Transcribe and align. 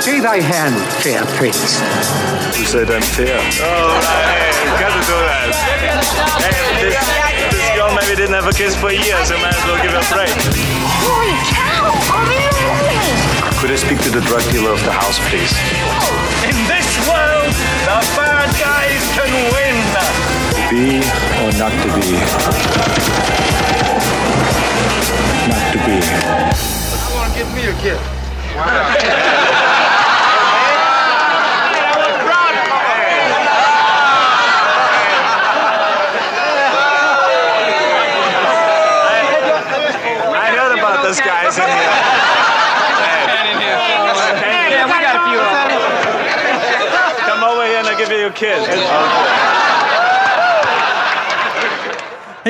Stay 0.00 0.20
thy 0.20 0.40
hand, 0.40 0.74
fair 1.02 1.24
prince. 1.36 1.80
You 2.58 2.64
said 2.64 2.90
unfair. 2.90 3.36
Oh, 3.60 4.00
hey, 4.00 4.48
you 4.64 4.72
gotta 4.80 5.02
do 5.04 5.16
that. 5.28 5.52
Hey, 6.40 6.56
this, 6.80 6.96
this 7.52 7.68
girl 7.76 7.92
maybe 7.92 8.16
didn't 8.16 8.34
have 8.34 8.48
a 8.48 8.54
kiss 8.56 8.74
for 8.76 8.90
years, 8.90 9.28
so 9.28 9.36
might 9.38 9.54
as 9.54 9.64
well 9.68 9.76
give 9.82 9.92
her 9.92 10.00
a 10.00 10.08
break. 10.12 10.32
Holy 11.04 11.36
cow! 11.52 11.92
Unbelievable! 12.16 13.60
Could 13.60 13.70
I 13.70 13.76
speak 13.76 14.00
to 14.08 14.10
the 14.10 14.24
drug 14.24 14.40
dealer 14.50 14.72
of 14.72 14.82
the 14.84 14.92
house, 14.92 15.20
please? 15.28 15.52
In 16.48 16.56
this 16.64 16.88
world, 17.04 17.52
the 17.84 18.00
bad 18.16 18.48
guys 18.56 19.04
can 19.12 19.28
win. 19.52 19.76
Be 20.72 21.04
or 21.44 21.52
not 21.60 21.76
to 21.76 21.88
be? 21.92 22.16
Not 25.44 25.64
to 25.72 25.78
be. 25.84 25.96
I 26.00 27.08
want 27.12 27.32
to 27.32 27.38
give 27.38 27.52
me 27.52 27.68
a 27.68 27.76
gift. 27.82 28.19
I 28.62 28.68
heard 40.52 40.78
about 40.78 41.02
those 41.02 41.20
guys 41.20 41.56
in 41.56 41.64
here. 41.64 41.88
Yeah, 44.70 44.84
we 44.84 44.92
got 45.00 45.16
a 45.16 45.24
few 45.30 45.40
of 45.40 45.48
them. 45.48 45.80
Come 47.26 47.40
over 47.44 47.64
here 47.64 47.78
and 47.78 47.88
I'll 47.88 47.96
give 47.96 48.10
you 48.10 48.26
a 48.26 48.30
kiss. 48.30 48.60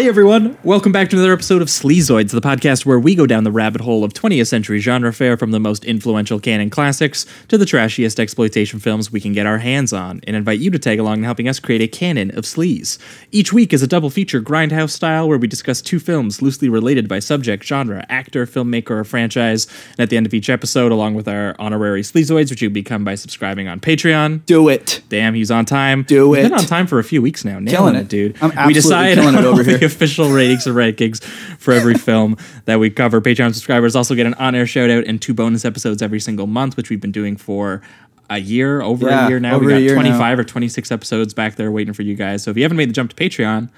Hey 0.01 0.09
everyone, 0.09 0.57
welcome 0.65 0.93
back 0.93 1.11
to 1.11 1.17
another 1.17 1.35
episode 1.35 1.61
of 1.61 1.69
Sleazoids, 1.69 2.31
the 2.31 2.41
podcast 2.41 2.87
where 2.87 2.99
we 2.99 3.15
go 3.15 3.27
down 3.27 3.45
the 3.45 3.53
rabbit 3.53 3.83
hole 3.83 4.03
of 4.03 4.15
20th 4.15 4.47
century 4.47 4.79
genre 4.79 5.13
fare 5.13 5.37
from 5.37 5.51
the 5.51 5.61
most 5.61 5.85
influential 5.85 6.41
canon 6.41 6.71
classics 6.71 7.27
to 7.49 7.59
the 7.59 7.67
trashiest 7.67 8.19
exploitation 8.19 8.81
films 8.81 9.13
we 9.13 9.21
can 9.21 9.35
get 9.35 9.45
our 9.45 9.59
hands 9.59 9.93
on, 9.93 10.23
and 10.27 10.37
invite 10.37 10.59
you 10.59 10.71
to 10.71 10.79
tag 10.79 10.99
along 10.99 11.19
in 11.19 11.25
helping 11.25 11.49
us 11.49 11.61
create 11.61 11.83
a 11.83 11.87
canon 11.87 12.31
of 12.31 12.45
sleaze. 12.45 12.97
Each 13.31 13.53
week 13.53 13.75
is 13.75 13.83
a 13.83 13.87
double 13.87 14.09
feature 14.09 14.41
grindhouse 14.41 14.93
style 14.93 15.29
where 15.29 15.37
we 15.37 15.47
discuss 15.47 15.83
two 15.83 16.01
films 16.01 16.41
loosely 16.41 16.71
related 16.71 17.07
by 17.07 17.19
subject, 17.19 17.63
genre, 17.63 18.07
actor, 18.09 18.47
filmmaker, 18.47 18.93
or 18.93 19.05
franchise, 19.05 19.67
and 19.91 20.01
at 20.01 20.09
the 20.09 20.17
end 20.17 20.25
of 20.25 20.33
each 20.33 20.49
episode, 20.49 20.93
along 20.93 21.13
with 21.13 21.29
our 21.29 21.55
honorary 21.59 22.01
Sleazoids, 22.01 22.49
which 22.49 22.63
you 22.63 22.71
become 22.71 23.05
by 23.05 23.17
subscribing 23.17 23.69
on 23.69 23.81
Patreon. 23.81 24.47
Do 24.47 24.71
it. 24.71 25.03
Damn, 25.11 25.35
he's 25.35 25.51
on 25.51 25.67
time. 25.67 26.05
Do 26.05 26.33
He's 26.33 26.45
Been 26.45 26.55
on 26.55 26.65
time 26.65 26.87
for 26.87 26.99
a 26.99 27.05
few 27.05 27.21
weeks 27.21 27.45
now. 27.45 27.59
Nailing 27.59 27.67
Killing 27.67 27.95
it, 27.97 28.01
it. 28.01 28.09
dude. 28.09 28.37
I'm 28.41 28.49
we 28.49 28.57
absolutely 28.57 28.73
decide 28.73 29.15
killing 29.17 29.35
it 29.35 29.45
over 29.45 29.63
here. 29.63 29.90
Official 29.93 30.31
ratings 30.31 30.67
and 30.67 30.77
rankings 30.77 31.23
for 31.59 31.73
every 31.73 31.95
film 32.09 32.37
that 32.67 32.79
we 32.79 32.91
cover. 32.91 33.21
Patreon 33.21 33.53
subscribers 33.55 33.95
also 33.97 34.15
get 34.15 34.27
an 34.27 34.35
on-air 34.35 34.67
shout 34.67 34.91
out 34.91 35.05
and 35.05 35.21
two 35.21 35.35
bonus 35.35 35.65
episodes 35.65 36.03
every 36.03 36.21
single 36.21 36.47
month, 36.47 36.77
which 36.77 36.91
we've 36.91 37.01
been 37.01 37.13
doing 37.13 37.37
for 37.37 37.83
a 38.29 38.39
year, 38.39 38.81
over 38.81 39.07
Yeah, 39.09 39.27
a 39.27 39.29
year 39.29 39.41
now. 39.41 39.59
we 39.59 39.67
got 39.67 39.77
year 39.79 39.95
25 39.95 40.39
or 40.39 40.45
26 40.45 40.93
episodes 40.93 41.35
back 41.35 41.57
there 41.57 41.71
waiting 41.73 41.93
for 41.95 42.03
you 42.03 42.15
guys. 42.15 42.43
So 42.45 42.51
if 42.53 42.57
you 42.57 42.63
haven't 42.63 42.77
made 42.77 42.89
the 42.89 42.93
jump 42.93 43.11
to 43.13 43.17
Patreon, 43.17 43.69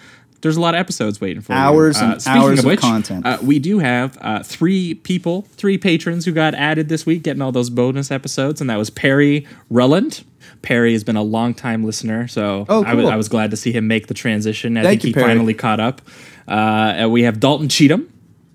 there's 0.43 0.57
a 0.57 0.61
lot 0.61 0.75
of 0.75 0.81
episodes 0.81 1.21
waiting 1.21 1.41
for 1.41 1.53
Hours 1.53 1.99
you. 2.01 2.07
and 2.07 2.23
hours 2.27 2.59
of 2.59 2.67
of 2.67 2.79
content. 2.81 3.25
Uh, 3.25 3.39
we 3.43 3.59
do 3.61 3.79
have 3.79 4.19
uh, 4.21 4.43
three 4.43 4.95
people, 4.95 5.43
three 5.53 5.79
patrons 5.79 6.25
who 6.27 6.33
got 6.33 6.53
added 6.55 6.89
this 6.89 7.07
week, 7.07 7.23
getting 7.23 7.41
all 7.41 7.53
those 7.53 7.71
bonus 7.71 8.11
episodes, 8.11 8.61
and 8.61 8.69
that 8.69 8.77
was 8.77 8.91
Perry 8.91 9.47
Rulland. 9.71 10.25
Perry 10.63 10.93
has 10.93 11.05
been 11.05 11.17
a 11.17 11.23
long 11.23 11.55
time 11.55 11.85
listener, 11.85 12.29
so 12.29 12.65
Oh, 12.69 12.85
I, 12.85 12.95
was, 12.95 13.05
cool. 13.05 13.13
I 13.13 13.17
was 13.17 13.29
glad 13.29 13.51
to 13.51 13.57
see 13.57 13.73
him 13.73 13.87
make 13.87 14.07
the 14.07 14.15
transition. 14.15 14.77
I 14.77 14.83
Thank 14.83 15.03
think 15.03 15.03
you, 15.05 15.09
he 15.09 15.15
Perry. 15.15 15.27
finally 15.37 15.55
caught 15.55 15.81
up. 15.81 16.01
Uh, 16.49 17.09
we 17.11 17.23
have 17.25 17.41
Dalton 17.41 17.69
Cheatham. 17.69 18.09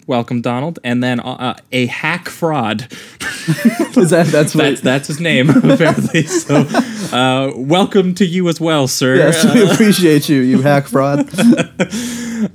Welcome, 0.08 0.40
Donald. 0.42 0.80
And 0.86 1.04
then 1.04 1.20
uh, 1.20 1.24
uh, 1.34 1.54
a 1.74 1.86
hack 1.88 2.30
fraud. 2.30 2.88
Is 3.98 4.12
that 4.12 4.28
that's? 4.28 4.54
That's 4.54 4.82
that's 4.82 5.08
his 5.08 5.20
name 5.20 5.50
apparently. 5.70 6.24
So, 6.24 6.62
uh, 7.12 7.52
welcome 7.56 8.14
to 8.16 8.26
you 8.26 8.48
as 8.50 8.60
well, 8.62 8.88
sir. 8.88 9.16
yes, 9.16 9.44
we 9.54 9.70
appreciate 9.70 10.30
you, 10.30 10.40
you 10.42 10.62
hack 10.62 10.88
fraud. 10.88 11.28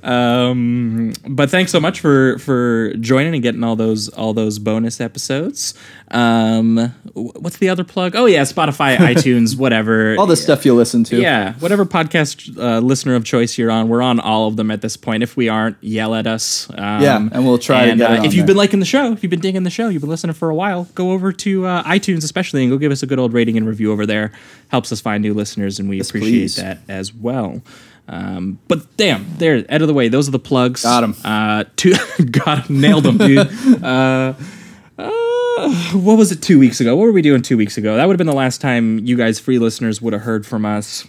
Um, 0.02 1.12
but 1.28 1.50
thanks 1.50 1.72
so 1.72 1.80
much 1.80 2.00
for 2.00 2.38
for 2.38 2.92
joining 2.94 3.34
and 3.34 3.42
getting 3.42 3.64
all 3.64 3.76
those 3.76 4.08
all 4.10 4.32
those 4.34 4.58
bonus 4.58 5.00
episodes. 5.00 5.74
Um, 6.10 6.94
what's 7.14 7.56
the 7.58 7.68
other 7.68 7.84
plug? 7.84 8.14
Oh 8.14 8.26
yeah, 8.26 8.42
Spotify, 8.42 8.96
iTunes, 9.14 9.56
whatever. 9.56 10.16
All 10.18 10.26
the 10.26 10.36
stuff 10.36 10.64
you 10.64 10.74
listen 10.74 11.04
to. 11.04 11.20
Yeah, 11.20 11.54
whatever 11.54 11.84
podcast 11.84 12.56
uh, 12.58 12.80
listener 12.80 13.14
of 13.14 13.24
choice 13.24 13.56
you're 13.56 13.70
on, 13.70 13.88
we're 13.88 14.02
on 14.02 14.20
all 14.20 14.48
of 14.48 14.56
them 14.56 14.70
at 14.70 14.82
this 14.82 14.96
point. 14.96 15.22
If 15.22 15.36
we 15.36 15.48
aren't, 15.48 15.76
yell 15.82 16.14
at 16.14 16.26
us. 16.26 16.68
Um, 16.70 17.02
Yeah, 17.02 17.16
and 17.16 17.46
we'll 17.46 17.58
try 17.58 17.86
to 17.86 17.92
and, 17.92 18.02
uh, 18.02 18.22
If 18.24 18.34
you've 18.34 18.34
there. 18.34 18.46
been 18.48 18.56
liking 18.56 18.80
the 18.80 18.86
show, 18.86 19.12
if 19.12 19.22
you've 19.22 19.30
been 19.30 19.40
digging 19.40 19.62
the 19.62 19.70
show, 19.70 19.88
you've 19.88 20.02
been 20.02 20.10
listening 20.10 20.34
for 20.34 20.50
a 20.50 20.54
while, 20.54 20.84
go 20.94 21.12
over 21.12 21.32
to 21.32 21.66
uh, 21.66 21.82
iTunes 21.84 22.24
especially 22.24 22.62
and 22.62 22.70
go 22.70 22.78
give 22.78 22.92
us 22.92 23.02
a 23.02 23.06
good 23.06 23.18
old 23.18 23.32
rating 23.32 23.56
and 23.56 23.66
review 23.66 23.92
over 23.92 24.04
there. 24.06 24.32
Helps 24.68 24.92
us 24.92 25.00
find 25.00 25.22
new 25.22 25.34
listeners, 25.34 25.78
and 25.78 25.88
we 25.88 26.00
appreciate 26.00 26.30
please. 26.30 26.56
that 26.56 26.78
as 26.88 27.12
well. 27.14 27.62
Um, 28.08 28.58
but 28.68 28.96
damn, 28.96 29.26
there, 29.38 29.64
out 29.68 29.80
of 29.82 29.88
the 29.88 29.94
way. 29.94 30.08
Those 30.08 30.28
are 30.28 30.32
the 30.32 30.38
plugs. 30.38 30.82
Got 30.82 31.04
'em. 31.04 31.14
Uh, 31.24 31.64
two, 31.76 31.94
got 32.30 32.68
'em, 32.68 32.80
nailed 32.80 33.04
them, 33.04 33.16
dude. 33.18 33.38
uh, 33.82 34.34
uh, 34.98 35.70
what 35.94 36.18
was 36.18 36.32
it 36.32 36.42
two 36.42 36.58
weeks 36.58 36.80
ago? 36.80 36.96
What 36.96 37.04
were 37.04 37.12
we 37.12 37.22
doing 37.22 37.42
two 37.42 37.56
weeks 37.56 37.76
ago? 37.78 37.96
That 37.96 38.06
would 38.06 38.14
have 38.14 38.18
been 38.18 38.26
the 38.26 38.32
last 38.32 38.60
time 38.60 38.98
you 39.00 39.16
guys, 39.16 39.38
free 39.38 39.58
listeners, 39.58 40.02
would 40.02 40.12
have 40.12 40.22
heard 40.22 40.46
from 40.46 40.64
us. 40.64 41.06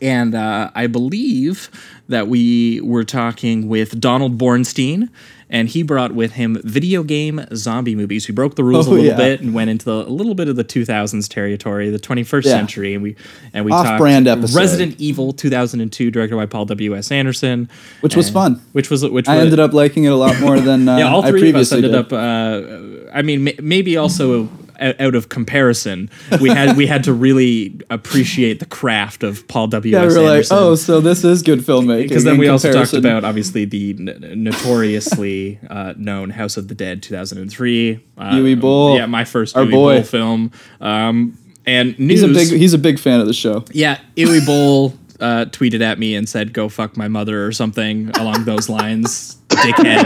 And 0.00 0.34
uh, 0.34 0.70
I 0.74 0.86
believe 0.86 1.70
that 2.08 2.28
we 2.28 2.80
were 2.80 3.04
talking 3.04 3.68
with 3.68 4.00
Donald 4.00 4.38
Bornstein, 4.38 5.08
and 5.52 5.68
he 5.68 5.84
brought 5.84 6.12
with 6.12 6.32
him 6.32 6.58
video 6.64 7.04
game 7.04 7.44
zombie 7.54 7.94
movies. 7.94 8.26
We 8.26 8.34
broke 8.34 8.56
the 8.56 8.64
rules 8.64 8.88
Oh, 8.88 8.90
a 8.90 8.94
little 8.94 9.06
yeah. 9.10 9.16
bit 9.16 9.40
and 9.42 9.54
went 9.54 9.70
into 9.70 9.84
the, 9.84 9.92
a 9.92 10.10
little 10.10 10.34
bit 10.34 10.48
of 10.48 10.56
the 10.56 10.64
2000s 10.64 11.28
territory, 11.28 11.90
the 11.90 11.98
21st 12.00 12.44
Yeah. 12.46 12.50
century, 12.52 12.94
and 12.94 13.02
we 13.02 13.14
and 13.52 13.64
we 13.64 13.70
Off-brand 13.70 14.26
talked 14.26 14.38
episode. 14.38 14.58
Resident 14.58 14.94
Evil 14.98 15.32
2002, 15.32 16.10
directed 16.10 16.34
by 16.36 16.46
Paul 16.46 16.64
W. 16.64 16.96
S. 16.96 17.12
Anderson, 17.12 17.68
Which 18.00 18.16
was 18.16 18.30
fun. 18.30 18.60
Which 18.72 18.90
was 18.90 19.04
which 19.04 19.28
I 19.28 19.36
was, 19.36 19.44
ended 19.44 19.60
up 19.60 19.72
liking 19.72 20.04
it 20.04 20.08
a 20.12 20.16
lot 20.16 20.40
more 20.40 20.58
than 20.58 20.88
uh, 20.88 20.96
yeah, 20.96 21.12
all 21.12 21.24
I 21.24 21.30
three 21.30 21.50
of 21.50 21.56
us 21.56 21.70
ended 21.70 21.92
did. 21.92 22.00
up. 22.00 22.12
Uh, 22.12 23.10
I 23.14 23.22
mean, 23.22 23.44
ma- 23.44 23.50
maybe 23.62 23.96
also 23.98 24.48
out 24.82 25.14
of 25.14 25.28
comparison, 25.28 26.10
we 26.40 26.48
had 26.50 26.76
we 26.76 26.86
had 26.86 27.04
to 27.04 27.12
really 27.12 27.80
appreciate 27.90 28.58
the 28.60 28.66
craft 28.66 29.22
of 29.22 29.46
Paul 29.48 29.68
W. 29.68 29.92
yeah, 29.94 30.02
we 30.02 30.06
S. 30.08 30.16
were 30.16 30.22
like, 30.22 30.46
oh, 30.50 30.74
so 30.74 31.00
this 31.00 31.24
is 31.24 31.42
good 31.42 31.60
filmmaking. 31.60 32.08
because 32.08 32.24
then 32.24 32.38
we 32.38 32.48
also 32.48 32.72
talked 32.72 32.92
about 32.92 33.24
obviously 33.24 33.64
the 33.64 33.90
n- 33.98 34.42
notoriously 34.42 35.58
uh, 35.68 35.94
known 35.96 36.30
House 36.30 36.56
of 36.56 36.68
the 36.68 36.74
Dead 36.74 37.02
2003. 37.02 38.00
Uh, 38.18 38.30
Uwe 38.32 38.60
Boll. 38.60 38.96
yeah, 38.96 39.06
my 39.06 39.24
first 39.24 39.56
Our 39.56 39.64
boy. 39.64 39.70
Boll 39.96 40.02
film. 40.02 40.52
Um, 40.80 41.38
and 41.66 41.98
news. 41.98 42.20
He's 42.20 42.22
a 42.22 42.28
big 42.34 42.48
he's 42.60 42.74
a 42.74 42.78
big 42.78 42.98
fan 42.98 43.20
of 43.20 43.26
the 43.26 43.32
show. 43.34 43.64
Yeah, 43.70 43.98
Uwe 44.16 44.44
Boll 44.44 44.94
uh, 45.20 45.44
tweeted 45.46 45.80
at 45.80 45.98
me 45.98 46.16
and 46.16 46.28
said, 46.28 46.52
"Go 46.52 46.68
fuck 46.68 46.96
my 46.96 47.06
mother" 47.08 47.46
or 47.46 47.52
something 47.52 48.10
along 48.18 48.44
those 48.44 48.68
lines. 48.68 49.36
Dickhead. 49.56 50.04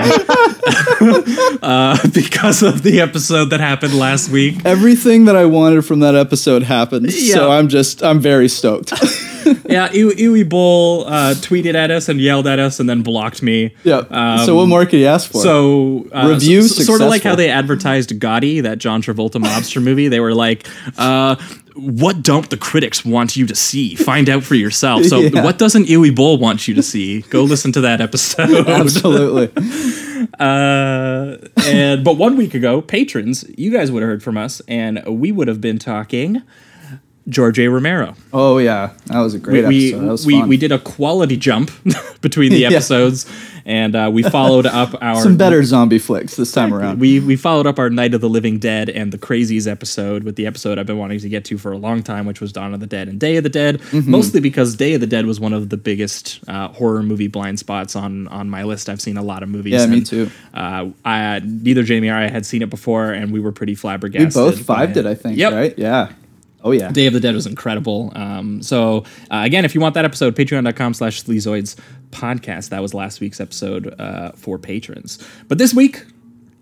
uh, 1.63 1.97
because 2.13 2.63
of 2.63 2.83
the 2.83 3.01
episode 3.01 3.47
that 3.51 3.61
happened 3.61 3.95
last 3.95 4.29
week. 4.31 4.65
Everything 4.65 5.25
that 5.27 5.37
I 5.37 5.45
wanted 5.47 5.85
from 5.85 6.01
that 6.01 6.15
episode 6.15 6.63
happened. 6.63 7.13
Yeah. 7.13 7.35
So 7.35 7.51
I'm 7.51 7.69
just 7.69 8.03
I'm 8.03 8.21
very 8.21 8.49
stoked. 8.49 8.93
Yeah, 9.69 9.87
Uwe, 9.91 10.11
Uwe 10.15 10.49
Boll 10.49 11.07
uh, 11.07 11.35
tweeted 11.35 11.77
at 11.77 11.93
us 11.93 12.09
and 12.09 12.21
yelled 12.21 12.49
at 12.49 12.59
us 12.59 12.81
and 12.81 12.91
then 12.91 13.03
blocked 13.03 13.45
me. 13.45 13.73
yeah. 13.85 13.99
Um, 14.11 14.45
so 14.45 14.57
what 14.57 14.67
more 14.67 14.85
could 14.87 14.99
you 14.99 15.07
ask 15.07 15.31
for? 15.31 15.41
So 15.41 16.09
uh, 16.13 16.27
Review 16.31 16.61
s- 16.61 16.81
s- 16.81 16.85
sort 16.85 17.01
of 17.01 17.09
like 17.09 17.23
how 17.23 17.37
they 17.37 17.49
advertised 17.49 18.11
Gotti, 18.19 18.61
that 18.65 18.79
John 18.79 19.03
Travolta 19.03 19.41
mobster 19.41 19.81
movie. 19.81 20.09
They 20.09 20.19
were 20.19 20.35
like, 20.35 20.67
uh, 20.99 21.37
"What 21.77 22.23
don't 22.23 22.49
the 22.51 22.57
critics 22.57 23.05
want 23.05 23.37
you 23.37 23.47
to 23.47 23.55
see? 23.55 23.95
Find 23.95 24.29
out 24.29 24.43
for 24.45 24.55
yourself." 24.55 25.05
So, 25.05 25.21
Yeah. 25.33 25.45
what 25.45 25.59
doesn't 25.59 25.87
Uwe 25.87 26.15
Boll 26.15 26.39
want 26.39 26.67
you 26.69 26.75
to 26.75 26.83
see? 26.83 27.21
Go 27.23 27.43
listen 27.45 27.73
to 27.73 27.81
that 27.83 28.01
episode. 28.01 28.67
Absolutely. 28.69 29.51
Uh, 30.41 31.37
and 31.67 32.03
but 32.03 32.17
one 32.17 32.37
week 32.37 32.55
ago, 32.55 32.81
patrons, 32.83 33.45
you 33.57 33.71
guys 33.71 33.93
would 33.93 34.03
have 34.03 34.09
heard 34.09 34.23
from 34.23 34.37
us, 34.37 34.61
and 34.67 35.03
we 35.07 35.31
would 35.31 35.47
have 35.47 35.61
been 35.61 35.79
talking 35.79 36.43
George 37.29 37.59
A. 37.59 37.69
Romero. 37.69 38.15
Oh 38.33 38.59
yeah, 38.59 38.93
that 39.07 39.19
was 39.21 39.35
a 39.35 39.39
great 39.39 39.67
we 39.67 39.89
episode. 39.89 40.05
That 40.07 40.13
was 40.13 40.27
we, 40.27 40.39
fun. 40.41 40.49
we 40.49 40.57
did 40.57 40.71
a 40.73 40.79
quality 40.79 41.37
jump 41.37 41.71
between 42.21 42.53
the 42.53 42.59
Yeah. 42.67 42.69
episodes, 42.69 43.27
and 43.65 43.97
uh, 43.97 44.11
we 44.13 44.23
followed 44.23 44.65
up 44.65 44.95
our 45.03 45.21
some 45.21 45.37
better 45.37 45.65
zombie 45.65 45.99
flicks 45.99 46.37
this 46.37 46.53
time 46.53 46.73
around. 46.73 47.01
We 47.01 47.19
we 47.19 47.35
followed 47.35 47.67
up 47.67 47.81
our 47.81 47.91
Night 47.91 48.15
of 48.15 48.21
the 48.21 48.29
Living 48.29 48.59
Dead 48.61 48.89
and 48.89 49.11
the 49.13 49.19
Crazies 49.19 49.67
episode 49.67 50.23
with 50.23 50.37
the 50.37 50.47
episode 50.47 50.79
I've 50.79 50.87
been 50.87 50.99
wanting 50.99 51.19
to 51.19 51.29
get 51.29 51.45
to 51.47 51.59
for 51.59 51.73
a 51.73 51.79
long 51.79 52.05
time, 52.05 52.27
which 52.27 52.41
was 52.41 52.53
Dawn 52.53 52.73
of 52.75 52.79
the 52.79 52.87
Dead 52.87 53.09
and 53.09 53.19
Day 53.19 53.37
of 53.39 53.43
the 53.43 53.49
Dead. 53.51 53.81
Mm-hmm. 53.81 54.09
Mostly 54.11 54.41
because 54.41 54.77
Day 54.77 54.95
of 54.95 55.01
the 55.01 55.07
Dead 55.09 55.27
was 55.27 55.41
one 55.41 55.53
of 55.53 55.69
the 55.69 55.77
biggest 55.77 56.39
uh, 56.47 56.69
horror 56.69 57.03
movie 57.03 57.27
blind 57.29 57.59
spots 57.59 57.97
on 57.97 58.29
on 58.29 58.49
my 58.49 58.63
list. 58.63 58.89
I've 58.89 59.01
seen 59.01 59.17
a 59.17 59.23
lot 59.23 59.43
of 59.43 59.49
movies. 59.49 59.73
Yeah, 59.73 59.87
me 59.87 60.03
too. 60.05 60.31
Uh, 60.55 60.91
I 61.05 61.41
neither 61.45 61.83
Jamie 61.83 62.09
or 62.09 62.15
I 62.15 62.29
had 62.29 62.47
seen 62.47 62.63
it 62.63 62.71
before, 62.71 63.11
and 63.11 63.33
we 63.33 63.41
were 63.41 63.51
pretty 63.53 63.75
flabbergasted. 63.75 64.41
we 64.41 64.51
both 64.51 64.61
vibed 64.61 64.97
it, 64.97 65.07
I 65.07 65.17
think. 65.17 65.37
Yep. 65.39 65.53
Right? 65.53 65.75
Yeah. 65.77 66.13
Oh 66.67 66.73
yeah. 66.73 66.91
Day 66.91 67.07
of 67.07 67.13
the 67.13 67.21
Dead 67.21 67.33
was 67.33 67.47
incredible. 67.47 68.13
Um, 68.17 68.61
so 68.61 69.05
uh, 69.31 69.43
again, 69.45 69.65
if 69.65 69.73
you 69.73 69.81
want 69.81 69.95
that 69.95 70.05
episode, 70.05 70.35
patreon.com 70.35 70.95
slash 70.95 71.23
sleazoids 71.23 71.77
podcast. 72.11 72.71
That 72.71 72.83
was 72.83 72.93
last 72.93 73.21
week's 73.21 73.41
episode 73.41 73.95
uh, 74.01 74.33
for 74.33 74.59
patrons. 74.59 75.25
But 75.47 75.59
this 75.59 75.73
week, 75.73 76.05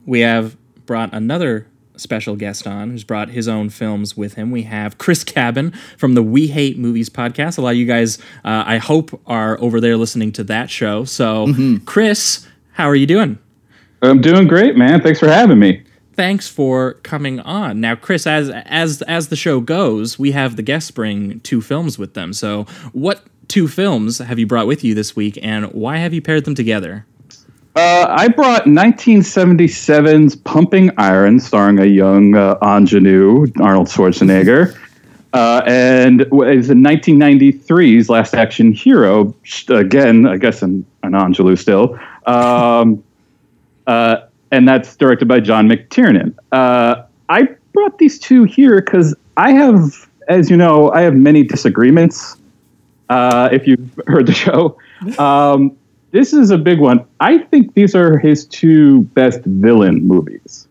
we 0.05 0.21
have 0.21 0.59
brought 0.85 1.15
another 1.15 1.67
special 1.97 2.37
guest 2.37 2.67
on 2.67 2.91
who's 2.91 3.05
brought 3.05 3.31
his 3.31 3.49
own 3.49 3.71
films 3.71 4.15
with 4.15 4.35
him. 4.35 4.51
We 4.51 4.65
have 4.65 4.99
Chris 4.99 5.25
Cabin 5.25 5.73
from 5.97 6.15
the 6.15 6.23
We 6.23 6.49
Hate 6.49 6.77
Movies 6.77 7.09
podcast. 7.09 7.57
A 7.57 7.63
lot 7.63 7.71
of 7.71 7.77
you 7.77 7.87
guys, 7.87 8.19
uh, 8.45 8.65
I 8.67 8.79
hope, 8.79 9.19
are 9.27 9.59
over 9.61 9.81
there 9.81 9.97
listening 9.97 10.33
to 10.33 10.45
that 10.45 10.69
show. 10.69 11.05
So, 11.05 11.79
Chris, 11.87 12.47
how 12.73 12.91
are 12.91 12.97
you 12.97 13.07
doing? 13.07 13.39
I'm 14.03 14.21
doing 14.21 14.49
great, 14.49 14.77
man. 14.77 15.01
Thanks 15.01 15.21
for 15.21 15.29
having 15.29 15.59
me. 15.59 15.84
Thanks 16.17 16.49
for 16.49 16.95
coming 17.03 17.41
on. 17.41 17.81
Now, 17.81 17.97
Chris, 17.97 18.27
as 18.27 18.49
as 18.51 19.03
as 19.03 19.29
the 19.29 19.37
show 19.37 19.61
goes, 19.61 20.19
we 20.19 20.31
have 20.33 20.57
the 20.57 20.63
guests 20.63 20.91
bring 20.91 21.41
two 21.41 21.61
films 21.61 21.99
with 21.99 22.15
them. 22.15 22.33
So, 22.33 22.67
what 22.93 23.25
two 23.49 23.69
films 23.69 24.19
have 24.19 24.39
you 24.39 24.47
brought 24.47 24.67
with 24.67 24.85
you 24.85 24.95
this 24.95 25.17
week, 25.17 25.39
and 25.43 25.67
why 25.73 25.97
have 25.99 26.15
you 26.15 26.23
paired 26.23 26.45
them 26.45 26.55
together? 26.55 27.07
Uh, 27.77 28.07
I 28.09 28.29
brought 28.29 28.67
1977's 28.67 30.37
Pumping 30.37 30.93
Iron, 30.97 31.41
starring 31.41 31.81
a 31.81 31.87
young 31.87 32.37
uh, 32.37 32.57
ingenue, 32.63 33.49
Arnold 33.61 33.89
Schwarzenegger, 33.89 34.79
uh, 35.33 35.63
and 35.67 36.21
is 36.21 36.69
the 36.69 36.75
1993's 36.75 38.09
Last 38.09 38.35
Action 38.35 38.73
Hero, 38.73 39.35
again, 39.69 40.25
I 40.25 40.37
guess 40.37 40.63
an, 40.63 40.87
an 41.03 41.17
ingenue 41.17 41.57
still, 41.57 41.99
um, 42.27 43.03
uh, 43.89 44.19
and 44.55 44.69
that's 44.69 44.95
directed 44.95 45.27
by 45.27 45.41
John 45.41 45.69
McTiernan. 45.69 46.33
Uh, 46.53 47.03
I 47.29 47.49
brought 47.73 47.99
these 47.99 48.21
two 48.21 48.45
here 48.45 48.81
because 48.81 49.13
I 49.37 49.51
have, 49.51 50.09
as 50.29 50.49
you 50.49 50.57
know, 50.57 50.93
I 50.93 51.01
have 51.01 51.17
many 51.17 51.43
disagreements. 51.43 52.37
Uh, 53.09 53.49
if 53.51 53.67
you've 53.67 54.01
heard 54.07 54.27
the 54.27 54.33
show, 54.33 54.79
um, 55.19 55.77
this 56.13 56.33
is 56.33 56.51
a 56.51 56.57
big 56.57 56.79
one. 56.79 57.05
I 57.19 57.39
think 57.39 57.75
these 57.75 57.97
are 57.97 58.17
his 58.17 58.47
two 58.47 59.03
best 59.19 59.41
villain 59.41 60.07
movies. 60.07 60.69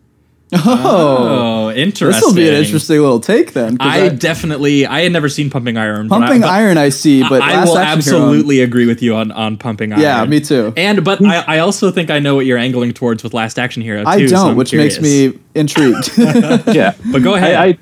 Oh, 0.66 1.70
interesting. 1.70 2.08
This 2.20 2.22
will 2.22 2.34
be 2.34 2.48
an 2.48 2.54
interesting 2.54 3.00
little 3.00 3.20
take 3.20 3.52
then. 3.52 3.76
I 3.80 4.08
definitely, 4.08 4.86
I 4.86 5.00
had 5.00 5.12
never 5.12 5.28
seen 5.28 5.50
Pumping 5.50 5.76
Iron. 5.76 6.08
but 6.08 6.16
I- 6.16 6.18
Pumping 6.26 6.40
but 6.42 6.50
Iron, 6.50 6.78
I 6.78 6.88
see, 6.88 7.22
but 7.22 7.42
I 7.42 7.56
Last 7.56 7.68
will 7.68 7.78
Action 7.78 8.02
Hero- 8.12 8.22
absolutely 8.26 8.60
agree 8.60 8.86
with 8.86 9.02
you 9.02 9.14
on, 9.14 9.32
on 9.32 9.56
Pumping 9.56 9.92
Iron. 9.92 10.02
Yeah, 10.02 10.24
me 10.24 10.40
too. 10.40 10.72
And 10.76 11.04
but 11.04 11.24
I, 11.24 11.36
I 11.46 11.58
also 11.58 11.90
think 11.90 12.10
I 12.10 12.18
know 12.18 12.34
what 12.34 12.46
you're 12.46 12.58
angling 12.58 12.92
towards 12.92 13.22
with 13.22 13.34
Last 13.34 13.58
Action 13.58 13.82
Hero. 13.82 14.02
Too, 14.02 14.08
I 14.08 14.26
don't, 14.26 14.50
I'm 14.50 14.56
which 14.56 14.70
curious. 14.70 15.00
makes 15.00 15.02
me 15.34 15.38
intrigued. 15.54 16.10
Yeah, 16.74 16.94
But 17.12 17.22
go 17.22 17.34
ahead. 17.34 17.54
I, 17.54 17.78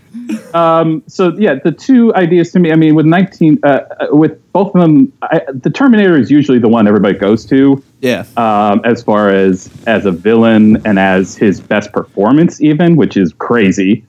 I 0.55 0.81
um, 0.81 1.03
so 1.07 1.35
yeah, 1.39 1.55
the 1.63 1.73
two 1.73 2.15
ideas 2.15 2.53
to 2.53 2.59
me. 2.61 2.73
I 2.73 2.77
mean, 2.77 2.95
with 2.95 3.07
19, 3.07 3.59
uh, 3.63 3.67
uh, 3.69 4.07
with 4.11 4.39
both 4.53 4.75
of 4.75 4.81
them, 4.81 5.13
I, 5.23 5.41
the 5.53 5.71
Terminator 5.71 6.17
is 6.19 6.31
usually 6.31 6.59
the 6.59 6.69
one 6.69 6.87
everybody 6.87 7.19
goes 7.19 7.45
to. 7.47 7.83
Yeah. 8.03 8.25
um, 8.37 8.83
as 8.85 9.03
far 9.03 9.31
as 9.31 9.71
as 9.87 10.05
a 10.05 10.11
villain 10.11 10.85
and 10.85 10.99
as 10.99 11.37
his 11.37 11.61
best 11.61 11.93
performance, 11.93 12.61
even, 12.61 12.97
which 12.97 13.17
is 13.17 13.33
crazy. 13.33 14.05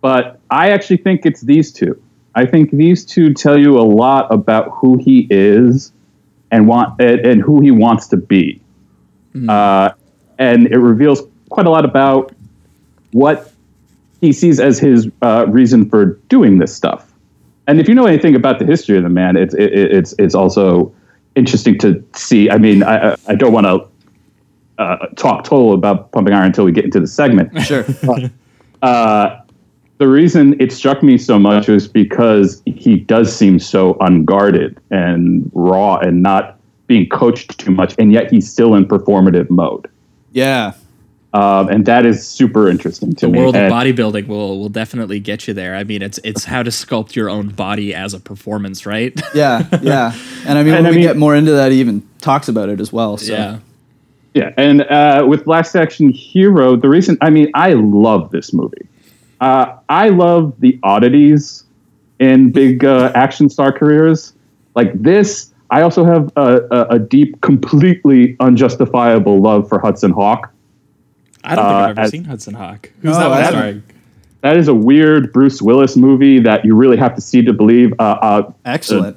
But 0.00 0.40
I 0.50 0.70
actually 0.70 0.98
think 0.98 1.24
it's 1.24 1.42
these 1.42 1.70
two. 1.70 2.00
I 2.34 2.46
think 2.46 2.70
these 2.70 3.04
two 3.04 3.32
tell 3.34 3.58
you 3.58 3.78
a 3.78 3.82
lot 3.82 4.32
about 4.32 4.70
who 4.70 4.96
he 4.96 5.26
is 5.30 5.92
and 6.50 6.66
want 6.66 7.00
and, 7.00 7.20
and 7.20 7.42
who 7.42 7.60
he 7.60 7.70
wants 7.70 8.08
to 8.08 8.16
be, 8.16 8.60
uh, 9.48 9.90
and 10.38 10.66
it 10.66 10.78
reveals 10.78 11.22
quite 11.50 11.66
a 11.66 11.70
lot 11.70 11.84
about 11.84 12.34
what 13.12 13.52
he 14.20 14.32
sees 14.32 14.58
as 14.60 14.78
his 14.78 15.10
uh, 15.22 15.46
reason 15.48 15.88
for 15.88 16.06
doing 16.28 16.58
this 16.58 16.74
stuff. 16.74 17.12
And 17.66 17.80
if 17.80 17.88
you 17.88 17.94
know 17.94 18.06
anything 18.06 18.34
about 18.34 18.58
the 18.58 18.64
history 18.64 18.96
of 18.96 19.02
the 19.02 19.08
man, 19.10 19.36
it's 19.36 19.54
it, 19.54 19.72
it's 19.72 20.14
it's 20.18 20.34
also 20.34 20.94
interesting 21.36 21.78
to 21.78 22.02
see. 22.14 22.50
I 22.50 22.58
mean, 22.58 22.82
I 22.82 23.16
I- 23.28 23.34
don't 23.36 23.52
want 23.52 23.66
to 23.66 24.82
uh, 24.82 25.06
talk 25.16 25.44
total 25.44 25.72
about 25.72 26.10
pumping 26.12 26.34
iron 26.34 26.46
until 26.46 26.64
we 26.64 26.72
get 26.72 26.84
into 26.84 27.00
the 27.00 27.06
segment. 27.06 27.50
Sure. 27.62 27.84
Uh, 28.82 29.40
the 29.98 30.06
reason 30.06 30.54
it 30.60 30.70
struck 30.72 31.02
me 31.02 31.16
so 31.16 31.38
much 31.38 31.68
was 31.68 31.88
because 31.88 32.62
he 32.66 32.96
does 32.96 33.34
seem 33.34 33.58
so 33.58 33.96
unguarded 34.00 34.78
and 34.90 35.50
raw 35.54 35.96
and 35.96 36.22
not 36.22 36.58
being 36.86 37.08
coached 37.08 37.58
too 37.58 37.70
much, 37.70 37.94
and 37.98 38.12
yet 38.12 38.30
he's 38.30 38.50
still 38.50 38.74
in 38.74 38.84
performative 38.84 39.48
mode. 39.48 39.88
Yeah. 40.32 40.74
Um, 41.36 41.68
and 41.68 41.84
that 41.86 42.06
is 42.06 42.26
super 42.26 42.68
interesting 42.68 43.12
to 43.16 43.26
the 43.26 43.32
me. 43.32 43.38
world 43.38 43.56
of 43.56 43.70
bodybuilding 43.70 44.26
will 44.26 44.58
will 44.58 44.68
definitely 44.70 45.20
get 45.20 45.46
you 45.46 45.52
there. 45.54 45.74
I 45.74 45.84
mean, 45.84 46.00
it's 46.02 46.18
it's 46.24 46.44
how 46.44 46.62
to 46.62 46.70
sculpt 46.70 47.14
your 47.14 47.28
own 47.28 47.48
body 47.48 47.94
as 47.94 48.14
a 48.14 48.20
performance, 48.20 48.86
right? 48.86 49.12
Yeah. 49.34 49.66
Yeah. 49.82 50.14
And 50.46 50.56
I 50.58 50.62
mean, 50.62 50.72
And 50.74 50.84
when 50.84 50.86
I 50.86 50.90
we 50.90 50.96
mean- 50.96 51.06
get 51.06 51.16
more 51.16 51.34
into 51.36 51.50
that, 51.52 51.72
he 51.72 51.80
even 51.80 52.02
talks 52.20 52.48
about 52.48 52.68
it 52.70 52.80
as 52.80 52.92
well. 52.92 53.16
So. 53.18 53.32
yeah. 53.32 53.58
Yeah, 54.34 54.52
and 54.58 54.82
uh, 54.82 55.24
with 55.26 55.46
Last 55.46 55.74
Action 55.74 56.10
Hero, 56.10 56.76
the 56.76 56.90
reason 56.90 57.16
I 57.22 57.30
mean 57.30 57.50
I 57.54 57.72
love 57.72 58.30
this 58.32 58.52
movie. 58.52 58.86
Uh, 59.40 59.76
I 59.88 60.10
love 60.10 60.54
the 60.60 60.78
oddities 60.82 61.64
in 62.18 62.50
big 62.52 62.84
uh, 62.84 63.12
action 63.14 63.48
star 63.50 63.72
careers 63.72 64.32
like 64.74 64.92
this. 65.02 65.52
I 65.70 65.80
also 65.82 66.04
have 66.04 66.30
a, 66.36 66.60
a, 66.70 66.80
a 66.96 66.98
deep, 66.98 67.40
completely 67.40 68.36
unjustifiable 68.40 69.40
love 69.40 69.68
for 69.68 69.78
Hudson 69.78 70.12
Hawk. 70.12 70.52
I 71.46 71.54
don't 71.54 71.64
think 71.64 71.74
I've 71.76 71.86
Uh, 71.86 71.90
ever 71.90 72.00
as- 72.02 72.10
seen 72.10 72.24
Hudson 72.24 72.54
Hawk. 72.54 72.90
Who's 73.02 73.16
Oh, 73.16 73.18
that 73.20 73.26
I 73.26 73.40
one 73.42 73.44
starring? 73.52 73.82
That 74.42 74.56
is 74.56 74.68
a 74.68 74.74
weird 74.74 75.32
Bruce 75.32 75.60
Willis 75.62 75.96
movie 75.96 76.38
that 76.40 76.64
you 76.64 76.74
really 76.74 76.96
have 76.96 77.14
to 77.16 77.20
see 77.20 77.42
to 77.42 77.52
believe. 77.52 77.92
Uh, 77.98 78.02
uh, 78.02 78.52
Excellent. 78.64 79.16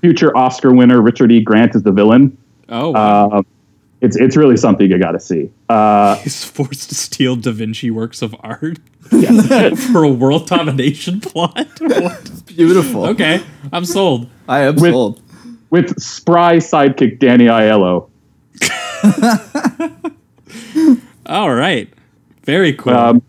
future 0.00 0.36
Oscar 0.36 0.72
winner 0.72 1.00
Richard 1.00 1.30
E. 1.30 1.40
Grant 1.40 1.74
is 1.74 1.82
the 1.82 1.92
villain. 1.92 2.36
Oh, 2.68 2.90
wow. 2.90 3.28
Uh, 3.30 3.42
it's 4.00 4.16
it's 4.16 4.36
really 4.36 4.56
something 4.56 4.90
you 4.90 4.98
got 4.98 5.12
to 5.12 5.20
see. 5.20 5.50
Uh, 5.68 6.16
he's 6.24 6.44
forced 6.44 6.88
to 6.88 6.94
steal 6.94 7.36
Da 7.36 7.52
Vinci 7.52 7.90
works 7.90 8.20
of 8.22 8.34
art 8.40 8.78
for 9.92 10.02
a 10.02 10.08
world 10.10 10.46
domination 10.46 11.20
plot. 11.20 11.68
Beautiful. 12.46 13.06
okay, 13.06 13.42
I'm 13.72 13.84
sold. 13.84 14.28
I 14.48 14.60
am 14.60 14.76
With- 14.76 14.92
sold. 14.92 15.22
with 15.70 16.00
spry 16.00 16.56
sidekick 16.56 17.18
Danny 17.18 17.46
Aiello. 17.46 18.08
All 21.26 21.54
right, 21.54 21.88
very 22.44 22.72
cool. 22.72 22.92
Um, 22.94 23.22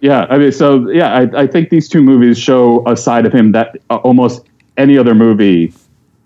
yeah, 0.00 0.26
I 0.30 0.38
mean, 0.38 0.52
so 0.52 0.88
yeah, 0.90 1.12
I, 1.14 1.42
I 1.42 1.46
think 1.46 1.70
these 1.70 1.88
two 1.88 2.02
movies 2.02 2.38
show 2.38 2.86
a 2.86 2.96
side 2.96 3.26
of 3.26 3.32
him 3.32 3.52
that 3.52 3.76
uh, 3.90 3.96
almost 3.96 4.46
any 4.76 4.96
other 4.96 5.14
movie 5.14 5.72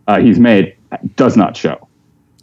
uh, 0.08 0.19
he's 0.20 0.38
made 0.38 0.74
does 1.16 1.36
not 1.36 1.56
show. 1.56 1.88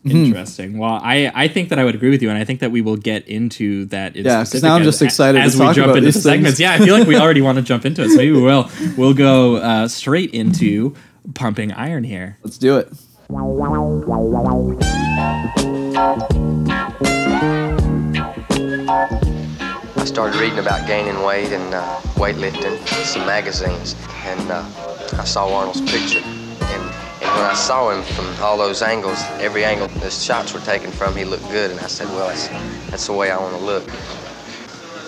Interesting. 0.05 0.77
Well, 0.77 0.99
I, 1.03 1.29
I 1.35 1.47
think 1.49 1.69
that 1.69 1.77
I 1.77 1.83
would 1.83 1.93
agree 1.93 2.09
with 2.09 2.21
you, 2.23 2.29
and 2.29 2.37
I 2.37 2.45
think 2.45 2.61
that 2.61 2.71
we 2.71 2.81
will 2.81 2.95
get 2.95 3.27
into 3.27 3.85
that. 3.87 4.15
In 4.15 4.25
Yeah, 4.25 4.37
'cause 4.39 4.49
specific 4.49 4.69
now 4.69 4.75
I'm 4.75 4.83
just 4.83 5.01
excited 5.01 5.37
to 5.39 5.43
as 5.43 5.55
we 5.55 5.65
jump 5.65 5.77
about 5.77 5.89
into 5.97 6.01
these 6.05 6.15
the 6.15 6.21
segments. 6.21 6.51
things. 6.57 6.59
Yeah, 6.61 6.71
I 6.73 6.77
feel 6.79 6.97
like 6.97 7.05
we 7.07 7.17
already 7.19 7.41
want 7.41 7.57
to 7.57 7.61
jump 7.61 7.85
into 7.85 8.01
it, 8.03 8.09
so 8.09 8.15
maybe 8.15 8.31
we 8.31 8.41
will. 8.41 8.71
We'll 8.97 9.13
go 9.13 9.57
uh, 9.57 9.87
straight 9.89 10.31
into 10.33 10.95
pumping 11.35 11.73
iron 11.73 12.05
here. 12.05 12.37
Let's 12.43 12.57
do 12.57 12.77
it. 12.77 12.89
I 18.91 20.03
started 20.03 20.39
reading 20.39 20.57
about 20.57 20.87
gaining 20.87 21.21
weight 21.21 21.51
and 21.51 21.75
uh, 21.75 21.99
weightlifting, 22.15 22.83
some 23.05 23.23
magazines, 23.27 23.95
and 24.23 24.49
uh, 24.49 24.65
I 25.13 25.25
saw 25.25 25.47
Arnold's 25.53 25.81
picture. 25.81 26.17
And, 26.17 26.81
and 27.21 27.29
when 27.37 27.45
I 27.45 27.53
saw 27.53 27.91
him 27.91 28.01
from 28.15 28.25
all 28.43 28.57
those 28.57 28.81
angles, 28.81 29.21
every 29.41 29.63
angle 29.63 29.89
the 29.89 30.09
shots 30.09 30.55
were 30.55 30.59
taken 30.61 30.89
from, 30.89 31.15
he 31.15 31.23
looked 31.23 31.47
good. 31.51 31.69
And 31.69 31.79
I 31.79 31.85
said, 31.85 32.07
well, 32.07 32.29
that's, 32.29 32.47
that's 32.89 33.05
the 33.05 33.13
way 33.13 33.29
I 33.29 33.37
want 33.37 33.55
to 33.55 33.63
look. 33.63 33.85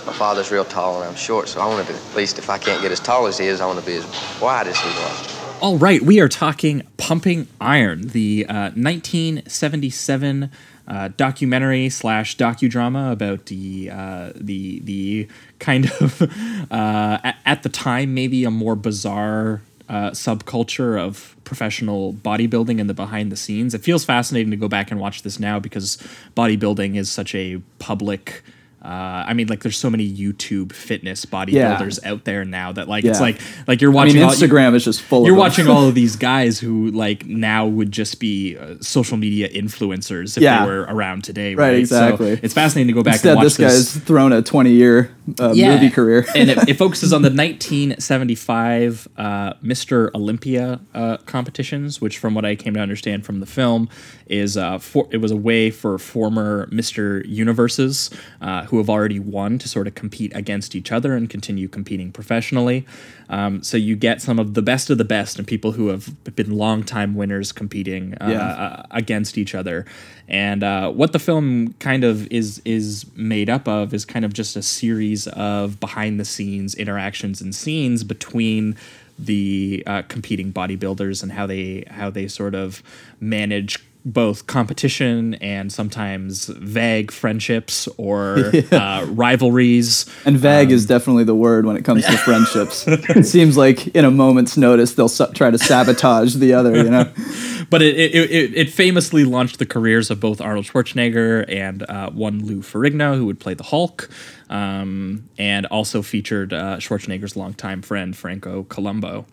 My 0.05 0.13
father's 0.13 0.51
real 0.51 0.65
tall 0.65 1.01
and 1.01 1.09
I'm 1.09 1.15
short, 1.15 1.49
so 1.49 1.59
I 1.59 1.65
want 1.65 1.87
to 1.87 1.91
be, 1.91 1.97
at 1.97 2.15
least 2.15 2.37
if 2.37 2.51
I 2.51 2.59
can't 2.59 2.83
get 2.83 2.91
as 2.91 2.99
tall 2.99 3.25
as 3.25 3.39
he 3.39 3.47
is, 3.47 3.61
I 3.61 3.65
want 3.65 3.79
to 3.79 3.85
be 3.85 3.95
as 3.95 4.05
wide 4.39 4.67
as 4.67 4.77
he 4.77 4.89
was. 4.89 5.41
All 5.59 5.79
right, 5.79 6.03
we 6.03 6.19
are 6.19 6.29
talking 6.29 6.83
Pumping 6.97 7.47
Iron, 7.59 8.07
the 8.09 8.45
uh, 8.47 8.71
1977 8.73 10.51
uh, 10.91 11.07
documentary 11.15 11.87
slash 11.89 12.35
docudrama 12.35 13.13
about 13.13 13.45
the 13.45 13.89
uh, 13.89 14.31
the 14.35 14.81
the 14.81 15.27
kind 15.57 15.89
of 16.01 16.21
uh, 16.71 17.31
at, 17.45 17.63
the 17.63 17.69
time 17.69 18.13
maybe 18.13 18.43
a 18.43 18.51
more 18.51 18.75
bizarre 18.75 19.61
uh, 19.87 20.09
subculture 20.11 20.99
of 20.99 21.37
professional 21.45 22.11
bodybuilding 22.11 22.81
and 22.81 22.89
the 22.89 22.93
behind 22.93 23.31
the 23.31 23.37
scenes. 23.37 23.73
It 23.73 23.79
feels 23.79 24.03
fascinating 24.03 24.51
to 24.51 24.57
go 24.57 24.67
back 24.67 24.91
and 24.91 24.99
watch 24.99 25.21
this 25.21 25.39
now 25.39 25.59
because 25.59 25.97
bodybuilding 26.35 26.97
is 26.97 27.09
such 27.09 27.33
a 27.35 27.61
public. 27.79 28.43
Uh, 28.83 29.23
I 29.27 29.33
mean, 29.33 29.47
like, 29.47 29.61
there's 29.61 29.77
so 29.77 29.89
many 29.89 30.11
YouTube 30.11 30.73
fitness 30.73 31.25
bodybuilders 31.25 32.03
out 32.03 32.25
there 32.25 32.43
now 32.45 32.71
that, 32.71 32.87
like, 32.87 33.05
it's 33.05 33.21
like, 33.21 33.39
like 33.67 33.79
you're 33.81 33.91
I 33.91 33.95
watching. 33.95 34.15
mean, 34.15 34.23
all- 34.23 34.31
Instagram 34.31 34.73
is 34.73 34.83
just 34.85 35.01
full 35.01 35.25
you're 35.25 35.35
of 35.35 35.39
watching 35.39 35.67
all 35.69 35.87
of 35.87 35.93
these 35.95 36.15
guys 36.15 36.59
who 36.59 36.89
like 36.91 37.25
now 37.25 37.67
would 37.67 37.91
just 37.91 38.19
be 38.19 38.57
uh, 38.57 38.75
social 38.81 39.17
media 39.17 39.47
influencers 39.49 40.35
if 40.37 40.43
Yeah. 40.43 40.65
they 40.65 40.71
were 40.71 40.81
around 40.81 41.23
today. 41.23 41.53
Right, 41.55 41.69
Right, 41.69 41.77
exactly. 41.79 42.35
So 42.37 42.39
it's 42.43 42.53
fascinating 42.53 42.87
to 42.87 42.93
go 42.93 43.03
back 43.03 43.15
Instead, 43.15 43.29
and 43.31 43.37
watch 43.37 43.43
this 43.43 43.57
guy's 43.57 43.97
thrown 44.03 44.33
a 44.33 44.41
20 44.41 44.71
year 44.71 45.11
uh, 45.39 45.53
movie 45.53 45.89
career. 45.89 46.25
and 46.35 46.49
it, 46.49 46.69
it 46.69 46.73
focuses 46.77 47.13
on 47.13 47.21
the 47.21 47.29
1975 47.29 49.07
uh, 49.17 49.53
Mr. 49.63 50.13
Olympia 50.15 50.79
uh, 50.93 51.17
competitions, 51.25 52.01
which, 52.01 52.17
from 52.17 52.33
what 52.33 52.45
I 52.45 52.55
came 52.55 52.73
to 52.73 52.79
understand 52.79 53.25
from 53.25 53.39
the 53.39 53.45
film, 53.45 53.89
is 54.27 54.57
uh, 54.57 54.77
for, 54.79 55.07
it 55.11 55.17
was 55.17 55.31
a 55.31 55.35
way 55.35 55.69
for 55.71 55.97
former 55.97 56.67
Mr. 56.67 57.23
Universes 57.27 58.09
uh, 58.41 58.65
who 58.71 58.77
have 58.77 58.89
already 58.89 59.19
won 59.19 59.57
to 59.59 59.67
sort 59.67 59.85
of 59.85 59.93
compete 59.95 60.31
against 60.33 60.75
each 60.75 60.93
other 60.93 61.13
and 61.13 61.29
continue 61.29 61.67
competing 61.67 62.09
professionally. 62.09 62.85
Um, 63.29 63.61
so 63.61 63.75
you 63.75 63.97
get 63.97 64.21
some 64.21 64.39
of 64.39 64.53
the 64.53 64.61
best 64.61 64.89
of 64.89 64.97
the 64.97 65.03
best 65.03 65.37
and 65.37 65.45
people 65.45 65.73
who 65.73 65.89
have 65.89 66.23
been 66.37 66.51
longtime 66.51 67.13
winners 67.13 67.51
competing 67.51 68.15
uh, 68.21 68.27
Yeah. 68.29 68.47
uh, 68.47 68.83
against 68.91 69.37
each 69.37 69.53
other. 69.53 69.85
And 70.29 70.63
uh, 70.63 70.89
what 70.89 71.11
the 71.11 71.19
film 71.19 71.73
kind 71.79 72.05
of 72.05 72.31
is 72.31 72.61
is 72.63 73.05
made 73.17 73.49
up 73.49 73.67
of 73.67 73.93
is 73.93 74.05
kind 74.05 74.23
of 74.23 74.31
just 74.31 74.55
a 74.55 74.61
series 74.61 75.27
of 75.27 75.81
behind 75.81 76.17
the 76.17 76.25
scenes 76.25 76.73
interactions 76.75 77.41
and 77.41 77.53
scenes 77.53 78.05
between 78.05 78.77
the 79.19 79.83
uh, 79.85 80.01
competing 80.07 80.53
bodybuilders 80.53 81.21
and 81.23 81.33
how 81.33 81.45
they 81.45 81.83
how 81.89 82.09
they 82.09 82.27
sort 82.29 82.55
of 82.55 82.81
manage 83.19 83.79
both 84.03 84.47
competition 84.47 85.35
and 85.35 85.71
sometimes 85.71 86.47
vague 86.47 87.11
friendships 87.11 87.87
or 87.97 88.51
uh, 88.71 89.05
rivalries. 89.09 90.05
And 90.25 90.37
vague 90.37 90.69
Um, 90.69 90.73
is 90.73 90.85
definitely 90.85 91.23
the 91.23 91.35
word 91.35 91.65
when 91.65 91.75
it 91.77 91.85
comes 91.85 92.05
to 92.05 92.17
friendships. 92.17 92.85
it 92.87 93.25
seems 93.25 93.57
like 93.57 93.87
in 93.95 94.03
a 94.05 94.11
moment's 94.11 94.57
notice 94.57 94.95
they'll 94.95 95.07
su- 95.09 95.27
try 95.33 95.51
to 95.51 95.57
sabotage 95.57 96.35
the 96.35 96.53
other. 96.53 96.75
You 96.75 96.89
know. 96.89 97.11
but 97.69 97.81
it, 97.81 97.95
it, 97.97 98.15
it, 98.31 98.53
it 98.55 98.69
famously 98.71 99.23
launched 99.23 99.59
the 99.59 99.65
careers 99.65 100.09
of 100.09 100.19
both 100.19 100.41
Arnold 100.41 100.65
Schwarzenegger 100.65 101.45
and 101.47 101.83
uh, 101.89 102.09
one 102.09 102.43
Lou 102.45 102.61
Ferrigno, 102.61 103.15
who 103.15 103.25
would 103.27 103.39
play 103.39 103.53
the 103.53 103.63
Hulk, 103.63 104.09
um, 104.49 105.29
and 105.37 105.65
also 105.67 106.01
featured 106.01 106.53
uh, 106.53 106.77
Schwarzenegger's 106.77 107.35
longtime 107.35 107.81
friend 107.81 108.15
Franco 108.17 108.63
Columbu. 108.63 109.25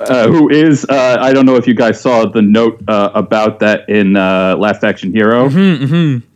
Uh, 0.00 0.28
who 0.28 0.48
is 0.48 0.84
uh, 0.86 1.18
I 1.20 1.32
don't 1.32 1.44
know 1.46 1.56
if 1.56 1.66
you 1.66 1.74
guys 1.74 2.00
saw 2.00 2.24
the 2.26 2.42
note 2.42 2.80
uh, 2.88 3.10
about 3.14 3.58
that 3.60 3.88
in 3.88 4.16
uh, 4.16 4.56
Last 4.58 4.82
Action 4.84 5.12
Hero. 5.12 5.48
Mm-hmm, 5.48 6.26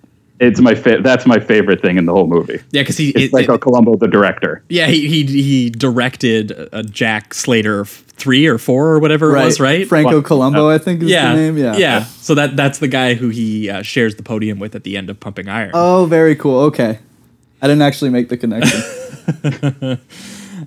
It's 0.41 0.61
my 0.61 0.75
fa- 0.75 1.01
that's 1.03 1.25
my 1.27 1.39
favorite 1.39 1.81
thing 1.81 1.97
in 1.97 2.05
the 2.07 2.13
whole 2.13 2.27
movie. 2.27 2.61
Yeah, 2.73 2.83
because 2.83 2.97
he, 2.99 3.11
It's 3.11 3.19
it- 3.27 3.33
like 3.33 3.49
it- 3.49 3.55
a 3.55 3.59
Columbu, 3.59 3.99
the 3.99 4.09
director. 4.09 4.63
yeah, 4.69 4.87
he, 4.89 5.09
he 5.09 5.25
he 5.25 5.71
directed 5.71 6.53
uh, 6.73 6.83
Jack 6.83 7.33
Slater 7.35 7.85
three 7.87 8.47
or 8.47 8.59
four 8.59 8.93
or 8.93 8.99
whatever 9.01 9.37
it 9.37 9.45
was, 9.45 9.59
right? 9.61 9.89
Franco 9.89 10.21
Columbu, 10.23 10.71
I 10.73 10.79
think 10.79 11.03
is 11.03 11.09
yeah, 11.11 11.35
the 11.35 11.41
name. 11.41 11.57
Yeah. 11.59 11.77
yeah. 11.77 12.05
So 12.05 12.35
that 12.35 12.57
that's 12.57 12.79
the 12.81 12.89
guy 12.89 13.15
who 13.15 13.29
he 13.31 13.71
uh, 13.71 13.83
shares 13.83 14.17
the 14.17 14.23
podium 14.23 14.59
with 14.59 14.75
at 14.75 14.85
the 14.85 14.97
end 14.97 15.09
of 15.11 15.19
Pumping 15.21 15.49
Iron. 15.49 15.71
Oh, 15.75 16.07
very 16.07 16.37
cool. 16.37 16.61
Okay. 16.65 16.99
I 17.63 17.67
didn't 17.67 17.83
actually 17.83 18.11
make 18.11 18.29
the 18.29 18.37
connection. 18.37 19.99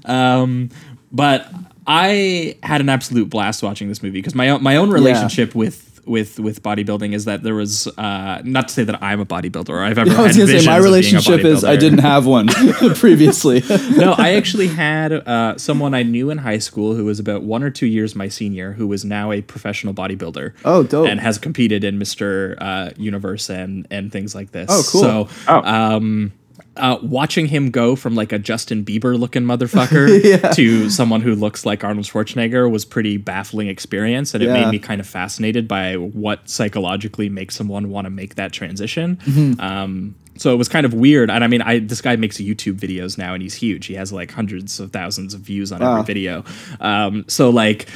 Um, 0.05 0.69
but 1.11 1.47
I 1.88 2.58
had 2.63 2.82
an 2.82 2.89
absolute 2.89 3.29
blast 3.29 3.63
watching 3.63 3.88
this 3.88 4.03
movie 4.03 4.20
because 4.20 4.36
my 4.36 4.50
own, 4.50 4.62
my 4.62 4.75
own 4.75 4.89
relationship 4.91 5.56
with 5.56 5.86
with 6.06 6.39
with 6.39 6.63
bodybuilding 6.63 7.13
is 7.13 7.25
that 7.25 7.44
there 7.44 7.53
was 7.56 7.86
uh, 7.98 8.41
not 8.44 8.70
to 8.70 8.74
say 8.74 8.84
that 8.86 9.01
I'm 9.03 9.20
a 9.20 9.25
bodybuilder 9.25 9.70
or 9.70 9.84
I've 9.84 9.98
ever. 9.98 10.10
I 10.12 10.22
was 10.24 10.36
had 10.36 10.48
gonna 10.48 10.60
say 10.60 10.65
my 10.65 10.77
of 10.77 10.79
being 10.79 10.79
a 10.79 10.82
relationship 10.84 11.41
is 11.46 11.63
I 11.63 11.75
didn't 11.75 12.00
have 12.00 12.25
one 12.25 12.48
previously. 12.96 13.62
no, 13.98 14.15
I 14.17 14.34
actually 14.34 14.67
had 14.67 15.12
uh, 15.12 15.58
someone 15.58 15.94
I 15.94 16.03
knew 16.03 16.29
in 16.29 16.39
high 16.39 16.60
school 16.60 16.96
who 16.96 17.06
was 17.06 17.20
about 17.20 17.44
one 17.44 17.63
or 17.63 17.70
two 17.70 17.88
years 17.88 18.15
my 18.15 18.29
senior, 18.29 18.74
who 18.74 18.88
was 18.88 19.03
now 19.03 19.32
a 19.32 19.41
professional 19.41 19.94
bodybuilder. 19.94 20.53
Oh, 20.65 20.84
dope. 20.84 21.08
And 21.10 21.20
has 21.20 21.38
competed 21.38 21.84
in 21.84 22.00
Mr. 22.00 22.56
Uh, 22.60 22.91
Universe 22.98 23.50
and 23.50 23.86
and 23.91 24.12
things 24.12 24.34
like 24.34 24.51
this. 24.51 24.70
Oh, 24.70 24.84
cool. 24.89 25.01
So, 25.01 25.29
Oh. 25.48 25.62
um, 25.62 26.32
uh, 26.77 26.98
watching 27.01 27.48
him 27.48 27.72
go 27.72 27.96
from 27.96 28.15
like 28.15 28.31
a 28.31 28.39
Justin 28.39 28.86
Bieber 28.86 29.17
looking 29.19 29.43
motherfucker 29.43 30.53
to 30.55 30.89
someone 30.89 31.22
who 31.22 31.36
looks 31.36 31.65
like 31.65 31.84
Arnold 31.84 32.05
Schwarzenegger 32.05 32.69
was 32.69 32.86
pretty 32.86 33.17
baffling 33.17 33.67
experience, 33.67 34.34
and 34.34 34.43
it 34.43 34.48
Yeah. 34.48 34.53
made 34.63 34.72
me 34.72 34.79
kind 34.79 35.01
of 35.01 35.07
fascinated 35.07 35.67
by 35.67 35.96
what 35.98 36.48
psychologically 36.50 37.29
makes 37.29 37.55
someone 37.55 37.89
want 37.89 38.05
to 38.05 38.10
make 38.10 38.36
that 38.36 38.51
transition. 38.53 39.17
Mm-hmm. 39.17 39.60
Um, 39.60 40.15
so 40.38 40.53
it 40.53 40.57
was 40.57 40.69
kind 40.69 40.86
of 40.86 40.93
weird, 40.93 41.31
and 41.31 41.43
I 41.43 41.48
mean, 41.48 41.63
I 41.63 41.79
this 41.79 42.00
guy 42.00 42.15
makes 42.15 42.38
YouTube 42.38 42.75
videos 42.79 43.17
now, 43.17 43.34
and 43.34 43.41
he's 43.41 43.55
huge. 43.55 43.88
He 43.88 43.96
has 43.96 44.13
like 44.13 44.29
hundreds 44.31 44.79
of 44.79 44.91
thousands 44.91 45.34
of 45.34 45.41
views 45.41 45.72
on 45.72 45.79
Wow. 45.81 45.93
every 46.00 46.05
video. 46.13 46.43
Um, 46.79 47.25
so 47.27 47.50
like 47.50 47.88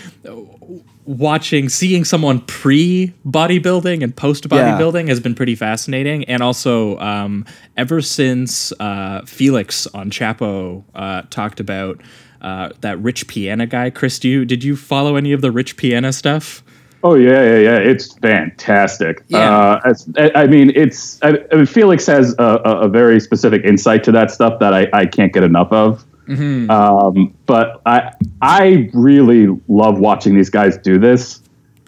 watching 1.06 1.70
seeing 1.70 2.06
someone 2.06 2.40
pre 2.42 3.14
bodybuilding 3.26 4.04
and 4.04 4.16
post 4.16 4.48
bodybuilding 4.48 5.08
has 5.08 5.20
been 5.20 5.36
pretty 5.36 5.56
fascinating 5.56 6.24
and 6.26 6.44
also 6.44 6.98
um, 7.00 7.46
ever 7.78 8.02
since 8.02 8.72
uh, 8.80 9.22
felix 9.26 9.88
on 9.88 10.10
chapo 10.12 10.84
uh, 10.96 11.24
talked 11.30 11.60
about 11.60 12.02
uh, 12.42 12.70
that 12.82 13.00
Rich 13.02 13.28
Piana 13.28 13.66
guy 13.66 13.90
chris 13.90 14.20
do 14.20 14.30
you, 14.30 14.46
did 14.46 14.64
you 14.64 14.76
follow 14.76 15.16
any 15.16 15.32
of 15.32 15.42
the 15.42 15.52
Rich 15.52 15.78
Piana 15.78 16.14
stuff 16.14 16.64
Oh 17.04 17.16
yeah, 17.16 17.44
yeah, 17.44 17.58
yeah! 17.58 17.78
It's 17.78 18.14
fantastic. 18.20 19.24
Yeah. 19.28 19.80
Uh, 19.84 19.94
I, 20.18 20.32
I 20.44 20.46
mean, 20.48 20.72
it's 20.76 21.20
I, 21.24 21.40
I 21.52 21.56
mean, 21.56 21.66
Felix 21.66 22.06
has 22.06 22.36
a, 22.38 22.62
a, 22.64 22.82
a 22.82 22.88
very 22.88 23.20
specific 23.20 23.64
insight 23.66 24.04
to 24.04 24.12
that 24.12 24.30
stuff 24.30 24.60
that 24.60 24.72
I, 24.74 24.88
I 24.94 25.08
can't 25.08 25.34
get 25.34 25.44
enough 25.44 25.72
of. 25.72 26.06
Mm-hmm. 26.32 26.70
Um, 26.72 27.34
but 27.46 27.82
I 27.86 28.14
I 28.42 28.90
really 28.94 29.48
love 29.68 30.00
watching 30.00 30.36
these 30.36 30.50
guys 30.50 30.78
do 30.78 30.98
this. 30.98 31.41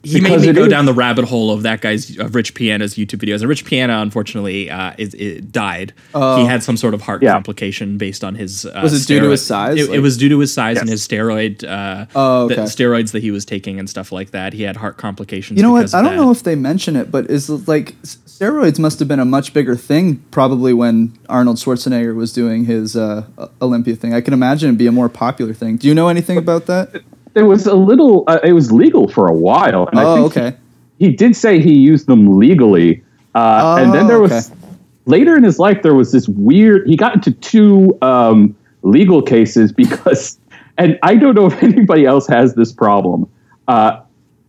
He 0.03 0.19
made 0.21 0.41
me 0.41 0.51
go 0.53 0.63
is- 0.63 0.69
down 0.69 0.85
the 0.85 0.93
rabbit 0.93 1.25
hole 1.25 1.49
of 1.51 1.63
that 1.63 1.81
guy's 1.81 2.17
of 2.17 2.35
Rich 2.35 2.53
Piana's 2.55 2.95
YouTube 2.95 3.19
videos. 3.25 3.39
And 3.39 3.47
Rich 3.49 3.65
Piana, 3.65 3.99
unfortunately, 4.01 4.69
uh, 4.69 4.93
is, 4.97 5.13
it 5.13 5.51
died. 5.51 5.93
he 6.13 6.45
had 6.45 6.61
some 6.61 6.75
sort 6.77 6.93
of 6.93 7.01
heart 7.01 7.23
Yeah. 7.23 7.31
complication 7.33 7.97
based 7.97 8.23
on 8.23 8.35
his. 8.35 8.65
Uh, 8.65 8.81
Was 8.83 8.93
it 9.01 9.07
due 9.07 9.19
to 9.21 9.29
his 9.29 9.45
size? 9.45 9.79
It, 9.79 9.89
it 9.91 9.99
was 9.99 10.17
due 10.17 10.29
to 10.29 10.39
his 10.39 10.53
size 10.53 10.77
and 10.77 10.89
his 10.89 11.07
steroid. 11.07 11.63
Uh, 11.63 12.05
Oh, 12.15 12.47
the 12.47 12.55
okay. 12.55 12.63
steroids 12.63 13.11
that 13.11 13.21
he 13.23 13.31
was 13.31 13.45
taking 13.45 13.79
and 13.79 13.89
stuff 13.89 14.11
like 14.11 14.31
that. 14.31 14.53
He 14.53 14.63
had 14.63 14.75
heart 14.77 14.97
complications. 14.97 15.57
You 15.57 15.63
know 15.63 15.71
what? 15.71 15.93
I 15.93 16.01
don't 16.01 16.11
that. 16.11 16.21
know 16.21 16.31
if 16.31 16.43
they 16.43 16.55
mention 16.55 16.95
it, 16.95 17.09
but 17.09 17.29
is 17.29 17.49
like 17.67 17.95
steroids 18.03 18.79
must 18.79 18.99
have 18.99 19.07
been 19.07 19.19
a 19.19 19.25
much 19.25 19.53
bigger 19.53 19.75
thing 19.75 20.17
probably 20.31 20.73
when 20.73 21.13
Arnold 21.29 21.57
Schwarzenegger 21.57 22.13
was 22.15 22.33
doing 22.33 22.65
his 22.65 22.95
uh, 22.95 23.25
Olympia 23.61 23.95
thing. 23.95 24.13
I 24.13 24.21
can 24.21 24.33
imagine 24.33 24.67
it'd 24.69 24.77
be 24.77 24.87
a 24.87 24.91
more 24.91 25.07
popular 25.09 25.53
thing. 25.53 25.77
Do 25.77 25.87
you 25.87 25.95
know 25.95 26.09
anything 26.09 26.37
about 26.37 26.65
that? 26.65 27.01
It 27.35 27.43
was 27.43 27.65
a 27.67 27.73
little. 27.75 28.23
Uh, 28.27 28.39
it 28.43 28.53
was 28.53 28.71
legal 28.71 29.07
for 29.07 29.27
a 29.27 29.33
while. 29.33 29.87
And 29.87 29.99
I 29.99 30.03
Oh, 30.03 30.15
think 30.29 30.37
okay. 30.37 30.57
He, 30.99 31.11
did 31.11 31.35
say 31.35 31.59
he 31.59 31.73
used 31.73 32.07
them 32.07 32.37
legally, 32.39 33.03
uh, 33.35 33.77
and 33.81 33.93
then 33.93 34.05
Oh, 34.05 34.07
there 34.07 34.19
was 34.19 34.51
okay. 34.51 34.59
later 35.05 35.35
in 35.35 35.43
his 35.43 35.57
life 35.59 35.81
there 35.81 35.95
was 35.95 36.11
this 36.11 36.27
weird. 36.29 36.87
He 36.87 36.95
got 36.95 37.15
into 37.15 37.31
two 37.31 37.97
um, 38.01 38.55
legal 38.83 39.21
cases 39.21 39.71
because, 39.71 40.37
and 40.77 40.97
I 41.03 41.15
don't 41.15 41.35
know 41.35 41.47
if 41.47 41.61
anybody 41.63 42.05
else 42.05 42.27
has 42.27 42.53
this 42.55 42.71
problem. 42.71 43.27
Uh, 43.67 44.01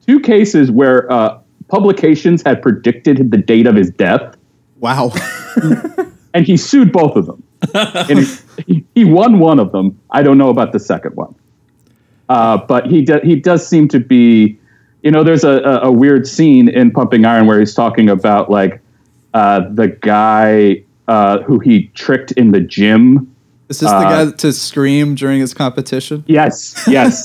two 0.07 0.21
cases 0.21 0.71
where 0.71 1.11
uh, 1.11 1.39
publications 1.69 2.43
had 2.45 2.61
predicted 2.63 3.31
the 3.31 3.39
date 3.39 3.67
of 3.67 3.75
his 3.75 3.91
death, 3.91 4.37
Wow. 4.81 5.13
and 6.35 6.45
he 6.47 6.57
sued 6.57 6.93
both 6.93 7.17
of 7.17 7.27
them. 7.27 7.43
and 7.75 8.19
he, 8.19 8.27
he, 8.67 8.85
he 8.95 9.05
won 9.05 9.39
one 9.39 9.59
of 9.59 9.73
them. 9.73 9.99
I 10.11 10.23
don't 10.23 10.37
know 10.37 10.51
about 10.51 10.73
the 10.73 10.79
second 10.79 11.17
one. 11.17 11.35
Uh, 12.29 12.57
but 12.57 12.87
he 12.87 13.03
do, 13.03 13.21
he 13.23 13.37
does 13.37 13.67
seem 13.67 13.89
to 13.89 14.01
be, 14.01 14.59
you 15.03 15.11
know, 15.11 15.23
there's 15.23 15.45
a, 15.45 15.59
a, 15.63 15.81
a 15.89 15.93
weird 15.93 16.27
scene 16.27 16.69
in 16.69 16.91
Pumping 16.91 17.25
Iron 17.25 17.47
where 17.47 17.59
he's 17.59 17.75
talking 17.75 18.09
about 18.09 18.51
like 18.51 18.81
uh, 19.35 19.69
the 19.71 19.89
guy 19.89 20.83
uh, 21.09 21.43
who 21.43 21.59
he 21.59 21.89
tricked 21.89 22.33
in 22.33 22.53
the 22.53 22.61
gym. 22.61 23.31
Is 23.69 23.81
this 23.81 23.91
the 23.91 23.97
Uh, 23.97 24.25
guy 24.25 24.31
to 24.37 24.53
scream 24.53 25.15
during 25.15 25.41
his 25.41 25.55
competition? 25.55 26.25
Yes, 26.27 26.83
yes. 26.87 27.25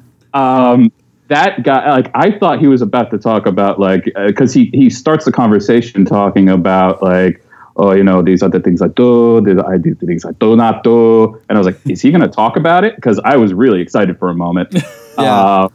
um, 0.34 0.90
that 1.28 1.62
guy, 1.62 1.90
like, 1.90 2.10
I 2.14 2.36
thought 2.38 2.58
he 2.58 2.66
was 2.66 2.82
about 2.82 3.10
to 3.12 3.18
talk 3.18 3.46
about, 3.46 3.78
like, 3.78 4.12
because 4.26 4.52
he 4.52 4.70
he 4.74 4.90
starts 4.90 5.24
the 5.24 5.32
conversation 5.32 6.04
talking 6.04 6.48
about, 6.48 7.02
like, 7.02 7.44
oh, 7.80 7.92
you 7.92 8.04
know, 8.04 8.22
these 8.22 8.42
are 8.42 8.50
the 8.50 8.60
things 8.60 8.82
I 8.82 8.88
do, 8.88 9.40
these 9.40 9.58
I 9.58 9.78
do 9.78 9.94
the 9.94 10.06
things 10.06 10.24
I 10.24 10.32
do 10.32 10.54
not 10.54 10.84
do, 10.84 11.40
and 11.48 11.56
I 11.56 11.58
was 11.58 11.66
like, 11.66 11.78
is 11.86 12.02
he 12.02 12.10
going 12.10 12.20
to 12.20 12.28
talk 12.28 12.56
about 12.56 12.84
it? 12.84 12.94
Because 12.94 13.18
I 13.24 13.36
was 13.36 13.54
really 13.54 13.80
excited 13.80 14.18
for 14.18 14.28
a 14.28 14.34
moment. 14.34 14.74
Yeah. 15.18 15.34
uh, 15.34 15.68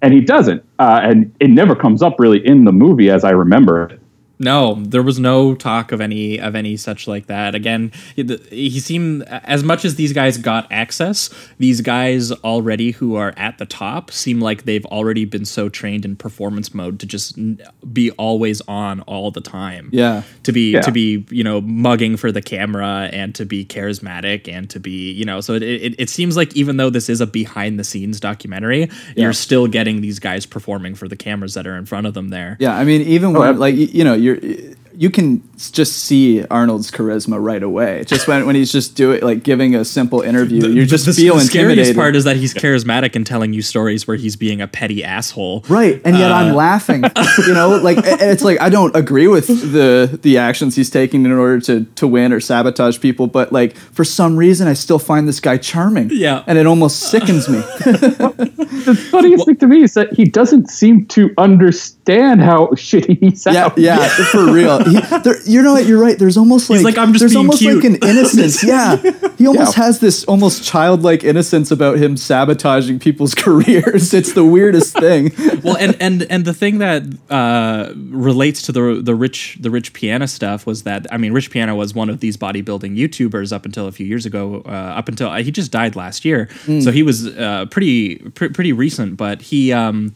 and 0.00 0.14
he 0.14 0.20
doesn't, 0.20 0.64
uh, 0.78 1.00
and 1.02 1.34
it 1.38 1.50
never 1.50 1.74
comes 1.74 2.02
up 2.02 2.18
really 2.18 2.38
in 2.46 2.64
the 2.64 2.72
movie 2.72 3.10
as 3.10 3.24
I 3.24 3.30
remember 3.30 3.88
it. 3.88 4.00
No, 4.38 4.74
there 4.74 5.02
was 5.02 5.18
no 5.18 5.54
talk 5.54 5.92
of 5.92 6.00
any 6.00 6.38
of 6.38 6.54
any 6.54 6.76
such 6.76 7.08
like 7.08 7.26
that. 7.26 7.54
Again, 7.54 7.90
he, 8.14 8.22
he 8.50 8.80
seemed 8.80 9.22
as 9.24 9.64
much 9.64 9.84
as 9.84 9.94
these 9.94 10.12
guys 10.12 10.36
got 10.38 10.70
access, 10.70 11.30
these 11.58 11.80
guys 11.80 12.32
already 12.32 12.90
who 12.90 13.14
are 13.16 13.32
at 13.36 13.58
the 13.58 13.64
top 13.66 14.10
seem 14.10 14.40
like 14.40 14.64
they've 14.64 14.84
already 14.86 15.24
been 15.24 15.44
so 15.46 15.68
trained 15.68 16.04
in 16.04 16.16
performance 16.16 16.74
mode 16.74 17.00
to 17.00 17.06
just 17.06 17.38
n- 17.38 17.60
be 17.92 18.10
always 18.12 18.60
on 18.68 19.00
all 19.02 19.30
the 19.30 19.40
time. 19.40 19.88
Yeah. 19.92 20.22
To 20.42 20.52
be 20.52 20.72
Yeah. 20.72 20.80
to 20.82 20.92
be, 20.92 21.24
you 21.30 21.42
know, 21.42 21.60
mugging 21.62 22.16
for 22.18 22.30
the 22.30 22.42
camera 22.42 23.08
and 23.12 23.34
to 23.36 23.46
be 23.46 23.64
charismatic 23.64 24.48
and 24.52 24.68
to 24.70 24.78
be, 24.80 25.12
you 25.12 25.24
know, 25.24 25.40
so 25.40 25.54
it 25.54 25.62
it, 25.62 25.94
it 25.98 26.10
seems 26.10 26.36
like 26.36 26.54
even 26.56 26.76
though 26.76 26.90
this 26.90 27.08
is 27.08 27.20
a 27.20 27.26
behind 27.26 27.78
the 27.78 27.84
scenes 27.84 28.20
documentary, 28.20 28.90
you're 29.16 29.32
still 29.32 29.66
getting 29.66 30.00
these 30.02 30.18
guys 30.18 30.44
performing 30.44 30.94
for 30.94 31.08
the 31.08 31.16
cameras 31.16 31.54
that 31.54 31.66
are 31.66 31.76
in 31.76 31.86
front 31.86 32.06
of 32.06 32.14
them 32.14 32.28
there. 32.28 32.56
Yeah, 32.60 32.76
I 32.76 32.84
mean, 32.84 33.00
even 33.02 33.34
oh, 33.34 33.40
when 33.40 33.48
ab- 33.50 33.58
like 33.58 33.74
y- 33.74 33.88
you 33.92 34.04
know, 34.04 34.25
you're 34.26 34.74
you 34.98 35.10
can 35.10 35.42
just 35.72 35.92
see 36.04 36.44
Arnold's 36.46 36.90
charisma 36.90 37.42
right 37.42 37.62
away. 37.62 38.04
Just 38.06 38.26
when, 38.28 38.46
when 38.46 38.54
he's 38.56 38.72
just 38.72 38.94
doing 38.94 39.20
like 39.22 39.42
giving 39.42 39.74
a 39.74 39.84
simple 39.84 40.20
interview, 40.22 40.66
you 40.68 40.84
just 40.86 41.06
the, 41.06 41.12
feel 41.12 41.34
the 41.36 41.40
scariest 41.42 41.70
intimidated. 41.90 41.96
part 41.96 42.16
is 42.16 42.24
that 42.24 42.36
he's 42.36 42.54
charismatic 42.54 43.14
and 43.16 43.26
telling 43.26 43.52
you 43.52 43.62
stories 43.62 44.06
where 44.06 44.16
he's 44.16 44.36
being 44.36 44.60
a 44.60 44.66
petty 44.68 45.04
asshole. 45.04 45.64
Right, 45.68 46.00
and 46.04 46.16
yet 46.16 46.30
I'm 46.32 46.52
Uh, 46.52 46.54
laughing. 46.56 47.04
You 47.46 47.54
know, 47.54 47.76
like 47.76 47.98
a- 47.98 48.30
it's 48.30 48.42
like 48.42 48.60
I 48.60 48.68
don't 48.68 48.94
agree 48.96 49.28
with 49.28 49.46
the 49.48 50.18
the 50.22 50.38
actions 50.38 50.76
he's 50.76 50.90
taking 50.90 51.24
in 51.24 51.32
order 51.32 51.60
to 51.60 51.84
to 51.96 52.06
win 52.06 52.32
or 52.32 52.40
sabotage 52.40 53.00
people, 53.00 53.26
but 53.26 53.52
like 53.52 53.76
for 53.76 54.04
some 54.04 54.36
reason 54.36 54.68
I 54.68 54.72
still 54.74 54.98
find 54.98 55.26
this 55.28 55.40
guy 55.40 55.56
charming. 55.58 56.10
Yeah. 56.12 56.42
and 56.46 56.58
it 56.58 56.66
almost 56.66 57.00
sickens 57.10 57.48
me. 57.48 57.62
The 58.86 58.94
funniest 58.94 59.46
thing 59.46 59.56
to 59.56 59.66
me 59.66 59.82
is 59.82 59.94
that 59.94 60.12
he 60.12 60.24
doesn't 60.24 60.70
seem 60.70 61.06
to 61.06 61.30
understand 61.38 62.40
how 62.40 62.66
shitty 62.68 63.18
he 63.18 63.34
sounds. 63.34 63.56
yeah, 63.56 63.72
yeah, 63.76 64.08
for 64.30 64.52
real. 64.52 64.78
He, 64.96 65.18
there, 65.18 65.42
you 65.44 65.62
know 65.62 65.72
what? 65.72 65.86
You're 65.86 66.00
right. 66.00 66.18
There's 66.18 66.36
almost 66.36 66.70
like, 66.70 66.84
like, 66.84 66.96
"I'm 66.98 67.12
just 67.12 67.20
there's 67.20 67.32
being 67.32 67.46
almost 67.46 67.58
cute." 67.58 67.82
like 67.82 67.84
an 67.84 68.08
innocence. 68.08 68.62
yeah, 68.64 68.96
he 69.36 69.46
almost 69.46 69.74
has 69.74 69.98
this 69.98 70.24
almost 70.24 70.64
childlike 70.64 71.24
innocence 71.24 71.70
about 71.70 71.98
him 71.98 72.16
sabotaging 72.16 72.98
people's 73.00 73.34
careers. 73.46 74.14
It's 74.14 74.32
the 74.32 74.44
weirdest 74.44 74.96
thing. 74.96 75.32
well, 75.62 75.76
and 75.76 75.96
and 76.00 76.22
and 76.30 76.44
the 76.44 76.54
thing 76.54 76.78
that 76.78 77.02
uh, 77.30 77.92
relates 77.96 78.62
to 78.62 78.72
the 78.72 79.00
the 79.02 79.14
rich 79.14 79.58
the 79.60 79.70
Rich 79.70 79.92
Piana 79.92 80.28
stuff 80.28 80.66
was 80.66 80.84
that 80.84 81.06
I 81.10 81.16
mean, 81.16 81.32
Rich 81.32 81.50
Piana 81.50 81.74
was 81.74 81.94
one 81.94 82.08
of 82.08 82.20
these 82.20 82.36
bodybuilding 82.36 82.96
YouTubers 82.96 83.52
up 83.52 83.64
until 83.64 83.86
a 83.88 83.92
few 83.92 84.06
years 84.06 84.24
ago. 84.24 84.62
Uh, 84.64 84.70
up 84.70 85.08
until 85.08 85.32
he 85.34 85.50
just 85.50 85.72
died 85.72 85.96
last 85.96 86.24
year, 86.24 86.48
so 86.80 86.92
he 86.92 87.02
was 87.02 87.26
uh, 87.26 87.66
pretty 87.70 88.16
pr- 88.16 88.52
pretty 88.52 88.72
recent. 88.72 89.16
But 89.16 89.42
he. 89.42 89.72
Um, 89.72 90.14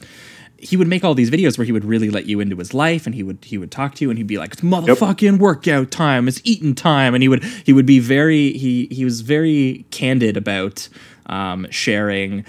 he 0.61 0.77
would 0.77 0.89
make 0.89 1.05
all 1.05 1.15
these 1.15 1.31
videos 1.31 1.57
where 1.57 1.65
he 1.65 1.73
would 1.73 1.85
really 1.85 2.11
let 2.11 2.27
you 2.27 2.41
into 2.41 2.57
his 2.57 2.75
life 2.75 3.07
and 3.07 3.15
he 3.15 3.23
would 3.23 3.39
he 3.45 3.57
would 3.59 3.71
talk 3.71 3.95
to 3.97 4.05
you 4.05 4.11
and 4.11 4.19
he'd 4.19 4.27
be 4.27 4.39
like 4.39 4.53
it's 4.53 4.63
motherfucking 4.63 5.39
workout 5.39 5.91
time. 5.91 6.29
It's 6.29 6.41
eating 6.45 6.75
time. 6.75 7.15
And 7.15 7.23
he 7.23 7.29
would 7.29 7.43
he 7.45 7.73
would 7.73 7.87
be 7.87 7.99
very 7.99 8.53
he 8.53 8.87
he 8.91 9.05
was 9.05 9.23
very 9.23 9.87
candid 9.91 10.37
about 10.37 10.89
um, 11.27 11.67
sharing 11.71 12.45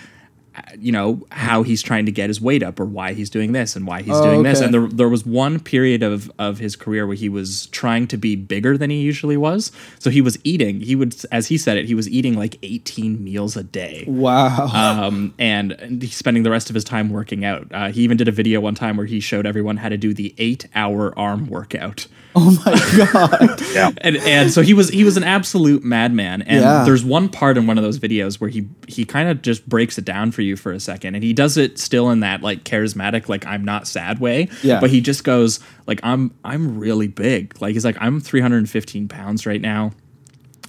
you 0.77 0.91
know 0.91 1.25
how 1.31 1.63
he's 1.63 1.81
trying 1.81 2.05
to 2.05 2.11
get 2.11 2.29
his 2.29 2.41
weight 2.41 2.61
up 2.61 2.79
or 2.79 2.85
why 2.85 3.13
he's 3.13 3.29
doing 3.29 3.53
this 3.53 3.75
and 3.75 3.87
why 3.87 4.01
he's 4.01 4.15
Oh, 4.15 4.23
doing 4.23 4.43
this 4.43 4.59
and 4.59 4.73
there, 4.73 4.87
there 4.87 5.07
was 5.09 5.25
one 5.25 5.59
period 5.59 6.03
of 6.03 6.29
of 6.37 6.59
his 6.59 6.75
career 6.75 7.07
where 7.07 7.15
he 7.15 7.29
was 7.29 7.67
trying 7.67 8.05
to 8.07 8.17
be 8.17 8.35
bigger 8.35 8.77
than 8.77 8.89
he 8.89 8.99
usually 9.01 9.37
was 9.37 9.71
so 9.99 10.09
he 10.09 10.19
was 10.21 10.37
eating 10.43 10.81
he 10.81 10.95
would 10.95 11.15
as 11.31 11.47
he 11.47 11.57
said 11.57 11.77
it 11.77 11.85
he 11.85 11.95
was 11.95 12.09
eating 12.09 12.35
like 12.37 12.57
18 12.63 13.23
meals 13.23 13.55
a 13.55 13.63
day 13.63 14.03
Wow. 14.07 14.67
um, 14.73 15.33
and, 15.39 15.71
and 15.73 16.01
he's 16.01 16.15
spending 16.15 16.43
the 16.43 16.51
rest 16.51 16.69
of 16.69 16.73
his 16.75 16.83
time 16.83 17.09
working 17.09 17.45
out. 17.45 17.67
Uh, 17.71 17.89
he 17.91 18.01
even 18.01 18.17
did 18.17 18.27
a 18.27 18.31
video 18.31 18.59
one 18.59 18.75
time 18.75 18.97
where 18.97 19.05
he 19.05 19.19
showed 19.19 19.45
everyone 19.45 19.77
how 19.77 19.89
to 19.89 19.97
do 19.97 20.13
the 20.13 20.33
eight-hour 20.37 21.17
arm 21.17 21.47
workout. 21.47 22.07
oh 22.35 22.51
my 22.65 22.97
god. 22.97 23.61
Yeah. 23.73 23.91
And 23.99 24.15
and 24.17 24.51
so 24.51 24.61
he 24.61 24.73
was 24.73 24.89
he 24.89 25.03
was 25.03 25.17
an 25.17 25.23
absolute 25.23 25.83
madman. 25.83 26.41
And 26.43 26.61
Yeah. 26.61 26.83
there's 26.85 27.03
one 27.03 27.27
part 27.29 27.57
in 27.57 27.67
one 27.67 27.77
of 27.77 27.83
those 27.83 27.99
videos 27.99 28.39
where 28.39 28.49
he 28.49 28.67
he 28.87 29.03
kind 29.05 29.27
of 29.29 29.41
just 29.41 29.67
breaks 29.67 29.97
it 29.97 30.05
down 30.05 30.31
for 30.31 30.41
you 30.41 30.55
for 30.55 30.71
a 30.71 30.79
second, 30.79 31.15
and 31.15 31.23
he 31.23 31.33
does 31.33 31.57
it 31.57 31.77
still 31.77 32.09
in 32.09 32.21
that 32.21 32.41
like 32.41 32.63
charismatic 32.63 33.27
like 33.29 33.45
I'm 33.45 33.65
not 33.65 33.87
sad 33.87 34.19
way. 34.19 34.47
Yeah. 34.63 34.79
But 34.79 34.89
he 34.91 35.01
just 35.01 35.23
goes 35.23 35.59
like 35.87 35.99
I'm 36.03 36.33
I'm 36.45 36.77
really 36.79 37.07
big. 37.07 37.61
Like 37.61 37.73
he's 37.73 37.83
like 37.85 37.97
I'm 37.99 38.19
315 38.21 39.07
pounds 39.07 39.45
right 39.45 39.61
now. 39.61 39.91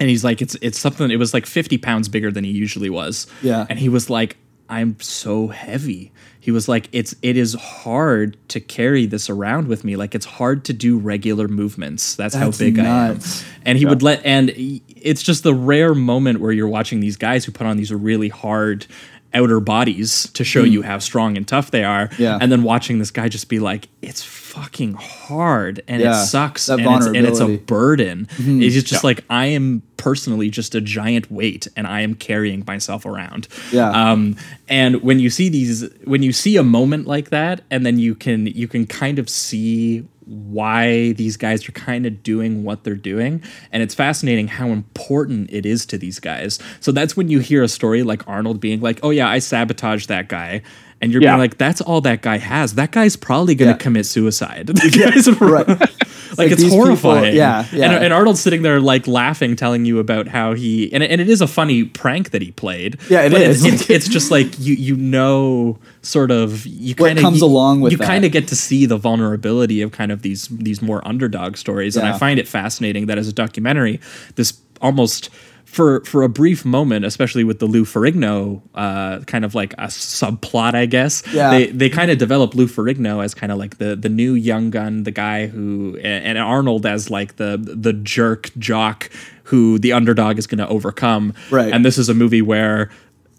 And 0.00 0.08
he's 0.08 0.24
like, 0.24 0.42
it's 0.42 0.56
it's 0.62 0.78
something. 0.80 1.10
It 1.10 1.16
was 1.16 1.32
like 1.32 1.46
50 1.46 1.78
pounds 1.78 2.08
bigger 2.08 2.32
than 2.32 2.42
he 2.44 2.50
usually 2.50 2.90
was. 2.90 3.26
Yeah. 3.42 3.66
And 3.68 3.78
he 3.78 3.88
was 3.88 4.10
like, 4.10 4.36
I'm 4.72 4.98
so 5.00 5.48
heavy. 5.48 6.12
He 6.40 6.50
was 6.50 6.66
like, 6.66 6.88
it's 6.92 7.14
it 7.20 7.36
is 7.36 7.52
hard 7.52 8.38
to 8.48 8.58
carry 8.58 9.04
this 9.04 9.28
around 9.28 9.68
with 9.68 9.84
me. 9.84 9.96
Like 9.96 10.14
it's 10.14 10.24
hard 10.24 10.64
to 10.64 10.72
do 10.72 10.96
regular 10.96 11.46
movements. 11.46 12.14
That's, 12.14 12.34
That's 12.34 12.58
how 12.58 12.64
big 12.64 12.78
nuts. 12.78 13.44
I 13.44 13.46
am. 13.46 13.52
And 13.66 13.78
he 13.78 13.84
would 13.84 14.02
let 14.02 14.24
and 14.24 14.50
it's 14.56 15.22
just 15.22 15.42
the 15.42 15.52
rare 15.52 15.94
moment 15.94 16.40
where 16.40 16.52
you're 16.52 16.68
watching 16.68 17.00
these 17.00 17.18
guys 17.18 17.44
who 17.44 17.52
put 17.52 17.66
on 17.66 17.76
these 17.76 17.92
really 17.92 18.30
hard 18.30 18.86
outer 19.34 19.60
bodies 19.60 20.28
to 20.34 20.44
show 20.44 20.62
you 20.62 20.82
how 20.82 20.98
strong 20.98 21.36
and 21.36 21.46
tough 21.46 21.70
they 21.70 21.84
are. 21.84 22.08
Mm. 22.08 22.18
Yeah. 22.18 22.38
And 22.40 22.52
then 22.52 22.62
watching 22.62 22.98
this 22.98 23.10
guy 23.10 23.28
just 23.28 23.48
be 23.48 23.58
like, 23.58 23.88
it's 24.00 24.22
fucking 24.22 24.94
hard 24.94 25.82
and 25.88 26.02
Yeah, 26.02 26.22
it 26.22 26.26
sucks 26.26 26.68
and 26.68 26.80
it's, 26.80 27.06
and 27.06 27.16
it's 27.16 27.40
a 27.40 27.56
burden. 27.56 28.26
Mm-hmm. 28.36 28.62
It's 28.62 28.82
just 28.82 29.04
like 29.04 29.24
I 29.30 29.46
am 29.46 29.82
personally 29.96 30.50
just 30.50 30.74
a 30.74 30.80
giant 30.80 31.30
weight 31.30 31.68
and 31.76 31.86
I 31.86 32.00
am 32.00 32.14
carrying 32.14 32.64
myself 32.66 33.06
around. 33.06 33.48
Yeah. 33.70 33.90
Um, 33.90 34.36
and 34.68 35.02
when 35.02 35.20
you 35.20 35.30
see 35.30 35.48
these, 35.48 35.88
when 36.04 36.22
you 36.22 36.32
see 36.32 36.56
a 36.56 36.62
moment 36.62 37.06
like 37.06 37.30
that, 37.30 37.62
and 37.70 37.86
then 37.86 37.98
you 37.98 38.14
can 38.14 38.46
you 38.46 38.68
can 38.68 38.86
kind 38.86 39.18
of 39.18 39.28
see 39.30 40.06
why 40.32 41.12
these 41.12 41.36
guys 41.36 41.68
are 41.68 41.72
kind 41.72 42.06
of 42.06 42.22
doing 42.22 42.64
what 42.64 42.84
they're 42.84 42.94
doing 42.94 43.42
and 43.70 43.82
it's 43.82 43.94
fascinating 43.94 44.48
how 44.48 44.68
important 44.68 45.50
it 45.52 45.66
is 45.66 45.84
to 45.84 45.98
these 45.98 46.18
guys 46.18 46.58
so 46.80 46.90
that's 46.90 47.14
when 47.16 47.28
you 47.28 47.38
hear 47.38 47.62
a 47.62 47.68
story 47.68 48.02
like 48.02 48.26
arnold 48.26 48.58
being 48.58 48.80
like 48.80 48.98
oh 49.02 49.10
yeah 49.10 49.28
i 49.28 49.38
sabotaged 49.38 50.08
that 50.08 50.28
guy 50.28 50.62
and 51.02 51.12
you're 51.12 51.20
Yeah. 51.20 51.32
being 51.32 51.40
like 51.40 51.58
that's 51.58 51.82
all 51.82 52.00
that 52.00 52.22
guy 52.22 52.38
has 52.38 52.74
that 52.76 52.92
guy's 52.92 53.14
probably 53.14 53.54
gonna 53.54 53.72
Yeah. 53.72 53.76
commit 53.76 54.06
suicide 54.06 54.70
guy's 54.92 55.28
Right. 55.38 55.66
like, 56.32 56.46
like 56.46 56.50
it's 56.52 56.62
these 56.62 56.72
people- 56.72 56.84
horrifying. 56.84 57.36
yeah, 57.36 57.66
yeah. 57.72 57.90
And, 57.92 58.04
and 58.04 58.12
Arnold's 58.12 58.40
sitting 58.40 58.62
there 58.62 58.80
like 58.80 59.06
laughing, 59.06 59.56
telling 59.56 59.84
you 59.84 59.98
about 59.98 60.28
how 60.28 60.54
he 60.54 60.92
and, 60.92 61.02
and 61.02 61.20
it 61.20 61.28
is 61.28 61.40
a 61.40 61.46
funny 61.46 61.84
prank 61.84 62.30
that 62.30 62.42
he 62.42 62.50
played. 62.52 62.98
Yeah, 63.08 63.22
it 63.22 63.32
but 63.32 63.40
is. 63.42 63.64
It's, 63.64 63.82
it's, 63.82 63.90
it's 64.06 64.08
just 64.08 64.30
like 64.30 64.58
you 64.58 64.74
you 64.74 64.96
know 64.96 65.78
sort 66.02 66.30
of 66.30 66.66
you 66.66 66.94
kind 66.94 67.18
of 67.18 67.22
comes 67.22 67.40
along 67.42 67.80
with 67.80 67.92
you 67.92 67.98
kind 67.98 68.24
of 68.24 68.32
get 68.32 68.48
to 68.48 68.56
see 68.56 68.86
the 68.86 68.96
vulnerability 68.96 69.82
of 69.82 69.92
kind 69.92 70.10
of 70.12 70.22
these 70.22 70.48
these 70.48 70.82
more 70.82 71.06
underdog 71.06 71.56
stories, 71.56 71.96
and 71.96 72.06
I 72.06 72.18
find 72.18 72.38
it 72.38 72.48
fascinating 72.48 73.06
that 73.06 73.18
as 73.18 73.28
a 73.28 73.32
documentary, 73.32 74.00
this 74.36 74.60
almost. 74.80 75.30
For, 75.72 76.04
for 76.04 76.22
a 76.22 76.28
brief 76.28 76.66
moment, 76.66 77.06
especially 77.06 77.44
with 77.44 77.58
the 77.58 77.64
Lou 77.64 77.86
Ferrigno 77.86 78.60
uh, 78.74 79.20
kind 79.20 79.42
of 79.42 79.54
like 79.54 79.72
a 79.74 79.86
subplot, 79.86 80.74
I 80.74 80.84
guess. 80.84 81.22
Yeah. 81.32 81.50
They 81.50 81.66
they 81.68 81.88
kind 81.88 82.10
of 82.10 82.18
develop 82.18 82.54
Lou 82.54 82.66
Ferrigno 82.66 83.24
as 83.24 83.32
kind 83.32 83.50
of 83.50 83.56
like 83.56 83.78
the 83.78 83.96
the 83.96 84.10
new 84.10 84.34
young 84.34 84.68
gun, 84.68 85.04
the 85.04 85.10
guy 85.10 85.46
who 85.46 85.96
and, 86.02 86.26
and 86.26 86.38
Arnold 86.38 86.84
as 86.84 87.08
like 87.08 87.36
the 87.36 87.56
the 87.58 87.94
jerk 87.94 88.50
jock 88.58 89.08
who 89.44 89.78
the 89.78 89.94
underdog 89.94 90.36
is 90.38 90.46
going 90.46 90.58
to 90.58 90.68
overcome. 90.68 91.32
Right. 91.50 91.72
And 91.72 91.86
this 91.86 91.96
is 91.96 92.10
a 92.10 92.14
movie 92.14 92.42
where 92.42 92.90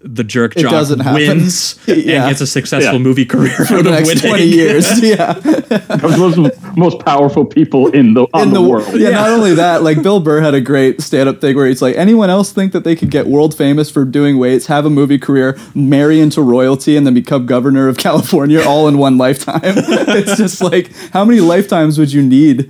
the 0.06 0.24
jerk 0.24 0.58
It 0.58 0.64
jock 0.64 0.90
wins 1.14 1.80
Yeah. 1.88 1.96
and 1.96 2.30
gets 2.30 2.42
a 2.42 2.48
successful 2.48 2.94
Yeah. 2.94 3.00
movie 3.00 3.26
career 3.26 3.52
For 3.66 3.76
out 3.78 3.84
the 3.86 3.90
of 3.90 3.96
next 3.96 4.08
winning. 4.10 4.24
twenty 4.30 4.46
years. 4.46 5.02
Yeah. 5.04 5.34
Those 5.34 6.38
are 6.38 6.50
the 6.50 6.74
most 6.76 7.00
powerful 7.00 7.46
people 7.46 7.88
in 7.88 8.14
the 8.14 8.28
on 8.34 8.50
in 8.50 8.54
the, 8.54 8.62
the 8.62 8.68
world. 8.68 9.00
Yeah, 9.00 9.12
not 9.12 9.30
only 9.30 9.54
that, 9.56 9.82
like 9.84 10.04
Bill 10.04 10.20
Burr 10.20 10.42
had 10.42 10.54
a 10.54 10.62
great 10.62 11.02
stand-up 11.02 11.40
thing 11.40 11.56
where 11.56 11.68
he's 11.68 11.82
like, 11.82 11.96
anyone 11.96 12.30
else 12.30 12.52
think 12.52 12.74
that 12.74 12.84
they 12.84 12.96
could 12.96 13.12
get 13.12 13.28
world 13.28 13.56
famous 13.56 13.90
for 13.90 14.04
doing 14.06 14.38
weights, 14.38 14.66
have 14.68 14.86
a 14.86 14.90
movie 14.90 15.18
career, 15.20 15.58
marry 15.74 16.20
into 16.20 16.42
royalty, 16.42 16.98
and 16.98 17.06
then 17.08 17.14
become 17.14 17.46
governor 17.46 17.88
of 17.88 17.98
California 17.98 18.62
all 18.62 18.88
in 18.88 18.98
one 18.98 19.18
lifetime? 19.18 19.62
it's 19.64 20.38
just 20.38 20.62
like, 20.62 20.92
how 21.12 21.24
many 21.24 21.40
lifetimes 21.40 21.98
would 21.98 22.12
you 22.12 22.22
need 22.22 22.70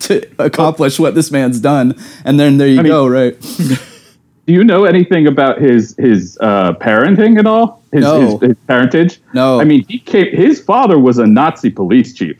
to 0.00 0.26
accomplish 0.38 0.98
what 0.98 1.14
this 1.14 1.30
man's 1.30 1.60
done? 1.60 1.94
And 2.24 2.40
then 2.40 2.56
there 2.58 2.68
you 2.68 2.78
mean- 2.82 2.86
go, 2.90 3.06
right? 3.06 3.36
Do 4.46 4.52
you 4.52 4.64
know 4.64 4.84
anything 4.84 5.26
about 5.28 5.60
his 5.60 5.94
his 5.98 6.36
uh, 6.40 6.72
parenting 6.74 7.38
at 7.38 7.46
all? 7.46 7.82
His, 7.92 8.02
No. 8.02 8.38
his, 8.38 8.50
his 8.50 8.56
parentage? 8.66 9.20
No. 9.34 9.60
I 9.60 9.64
mean, 9.64 9.84
he 9.88 9.98
came. 9.98 10.34
His 10.34 10.60
father 10.60 10.98
was 10.98 11.18
a 11.18 11.26
Nazi 11.26 11.70
police 11.70 12.12
chief. 12.14 12.36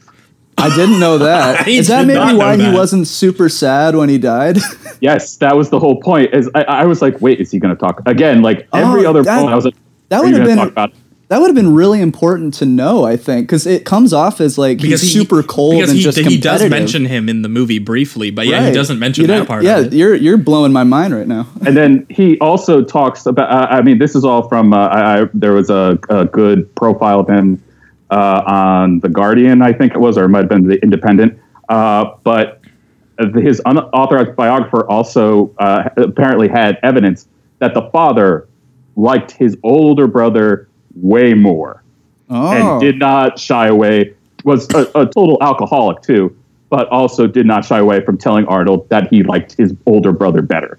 I 0.58 0.68
didn't 0.74 0.98
know 1.00 1.18
that. 1.18 1.66
Is 1.68 1.88
that 1.88 2.06
maybe 2.06 2.18
not 2.18 2.32
know 2.32 2.38
why 2.38 2.56
he 2.56 2.70
wasn't 2.72 3.06
super 3.08 3.48
sad 3.48 3.94
when 3.96 4.08
he 4.08 4.18
died? 4.18 4.58
Yes, 5.00 5.34
that 5.38 5.56
was 5.56 5.68
the 5.68 5.80
whole 5.80 6.00
point. 6.00 6.32
Is 6.32 6.48
I, 6.54 6.62
I 6.62 6.84
was 6.84 7.02
like, 7.02 7.20
wait, 7.20 7.40
is 7.40 7.50
he 7.50 7.58
going 7.58 7.74
to 7.74 7.80
talk 7.80 8.00
again? 8.06 8.40
Like 8.40 8.68
every 8.72 9.04
Oh, 9.04 9.10
other 9.10 9.24
that- 9.24 9.40
point, 9.40 9.52
I 9.52 9.56
was 9.56 9.64
like, 9.64 9.74
that 10.10 10.20
are 10.20 10.22
would 10.22 10.30
you 10.30 10.36
have 10.36 10.46
been- 10.46 10.56
talk 10.58 10.68
about? 10.70 10.92
That 11.32 11.40
would 11.40 11.46
have 11.46 11.56
been 11.56 11.72
really 11.72 12.02
important 12.02 12.52
to 12.54 12.66
know, 12.66 13.04
I 13.04 13.16
think, 13.16 13.46
because 13.46 13.66
it 13.66 13.86
comes 13.86 14.12
off 14.12 14.38
as 14.38 14.58
like 14.58 14.82
he's 14.82 15.00
he- 15.00 15.08
super 15.08 15.42
cold 15.42 15.76
because 15.76 15.88
and 15.88 15.96
he, 15.96 16.04
just 16.04 16.18
he 16.18 16.38
does 16.38 16.68
mention 16.68 17.06
him 17.06 17.26
in 17.30 17.40
the 17.40 17.48
movie 17.48 17.78
briefly, 17.78 18.30
but 18.30 18.46
yeah, 18.46 18.66
he 18.66 18.72
doesn't 18.74 18.98
mention 18.98 19.22
You 19.22 19.28
that 19.28 19.46
part. 19.46 19.64
Yeah, 19.64 19.78
of 19.78 19.86
it. 19.86 19.92
you're 19.94 20.14
you're 20.14 20.36
blowing 20.36 20.74
my 20.74 20.84
mind 20.84 21.14
right 21.14 21.26
now. 21.26 21.48
And 21.64 21.74
then 21.74 22.06
he 22.10 22.38
also 22.40 22.84
talks 22.84 23.24
about. 23.24 23.50
Uh, 23.50 23.66
I 23.70 23.80
mean, 23.80 23.96
this 23.96 24.14
is 24.14 24.26
all 24.26 24.46
from. 24.46 24.74
Uh, 24.74 24.88
I, 24.88 25.22
I 25.22 25.28
there 25.32 25.54
was 25.54 25.70
a, 25.70 25.98
a 26.10 26.26
good 26.26 26.74
profile 26.74 27.20
of 27.20 27.30
him 27.30 27.62
uh, 28.10 28.42
on 28.46 29.00
the 29.00 29.08
Guardian, 29.08 29.62
I 29.62 29.72
think 29.72 29.94
it 29.94 29.98
was, 29.98 30.18
or 30.18 30.24
it 30.24 30.28
might 30.28 30.40
have 30.40 30.50
been 30.50 30.68
the 30.68 30.82
Independent. 30.82 31.40
Uh, 31.70 32.14
but 32.24 32.60
his 33.36 33.62
unauthorized 33.64 34.36
biographer 34.36 34.86
also 34.86 35.54
uh, 35.58 35.88
apparently 35.96 36.48
had 36.48 36.78
evidence 36.82 37.26
that 37.58 37.72
the 37.72 37.88
father 37.88 38.48
liked 38.96 39.30
his 39.30 39.56
older 39.62 40.06
brother 40.06 40.68
way 40.96 41.34
more 41.34 41.82
Oh, 42.30 42.50
and 42.50 42.80
did 42.80 42.98
not 42.98 43.38
shy 43.38 43.66
away. 43.66 44.14
Was 44.44 44.68
a, 44.74 44.80
a 44.94 45.06
total 45.06 45.38
alcoholic 45.42 46.02
too, 46.02 46.34
but 46.70 46.88
also 46.88 47.26
did 47.26 47.46
not 47.46 47.64
shy 47.64 47.78
away 47.78 48.02
from 48.04 48.16
telling 48.16 48.46
Arnold 48.46 48.88
that 48.88 49.08
he 49.08 49.22
liked 49.22 49.52
his 49.56 49.74
older 49.86 50.12
brother 50.12 50.40
better. 50.42 50.78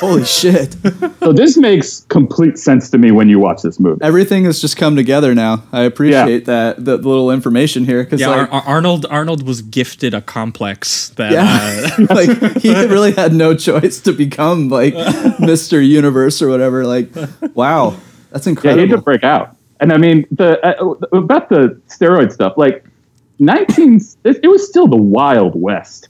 Holy 0.00 0.24
shit! 0.24 0.74
So 1.20 1.32
this 1.32 1.56
makes 1.56 2.00
complete 2.08 2.58
sense 2.58 2.90
to 2.90 2.98
me 2.98 3.12
when 3.12 3.28
you 3.28 3.38
watch 3.38 3.62
this 3.62 3.78
movie. 3.78 4.02
Everything 4.02 4.44
has 4.44 4.60
just 4.60 4.76
come 4.76 4.96
together 4.96 5.34
now. 5.36 5.62
I 5.72 5.82
appreciate 5.82 6.46
that 6.46 6.84
the 6.84 6.96
little 6.96 7.30
information 7.30 7.84
here 7.84 8.02
because 8.02 8.20
Yeah, 8.20 8.28
like, 8.28 8.52
Ar- 8.52 8.60
Ar- 8.62 8.62
Arnold 8.66 9.06
Arnold 9.08 9.46
was 9.46 9.62
gifted 9.62 10.12
a 10.14 10.20
complex 10.20 11.10
that 11.10 11.30
Yeah. 11.32 12.04
uh, 12.10 12.14
like 12.14 12.60
he 12.60 12.74
really 12.86 13.12
had 13.12 13.32
no 13.32 13.54
choice 13.54 14.00
to 14.00 14.12
become 14.12 14.68
like 14.68 14.94
Mr. 15.38 15.86
Universe 15.86 16.42
or 16.42 16.48
whatever. 16.48 16.84
Like, 16.84 17.10
wow, 17.54 17.96
that's 18.32 18.46
incredible. 18.46 18.80
Yeah, 18.80 18.86
he 18.86 18.90
had 18.90 18.96
to 18.96 19.02
break 19.02 19.24
out. 19.24 19.56
And 19.80 19.92
I 19.92 19.96
mean, 19.96 20.26
the 20.30 20.64
uh, 20.64 20.94
about 21.16 21.48
the 21.48 21.80
steroid 21.88 22.32
stuff, 22.32 22.54
like 22.56 22.84
nineteen, 23.38 24.00
it, 24.24 24.40
it 24.42 24.48
was 24.48 24.66
still 24.66 24.86
the 24.86 24.96
Wild 24.96 25.60
West. 25.60 26.08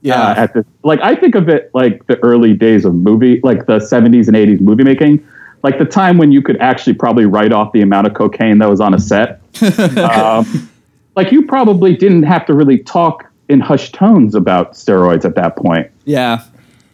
yeah, 0.00 0.20
uh, 0.20 0.34
at 0.34 0.54
the 0.54 0.66
like 0.82 1.00
I 1.00 1.14
think 1.14 1.34
of 1.34 1.48
it 1.48 1.70
like 1.72 2.06
the 2.06 2.18
early 2.18 2.54
days 2.54 2.84
of 2.84 2.94
movie, 2.94 3.40
like 3.42 3.66
the 3.66 3.78
70s 3.78 4.26
and 4.26 4.36
80s 4.36 4.60
movie 4.60 4.82
making, 4.82 5.24
like 5.62 5.78
the 5.78 5.84
time 5.84 6.18
when 6.18 6.32
you 6.32 6.42
could 6.42 6.60
actually 6.60 6.94
probably 6.94 7.26
write 7.26 7.52
off 7.52 7.72
the 7.72 7.82
amount 7.82 8.08
of 8.08 8.14
cocaine 8.14 8.58
that 8.58 8.68
was 8.68 8.80
on 8.80 8.94
a 8.94 8.98
set. 8.98 9.40
um, 9.98 10.68
like 11.14 11.30
you 11.30 11.46
probably 11.46 11.94
didn't 11.94 12.24
have 12.24 12.44
to 12.46 12.54
really 12.54 12.78
talk 12.78 13.30
in 13.48 13.60
hushed 13.60 13.94
tones 13.94 14.34
about 14.34 14.72
steroids 14.72 15.24
at 15.24 15.34
that 15.36 15.56
point. 15.56 15.88
yeah, 16.04 16.44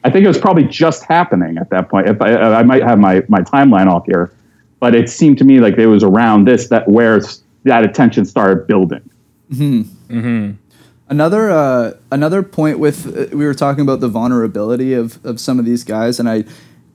I 0.05 0.11
think 0.11 0.25
it 0.25 0.29
was 0.29 0.39
probably 0.39 0.65
just 0.65 1.05
happening 1.05 1.57
at 1.59 1.71
that 1.71 1.89
point. 1.89 2.09
If 2.09 2.21
I, 2.21 2.35
I 2.35 2.63
might 2.63 2.83
have 2.83 2.99
my 2.99 3.23
my 3.29 3.41
timeline 3.41 3.87
off 3.87 4.07
here, 4.07 4.33
but 4.81 4.95
it 4.95 5.09
seemed 5.09 5.39
to 5.39 5.45
me 5.45 5.61
like 5.61 5.79
it 5.79 5.87
was 5.87 6.03
around 6.03 6.47
this 6.47 6.69
that 6.69 6.89
where 6.89 7.21
that 7.65 7.85
attention 7.85 8.25
started 8.25 8.67
building. 8.67 9.09
Another 11.09 11.51
uh, 11.51 11.93
another 12.13 12.43
point 12.43 12.79
with 12.79 13.07
uh, 13.07 13.35
we 13.37 13.47
were 13.47 13.55
talking 13.55 13.83
about 13.83 14.01
the 14.01 14.09
vulnerability 14.09 14.93
of, 14.93 15.25
of 15.25 15.41
some 15.41 15.59
of 15.59 15.65
these 15.65 15.83
guys, 15.83 16.21
and 16.21 16.29
I 16.29 16.45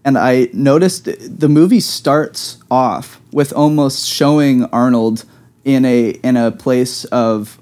and 0.06 0.18
I 0.18 0.50
noticed 0.54 1.06
the 1.06 1.50
movie 1.50 1.80
starts 1.80 2.58
off 2.70 3.20
with 3.32 3.52
almost 3.54 4.08
showing 4.08 4.66
Arnold 4.66 5.26
in 5.64 5.84
a 5.86 6.10
in 6.24 6.38
a 6.38 6.52
place 6.52 7.06
of 7.06 7.60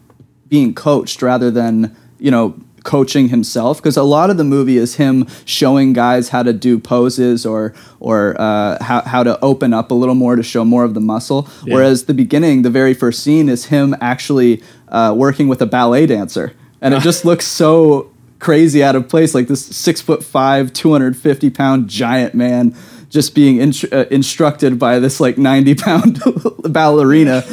being 0.49 0.73
coached 0.73 1.21
rather 1.21 1.49
than 1.49 1.95
you 2.19 2.31
know 2.31 2.55
coaching 2.84 3.30
himself 3.30 3.78
because 3.78 3.98
a 3.98 4.04
lot 4.04 4.30
of 4.30 4.38
the 4.38 4.44
movie 4.44 4.78
is 4.78 4.96
him 4.96 5.28
showing 5.46 5.94
guys 5.94 6.30
how 6.30 6.44
to 6.44 6.54
do 6.54 6.80
poses 6.80 7.46
or 7.46 7.74
or 8.00 8.36
uh, 8.39 8.82
how, 8.84 9.02
how 9.02 9.24
to 9.24 9.39
open 9.41 9.74
up 9.74 9.91
a 9.91 9.94
little 9.94 10.15
more 10.15 10.36
to 10.36 10.44
show 10.44 10.65
more 10.65 10.84
of 10.84 10.94
the 10.94 11.00
muscle. 11.02 11.44
Whereas 11.65 12.06
the 12.06 12.13
beginning 12.13 12.63
the 12.63 12.70
very 12.70 12.94
first 12.94 13.24
scene 13.24 13.50
is 13.50 13.65
him 13.65 13.96
actually 14.02 14.63
uh, 14.88 15.13
working 15.15 15.48
with 15.48 15.62
a 15.62 15.65
ballet 15.65 16.06
dancer. 16.08 16.54
And 16.82 16.94
it 16.94 17.02
just 17.10 17.26
looks 17.26 17.46
so 17.46 18.12
crazy 18.39 18.84
out 18.84 18.96
of 18.96 19.08
place 19.08 19.36
like 19.36 19.48
this 19.48 19.63
six 19.63 20.02
foot 20.02 20.24
five 20.24 20.74
250 20.74 21.50
pound 21.52 21.88
giant 21.88 22.34
man 22.34 22.76
just 23.10 23.36
being 23.36 23.58
instru- 23.58 23.94
uh, 23.94 24.08
instructed 24.10 24.80
by 24.80 24.98
this 24.98 25.20
like 25.20 25.38
90 25.38 25.76
pound 25.76 26.22
ballerina. 26.63 27.44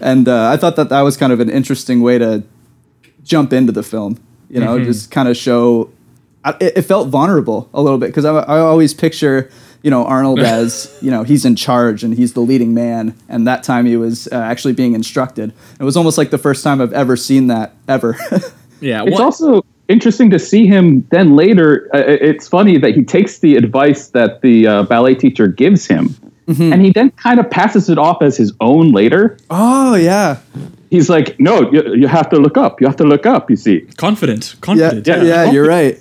And 0.00 0.28
uh, 0.28 0.50
i 0.50 0.56
thought 0.56 0.76
that 0.76 0.90
that 0.90 1.00
was 1.00 1.16
kind 1.16 1.32
of 1.32 1.40
an 1.40 1.48
interesting 1.48 2.02
way 2.02 2.18
to 2.18 2.42
jump 3.22 3.52
into 3.52 3.72
the 3.72 3.82
film. 3.82 4.18
You 4.54 4.60
know, 4.60 4.78
just 4.84 5.10
kind 5.10 5.28
of 5.28 5.36
show. 5.36 5.90
I- 6.44 6.56
It, 6.60 6.78
it 6.78 6.82
felt 6.82 7.08
vulnerable 7.08 7.68
a 7.74 7.82
little 7.82 7.98
bit 7.98 8.06
because 8.06 8.24
I, 8.24 8.32
I 8.34 8.58
always 8.60 8.94
picture 8.94 9.50
you 9.82 9.90
know 9.90 10.04
Arnold 10.04 10.38
as 10.58 10.96
you 11.02 11.10
know 11.10 11.22
he's 11.24 11.44
in 11.44 11.56
charge 11.56 12.04
and 12.04 12.14
he's 12.14 12.32
the 12.34 12.40
leading 12.40 12.72
man, 12.74 13.14
and 13.28 13.46
that 13.46 13.62
time 13.62 13.84
he 13.86 13.96
was 13.96 14.28
uh, 14.32 14.36
actually 14.36 14.72
being 14.74 14.94
instructed. 14.94 15.52
It 15.80 15.84
was 15.84 15.96
almost 15.96 16.16
like 16.18 16.30
the 16.30 16.38
first 16.38 16.62
time 16.64 16.80
I've 16.80 16.92
ever 16.92 17.16
seen 17.16 17.48
that 17.48 17.74
ever. 17.88 18.16
yeah. 18.80 19.02
It's 19.04 19.20
also 19.20 19.64
interesting 19.88 20.30
to 20.30 20.38
see 20.38 20.66
him 20.66 21.06
then 21.10 21.34
later. 21.36 21.88
Uh, 21.94 21.98
it's 22.06 22.46
funny 22.48 22.78
that 22.78 22.94
he 22.94 23.02
takes 23.04 23.38
the 23.40 23.56
advice 23.56 24.08
that 24.08 24.40
the 24.40 24.66
uh, 24.66 24.82
ballet 24.84 25.14
teacher 25.14 25.46
gives 25.48 25.86
him, 25.86 26.14
and 26.46 26.80
he 26.82 26.90
then 26.92 27.10
kind 27.12 27.40
of 27.40 27.50
passes 27.50 27.88
it 27.88 27.98
off 27.98 28.22
as 28.22 28.36
his 28.36 28.52
own 28.60 28.92
later. 28.92 29.36
oh 29.50 29.94
yeah, 29.94 30.38
He's 30.94 31.08
like, 31.10 31.38
"No, 31.40 31.70
you, 31.72 31.94
you 31.94 32.06
have 32.06 32.28
to 32.30 32.36
look 32.36 32.56
up. 32.56 32.80
You 32.80 32.86
have 32.86 32.96
to 32.96 33.04
look 33.04 33.26
up." 33.26 33.50
You 33.50 33.56
see, 33.56 33.80
confident, 33.96 34.54
yeah, 34.54 34.60
confident. 34.60 35.06
yeah, 35.08 35.22
yeah. 35.22 35.50
You're 35.50 35.66
right. 35.66 35.98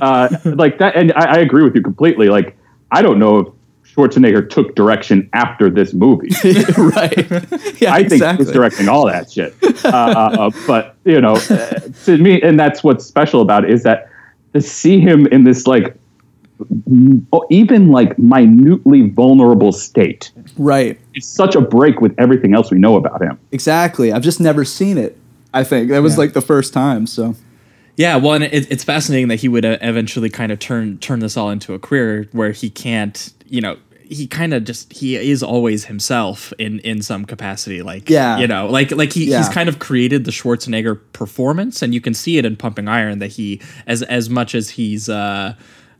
uh, 0.00 0.28
like 0.44 0.78
that, 0.78 0.94
and 0.94 1.12
I, 1.14 1.36
I 1.36 1.38
agree 1.38 1.64
with 1.64 1.74
you 1.74 1.82
completely. 1.82 2.28
Like, 2.28 2.56
I 2.92 3.02
don't 3.02 3.18
know 3.18 3.38
if 3.38 3.48
Schwarzenegger 3.94 4.48
took 4.48 4.74
direction 4.76 5.28
after 5.32 5.68
this 5.70 5.92
movie. 5.92 6.28
right. 6.78 7.30
Yeah, 7.82 7.92
I 7.94 8.00
think 8.00 8.12
exactly. 8.12 8.44
he's 8.44 8.52
directing 8.52 8.88
all 8.88 9.06
that 9.06 9.30
shit. 9.32 9.54
Uh, 9.84 9.88
uh, 9.88 10.50
but 10.68 10.94
you 11.04 11.20
know, 11.20 11.34
uh, 11.34 11.80
to 12.04 12.16
me, 12.16 12.40
and 12.40 12.60
that's 12.60 12.84
what's 12.84 13.04
special 13.04 13.40
about 13.40 13.64
it 13.64 13.70
is 13.70 13.82
that 13.82 14.08
to 14.54 14.60
see 14.60 15.00
him 15.00 15.26
in 15.26 15.42
this 15.42 15.66
like 15.66 15.84
m- 15.86 15.98
even 17.50 17.88
like 17.88 18.18
minutely 18.18 19.08
vulnerable 19.10 19.72
state 19.72 20.30
Right. 20.56 20.98
It's 21.14 21.26
such 21.26 21.54
a 21.54 21.60
break 21.60 22.00
with 22.00 22.14
everything 22.18 22.54
else 22.54 22.70
we 22.70 22.78
know 22.78 22.96
about 22.96 23.22
him. 23.22 23.38
Exactly. 23.52 24.12
I've 24.12 24.22
just 24.22 24.40
never 24.40 24.64
seen 24.64 24.98
it. 24.98 25.16
I 25.54 25.64
think 25.64 25.88
that 25.90 26.00
was 26.02 26.18
like 26.18 26.32
the 26.34 26.40
first 26.42 26.72
time. 26.72 27.06
So 27.06 27.34
Yeah, 27.96 28.16
well, 28.16 28.34
and 28.34 28.44
it, 28.44 28.70
it's 28.70 28.84
fascinating 28.84 29.28
that 29.28 29.36
he 29.40 29.48
would 29.48 29.64
uh, 29.64 29.78
eventually 29.80 30.28
kind 30.30 30.50
of 30.52 30.58
turn 30.58 30.98
turn 30.98 31.20
this 31.20 31.36
all 31.36 31.50
into 31.50 31.74
a 31.74 31.78
career 31.78 32.28
where 32.32 32.52
he 32.52 32.70
can't, 32.70 33.32
you 33.46 33.60
know, 33.60 33.76
he 34.02 34.26
kind 34.26 34.52
of 34.52 34.64
just 34.64 34.92
he 34.92 35.16
is 35.16 35.42
always 35.42 35.86
himself 35.86 36.52
in 36.58 36.78
in 36.80 37.00
some 37.02 37.24
capacity, 37.24 37.80
like 37.82 38.10
Yeah. 38.10 38.38
you 38.38 38.46
know, 38.46 38.66
like 38.66 38.90
like 38.90 39.12
he, 39.12 39.30
Yeah. 39.30 39.38
he's 39.38 39.48
kind 39.48 39.68
of 39.70 39.78
created 39.78 40.24
the 40.24 40.30
Schwarzenegger 40.32 40.98
performance, 41.14 41.80
and 41.82 41.94
you 41.94 42.00
can 42.00 42.12
see 42.14 42.36
it 42.38 42.44
in 42.44 42.56
Pumping 42.56 42.88
Iron 42.88 43.18
that 43.20 43.28
he 43.32 43.60
as 43.86 44.02
as 44.02 44.28
much 44.28 44.54
as 44.54 44.70
he's 44.70 45.08
uh 45.08 45.54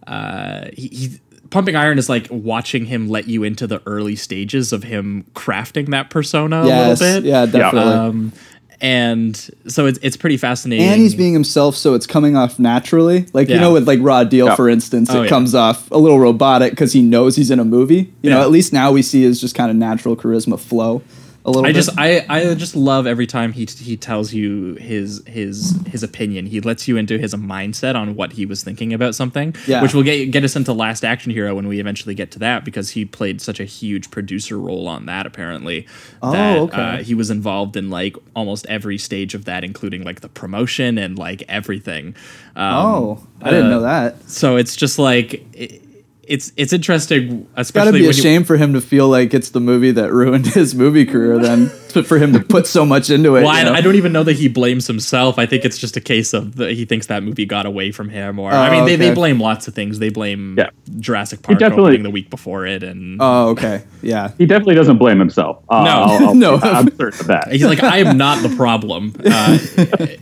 uh 0.06 0.66
he. 0.74 0.88
he 0.88 1.20
Pumping 1.50 1.76
Iron 1.76 1.98
is 1.98 2.08
like 2.08 2.28
watching 2.30 2.86
him 2.86 3.10
let 3.10 3.28
you 3.28 3.42
into 3.44 3.66
the 3.66 3.82
early 3.84 4.16
stages 4.16 4.72
of 4.72 4.84
him 4.84 5.26
crafting 5.34 5.90
that 5.90 6.08
persona 6.08 6.64
yes, 6.66 6.98
a 6.98 7.04
little 7.04 7.20
bit. 7.20 7.28
yeah, 7.28 7.44
definitely. 7.44 7.92
Um, 7.92 8.32
and 8.80 9.36
so 9.68 9.84
it's 9.84 9.98
it's 10.00 10.16
pretty 10.16 10.38
fascinating. 10.38 10.86
and 10.88 10.98
he's 10.98 11.14
being 11.14 11.34
himself, 11.34 11.76
so 11.76 11.92
it's 11.92 12.06
coming 12.06 12.36
off 12.38 12.58
naturally. 12.58 13.26
Like 13.34 13.50
you 13.50 13.60
know, 13.60 13.74
with 13.74 13.86
like 13.86 13.98
Raw 14.02 14.24
Deal, 14.24 14.46
Yeah. 14.46 14.56
for 14.56 14.68
instance, 14.68 15.10
Oh, 15.10 15.20
it 15.20 15.24
yeah. 15.24 15.28
comes 15.28 15.54
off 15.54 15.90
a 15.90 15.98
little 15.98 16.18
robotic 16.18 16.72
because 16.72 16.94
he 16.94 17.02
knows 17.02 17.36
he's 17.36 17.50
in 17.50 17.60
a 17.60 17.64
movie. 17.66 18.12
You 18.22 18.30
know, 18.30 18.40
at 18.40 18.50
least 18.50 18.72
now 18.72 18.90
we 18.90 19.02
see 19.02 19.22
his 19.22 19.38
just 19.38 19.54
kind 19.54 19.70
of 19.70 19.76
natural 19.76 20.16
charisma 20.16 20.58
flow 20.58 21.02
a 21.44 21.50
little. 21.50 21.64
I 21.64 21.68
bit. 21.70 21.74
just 21.74 21.98
I, 21.98 22.24
I 22.28 22.54
just 22.54 22.76
love 22.76 23.06
every 23.06 23.26
time 23.26 23.52
he 23.52 23.64
he 23.64 23.96
tells 23.96 24.32
you 24.32 24.74
his 24.74 25.22
his 25.26 25.78
his 25.86 26.02
opinion. 26.02 26.46
He 26.46 26.60
lets 26.60 26.86
you 26.86 26.96
into 26.96 27.18
his 27.18 27.34
mindset 27.34 27.94
on 27.94 28.14
what 28.14 28.32
he 28.32 28.46
was 28.46 28.62
thinking 28.62 28.92
about 28.92 29.14
something, 29.14 29.54
Yeah. 29.66 29.82
which 29.82 29.94
will 29.94 30.02
get 30.02 30.30
get 30.30 30.44
us 30.44 30.56
into 30.56 30.72
Last 30.72 31.04
Action 31.04 31.32
Hero 31.32 31.54
when 31.54 31.66
we 31.66 31.80
eventually 31.80 32.14
get 32.14 32.30
to 32.32 32.38
that 32.40 32.64
because 32.64 32.90
he 32.90 33.04
played 33.04 33.40
such 33.40 33.60
a 33.60 33.64
huge 33.64 34.10
producer 34.10 34.58
role 34.58 34.86
on 34.88 35.06
that 35.06 35.26
apparently. 35.26 35.86
Oh, 36.22 36.32
that, 36.32 36.58
okay. 36.58 36.76
Uh, 36.82 36.96
he 37.02 37.14
was 37.14 37.30
involved 37.30 37.76
in 37.76 37.90
like 37.90 38.16
almost 38.34 38.66
every 38.68 38.98
stage 38.98 39.34
of 39.34 39.44
that, 39.46 39.64
including 39.64 40.04
like 40.04 40.20
the 40.20 40.28
promotion 40.28 40.98
and 40.98 41.18
like 41.18 41.42
everything. 41.48 42.14
Um, 42.54 42.74
oh, 42.74 43.26
I 43.40 43.50
didn't 43.50 43.66
uh, 43.66 43.70
know 43.70 43.80
that. 43.82 44.30
So 44.30 44.56
it's 44.56 44.76
just 44.76 44.98
like. 44.98 45.44
It, 45.54 45.81
it's 46.24 46.52
it's 46.56 46.72
interesting, 46.72 47.48
It's 47.56 47.70
Got 47.72 47.84
to 47.84 47.92
be 47.92 47.98
a 47.98 48.02
when 48.02 48.06
you, 48.16 48.22
shame 48.22 48.44
for 48.44 48.56
him 48.56 48.74
to 48.74 48.80
feel 48.80 49.08
like 49.08 49.34
it's 49.34 49.50
the 49.50 49.60
movie 49.60 49.90
that 49.90 50.12
ruined 50.12 50.46
his 50.46 50.74
movie 50.74 51.04
career. 51.04 51.38
Then 51.38 51.70
to- 51.88 52.04
for 52.04 52.16
him 52.18 52.32
to 52.32 52.40
put 52.40 52.66
so 52.66 52.86
much 52.86 53.10
into 53.10 53.36
it. 53.36 53.42
Well, 53.42 53.48
I. 53.48 53.62
I 53.78 53.80
don't 53.80 53.96
even 53.96 54.12
know 54.12 54.22
that 54.22 54.36
he 54.36 54.48
blames 54.48 54.86
himself. 54.86 55.38
I 55.38 55.46
think 55.46 55.64
it's 55.64 55.78
just 55.78 55.96
a 55.96 56.00
case 56.00 56.32
of 56.32 56.54
the, 56.56 56.72
he 56.72 56.84
thinks 56.84 57.08
that 57.08 57.22
movie 57.24 57.44
got 57.44 57.66
away 57.66 57.90
from 57.90 58.08
him, 58.08 58.38
or 58.38 58.52
I 58.52 58.68
Oh, 58.68 58.70
mean, 58.70 58.84
they, 58.86 58.96
they 58.96 59.12
blame 59.14 59.40
lots 59.40 59.66
of 59.68 59.74
things. 59.74 59.98
They 59.98 60.10
blame 60.10 60.56
Yeah. 60.58 60.70
Jurassic 61.00 61.42
Park 61.42 61.60
opening 61.60 62.02
the 62.04 62.10
week 62.10 62.30
before 62.30 62.66
it, 62.66 62.82
and 62.82 63.18
Oh, 63.20 63.48
okay. 63.50 63.82
Yeah. 64.00 64.30
He 64.38 64.46
definitely 64.46 64.76
doesn't 64.76 64.98
blame 64.98 65.18
himself. 65.18 65.62
Uh, 65.68 65.84
No. 65.84 65.90
I'll- 65.90 66.28
I'll- 66.28 66.34
No. 66.42 66.56
I'm 66.62 66.90
certain 66.96 67.20
of 67.20 67.26
that. 67.26 67.48
he's 67.52 67.64
like, 67.64 67.82
I 67.82 67.98
am 67.98 68.16
not 68.16 68.42
the 68.48 68.54
problem 68.56 69.14
uh, 69.24 69.58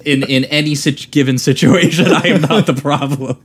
in 0.05 0.23
in 0.25 0.45
any 0.47 0.75
situ- 0.75 1.09
given 1.11 1.37
situation. 1.39 2.07
I 2.09 2.29
am 2.29 2.41
not 2.43 2.67
the 2.67 2.75
problem. 2.75 3.37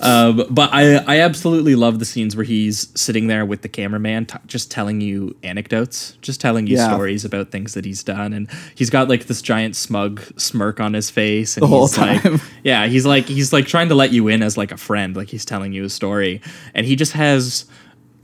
Um, 0.00 0.44
but 0.50 0.70
I, 0.72 0.96
I 1.06 1.20
absolutely 1.20 1.74
love 1.74 1.98
the 1.98 2.04
scenes 2.04 2.36
where 2.36 2.44
he's 2.44 2.88
sitting 2.94 3.26
there 3.26 3.44
with 3.44 3.62
the 3.62 3.68
cameraman, 3.68 4.26
t- 4.26 4.36
just 4.46 4.70
telling 4.70 5.00
you 5.00 5.34
anecdotes, 5.42 6.16
just 6.20 6.40
telling 6.40 6.66
you 6.66 6.76
Yeah. 6.76 6.86
stories 6.88 7.24
about 7.24 7.50
things 7.50 7.74
that 7.74 7.84
he's 7.84 8.02
done, 8.02 8.32
and 8.32 8.48
he's 8.74 8.90
got 8.90 9.08
like 9.08 9.26
this 9.26 9.42
giant 9.42 9.76
smug 9.76 10.22
smirk 10.36 10.80
on 10.80 10.92
his 10.94 11.10
face, 11.10 11.56
and 11.56 11.62
The 11.62 11.66
whole 11.68 11.86
he's 11.88 11.98
like, 11.98 12.24
yeah, 12.62 12.86
he's 12.86 13.06
like 13.06 13.24
he's 13.26 13.52
like 13.52 13.66
trying 13.66 13.88
to 13.88 13.94
let 13.94 14.12
you 14.12 14.28
in 14.28 14.42
as 14.42 14.56
like 14.56 14.72
a 14.72 14.76
friend, 14.76 15.16
like 15.16 15.28
he's 15.28 15.44
telling 15.44 15.72
you 15.72 15.84
a 15.84 15.90
story, 15.90 16.40
and 16.74 16.86
he 16.86 16.94
just 16.96 17.12
has 17.12 17.64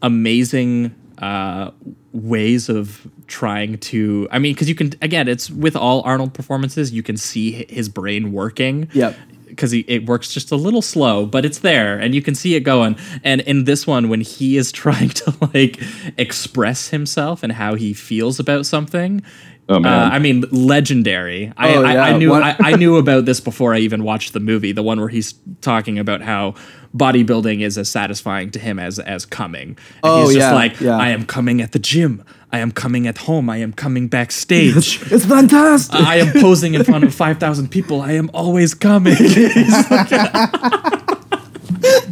amazing 0.03 0.95
uh, 1.19 1.71
ways 2.13 2.69
of 2.69 3.07
trying 3.27 3.79
to. 3.79 4.29
I 4.31 4.39
mean, 4.39 4.55
because 4.55 4.69
you 4.69 4.75
can 4.75 4.93
again, 5.03 5.29
it's 5.29 5.51
with 5.51 5.75
all 5.77 6.03
Arnold 6.03 6.35
performances, 6.35 6.93
you 6.93 7.03
can 7.03 7.17
see 7.17 7.67
his 7.69 7.89
brain 7.89 8.33
working 8.33 8.89
Yep. 8.93 9.17
Because 9.57 9.73
it 9.73 10.07
works 10.07 10.33
just 10.33 10.53
a 10.53 10.57
little 10.57 10.83
slow, 10.83 11.27
but 11.27 11.45
it's 11.45 11.59
there 11.59 11.99
and 11.99 12.15
you 12.15 12.23
can 12.23 12.35
see 12.35 12.55
it 12.55 12.61
going. 12.61 12.97
And 13.25 13.41
in 13.41 13.65
this 13.65 13.87
one, 13.87 14.09
when 14.09 14.21
he 14.21 14.57
is 14.57 14.71
trying 14.85 15.09
to 15.11 15.35
like 15.53 15.81
express 16.19 16.89
himself 16.89 17.43
and 17.43 17.53
how 17.53 17.75
he 17.75 17.93
feels 17.95 18.39
about 18.39 18.67
something, 18.67 19.23
Oh 19.69 19.81
man. 19.81 19.93
Uh, 20.13 20.15
I 20.15 20.21
mean, 20.21 20.45
legendary. 20.53 21.53
I, 21.57 21.75
Oh, 21.75 21.83
I, 21.83 21.93
yeah, 21.95 22.03
I 22.05 22.17
knew 22.19 22.33
I, 22.33 22.55
I 22.61 22.77
knew 22.77 22.99
about 22.99 23.25
this 23.25 23.41
before 23.41 23.75
I 23.75 23.79
even 23.79 24.05
watched 24.05 24.33
the 24.33 24.39
movie. 24.39 24.71
The 24.71 24.83
one 24.85 25.01
where 25.01 25.09
he's 25.09 25.35
talking 25.61 25.99
about 25.99 26.23
how 26.23 26.55
bodybuilding 26.97 27.63
is 27.63 27.77
as 27.77 27.89
satisfying 27.89 28.53
to 28.53 28.61
him 28.61 28.79
as 28.79 29.01
as 29.01 29.27
coming. 29.27 29.71
And 29.71 29.79
Oh, 30.05 30.23
he's 30.29 30.35
just 30.37 30.51
yeah, 30.51 30.55
like, 30.55 30.81
yeah. 30.81 30.97
I 30.97 31.09
am 31.09 31.27
coming 31.27 31.61
at 31.61 31.73
the 31.73 31.81
gym. 31.81 32.23
I 32.53 32.59
am 32.59 32.71
coming 32.71 33.07
at 33.07 33.19
home. 33.19 33.51
I 33.51 33.59
am 33.59 33.73
coming 33.73 34.09
backstage. 34.09 35.01
It's 35.11 35.27
fantastic. 35.27 36.01
I 36.01 36.17
am 36.17 36.33
posing 36.41 36.75
in 36.75 36.85
front 36.85 37.05
of 37.05 37.15
five 37.15 37.39
thousand 37.39 37.71
people. 37.71 38.01
I 38.01 38.13
am 38.13 38.31
always 38.33 38.73
coming. 38.75 39.15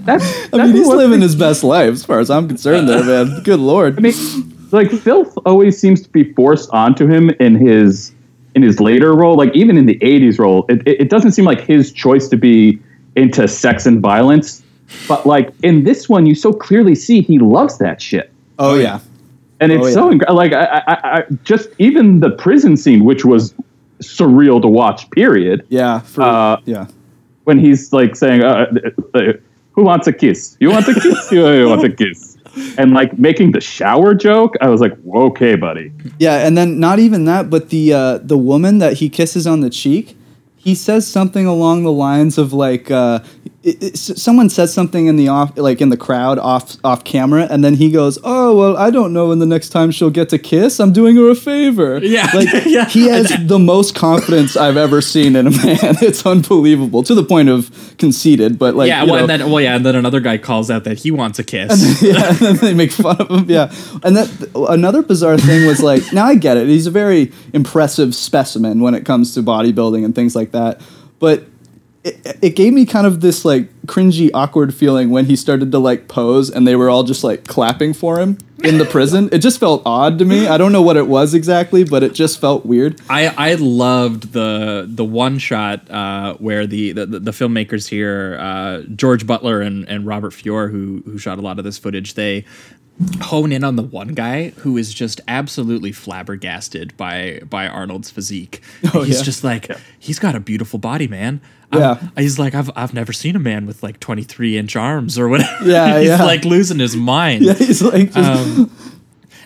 that's, 0.04 0.24
I 0.52 0.66
mean, 0.66 0.72
he's 0.72 0.88
living 0.88 1.20
his 1.20 1.36
best 1.36 1.62
life 1.64 1.92
as 1.92 2.04
far 2.04 2.18
as 2.18 2.30
I'm 2.30 2.48
concerned. 2.48 2.88
There, 2.88 3.04
man. 3.04 3.42
Good 3.42 3.60
lord. 3.60 3.96
I 3.96 4.00
mean, 4.00 4.14
like 4.72 4.90
filth 4.90 5.38
always 5.46 5.78
seems 5.78 6.02
to 6.02 6.08
be 6.08 6.32
forced 6.34 6.68
onto 6.70 7.06
him 7.06 7.30
in 7.40 7.54
his 7.54 8.12
in 8.54 8.62
his 8.62 8.80
later 8.80 9.14
role. 9.14 9.36
Like 9.36 9.54
even 9.54 9.78
in 9.78 9.86
the 9.86 9.98
'80s 10.00 10.38
role, 10.38 10.66
it, 10.68 10.86
it, 10.86 11.02
it 11.02 11.10
doesn't 11.10 11.32
seem 11.32 11.44
like 11.44 11.60
his 11.60 11.92
choice 11.92 12.28
to 12.28 12.36
be 12.36 12.80
into 13.16 13.46
sex 13.46 13.86
and 13.86 14.00
violence. 14.00 14.62
But 15.08 15.26
like 15.26 15.52
in 15.62 15.84
this 15.84 16.08
one, 16.08 16.26
you 16.26 16.34
so 16.34 16.52
clearly 16.52 16.94
see 16.94 17.22
he 17.22 17.38
loves 17.38 17.78
that 17.78 18.02
shit, 18.02 18.30
oh 18.58 18.74
yeah. 18.74 19.00
And 19.64 19.72
it's 19.72 19.86
Oh, 19.88 19.90
so 19.92 20.10
yeah. 20.10 20.18
inc- 20.18 20.34
like 20.34 20.52
I, 20.52 20.64
I, 20.86 20.96
I 21.18 21.22
just 21.44 21.68
even 21.78 22.20
the 22.20 22.30
prison 22.30 22.76
scene, 22.76 23.04
which 23.04 23.24
was 23.24 23.54
surreal 24.02 24.60
to 24.62 24.68
watch. 24.68 25.08
Period. 25.10 25.64
Yeah. 25.68 26.00
For, 26.00 26.22
Uh, 26.22 26.56
yeah. 26.64 26.86
When 27.44 27.58
he's 27.58 27.92
like 27.92 28.16
saying, 28.16 28.42
uh, 28.42 28.66
uh, 29.14 29.20
"Who 29.72 29.82
wants 29.84 30.06
a 30.06 30.12
kiss? 30.12 30.56
You 30.60 30.70
want 30.70 30.86
a 30.88 30.94
kiss? 30.94 31.20
you 31.34 31.46
you 31.48 31.68
want 31.68 31.84
a 31.84 31.90
kiss?" 31.90 32.36
And 32.78 32.92
like 32.94 33.18
making 33.18 33.52
the 33.52 33.60
shower 33.60 34.14
joke, 34.14 34.54
I 34.60 34.68
was 34.70 34.80
like, 34.80 34.96
"Okay, 35.14 35.54
buddy." 35.56 35.92
Yeah, 36.18 36.46
and 36.46 36.56
then 36.56 36.78
not 36.80 36.98
even 37.00 37.24
that, 37.26 37.50
but 37.50 37.68
the 37.70 37.92
uh, 37.92 38.18
the 38.32 38.38
woman 38.38 38.78
that 38.78 38.94
he 38.94 39.08
kisses 39.10 39.46
on 39.46 39.60
the 39.60 39.70
cheek, 39.70 40.16
he 40.56 40.74
says 40.74 41.06
something 41.06 41.46
along 41.46 41.82
the 41.84 41.92
lines 41.92 42.38
of 42.38 42.52
like, 42.52 42.90
uh, 42.90 43.18
it, 43.64 43.82
it, 43.82 43.96
someone 43.96 44.50
says 44.50 44.74
something 44.74 45.06
in 45.06 45.16
the 45.16 45.28
off, 45.28 45.56
like 45.56 45.80
in 45.80 45.88
the 45.88 45.96
crowd 45.96 46.38
off 46.38 46.76
off 46.84 47.02
camera, 47.02 47.48
and 47.50 47.64
then 47.64 47.74
he 47.74 47.90
goes, 47.90 48.18
"Oh 48.22 48.54
well, 48.56 48.76
I 48.76 48.90
don't 48.90 49.14
know 49.14 49.28
when 49.28 49.38
the 49.38 49.46
next 49.46 49.70
time 49.70 49.90
she'll 49.90 50.10
get 50.10 50.28
to 50.28 50.38
kiss. 50.38 50.78
I'm 50.78 50.92
doing 50.92 51.16
her 51.16 51.30
a 51.30 51.34
favor." 51.34 51.98
Yeah, 51.98 52.30
like 52.34 52.48
yeah. 52.66 52.84
he 52.84 53.08
has 53.08 53.32
the 53.46 53.58
most 53.58 53.94
confidence 53.94 54.54
I've 54.54 54.76
ever 54.76 55.00
seen 55.00 55.34
in 55.34 55.46
a 55.46 55.50
man. 55.50 55.96
It's 56.04 56.26
unbelievable 56.26 57.02
to 57.04 57.14
the 57.14 57.24
point 57.24 57.48
of 57.48 57.94
conceited, 57.96 58.58
but 58.58 58.74
like 58.74 58.88
yeah, 58.88 59.04
well, 59.04 59.16
and 59.16 59.30
then 59.30 59.50
well, 59.50 59.60
yeah, 59.62 59.76
and 59.76 59.86
then 59.86 59.96
another 59.96 60.20
guy 60.20 60.36
calls 60.36 60.70
out 60.70 60.84
that 60.84 60.98
he 60.98 61.10
wants 61.10 61.38
a 61.38 61.44
kiss. 61.44 62.02
yeah, 62.02 62.28
and 62.28 62.36
then 62.36 62.56
they 62.56 62.74
make 62.74 62.92
fun 62.92 63.16
of 63.16 63.30
him. 63.30 63.46
Yeah, 63.48 63.72
and 64.02 64.14
that 64.16 64.50
another 64.68 65.02
bizarre 65.02 65.38
thing 65.38 65.66
was 65.66 65.82
like, 65.82 66.12
now 66.12 66.26
I 66.26 66.34
get 66.34 66.58
it. 66.58 66.68
He's 66.68 66.86
a 66.86 66.90
very 66.90 67.32
impressive 67.54 68.14
specimen 68.14 68.80
when 68.80 68.94
it 68.94 69.06
comes 69.06 69.32
to 69.34 69.42
bodybuilding 69.42 70.04
and 70.04 70.14
things 70.14 70.36
like 70.36 70.50
that. 70.50 70.82
But 71.18 71.44
it, 72.04 72.38
it 72.42 72.50
gave 72.50 72.72
me 72.72 72.84
kind 72.84 73.06
of 73.06 73.20
this 73.20 73.44
like 73.44 73.72
cringy, 73.86 74.30
awkward 74.34 74.74
feeling 74.74 75.10
when 75.10 75.24
he 75.24 75.36
started 75.36 75.72
to 75.72 75.78
like 75.78 76.06
pose, 76.06 76.50
and 76.50 76.68
they 76.68 76.76
were 76.76 76.90
all 76.90 77.02
just 77.02 77.24
like 77.24 77.46
clapping 77.46 77.94
for 77.94 78.20
him 78.20 78.38
in 78.62 78.78
the 78.78 78.84
prison. 78.84 79.28
It 79.32 79.38
just 79.38 79.58
felt 79.58 79.82
odd 79.86 80.18
to 80.18 80.24
me. 80.24 80.46
I 80.46 80.58
don't 80.58 80.72
know 80.72 80.82
what 80.82 80.96
it 80.96 81.06
was 81.06 81.34
exactly, 81.34 81.82
but 81.82 82.02
it 82.02 82.12
just 82.12 82.40
felt 82.40 82.66
weird. 82.66 83.00
I, 83.08 83.28
I 83.36 83.54
loved 83.54 84.32
the 84.32 84.86
the 84.86 85.04
one 85.04 85.38
shot 85.38 85.90
uh, 85.90 86.34
where 86.34 86.66
the, 86.66 86.92
the 86.92 87.06
the 87.06 87.30
filmmakers 87.30 87.88
here, 87.88 88.36
uh, 88.38 88.82
George 88.94 89.26
Butler 89.26 89.62
and, 89.62 89.88
and 89.88 90.06
Robert 90.06 90.32
Fiore, 90.32 90.70
who 90.70 91.02
who 91.06 91.18
shot 91.18 91.38
a 91.38 91.42
lot 91.42 91.58
of 91.58 91.64
this 91.64 91.78
footage, 91.78 92.14
they 92.14 92.44
hone 93.20 93.50
in 93.50 93.64
on 93.64 93.74
the 93.76 93.82
one 93.82 94.08
guy 94.08 94.50
who 94.50 94.76
is 94.76 94.94
just 94.94 95.20
absolutely 95.26 95.90
flabbergasted 95.92 96.96
by 96.96 97.40
by 97.48 97.66
Arnold's 97.66 98.10
physique. 98.10 98.60
Oh, 98.94 99.02
he's 99.02 99.18
yeah. 99.18 99.22
just 99.24 99.42
like 99.44 99.70
he's 99.98 100.18
got 100.18 100.34
a 100.34 100.40
beautiful 100.40 100.78
body, 100.78 101.08
man. 101.08 101.40
I'm- 101.72 101.82
Yeah. 101.82 102.08
he's 102.22 102.38
like 102.38 102.54
I've 102.54 102.70
I've 102.76 102.94
never 102.94 103.12
seen 103.12 103.34
a 103.34 103.40
man 103.40 103.66
with 103.66 103.82
like 103.82 103.98
23 104.00 104.56
inch 104.58 104.76
arms 104.76 105.18
or 105.18 105.28
whatever. 105.28 105.64
Yeah, 105.68 105.98
he's 105.98 106.08
yeah. 106.08 106.22
like 106.24 106.44
losing 106.44 106.78
his 106.78 106.94
mind. 106.96 107.42
Yeah, 107.44 107.54
he's 107.54 107.82
like 107.82 108.12
just 108.12 108.16
Um, 108.30 108.70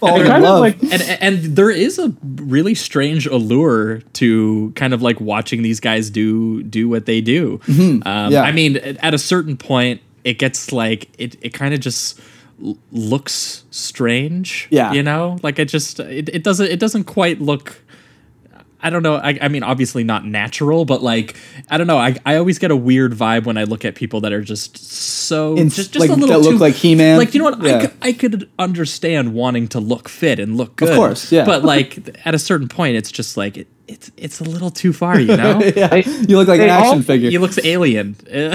in 0.03 0.27
kind 0.27 0.45
of 0.45 0.61
like- 0.61 0.83
and 0.83 1.03
and 1.03 1.57
there 1.57 1.71
is 1.71 1.99
a 1.99 2.13
really 2.37 2.75
strange 2.75 3.27
allure 3.27 4.01
to 4.15 4.73
kind 4.77 4.93
of 4.93 5.01
like 5.03 5.21
watching 5.21 5.63
these 5.63 5.81
guys 5.81 6.11
do 6.11 6.63
do 6.65 6.89
what 6.89 7.07
they 7.07 7.21
do. 7.23 7.61
Um, 7.67 7.75
Mm-hmm. 8.03 8.33
Yeah. 8.33 8.43
I 8.43 8.53
mean, 8.53 8.77
at 8.77 9.15
a 9.15 9.19
certain 9.19 9.57
point, 9.57 10.03
it 10.25 10.39
gets 10.39 10.71
like 10.73 11.09
it 11.19 11.37
it 11.41 11.55
kind 11.55 11.73
of 11.73 11.81
just 11.81 12.21
l- 12.63 12.79
looks 12.93 13.65
strange. 13.71 14.69
Yeah. 14.71 14.93
you 14.93 15.03
know, 15.03 15.39
like 15.43 15.59
it 15.59 15.67
just 15.67 16.01
it, 16.01 16.29
it 16.29 16.43
doesn't 16.45 16.67
it 16.67 16.79
doesn't 16.81 17.05
quite 17.05 17.41
look. 17.41 17.83
I 18.81 18.91
don't 18.91 19.03
know. 19.03 19.17
I, 19.17 19.37
I 19.43 19.49
mean, 19.49 19.65
obviously 19.65 20.05
not 20.05 20.25
natural, 20.25 20.85
but 20.85 21.03
like 21.03 21.35
I 21.69 21.79
don't 21.79 21.89
know. 21.89 21.99
I, 21.99 22.15
I 22.25 22.37
always 22.37 22.61
get 22.61 22.71
a 22.71 22.77
weird 22.77 23.13
vibe 23.13 23.45
when 23.45 23.59
I 23.59 23.65
look 23.65 23.85
at 23.85 23.97
people 23.97 24.21
that 24.21 24.33
are 24.33 24.41
just 24.41 24.77
so 24.79 25.57
In- 25.57 25.69
just 25.69 25.93
just 25.93 25.99
like, 26.09 26.11
a 26.11 26.21
little 26.21 26.29
that 26.41 26.45
look 26.45 26.53
too- 26.59 26.59
like 26.59 26.75
He-Man? 26.75 27.19
Like 27.19 27.35
you 27.35 27.41
know 27.43 27.51
what? 27.51 27.61
I, 27.61 27.67
Yeah. 27.69 27.81
could, 27.81 27.93
I 28.03 28.13
could 28.13 28.49
understand 28.57 29.35
wanting 29.35 29.67
to 29.69 29.81
look 29.81 30.09
fit 30.09 30.39
and 30.39 30.57
look 30.57 30.77
good. 30.77 30.91
of 30.91 30.95
course, 30.95 31.33
yeah. 31.33 31.45
But 31.45 31.65
like 31.75 32.17
at 32.25 32.37
a 32.37 32.39
certain 32.39 32.69
point, 32.69 32.95
it's 32.97 33.11
just 33.11 33.37
like 33.37 33.57
it, 33.57 33.67
it's 33.89 34.13
it's 34.17 34.39
a 34.41 34.45
little 34.45 34.71
too 34.71 34.93
far, 34.93 35.19
you 35.19 35.37
know. 35.37 35.59
yeah, 35.61 35.97
you 35.97 36.37
look 36.37 36.47
like 36.47 36.61
an 36.61 36.69
They 36.69 36.71
all- 36.71 36.85
action 36.93 37.03
figure. 37.03 37.31
He 37.31 37.39
looks 37.39 37.59
alien. 37.65 38.15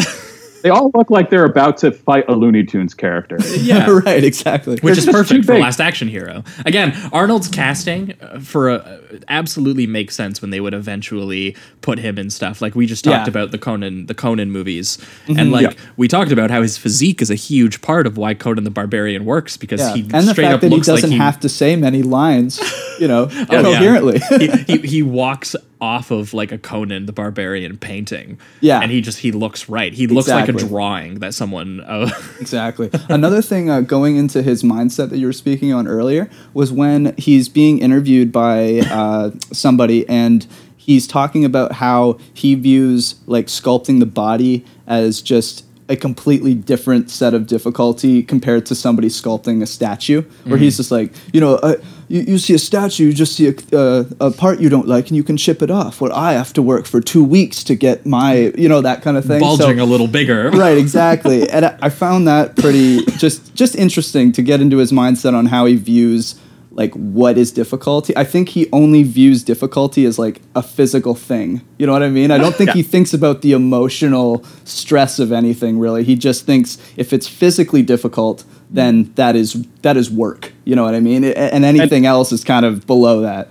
They 0.63 0.69
all 0.69 0.89
look 0.95 1.09
like 1.11 1.29
they're 1.29 1.45
about 1.45 1.77
to 1.79 1.91
fight 1.91 2.25
a 2.29 2.33
Looney 2.33 2.63
Tunes 2.63 2.93
character. 2.93 3.37
yeah. 3.57 3.87
right, 4.05 4.23
exactly. 4.23 4.77
Which 4.79 4.97
is 4.97 5.05
perfect 5.05 5.45
for 5.45 5.53
big. 5.53 5.61
Last 5.61 5.79
Action 5.81 6.07
Hero. 6.07 6.43
Again, 6.65 6.93
Arnold's 7.11 7.49
casting 7.49 8.13
uh, 8.21 8.39
for 8.39 8.69
a, 8.69 9.01
absolutely 9.27 9.85
makes 9.87 10.15
sense 10.15 10.41
when 10.41 10.51
they 10.51 10.61
would 10.61 10.73
eventually 10.73 11.55
put 11.81 11.99
him 11.99 12.17
in 12.17 12.29
stuff. 12.29 12.61
Like 12.61 12.75
we 12.75 12.85
just 12.85 13.03
talked 13.03 13.13
Yeah. 13.13 13.19
Mm-hmm. 13.23 13.29
about 13.29 13.51
the 13.51 13.57
Conan, 13.57 14.05
the 14.07 14.15
Conan 14.15 14.51
movies, 14.51 14.97
and 15.27 15.51
like 15.51 15.77
we 15.97 16.07
talked 16.07 16.31
about 16.31 16.49
how 16.49 16.61
his 16.61 16.77
physique 16.77 17.21
is 17.21 17.29
a 17.29 17.35
huge 17.35 17.81
part 17.81 18.07
of 18.07 18.17
why 18.17 18.33
Conan 18.33 18.63
the 18.63 18.71
Barbarian 18.71 19.25
works 19.25 19.57
because 19.57 19.81
Yeah. 19.81 19.93
he 19.95 20.01
and 20.01 20.11
the 20.11 20.31
straight 20.31 20.45
fact 20.45 20.55
up 20.55 20.61
that 20.61 20.71
he 20.71 20.77
doesn't 20.79 21.09
like 21.09 21.11
he, 21.11 21.17
have 21.17 21.39
to 21.41 21.49
say 21.49 21.75
many 21.75 22.01
lines, 22.03 22.59
you 22.99 23.07
know, 23.09 23.23
Oh, 23.31 23.45
yeah. 23.51 23.61
coherently. 23.61 24.19
he, 24.39 24.47
he 24.47 24.77
he 24.87 25.03
walks 25.03 25.55
off 25.83 26.11
of 26.11 26.33
like 26.33 26.53
a 26.53 26.57
Conan 26.57 27.07
the 27.07 27.11
Barbarian 27.11 27.77
painting. 27.77 28.39
Yeah. 28.61 28.79
and 28.79 28.89
he 28.89 29.01
just 29.01 29.19
he 29.19 29.33
looks 29.33 29.67
right. 29.67 29.93
He 29.93 30.07
looks 30.07 30.29
like 30.29 30.47
a 30.47 30.53
drawing 30.53 31.19
that 31.19 31.33
someone. 31.33 31.81
Uh, 31.81 32.09
exactly. 32.39 32.89
Another 33.09 33.41
thing 33.41 33.69
uh, 33.69 33.81
going 33.81 34.15
into 34.15 34.41
his 34.41 34.63
mindset 34.63 35.09
that 35.09 35.17
you 35.17 35.25
were 35.25 35.33
speaking 35.33 35.73
on 35.73 35.85
earlier 35.85 36.29
was 36.53 36.71
when 36.71 37.13
he's 37.17 37.49
being 37.49 37.79
interviewed 37.79 38.31
by 38.31 38.79
uh, 38.89 39.31
somebody 39.51 40.07
and 40.07 40.47
he's 40.77 41.05
talking 41.05 41.43
about 41.43 41.73
how 41.73 42.17
he 42.33 42.55
views 42.55 43.15
like 43.25 43.47
sculpting 43.47 43.99
the 43.99 44.05
body 44.05 44.65
as 44.87 45.21
just 45.21 45.65
a 45.93 45.97
completely 45.97 46.53
different 46.53 47.09
set 47.09 47.33
of 47.33 47.47
difficulty 47.47 48.23
compared 48.23 48.65
to 48.65 48.75
somebody 48.75 49.07
sculpting 49.07 49.61
a 49.61 49.65
statue 49.65 50.23
where 50.43 50.57
he's 50.57 50.77
just 50.77 50.91
like 50.91 51.13
you 51.31 51.39
know 51.39 51.55
uh, 51.55 51.75
you, 52.09 52.21
you 52.21 52.37
see 52.37 52.53
a 52.53 52.59
statue 52.59 53.05
you 53.05 53.13
just 53.13 53.35
see 53.35 53.47
a, 53.47 53.77
uh, 53.77 54.03
a 54.19 54.31
part 54.31 54.59
you 54.59 54.69
don't 54.69 54.87
like 54.87 55.07
and 55.07 55.15
you 55.15 55.23
can 55.23 55.37
chip 55.37 55.61
it 55.61 55.71
off. 55.71 56.01
What 56.01 56.11
i 56.11 56.33
have 56.33 56.51
to 56.53 56.61
work 56.61 56.85
for 56.85 56.99
two 56.99 57.23
weeks 57.23 57.63
to 57.65 57.75
get 57.75 58.05
my 58.05 58.51
you 58.57 58.67
know 58.67 58.81
that 58.81 59.01
kind 59.01 59.15
of 59.17 59.23
thing. 59.25 59.39
So- 59.39 59.57
bulging 59.57 59.79
a 59.79 59.85
little 59.85 60.07
bigger. 60.07 60.49
right 60.53 60.77
exactly. 60.77 61.49
And 61.49 61.65
I, 61.65 61.77
I 61.81 61.89
found 61.89 62.27
that 62.27 62.55
pretty 62.55 63.05
just 63.17 63.53
just 63.55 63.75
interesting 63.75 64.31
to 64.33 64.41
get 64.41 64.59
into 64.61 64.77
his 64.77 64.91
mindset 64.91 65.33
on 65.33 65.45
how 65.45 65.65
he 65.65 65.75
views 65.75 66.35
like 66.75 66.93
what 66.93 67.37
is 67.37 67.51
difficulty? 67.51 68.15
I 68.17 68.23
think 68.23 68.49
he 68.49 68.67
only 68.71 69.03
views 69.03 69.43
difficulty 69.43 70.05
as 70.05 70.17
like 70.17 70.41
a 70.55 70.63
physical 70.63 71.15
thing. 71.15 71.61
You 71.77 71.85
know 71.85 71.93
what 71.93 72.03
i 72.03 72.09
mean? 72.09 72.31
I 72.31 72.37
don't 72.37 72.55
think 72.55 72.71
he 72.71 72.83
thinks 72.83 73.13
about 73.13 73.41
the 73.41 73.53
emotional 73.53 74.43
stress 74.65 75.19
of 75.19 75.31
anything 75.31 75.79
really. 75.79 76.03
He 76.03 76.15
just 76.15 76.45
thinks 76.45 76.77
if 76.97 77.13
it's 77.13 77.27
physically 77.27 77.81
difficult 77.83 78.43
then 78.69 79.13
that 79.15 79.35
is 79.35 79.65
that 79.83 79.97
is 79.97 80.09
work. 80.09 80.51
You 80.65 80.75
know 80.75 80.83
what 80.83 80.95
i 80.95 80.99
mean? 80.99 81.23
And 81.23 81.63
anything 81.63 82.05
else 82.05 82.31
is 82.31 82.43
kind 82.43 82.65
of 82.65 82.85
below 82.87 83.21
that. 83.21 83.49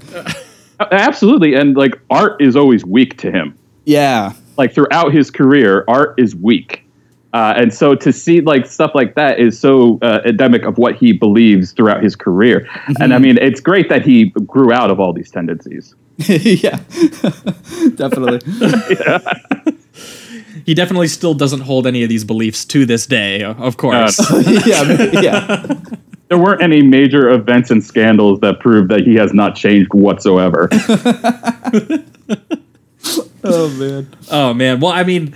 Uh, 0.80 0.88
absolutely, 0.90 1.54
and 1.54 1.76
like 1.76 2.00
art 2.10 2.42
is 2.42 2.56
always 2.56 2.84
weak 2.84 3.16
to 3.18 3.30
him. 3.30 3.56
yeah. 3.84 4.32
Like 4.58 4.74
throughout 4.74 5.14
his 5.14 5.30
career, 5.30 5.84
art 5.88 6.14
is 6.18 6.34
weak, 6.36 6.81
uh, 7.32 7.54
and 7.56 7.72
so 7.72 7.94
to 7.94 8.12
see 8.12 8.40
like 8.42 8.66
stuff 8.66 8.90
like 8.94 9.14
that 9.14 9.38
is 9.38 9.58
so 9.58 9.98
uh, 10.02 10.20
endemic 10.26 10.64
of 10.64 10.76
what 10.76 10.96
he 10.96 11.12
believes 11.12 11.72
throughout 11.72 12.02
his 12.02 12.14
career. 12.14 12.68
And 13.00 13.14
I 13.14 13.18
mean, 13.18 13.38
it's 13.38 13.60
great 13.60 13.88
that 13.88 14.02
he 14.02 14.26
grew 14.46 14.72
out 14.72 14.90
of 14.90 15.00
all 15.00 15.12
these 15.12 15.30
tendencies. 15.30 15.94
yeah 16.18 16.76
definitely 17.94 18.38
He 20.64 20.74
definitely 20.74 21.08
still 21.08 21.34
doesn't 21.34 21.62
hold 21.62 21.88
any 21.88 22.04
of 22.04 22.08
these 22.08 22.22
beliefs 22.22 22.64
to 22.66 22.86
this 22.86 23.06
day. 23.06 23.42
Of 23.42 23.78
course. 23.78 24.20
yeah 24.66 25.10
yeah 25.20 25.74
There 26.28 26.38
weren't 26.38 26.62
any 26.62 26.82
major 26.82 27.30
events 27.30 27.70
and 27.70 27.82
scandals 27.82 28.40
that 28.40 28.60
prove 28.60 28.88
that 28.88 29.00
he 29.00 29.14
has 29.16 29.32
not 29.32 29.56
changed 29.56 29.92
whatsoever. 29.92 30.68
oh 33.42 33.68
man 33.70 34.06
Oh 34.30 34.54
man. 34.54 34.80
Well, 34.80 34.92
I 34.92 35.02
mean, 35.02 35.34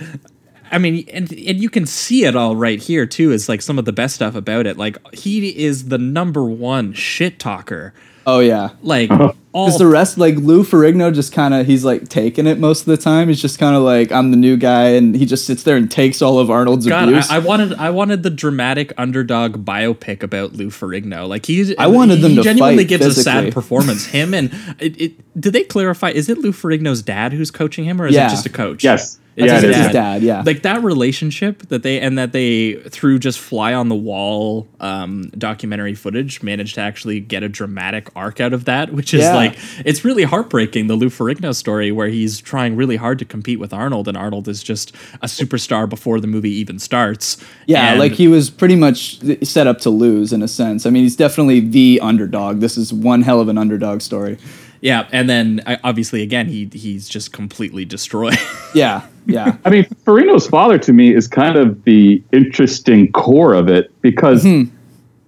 I 0.71 0.77
mean, 0.77 1.07
and 1.11 1.31
and 1.31 1.59
you 1.61 1.69
can 1.69 1.85
see 1.85 2.25
it 2.25 2.35
all 2.35 2.55
right 2.55 2.79
here 2.81 3.05
too. 3.05 3.31
Is 3.31 3.47
like 3.49 3.61
some 3.61 3.77
of 3.79 3.85
the 3.85 3.93
best 3.93 4.15
stuff 4.15 4.35
about 4.35 4.65
it. 4.65 4.77
Like 4.77 4.97
he 5.13 5.47
is 5.49 5.89
the 5.89 5.97
number 5.97 6.43
one 6.45 6.93
shit 6.93 7.39
talker. 7.39 7.93
Oh 8.25 8.39
yeah. 8.39 8.71
Like 8.81 9.09
Uh-huh. 9.11 9.23
all 9.31 9.46
Because 9.65 9.79
the 9.79 9.87
rest, 9.87 10.17
like 10.17 10.35
Lou 10.35 10.63
Ferrigno, 10.63 11.13
just 11.13 11.31
kind 11.33 11.53
of 11.53 11.65
he's 11.65 11.83
like 11.83 12.07
taking 12.09 12.45
it 12.47 12.59
most 12.59 12.81
of 12.81 12.85
the 12.87 12.97
time. 12.97 13.27
He's 13.27 13.41
just 13.41 13.57
kind 13.59 13.75
of 13.75 13.81
like 13.83 14.11
I'm 14.11 14.31
the 14.31 14.37
new 14.37 14.57
guy, 14.57 14.89
and 14.89 15.15
he 15.15 15.25
just 15.25 15.45
sits 15.45 15.63
there 15.63 15.75
and 15.77 15.89
takes 15.89 16.21
all 16.21 16.39
of 16.39 16.49
Arnold's 16.51 16.85
God, 16.85 17.09
abuse. 17.09 17.29
I, 17.29 17.37
I 17.37 17.39
wanted 17.39 17.73
I 17.73 17.89
wanted 17.89 18.23
the 18.23 18.29
dramatic 18.29 18.93
underdog 18.97 19.65
biopic 19.65 20.23
about 20.23 20.53
Lou 20.53 20.67
Ferrigno. 20.67 21.27
Like 21.27 21.45
he's 21.45 21.73
I 21.77 21.87
wanted 21.87 22.21
them 22.21 22.31
he 22.31 22.37
to 22.37 22.43
genuinely 22.43 22.83
fight 22.83 22.89
gives 22.89 23.05
a 23.05 23.13
sad 23.13 23.53
performance. 23.53 24.05
Him 24.17 24.33
and 24.33 24.53
it, 24.79 24.99
it, 25.01 25.39
did 25.41 25.53
they 25.53 25.63
clarify? 25.63 26.09
Is 26.09 26.29
it 26.29 26.37
Lou 26.37 26.51
Ferrigno's 26.51 27.01
dad 27.01 27.33
who's 27.33 27.51
coaching 27.51 27.85
him, 27.85 28.01
or 28.01 28.07
is 28.07 28.15
Yeah. 28.15 28.27
it 28.27 28.29
just 28.31 28.45
a 28.45 28.49
coach? 28.49 28.83
Yes. 28.83 29.19
It's 29.35 29.45
Yeah, 29.45 29.53
his 29.55 29.63
it 29.65 29.69
is. 29.69 29.75
his 29.77 29.87
dad, 29.93 30.23
yeah. 30.23 30.41
Like 30.43 30.63
that 30.63 30.81
relationship 30.83 31.67
that 31.67 31.83
they 31.83 31.99
and 31.99 32.17
that 32.17 32.31
they 32.31 32.73
through 32.89 33.19
just 33.19 33.37
fly 33.37 33.71
on 33.75 33.87
the 33.87 33.95
wall 33.95 34.67
um, 34.79 35.29
documentary 35.37 35.93
footage 35.93 36.41
managed 36.41 36.73
to 36.75 36.81
actually 36.81 37.19
get 37.19 37.43
a 37.43 37.49
dramatic 37.49 38.07
arc 38.15 38.41
out 38.41 38.51
of 38.51 38.65
that, 38.65 38.91
which 38.93 39.13
is 39.13 39.21
Yeah. 39.21 39.35
like 39.35 39.46
it's 39.85 40.03
really 40.05 40.23
heartbreaking. 40.23 40.87
The 40.87 40.95
Lou 40.95 41.09
Ferrigno 41.09 41.53
story 41.55 41.91
where 41.91 42.07
he's 42.07 42.39
trying 42.39 42.75
really 42.75 42.95
hard 42.95 43.19
to 43.19 43.25
compete 43.25 43.59
with 43.59 43.73
Arnold, 43.73 44.07
and 44.07 44.17
Arnold 44.17 44.47
is 44.47 44.63
just 44.63 44.93
a 45.21 45.27
superstar 45.27 45.87
before 45.89 46.19
the 46.19 46.27
movie 46.27 46.51
even 46.51 46.79
starts. 46.79 47.37
yeah, 47.65 47.91
And- 47.91 47.99
like 47.99 48.13
he 48.13 48.27
was 48.27 48.49
pretty 48.49 48.75
much 48.75 49.19
set 49.45 49.67
up 49.67 49.79
to 49.79 49.89
lose 49.89 50.33
in 50.33 50.41
a 50.41 50.47
sense. 50.47 50.85
I 50.85 50.89
mean, 50.89 51.03
he's 51.03 51.15
definitely 51.15 51.59
the 51.61 51.99
underdog. 52.01 52.59
This 52.59 52.77
is 52.77 52.91
one 52.93 53.21
hell 53.21 53.39
of 53.39 53.47
an 53.47 53.57
underdog 53.57 54.01
story. 54.01 54.37
Yeah, 54.79 55.07
and 55.11 55.27
then 55.27 55.61
uh, 55.65 55.77
obviously 55.83 56.21
again 56.21 56.47
he 56.47 56.69
he's 56.71 57.09
just 57.09 57.33
completely 57.33 57.83
destroyed. 57.85 58.37
Yeah, 58.75 59.01
yeah, 59.25 59.57
I 59.65 59.69
mean, 59.71 59.85
Ferrigno's 60.05 60.45
father 60.45 60.77
to 60.79 60.93
me 60.93 61.15
is 61.15 61.27
kind 61.27 61.55
of 61.55 61.83
the 61.85 62.21
interesting 62.31 63.11
core 63.13 63.53
of 63.53 63.69
it 63.69 63.89
because 64.01 64.45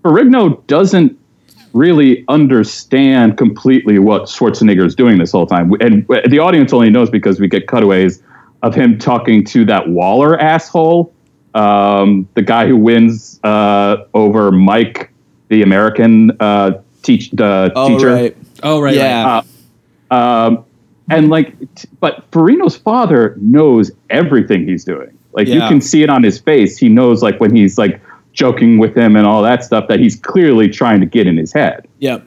Ferrigno 0.03 0.65
doesn't 0.67 1.17
really 1.73 2.25
understand 2.27 3.38
completely 3.38 3.99
what 3.99 4.23
Schwarzenegger 4.23 4.86
is 4.86 4.95
doing 4.95 5.17
this 5.19 5.32
whole 5.32 5.45
time. 5.45 5.71
And 5.79 6.05
the 6.08 6.39
audience 6.39 6.73
only 6.73 6.89
knows 6.89 7.10
because 7.10 7.39
we 7.39 7.47
get 7.47 7.67
cutaways 7.67 8.23
of 8.62 8.75
him 8.75 8.97
talking 8.97 9.43
to 9.45 9.65
that 9.65 9.88
Waller 9.89 10.39
asshole, 10.39 11.13
um, 11.53 12.27
the 12.34 12.41
guy 12.41 12.67
who 12.67 12.77
wins 12.77 13.39
uh, 13.43 14.05
over 14.13 14.51
Mike, 14.51 15.12
the 15.47 15.62
American 15.62 16.32
uh, 16.39 16.82
teach, 17.03 17.32
uh, 17.39 17.69
oh 17.75 17.89
teacher. 17.89 18.08
right, 18.08 18.38
oh 18.63 18.82
right, 18.82 18.95
yeah, 18.95 19.41
Uh, 20.12 20.13
um, 20.13 20.65
and 21.10 21.29
like, 21.29 21.58
t- 21.75 21.88
but 21.99 22.29
Ferrigno's 22.32 22.77
father 22.77 23.36
knows 23.41 23.91
everything 24.10 24.67
he's 24.67 24.84
doing. 24.84 25.17
Like 25.34 25.47
you 25.47 25.60
can 25.60 25.79
see 25.79 26.03
it 26.03 26.10
on 26.10 26.23
his 26.23 26.39
face. 26.39 26.77
He 26.77 26.89
knows 26.89 27.23
like 27.23 27.39
when 27.39 27.55
he's 27.55 27.77
like 27.77 28.01
joking 28.34 28.78
with 28.78 28.96
him 28.96 29.15
and 29.15 29.26
all 29.26 29.42
that 29.42 29.63
stuff 29.63 29.88
that 29.88 30.00
he's 30.00 30.15
clearly 30.15 30.70
trying 30.70 31.00
to 31.00 31.06
get 31.06 31.28
in 31.28 31.38
his 31.38 31.52
head. 31.52 31.88
yep, 32.00 32.26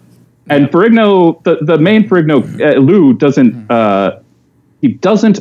And 0.51 0.69
Ferrigno, 0.69 1.43
the, 1.45 1.59
the 1.63 1.79
main 1.79 2.09
Ferrigno, 2.09 2.43
uh, 2.61 2.79
Lou 2.79 3.15
doesn't, 3.15 3.71
uh, 3.71 4.21
he 4.81 4.89
doesn't 4.89 5.41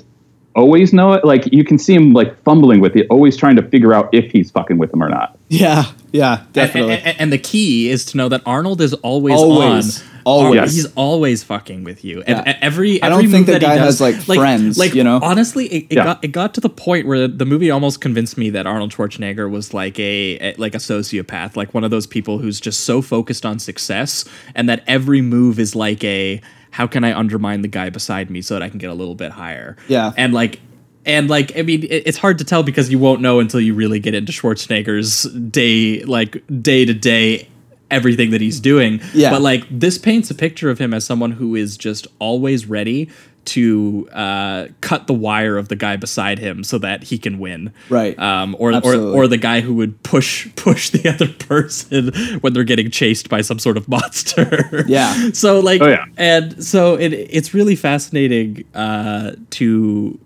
always 0.55 0.93
know 0.93 1.13
it. 1.13 1.25
Like 1.25 1.51
you 1.51 1.63
can 1.63 1.77
see 1.77 1.93
him 1.93 2.13
like 2.13 2.41
fumbling 2.43 2.79
with 2.79 2.95
it, 2.95 3.07
always 3.09 3.35
trying 3.35 3.55
to 3.55 3.63
figure 3.63 3.93
out 3.93 4.09
if 4.13 4.31
he's 4.31 4.51
fucking 4.51 4.77
with 4.77 4.93
him 4.93 5.03
or 5.03 5.09
not. 5.09 5.37
yeah, 5.49 5.85
yeah, 6.11 6.43
definitely. 6.53 6.95
and, 6.95 7.19
and 7.19 7.33
the 7.33 7.37
key 7.37 7.89
is 7.89 8.05
to 8.05 8.17
know 8.17 8.29
that 8.29 8.41
Arnold 8.45 8.81
is 8.81 8.93
always, 8.95 9.35
Always. 9.39 10.01
on. 10.01 10.07
Always. 10.23 10.59
Ar- 10.59 10.65
He's 10.67 10.85
always 10.93 11.43
fucking 11.43 11.83
with 11.83 12.05
you. 12.05 12.19
Yeah. 12.27 12.43
And 12.45 12.57
every, 12.61 13.01
I 13.01 13.07
every 13.07 13.23
don't 13.23 13.31
think 13.31 13.33
move 13.33 13.45
that 13.47 13.51
that 13.53 13.61
guy 13.61 13.75
does, 13.77 13.97
has, 13.99 14.01
like, 14.01 14.37
friends, 14.37 14.77
Like 14.77 14.93
you 14.93 15.03
know? 15.03 15.19
honestly, 15.23 15.65
it, 15.65 15.85
it 15.89 15.95
Yeah. 15.95 16.03
got 16.03 16.23
it 16.23 16.27
got 16.27 16.53
to 16.53 16.61
the 16.61 16.69
point 16.69 17.07
where 17.07 17.27
the 17.27 17.45
movie 17.45 17.71
almost 17.71 18.01
convinced 18.01 18.37
me 18.37 18.51
that 18.51 18.67
Arnold 18.67 18.91
Schwarzenegger 18.93 19.49
was 19.49 19.73
like 19.73 19.97
a, 19.99 20.37
a 20.39 20.53
like 20.59 20.75
a 20.75 20.77
sociopath, 20.77 21.55
like 21.55 21.73
one 21.73 21.83
of 21.83 21.89
those 21.89 22.05
people 22.05 22.37
who's 22.37 22.59
just 22.59 22.81
so 22.81 23.01
focused 23.01 23.47
on 23.47 23.57
success, 23.57 24.23
and 24.53 24.69
that 24.69 24.83
every 24.85 25.21
move 25.21 25.57
is 25.59 25.75
like 25.75 26.03
a 26.03 26.39
how 26.69 26.85
can 26.85 27.03
I 27.03 27.17
undermine 27.17 27.63
the 27.63 27.67
guy 27.67 27.89
beside 27.89 28.29
me 28.29 28.43
so 28.43 28.53
that 28.53 28.61
I 28.61 28.69
can 28.69 28.77
get 28.77 28.91
a 28.91 28.93
little 28.93 29.15
bit 29.15 29.31
higher. 29.31 29.75
Yeah. 29.87 30.11
and 30.17 30.33
like. 30.33 30.59
And 31.05 31.29
like, 31.29 31.57
I 31.57 31.61
mean, 31.63 31.83
it- 31.83 32.03
it's 32.05 32.17
hard 32.17 32.37
to 32.39 32.43
tell 32.43 32.63
because 32.63 32.91
you 32.91 32.99
won't 32.99 33.21
know 33.21 33.39
until 33.39 33.59
you 33.59 33.73
really 33.73 33.99
get 33.99 34.13
into 34.13 34.31
Schwarzenegger's 34.31 35.23
day, 35.23 36.03
like 36.03 36.43
day 36.61 36.85
to 36.85 36.93
day, 36.93 37.47
everything 37.89 38.29
that 38.31 38.41
he's 38.41 38.59
doing. 38.59 39.01
Yeah. 39.13 39.31
But 39.31 39.41
like, 39.41 39.65
this 39.69 39.97
paints 39.97 40.29
a 40.31 40.35
picture 40.35 40.69
of 40.69 40.79
him 40.79 40.93
as 40.93 41.03
someone 41.05 41.31
who 41.31 41.55
is 41.55 41.75
just 41.77 42.07
always 42.19 42.65
ready 42.65 43.09
to 43.43 44.07
uh, 44.13 44.67
cut 44.81 45.07
the 45.07 45.13
wire 45.15 45.57
of 45.57 45.67
the 45.67 45.75
guy 45.75 45.95
beside 45.97 46.37
him 46.37 46.63
so 46.63 46.77
that 46.77 47.01
he 47.05 47.17
can 47.17 47.39
win. 47.39 47.73
Right. 47.89 48.17
Um, 48.19 48.55
or, 48.59 48.71
or 48.71 48.95
or 48.95 49.27
the 49.27 49.37
guy 49.39 49.61
who 49.61 49.73
would 49.73 50.03
push 50.03 50.47
push 50.55 50.91
the 50.91 51.09
other 51.09 51.27
person 51.27 52.13
when 52.41 52.53
they're 52.53 52.63
getting 52.63 52.91
chased 52.91 53.29
by 53.29 53.41
some 53.41 53.57
sort 53.57 53.77
of 53.77 53.89
monster. 53.89 54.83
Yeah. 54.87 55.31
so 55.33 55.59
like, 55.59 55.81
Oh, 55.81 55.87
yeah. 55.87 56.05
and 56.17 56.63
so 56.63 56.95
it 56.99 57.09
it's 57.13 57.51
really 57.55 57.75
fascinating 57.75 58.63
uh, 58.75 59.31
to 59.51 60.19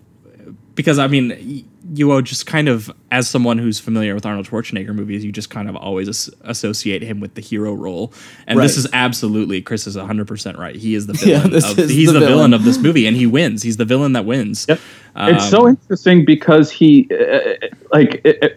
because 0.76 1.00
I 1.00 1.08
mean, 1.08 1.68
you 1.94 2.06
will 2.06 2.22
just 2.22 2.46
kind 2.46 2.68
of, 2.68 2.90
as 3.10 3.28
someone 3.28 3.58
who's 3.58 3.80
familiar 3.80 4.14
with 4.14 4.24
Arnold 4.24 4.46
Schwarzenegger 4.46 4.94
movies, 4.94 5.24
you 5.24 5.32
just 5.32 5.50
kind 5.50 5.68
of 5.68 5.74
always 5.74 6.08
as- 6.08 6.30
associate 6.42 7.02
him 7.02 7.18
with 7.18 7.34
the 7.34 7.40
hero 7.40 7.72
role. 7.72 8.12
And 8.46 8.60
this 8.60 8.76
is 8.76 8.86
absolutely 8.92 9.62
Chris 9.62 9.86
is 9.88 9.96
hundred 9.96 10.28
percent 10.28 10.58
right. 10.58 10.76
He 10.76 10.94
is 10.94 11.06
the 11.08 11.14
Yeah, 11.26 11.38
villain. 11.38 11.50
this 11.50 11.72
of, 11.72 11.78
is 11.80 11.90
he's 11.90 12.06
the 12.08 12.12
the, 12.14 12.20
villain. 12.20 12.34
villain. 12.34 12.54
of 12.54 12.62
this 12.64 12.78
movie, 12.78 13.06
and 13.06 13.16
he 13.16 13.26
wins. 13.26 13.62
He's 13.62 13.78
the 13.78 13.84
villain 13.84 14.12
that 14.12 14.24
wins. 14.26 14.66
Yep. 14.68 14.80
Um, 15.16 15.34
it's 15.34 15.48
so 15.48 15.66
interesting 15.66 16.24
because 16.24 16.70
he, 16.70 17.08
uh, 17.10 17.66
like, 17.92 18.20
uh, 18.24 18.32
uh, 18.42 18.48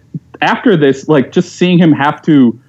after 0.42 0.76
this, 0.76 1.08
like, 1.08 1.32
just 1.32 1.56
seeing 1.56 1.80
him 1.80 1.94
have 1.94 2.22
to 2.24 2.60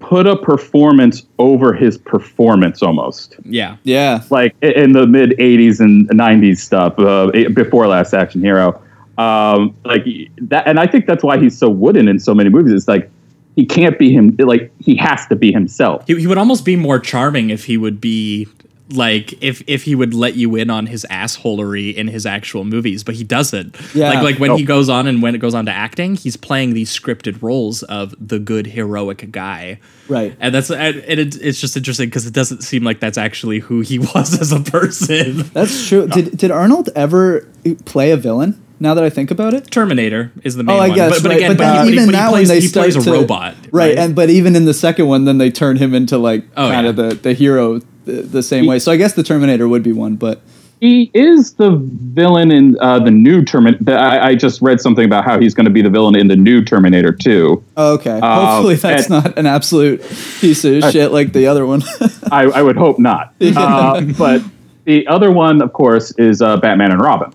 put 0.00 0.26
a 0.26 0.36
performance 0.36 1.26
over 1.38 1.72
his 1.72 1.98
performance 1.98 2.82
almost. 2.82 3.36
Yeah. 3.44 3.76
yeah, 3.82 4.22
Like 4.30 4.54
in 4.62 4.92
the 4.92 5.06
mid 5.06 5.30
80s 5.30 5.80
and 5.80 6.08
90s 6.10 6.58
stuff, 6.58 6.98
uh, 6.98 7.30
before 7.50 7.86
Last 7.86 8.14
Action 8.14 8.40
Hero. 8.40 8.80
Um, 9.18 9.76
like 9.84 10.04
that, 10.42 10.68
and 10.68 10.78
I 10.78 10.86
think 10.86 11.06
that's 11.06 11.24
why 11.24 11.38
he's 11.38 11.58
so 11.58 11.68
wooden 11.68 12.06
in 12.06 12.20
so 12.20 12.34
many 12.34 12.50
movies. 12.50 12.72
It's 12.72 12.86
like 12.86 13.10
he 13.56 13.66
can't 13.66 13.98
be 13.98 14.12
him, 14.12 14.36
like, 14.38 14.70
he 14.78 14.94
has 14.96 15.26
to 15.26 15.34
be 15.34 15.50
himself. 15.50 16.06
He, 16.06 16.14
he 16.20 16.28
would 16.28 16.38
almost 16.38 16.64
be 16.64 16.76
more 16.76 17.00
charming 17.00 17.50
if 17.50 17.64
he 17.64 17.76
would 17.76 18.00
be 18.00 18.46
like 18.90 19.42
if 19.42 19.62
if 19.66 19.82
he 19.84 19.94
would 19.94 20.14
let 20.14 20.34
you 20.36 20.54
in 20.56 20.70
on 20.70 20.86
his 20.86 21.04
assholery 21.10 21.94
in 21.94 22.08
his 22.08 22.24
actual 22.26 22.64
movies, 22.64 23.04
but 23.04 23.14
he 23.14 23.24
doesn't. 23.24 23.76
Yeah. 23.94 24.08
Like 24.10 24.22
like 24.22 24.38
when 24.38 24.56
he 24.56 24.64
goes 24.64 24.88
on 24.88 25.06
and 25.06 25.22
when 25.22 25.34
it 25.34 25.38
goes 25.38 25.54
on 25.54 25.66
to 25.66 25.72
acting, 25.72 26.14
he's 26.16 26.36
playing 26.36 26.74
these 26.74 26.90
scripted 26.96 27.42
roles 27.42 27.82
of 27.84 28.14
the 28.20 28.38
good 28.38 28.66
heroic 28.68 29.30
guy. 29.30 29.78
right. 30.08 30.34
And 30.40 30.54
that's 30.54 30.70
and 30.70 30.96
it, 30.96 31.36
it's 31.40 31.60
just 31.60 31.76
interesting 31.76 32.08
because 32.08 32.26
it 32.26 32.32
doesn't 32.34 32.62
seem 32.62 32.82
like 32.84 33.00
that's 33.00 33.18
actually 33.18 33.58
who 33.58 33.80
he 33.80 33.98
was 34.14 34.40
as 34.40 34.52
a 34.52 34.60
person. 34.60 35.42
That's 35.52 35.88
true. 35.88 36.06
Did 36.08 36.36
did 36.38 36.50
Arnold 36.50 36.88
ever 36.96 37.46
play 37.84 38.10
a 38.10 38.16
villain? 38.16 38.62
Now 38.80 38.94
that 38.94 39.02
I 39.02 39.10
think 39.10 39.32
about 39.32 39.54
it. 39.54 39.72
Terminator 39.72 40.30
is 40.44 40.54
the 40.54 40.62
main 40.62 40.76
Oh, 40.76 40.78
I 40.78 40.86
one. 40.88 40.96
guess. 40.96 41.10
but, 41.14 41.22
but 41.24 41.28
right. 41.30 41.36
again, 41.38 41.50
but, 41.50 41.58
but, 41.58 41.74
then 41.74 41.86
he, 41.86 41.90
but 41.90 41.90
he- 41.90 41.92
even 41.94 42.06
but 42.06 42.14
he 42.14 42.20
that 42.20 42.30
plays, 42.30 42.48
one 42.48 42.56
they 42.56 42.60
he 42.64 42.68
plays 42.72 42.96
a 42.96 43.00
to- 43.02 43.12
robot, 43.12 43.54
right? 43.72 43.98
And 43.98 44.14
but 44.14 44.30
even 44.30 44.54
in 44.54 44.66
the 44.66 44.74
second 44.74 45.08
one, 45.08 45.24
then 45.24 45.38
they 45.38 45.50
turn 45.50 45.76
him 45.76 45.94
into 45.94 46.16
like 46.16 46.44
Oh, 46.56 46.68
kind 46.70 46.86
of 46.86 46.94
the 46.96 47.14
the 47.14 47.32
hero 47.34 47.80
the, 48.08 48.22
the 48.22 48.42
same 48.42 48.66
way. 48.66 48.78
So 48.78 48.90
I 48.92 48.96
guess 48.96 49.12
the 49.12 49.22
Terminator 49.22 49.68
would 49.68 49.82
be 49.82 49.92
one, 49.92 50.16
but 50.16 50.40
He 50.80 51.10
is 51.14 51.54
the 51.54 51.72
villain 51.76 52.50
in 52.52 52.76
uh, 52.80 53.00
the 53.00 53.10
new 53.10 53.44
Terminator. 53.44 53.96
I, 53.96 54.28
I 54.28 54.34
just 54.36 54.62
read 54.62 54.80
something 54.80 55.04
about 55.04 55.24
how 55.24 55.38
he's 55.40 55.52
going 55.54 55.66
to 55.66 55.72
be 55.72 55.82
the 55.82 55.90
villain 55.90 56.14
in 56.16 56.28
the 56.28 56.36
new 56.36 56.62
Terminator 56.64 57.12
2. 57.12 57.64
oh, 57.76 57.94
okay. 57.94 58.20
Hopefully 58.22 58.76
that's 58.76 59.10
Uh, 59.10 59.14
and- 59.16 59.24
not 59.24 59.38
an 59.38 59.46
absolute 59.46 60.00
piece 60.40 60.64
of 60.64 60.84
shit 60.92 61.10
like 61.12 61.32
the 61.32 61.46
other 61.48 61.66
one. 61.66 61.82
I, 62.32 62.44
I 62.44 62.62
would 62.62 62.76
hope 62.76 62.98
not. 62.98 63.34
Uh, 63.40 64.02
but 64.16 64.42
the 64.84 65.06
other 65.08 65.30
one, 65.32 65.60
of 65.62 65.72
course, 65.72 66.12
is 66.12 66.40
uh, 66.40 66.56
Batman 66.58 66.92
and 66.92 67.00
Robin. 67.00 67.32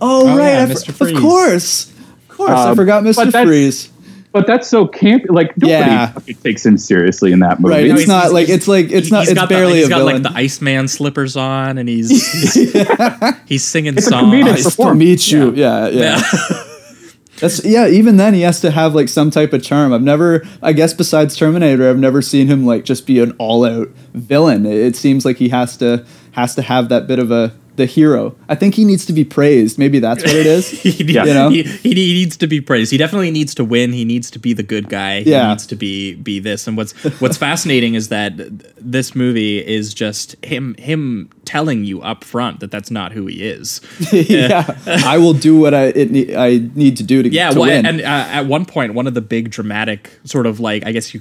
oh, 0.00 0.36
right, 0.36 0.52
yeah, 0.52 0.66
Mr. 0.66 0.92
Freeze. 0.92 1.14
Of 1.16 1.20
course, 1.22 1.90
of 1.90 2.36
course, 2.36 2.50
I 2.50 2.70
Um, 2.70 2.76
forgot 2.76 3.04
Mr. 3.04 3.44
Freeze. 3.44 3.91
But 4.32 4.46
that's 4.46 4.66
so 4.66 4.86
campy. 4.86 5.26
Like 5.28 5.56
nobody 5.58 5.78
Yeah. 5.90 6.12
takes 6.42 6.64
him 6.64 6.78
seriously 6.78 7.32
in 7.32 7.40
that 7.40 7.60
movie. 7.60 7.74
Right, 7.74 7.86
No, 7.88 7.94
it's 7.96 8.08
not 8.08 8.32
like- 8.32 8.48
it's 8.48 8.66
like- 8.66 8.90
it's 8.90 9.08
he- 9.08 9.12
not- 9.12 9.20
he's 9.20 9.30
it's 9.32 9.40
got 9.40 9.48
barely 9.50 9.72
the, 9.74 9.78
he's 9.80 9.86
a 9.86 9.90
got 9.90 9.98
villain. 9.98 10.22
like 10.22 10.32
the 10.32 10.38
Iceman 10.38 10.88
slippers 10.88 11.36
on, 11.36 11.76
and 11.78 11.88
he's 11.88 12.08
he's, 12.54 12.74
he's 13.46 13.64
singing 13.64 13.96
It's 13.96 14.06
songs. 14.08 14.32
comedic 14.32 14.44
Nice 14.64 14.76
to 14.76 14.94
meet 14.94 15.30
you. 15.30 15.52
Yeah, 15.54 15.88
yeah. 15.88 16.20
Yeah. 16.50 16.62
That's 17.40 17.64
yeah. 17.64 17.88
Even 17.88 18.16
then, 18.18 18.34
he 18.34 18.42
has 18.42 18.60
to 18.60 18.70
have 18.70 18.94
like 18.94 19.08
some 19.08 19.30
type 19.30 19.52
of 19.52 19.62
charm. 19.64 19.92
I've 19.92 20.00
never, 20.02 20.44
I 20.62 20.72
guess, 20.72 20.94
besides 20.94 21.36
Terminator, 21.36 21.90
I've 21.90 21.98
never 21.98 22.22
seen 22.22 22.46
him 22.46 22.64
like 22.64 22.84
just 22.84 23.04
be 23.06 23.18
an 23.18 23.32
all-out 23.38 23.90
villain. 24.14 24.64
It, 24.64 24.74
it 24.78 24.96
seems 24.96 25.24
like 25.24 25.38
he 25.38 25.48
has 25.48 25.76
to 25.78 26.04
has 26.32 26.54
to 26.54 26.62
have 26.62 26.88
that 26.90 27.06
bit 27.08 27.18
of 27.18 27.30
a 27.32 27.52
the 27.76 27.86
hero. 27.86 28.36
I 28.48 28.54
think 28.54 28.74
he 28.74 28.84
needs 28.84 29.06
to 29.06 29.12
be 29.12 29.24
praised. 29.24 29.78
Maybe 29.78 29.98
that's 29.98 30.22
what 30.22 30.34
it 30.34 30.44
is. 30.46 30.68
he, 30.82 30.90
Yeah. 31.04 31.24
You 31.24 31.34
know? 31.34 31.48
he, 31.48 31.62
he, 31.62 31.94
he 31.94 32.12
needs 32.14 32.36
to 32.36 32.46
be 32.46 32.60
praised. 32.60 32.90
He 32.92 32.98
definitely 32.98 33.30
needs 33.30 33.54
to 33.54 33.64
win. 33.64 33.92
He 33.92 34.04
needs 34.04 34.30
to 34.32 34.38
be 34.38 34.52
the 34.52 34.62
good 34.62 34.88
guy. 34.90 35.22
He 35.22 35.30
Yeah. 35.30 35.48
needs 35.48 35.66
to 35.68 35.76
be 35.76 36.14
be 36.16 36.38
this. 36.38 36.66
And 36.66 36.76
what's 36.76 36.92
what's 37.20 37.36
fascinating 37.48 37.94
is 37.94 38.08
that 38.08 38.32
this 38.76 39.14
movie 39.14 39.58
is 39.66 39.94
just 39.94 40.36
him 40.44 40.74
him 40.78 41.30
telling 41.44 41.84
you 41.84 42.00
up 42.02 42.24
front 42.24 42.60
that 42.60 42.70
that's 42.70 42.90
not 42.90 43.12
who 43.12 43.26
he 43.26 43.42
is. 43.42 43.80
yeah, 44.12 44.76
I 44.86 45.18
will 45.18 45.32
do 45.34 45.58
what 45.58 45.72
I 45.74 45.86
it 45.86 46.10
ne- 46.10 46.34
I 46.36 46.58
need 46.74 46.96
to 46.98 47.02
do 47.02 47.22
to, 47.22 47.28
Yeah, 47.28 47.50
to 47.50 47.58
well, 47.60 47.68
win. 47.68 47.86
and 47.86 48.00
uh, 48.00 48.04
at 48.04 48.46
one 48.46 48.64
point, 48.66 48.94
one 48.94 49.06
of 49.06 49.14
the 49.14 49.20
big 49.20 49.50
dramatic 49.50 50.10
sort 50.24 50.46
of 50.46 50.60
like 50.60 50.84
I 50.86 50.92
guess 50.92 51.14
you 51.14 51.20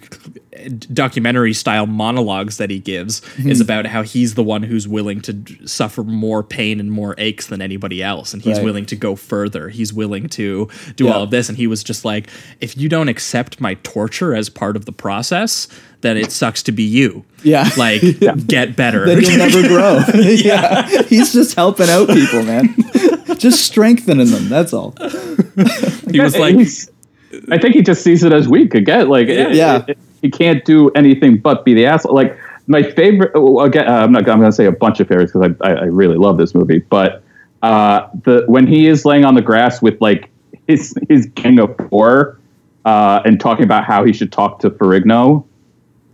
documentary 0.94 1.54
style 1.54 1.88
monologues 1.88 2.58
that 2.58 2.70
he 2.70 2.80
gives 2.80 3.22
Mm-hmm. 3.22 3.50
is 3.50 3.62
about 3.62 3.86
how 3.86 4.04
he's 4.04 4.36
the 4.36 4.44
one 4.44 4.64
who's 4.64 4.88
willing 4.88 5.22
to 5.22 5.34
d- 5.34 5.58
suffer 5.66 6.04
more 6.04 6.41
pain 6.44 6.80
and 6.80 6.92
more 6.92 7.16
aches 7.18 7.48
than 7.48 7.62
anybody 7.62 8.02
else, 8.04 8.34
and 8.34 8.42
he's 8.42 8.58
Right. 8.58 8.66
willing 8.66 8.86
to 8.88 8.96
go 8.96 9.16
further. 9.16 9.70
He's 9.70 9.94
willing 9.94 10.28
to 10.30 10.68
do 10.96 11.06
Yeah. 11.06 11.12
all 11.12 11.24
of 11.24 11.30
this, 11.32 11.50
and 11.50 11.58
he 11.58 11.68
was 11.68 11.84
just 11.84 12.04
like, 12.06 12.28
if 12.60 12.78
you 12.78 12.90
don't 12.90 13.08
accept 13.10 13.60
my 13.62 13.76
torture 13.84 14.34
as 14.36 14.50
part 14.50 14.76
of 14.76 14.86
the 14.86 14.92
process, 14.92 15.68
then 16.02 16.18
it 16.18 16.32
sucks 16.32 16.64
to 16.64 16.72
be 16.72 16.84
you. 16.84 17.24
Yeah. 17.44 17.70
like 17.78 18.02
get 18.48 18.76
better. 18.76 19.06
then 19.06 19.22
you'll 19.22 19.38
never 19.38 19.68
grow. 19.68 20.02
yeah. 20.22 21.04
he's 21.04 21.34
just 21.34 21.56
helping 21.56 21.90
out 21.90 22.08
people, 22.10 22.44
man. 22.44 22.76
just 23.38 23.62
strengthening 23.66 24.30
them. 24.32 24.50
That's 24.50 24.74
all. 24.74 24.96
he 26.12 26.20
was 26.20 26.38
like, 26.38 26.56
I 27.50 27.58
think 27.58 27.76
he 27.76 27.82
just 27.82 28.04
sees 28.04 28.24
it 28.24 28.34
as 28.34 28.48
weak 28.48 28.74
again. 28.76 29.08
Like, 29.10 29.28
it- 29.28 29.56
Yeah. 29.56 29.84
it- 29.88 29.98
he 30.22 30.30
can't 30.30 30.64
do 30.66 30.90
anything 30.90 31.38
but 31.38 31.66
be 31.66 31.74
the 31.74 31.88
asshole. 31.88 32.14
Like 32.14 32.38
my 32.68 32.84
favorite. 32.84 33.32
oh, 33.36 33.60
Again, 33.62 33.88
uh, 33.88 33.92
I'm 33.92 34.12
not. 34.12 34.28
I'm 34.30 34.40
going 34.40 34.52
to 34.52 34.56
say 34.56 34.66
a 34.66 34.72
bunch 34.72 35.00
of 35.00 35.08
favorites 35.08 35.32
because 35.34 35.56
I, 35.62 35.70
I, 35.70 35.74
I 35.74 35.84
really 35.86 36.18
love 36.18 36.38
this 36.38 36.54
movie. 36.56 36.80
But 36.80 37.24
uh, 37.62 38.08
the 38.24 38.44
when 38.48 38.68
he 38.68 38.88
is 38.88 39.06
laying 39.06 39.26
on 39.26 39.36
the 39.36 39.42
grass 39.42 39.82
with 39.82 40.00
like 40.02 40.30
his 40.68 40.96
his 41.10 41.26
gang 41.28 41.60
of 41.60 41.76
four 41.90 42.40
uh, 42.86 43.22
and 43.26 43.40
talking 43.40 43.64
about 43.66 43.84
how 43.86 44.04
he 44.06 44.14
should 44.14 44.32
talk 44.32 44.60
to 44.60 44.70
Ferrigno 44.70 45.46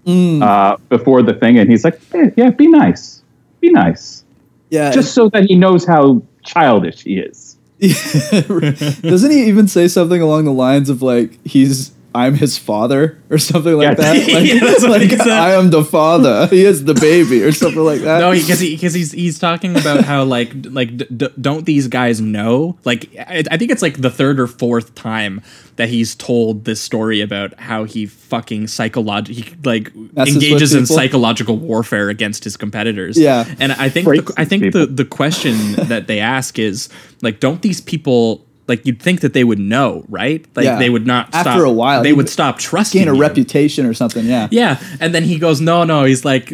uh, 0.08 0.78
before 0.90 1.22
the 1.22 1.34
thing, 1.34 1.58
and 1.58 1.70
he's 1.70 1.84
like, 1.84 2.00
"Yeah, 2.14 2.30
yeah, 2.38 2.50
be 2.52 2.68
nice, 2.68 3.22
be 3.60 3.70
nice," 3.72 4.24
Yeah. 4.70 4.92
just 4.92 5.14
so 5.14 5.30
that 5.30 5.46
he 5.46 5.56
knows 5.56 5.86
how 5.86 6.22
childish 6.44 7.04
he 7.04 7.18
is. 7.20 7.58
Doesn't 7.80 9.32
he 9.32 9.46
even 9.48 9.68
say 9.68 9.88
something 9.88 10.22
along 10.22 10.46
the 10.46 10.52
lines 10.54 10.90
of 10.90 11.02
like 11.02 11.38
he's 11.46 11.92
I'm 12.26 12.36
his 12.36 12.58
father 12.58 13.18
or 13.30 13.38
something 13.38 13.74
like 13.78 13.86
Yeah. 13.90 13.94
that? 13.96 14.28
Like, 14.34 14.46
Yeah, 14.46 14.60
that's 14.60 14.82
what 14.82 14.92
like, 15.02 15.10
he 15.10 15.18
said. 15.18 15.28
I 15.30 15.52
am 15.54 15.70
the 15.70 15.84
father. 15.84 16.48
He 16.48 16.64
is 16.66 16.84
the 16.86 16.94
baby 16.94 17.44
or 17.44 17.52
something 17.52 17.84
like 17.84 18.02
that. 18.02 18.20
No, 18.20 18.32
because 18.32 18.60
he, 18.60 18.76
because 18.76 18.94
he's 18.94 19.12
he's 19.12 19.40
talking 19.40 19.76
about 19.78 20.04
how 20.04 20.24
like 20.24 20.52
like 20.70 20.98
d- 20.98 21.06
d- 21.16 21.30
don't 21.40 21.66
these 21.66 21.88
guys 21.88 22.20
know? 22.22 22.78
Like 22.86 23.10
I, 23.18 23.44
I 23.52 23.58
think 23.58 23.72
it's 23.72 23.82
like 23.82 24.02
the 24.02 24.10
third 24.10 24.40
or 24.40 24.48
fourth 24.48 24.96
time 24.96 25.42
that 25.76 25.90
he's 25.90 26.16
told 26.16 26.66
this 26.66 26.82
story 26.82 27.22
about 27.22 27.54
how 27.60 27.84
he 27.84 28.08
fucking 28.08 28.68
psychological 28.68 29.44
he 29.44 29.56
like 29.64 29.96
Messes 29.96 30.34
engages 30.36 30.74
in 30.74 30.86
psychological 30.88 31.58
warfare 31.58 32.10
against 32.10 32.44
his 32.44 32.58
competitors. 32.58 33.18
Yeah. 33.18 33.46
and 33.60 33.72
I 33.74 33.90
think 33.90 34.08
the, 34.08 34.34
I 34.38 34.46
think 34.46 34.64
people. 34.64 34.82
the 34.88 34.88
the 34.88 35.06
question 35.06 35.74
that 35.88 36.08
they 36.08 36.20
ask 36.20 36.58
is 36.58 36.90
like, 37.22 37.40
don't 37.40 37.62
these 37.62 37.80
people 37.82 38.47
like 38.68 38.86
you'd 38.86 39.02
think 39.02 39.22
that 39.22 39.34
they 39.34 39.44
would 39.44 39.60
know, 39.60 40.04
right? 40.10 40.46
Like 40.56 40.66
Yeah. 40.66 40.78
they 40.78 40.90
would 40.90 41.08
not 41.08 41.30
After 41.34 41.52
stop- 41.52 41.62
a 41.68 41.72
while, 41.72 42.04
they 42.04 42.14
would 42.14 42.30
stop 42.30 42.60
trusting 42.60 43.00
gain 43.02 43.08
a 43.10 43.14
you. 43.16 43.22
reputation 43.22 43.86
or 43.86 43.94
something. 43.94 44.26
Yeah. 44.26 44.48
Yeah, 44.52 44.78
and 45.00 45.14
then 45.16 45.24
he 45.24 45.40
goes, 45.40 45.62
"No, 45.62 45.84
no." 45.84 46.04
He's 46.04 46.26
like, 46.26 46.52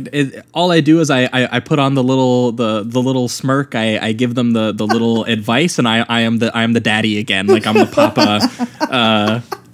"All 0.53 0.71
I 0.71 0.79
do 0.81 0.99
is 0.99 1.09
I, 1.09 1.23
I 1.33 1.57
I 1.57 1.59
put 1.59 1.79
on 1.79 1.95
the 1.95 2.03
little 2.03 2.51
the 2.51 2.83
the 2.85 3.01
little 3.01 3.27
smirk. 3.27 3.73
I 3.75 3.97
I 3.99 4.11
give 4.13 4.35
them 4.35 4.51
the 4.53 4.71
the 4.71 4.85
little 4.85 5.23
advice, 5.37 5.79
and 5.79 5.87
I 5.87 6.05
I 6.07 6.21
am 6.21 6.37
the 6.39 6.55
I 6.55 6.63
am 6.63 6.73
the 6.73 6.79
daddy 6.79 7.17
again. 7.17 7.47
Like 7.47 7.65
I'm 7.67 7.75
the 7.77 7.87
papa." 7.87 8.39
Uh, 8.93 9.41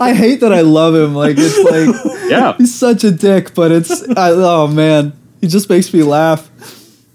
I 0.00 0.12
hate 0.14 0.40
that 0.40 0.52
I 0.52 0.60
love 0.62 0.94
him. 0.94 1.14
Like 1.14 1.36
it's 1.38 1.58
like 1.70 2.30
Yeah. 2.30 2.54
he's 2.58 2.74
such 2.74 3.04
a 3.04 3.10
dick, 3.10 3.54
but 3.54 3.70
it's 3.72 4.02
I, 4.16 4.30
oh 4.30 4.66
man, 4.66 5.12
he 5.40 5.46
just 5.46 5.68
makes 5.68 5.92
me 5.92 6.02
laugh. 6.02 6.48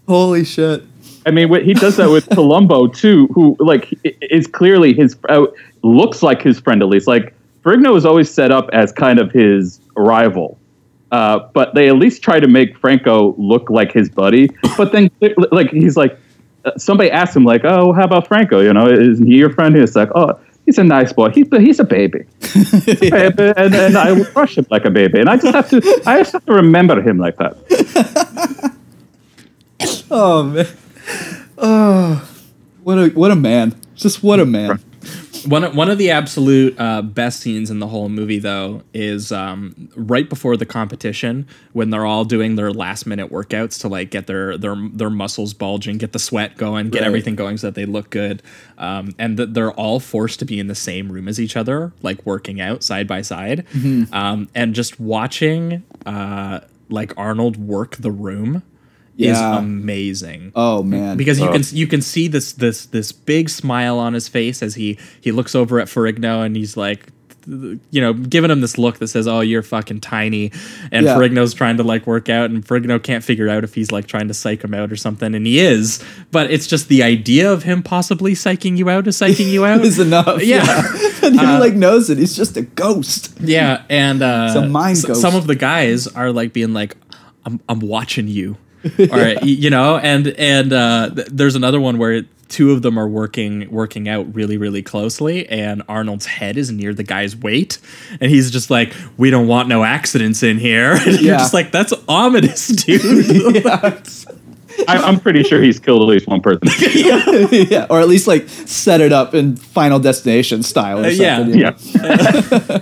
Holy 0.07 0.43
shit. 0.45 0.83
I 1.25 1.31
mean, 1.31 1.51
he 1.63 1.73
does 1.73 1.97
that 1.97 2.09
with 2.09 2.29
Columbu 2.29 2.95
too, 2.95 3.27
who 3.27 3.57
like 3.59 3.93
is 4.21 4.45
clearly 4.47 4.93
his 4.93 5.17
uh, 5.27 5.45
looks 5.81 6.21
like 6.21 6.41
his 6.41 6.59
friend 6.59 6.81
at 6.81 6.87
least. 6.87 7.07
Like 7.07 7.33
Ferrigno 7.63 7.97
is 7.97 8.05
always 8.05 8.31
set 8.31 8.51
up 8.51 8.69
as 8.73 8.91
kind 8.91 9.19
of 9.19 9.31
his 9.31 9.79
rival, 9.95 10.59
uh, 11.11 11.39
but 11.53 11.73
they 11.73 11.89
at 11.89 11.95
least 11.95 12.21
try 12.21 12.39
to 12.39 12.47
make 12.47 12.77
Franco 12.77 13.35
look 13.37 13.69
like 13.69 13.91
his 13.91 14.09
buddy. 14.09 14.49
But 14.77 14.91
then, 14.91 15.09
like 15.51 15.71
he's 15.71 15.97
like, 15.97 16.19
uh, 16.63 16.77
somebody 16.77 17.09
asked 17.09 17.35
him 17.35 17.43
like, 17.43 17.65
"Oh, 17.65 17.91
how 17.91 18.03
about 18.03 18.27
Franco? 18.27 18.59
You 18.61 18.73
know, 18.73 18.87
is 18.87 19.19
he 19.19 19.37
your 19.37 19.49
friend?" 19.49 19.75
He's 19.75 19.95
like, 19.95 20.09
"Oh." 20.15 20.39
He's 20.65 20.79
a 20.79 20.83
nice 20.83 21.13
boy. 21.13 21.29
He's 21.29 21.47
he's 21.59 21.79
a 21.79 21.83
baby, 21.83 22.25
he's 22.41 22.73
a 22.73 23.11
baby 23.11 23.53
and, 23.55 23.75
and 23.75 23.95
I 23.95 24.11
will 24.11 24.25
crush 24.25 24.57
him 24.57 24.65
like 24.71 24.83
a 24.83 24.89
baby. 24.89 25.19
And 25.19 25.29
I 25.29 25.37
just 25.37 25.53
have 25.53 25.69
to 25.69 26.01
I 26.07 26.17
just 26.17 26.33
have 26.33 26.43
to 26.47 26.53
remember 26.53 26.99
him 27.03 27.19
like 27.19 27.37
that. 27.37 28.73
Oh 30.09 30.43
man. 30.43 30.67
Oh, 31.57 32.27
what 32.83 32.97
a 32.97 33.07
what 33.09 33.31
a 33.31 33.35
man. 33.35 33.75
Just 33.95 34.21
what 34.23 34.39
a 34.39 34.45
man. 34.45 34.79
one 35.47 35.63
of- 35.63 35.75
one 35.75 35.89
of 35.89 35.97
the 35.97 36.09
absolute 36.11 36.75
uh, 36.79 37.01
best 37.03 37.39
scenes 37.39 37.69
in 37.69 37.79
the 37.79 37.87
whole 37.87 38.09
movie, 38.09 38.39
though, 38.39 38.81
is 38.93 39.31
um, 39.31 39.89
right 39.95 40.27
before 40.27 40.57
the 40.57 40.65
competition 40.65 41.47
when 41.73 41.91
they're 41.91 42.05
all 42.05 42.25
doing 42.25 42.55
their 42.55 42.71
last 42.71 43.05
minute 43.05 43.31
workouts 43.31 43.79
to 43.81 43.87
like 43.87 44.09
get 44.09 44.27
their 44.27 44.57
their 44.57 44.75
their 44.93 45.09
muscles 45.09 45.53
bulging, 45.53 45.97
get 45.97 46.11
the 46.11 46.19
sweat 46.19 46.57
going, 46.57 46.89
get 46.89 47.01
Right. 47.01 47.07
everything 47.07 47.35
going 47.35 47.57
so 47.57 47.67
that 47.67 47.75
they 47.75 47.85
look 47.85 48.09
good, 48.09 48.41
um, 48.77 49.13
and 49.19 49.37
that 49.37 49.53
they're 49.53 49.71
all 49.73 49.99
forced 49.99 50.39
to 50.39 50.45
be 50.45 50.59
in 50.59 50.67
the 50.67 50.75
same 50.75 51.11
room 51.11 51.27
as 51.27 51.39
each 51.39 51.55
other, 51.55 51.93
like 52.01 52.25
working 52.25 52.59
out 52.59 52.83
side 52.83 53.07
by 53.07 53.21
side, 53.21 53.65
Mm-hmm. 53.73 54.13
um, 54.13 54.49
and 54.55 54.73
just 54.75 54.99
watching 54.99 55.83
uh, 56.05 56.59
like 56.89 57.13
Arnold 57.17 57.57
work 57.57 57.95
the 57.97 58.11
room. 58.11 58.63
Is 59.17 59.27
Yeah. 59.37 59.59
amazing 59.59 60.51
Oh 60.55 60.83
man. 60.83 61.15
because 61.15 61.39
you 61.39 61.49
can 61.49 61.61
you 61.71 61.87
can 61.87 62.01
see 62.01 62.27
this 62.27 62.51
this 62.53 62.85
this 62.87 63.11
big 63.13 63.49
smile 63.49 63.97
on 63.97 64.13
his 64.13 64.27
face 64.27 64.61
as 64.61 64.75
he 64.75 64.97
he 65.21 65.31
looks 65.31 65.55
over 65.55 65.79
at 65.79 65.87
Ferrigno 65.87 66.45
and 66.45 66.55
he's 66.55 66.75
like 66.75 67.07
you 67.47 68.01
know 68.01 68.11
giving 68.11 68.49
him 68.49 68.59
this 68.61 68.77
look 68.77 68.97
that 68.97 69.07
says 69.07 69.27
oh 69.27 69.39
you're 69.39 69.61
fucking 69.61 70.01
tiny 70.01 70.51
and 70.91 71.05
Yeah. 71.05 71.15
Ferrigno's 71.15 71.53
trying 71.53 71.77
to 71.77 71.83
like 71.83 72.07
work 72.07 72.27
out 72.27 72.49
and 72.49 72.65
Ferrigno 72.65 73.01
can't 73.01 73.23
figure 73.23 73.47
out 73.47 73.63
if 73.63 73.75
he's 73.75 73.91
like 73.91 74.07
trying 74.07 74.27
to 74.29 74.33
psych 74.33 74.63
him 74.63 74.73
out 74.73 74.91
or 74.91 74.95
something 74.95 75.35
and 75.35 75.45
he 75.45 75.59
is 75.59 76.03
but 76.31 76.49
it's 76.49 76.65
just 76.65 76.87
the 76.89 77.03
idea 77.03 77.53
of 77.53 77.61
him 77.63 77.83
possibly 77.83 78.33
psyching 78.33 78.75
you 78.77 78.89
out 78.89 79.05
is 79.07 79.15
psyching 79.17 79.45
you 79.51 79.63
out 79.63 79.81
is 79.85 79.99
enough. 79.99 80.43
yeah 80.43 80.65
and 81.23 81.39
he 81.39 81.45
like 81.45 81.75
knows 81.75 82.09
it. 82.09 82.17
He's 82.17 82.35
just 82.35 82.57
a 82.57 82.63
ghost. 82.63 83.33
yeah 83.39 83.83
and 83.89 84.23
uh 84.23 84.47
It's 84.47 84.55
a 84.55 84.67
mind 84.67 84.97
s- 84.97 85.21
some 85.21 85.35
of 85.35 85.45
the 85.45 85.55
guys 85.55 86.07
are 86.07 86.31
like 86.31 86.51
being 86.51 86.73
like 86.73 86.97
i'm, 87.45 87.59
I'm 87.69 87.79
watching 87.79 88.27
you 88.27 88.57
or 88.99 89.07
y- 89.17 89.39
you 89.41 89.69
know 89.69 89.97
and 89.97 90.27
and 90.37 90.71
uh 90.73 91.09
th- 91.13 91.27
there's 91.31 91.55
another 91.55 91.79
one 91.81 91.97
where 91.97 92.23
two 92.47 92.71
of 92.71 92.83
them 92.83 92.97
are 92.99 93.07
working 93.07 93.69
working 93.71 94.07
out 94.07 94.33
really 94.35 94.55
really 94.57 94.83
closely 94.83 95.47
and 95.49 95.81
arnold's 95.89 96.27
head 96.27 96.57
is 96.57 96.69
near 96.71 96.93
the 96.93 97.03
guy's 97.03 97.35
weight 97.35 97.79
and 98.21 98.29
he's 98.31 98.51
just 98.51 98.69
like 98.69 98.93
we 99.17 99.29
don't 99.31 99.47
want 99.47 99.67
no 99.67 99.83
accidents 99.83 100.43
in 100.43 100.57
here 100.59 100.91
and 101.05 101.13
you're 101.19 101.21
Yeah. 101.33 101.37
just 101.39 101.53
like 101.55 101.71
that's 101.71 101.93
ominous 102.07 102.67
dude 102.85 103.55
yeah. 103.65 103.99
I, 104.89 104.97
I'm 104.97 105.21
pretty 105.21 105.43
sure 105.43 105.61
he's 105.61 105.79
killed 105.79 106.01
at 106.01 106.07
least 106.09 106.27
one 106.27 106.41
person. 106.41 106.67
yeah. 106.91 107.87
Or 107.89 108.01
at 108.01 108.09
least 108.09 108.27
like 108.27 108.49
set 108.49 108.99
it 108.99 109.13
up 109.13 109.33
in 109.33 109.55
Final 109.55 109.99
Destination 109.99 110.63
style 110.63 110.99
or 110.99 111.05
Uh, 111.05 111.11
yeah. 111.11 111.37
something. 111.37 111.57
you 111.57 111.63
know? 111.63 111.75
yeah. 112.03 112.79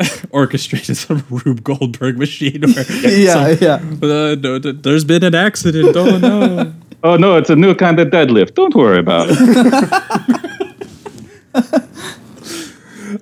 orchestrated 0.30 0.96
some 0.96 1.24
rube 1.30 1.62
goldberg 1.64 2.18
machine 2.18 2.62
where 2.72 2.84
Yeah, 3.18 3.48
yeah. 3.60 3.74
uh, 4.02 4.36
no, 4.38 4.58
th- 4.58 4.76
there's 4.82 5.04
been 5.04 5.24
an 5.24 5.34
accident 5.34 5.96
oh 5.96 6.18
no 6.18 6.72
Oh 7.04 7.16
no, 7.16 7.36
it's 7.36 7.48
a 7.50 7.54
new 7.54 7.76
kind 7.76 8.00
of 8.00 8.08
deadlift. 8.08 8.54
Don't 8.54 8.74
worry 8.74 8.98
about 8.98 9.28
it. 9.30 9.38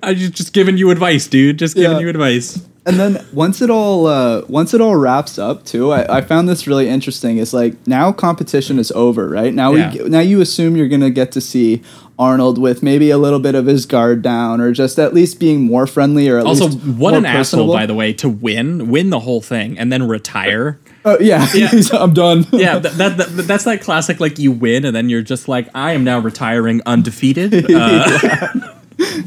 i 0.03 0.13
just 0.13 0.33
just 0.33 0.51
giving 0.53 0.77
you 0.77 0.89
advice 0.91 1.27
dude 1.27 1.57
just 1.59 1.75
giving 1.75 1.91
Yeah. 1.97 1.99
you 1.99 2.09
advice 2.09 2.59
And 2.85 2.97
then 2.99 3.23
once 3.33 3.61
it 3.61 3.69
all 3.69 4.07
uh, 4.07 4.43
once 4.47 4.73
it 4.73 4.79
all 4.81 4.95
wraps 4.95 5.37
up 5.37 5.65
too, 5.65 5.91
I, 5.91 6.19
I 6.19 6.21
found 6.21 6.47
this 6.47 6.67
really 6.67 6.87
interesting. 6.87 7.37
It's 7.37 7.51
like 7.51 7.75
now 7.85 8.13
competition 8.13 8.79
is 8.79 8.91
over, 8.93 9.27
right? 9.27 9.53
Now 9.53 9.73
Yeah. 9.75 9.91
we 10.03 10.09
now 10.09 10.21
you 10.21 10.39
assume 10.41 10.77
you're 10.77 10.87
gonna 10.87 11.09
get 11.09 11.33
to 11.33 11.41
see 11.41 11.81
Arnold 12.19 12.57
with 12.57 12.81
maybe 12.81 13.09
a 13.09 13.17
little 13.17 13.39
bit 13.39 13.53
of 13.55 13.65
his 13.67 13.85
guard 13.85 14.21
down, 14.21 14.59
or 14.59 14.71
just 14.71 14.97
at 14.97 15.13
least 15.13 15.39
being 15.39 15.61
more 15.61 15.85
friendly, 15.85 16.27
or 16.29 16.39
at 16.39 16.45
Also, 16.45 16.67
least 16.67 16.85
what 16.85 17.13
an 17.13 17.25
asshole, 17.25 17.71
by 17.71 17.85
the 17.85 17.93
way, 17.93 18.13
to 18.13 18.27
win, 18.27 18.89
win 18.89 19.09
the 19.11 19.19
whole 19.19 19.41
thing, 19.41 19.77
and 19.77 19.91
then 19.91 20.07
retire. 20.07 20.79
Oh, 21.05 21.17
yeah, 21.19 21.47
Yeah. 21.53 21.71
I'm 21.93 22.13
done. 22.13 22.45
Yeah, 22.51 22.79
that, 22.79 22.93
that, 22.97 23.17
that 23.17 23.27
that's 23.47 23.63
that 23.65 23.81
classic. 23.81 24.19
Like 24.19 24.39
you 24.39 24.51
win, 24.51 24.83
and 24.83 24.95
then 24.95 25.09
you're 25.09 25.21
just 25.21 25.47
like, 25.47 25.69
I 25.75 25.93
am 25.93 26.03
now 26.03 26.19
retiring 26.19 26.81
undefeated. 26.85 27.65
Uh, 27.77 28.73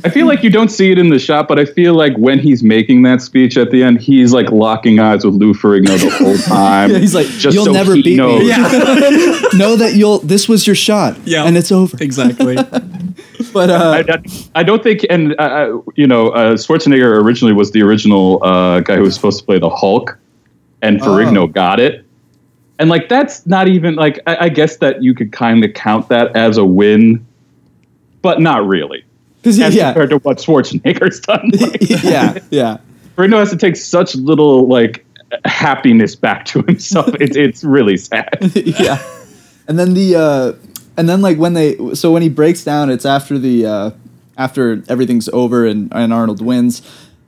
I 0.04 0.08
feel 0.08 0.26
like 0.26 0.42
you 0.42 0.50
don't 0.50 0.68
see 0.70 0.90
it 0.90 0.98
in 0.98 1.08
the 1.10 1.18
shot, 1.18 1.48
but 1.48 1.58
I 1.58 1.64
feel 1.64 1.94
like 1.94 2.16
when 2.16 2.38
he's 2.38 2.62
making 2.62 3.02
that 3.02 3.20
speech 3.22 3.56
at 3.56 3.70
the 3.70 3.82
end, 3.82 4.00
he's 4.00 4.32
like 4.32 4.50
locking 4.50 4.98
eyes 5.00 5.24
with 5.24 5.34
Lou 5.34 5.52
Ferrigno 5.54 5.98
the 5.98 6.10
whole 6.10 6.36
time. 6.56 6.90
Yeah, 6.90 6.98
he's 6.98 7.14
like, 7.14 7.26
just 7.26 7.54
"You'll 7.54 7.64
so 7.66 7.72
never 7.72 7.94
he 7.94 8.02
beat 8.02 8.16
knows. 8.16 8.40
me." 8.42 8.48
Yeah. 8.48 8.58
know 9.54 9.76
that 9.76 9.94
you'll. 9.96 10.18
This 10.20 10.48
was 10.48 10.66
your 10.66 10.76
shot. 10.76 11.16
Yeah. 11.24 11.44
and 11.44 11.56
it's 11.56 11.72
over. 11.72 11.96
exactly. 12.00 12.56
But 13.52 13.70
uh, 13.70 14.04
I, 14.08 14.12
I- 14.14 14.22
I 14.60 14.62
don't 14.62 14.82
think, 14.82 15.04
and 15.10 15.32
uh, 15.38 15.42
uh, 15.42 15.80
you 15.96 16.06
know, 16.06 16.28
uh, 16.28 16.52
Schwarzenegger 16.54 17.20
originally 17.20 17.52
was 17.54 17.72
the 17.72 17.82
original 17.82 18.38
uh, 18.44 18.78
guy 18.80 18.94
who 18.96 19.02
was 19.02 19.14
supposed 19.16 19.40
to 19.40 19.44
play 19.44 19.58
the 19.58 19.70
Hulk, 19.70 20.16
and 20.82 21.00
Ferrigno 21.00 21.38
Oh. 21.38 21.46
got 21.48 21.80
it. 21.80 22.04
And 22.78 22.88
like, 22.90 23.08
that's 23.08 23.46
not 23.46 23.66
even 23.66 23.96
like 23.96 24.20
I, 24.26 24.36
I 24.44 24.48
guess 24.50 24.76
that 24.76 25.02
you 25.02 25.14
could 25.14 25.32
kind 25.32 25.64
of 25.64 25.74
count 25.74 26.08
that 26.10 26.36
as 26.36 26.58
a 26.58 26.64
win, 26.64 27.26
but 28.22 28.40
not 28.40 28.66
really. 28.66 29.04
As 29.44 29.58
yeah, 29.58 29.92
compared 29.92 30.10
to 30.10 30.18
what 30.18 30.38
Schwarzenegger's 30.38 31.20
done, 31.20 31.50
like, 31.60 31.88
yeah, 32.04 32.38
yeah. 32.50 32.78
Bruno 33.16 33.38
has 33.38 33.50
to 33.50 33.56
take 33.56 33.76
such 33.76 34.14
little 34.14 34.66
like 34.66 35.04
happiness 35.44 36.14
back 36.14 36.44
to 36.46 36.62
himself. 36.62 37.10
it's 37.20 37.36
it's 37.36 37.64
really 37.64 37.96
sad. 37.96 38.38
yeah. 38.54 39.02
And 39.68 39.78
then 39.78 39.94
the 39.94 40.16
uh 40.16 40.52
and 40.96 41.08
then 41.08 41.22
like 41.22 41.38
when 41.38 41.54
they 41.54 41.94
so 41.94 42.12
when 42.12 42.22
he 42.22 42.28
breaks 42.28 42.64
down 42.64 42.90
it's 42.90 43.06
after 43.06 43.38
the 43.38 43.66
uh 43.66 43.90
after 44.36 44.82
everything's 44.88 45.28
over 45.28 45.66
and, 45.66 45.92
and 45.92 46.12
Arnold 46.12 46.44
wins. 46.44 46.82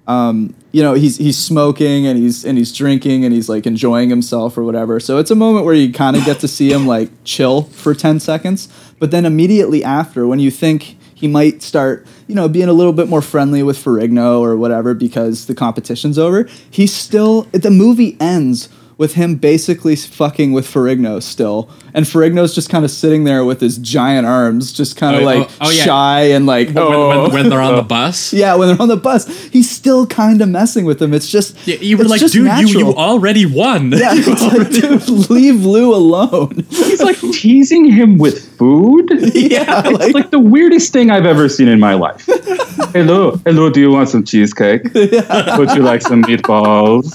Um, 0.09 0.55
you 0.73 0.83
know, 0.83 0.95
he's 0.95 1.19
he's 1.19 1.39
smoking 1.39 2.07
and 2.07 2.19
he's 2.19 2.45
and 2.45 2.59
he's 2.59 2.73
drinking 2.73 3.25
and 3.25 3.33
he's 3.33 3.49
like 3.49 3.67
enjoying 3.67 4.11
himself 4.11 4.59
or 4.59 4.65
whatever. 4.65 4.99
So 4.99 5.19
it's 5.19 5.31
a 5.31 5.37
moment 5.37 5.65
where 5.65 5.75
you 5.75 5.93
kind 5.93 6.17
of 6.17 6.25
get 6.25 6.41
to 6.41 6.49
see 6.49 6.73
him 6.73 6.87
like 6.87 7.11
chill 7.25 7.63
for 7.63 7.95
10 7.95 8.19
seconds, 8.19 8.69
but 8.99 9.11
then 9.11 9.25
immediately 9.25 9.85
after 9.85 10.27
when 10.27 10.39
you 10.41 10.51
think 10.51 10.97
he 11.23 11.29
might 11.29 11.63
start, 11.63 12.05
you 12.27 12.35
know, 12.35 12.49
being 12.49 12.69
a 12.69 12.73
little 12.73 12.93
bit 12.93 13.07
more 13.07 13.23
friendly 13.23 13.63
with 13.63 13.79
Ferrigno 13.79 14.41
or 14.41 14.57
whatever 14.57 14.93
because 14.93 15.47
the 15.47 15.55
competition's 15.55 16.19
over, 16.19 16.49
he's 16.69 16.93
still 16.93 17.43
the 17.53 17.71
movie 17.71 18.17
ends 18.19 18.69
with 18.99 19.15
him 19.15 19.37
basically 19.37 19.97
fucking 19.97 20.53
with 20.53 20.67
Ferrigno 20.67 21.23
still, 21.23 21.71
and 21.95 22.07
Ferrigno's 22.07 22.55
just 22.55 22.71
kind 22.71 22.85
of 22.85 22.91
sitting 22.91 23.25
there 23.25 23.45
with 23.45 23.61
his 23.61 23.79
giant 23.79 24.27
arms, 24.27 24.73
just 24.73 24.97
kind 24.97 25.17
of 25.17 25.23
Oh, 25.23 25.25
like 25.25 25.49
oh, 25.49 25.57
oh, 25.61 25.71
yeah. 25.71 25.85
shy 25.85 26.21
and 26.31 26.47
like 26.47 26.69
when, 26.69 26.79
oh. 26.79 27.23
when, 27.23 27.33
when 27.33 27.49
they're 27.49 27.61
on 27.61 27.75
the 27.77 27.83
oh. 27.83 27.85
bus. 27.85 28.33
yeah, 28.33 28.55
when 28.57 28.69
they're 28.69 28.83
on 28.83 28.89
the 28.89 28.97
bus, 28.97 29.27
he's 29.47 29.71
still 29.71 30.07
kind 30.07 30.43
of 30.43 30.49
messing 30.49 30.85
with 30.85 30.99
them. 30.99 31.15
It's 31.15 31.31
just 31.31 31.57
Yeah, 31.67 31.77
you 31.77 31.97
were 31.97 32.03
it's 32.03 32.11
like, 32.11 32.21
just 32.21 32.35
dude, 32.35 32.43
you, 32.43 32.49
natural. 32.49 32.81
you 32.81 32.95
already 32.95 33.47
won. 33.47 33.93
yeah, 33.93 34.11
it's 34.13 34.43
like, 34.43 34.71
dude, 35.09 35.31
leave 35.31 35.65
Lou 35.65 35.95
alone. 35.95 36.67
He's 36.71 37.03
like 37.03 37.21
teasing 37.21 37.91
him 37.91 38.19
with 38.19 38.52
food. 38.63 39.11
yeah, 39.35 39.83
It's 39.85 39.99
like, 39.99 40.15
like 40.15 40.31
the 40.31 40.39
weirdest 40.39 40.93
thing 40.93 41.11
I've 41.11 41.27
ever 41.27 41.49
seen 41.49 41.67
in 41.67 41.81
my 41.81 41.95
life. 41.95 42.25
hello, 42.93 43.33
hello. 43.45 43.71
Do 43.71 43.81
you 43.81 43.91
want 43.91 44.09
some 44.09 44.23
cheesecake? 44.25 44.85
Would 44.95 45.71
you 45.75 45.83
like 45.83 46.03
some 46.03 46.23
meatballs? 46.23 47.07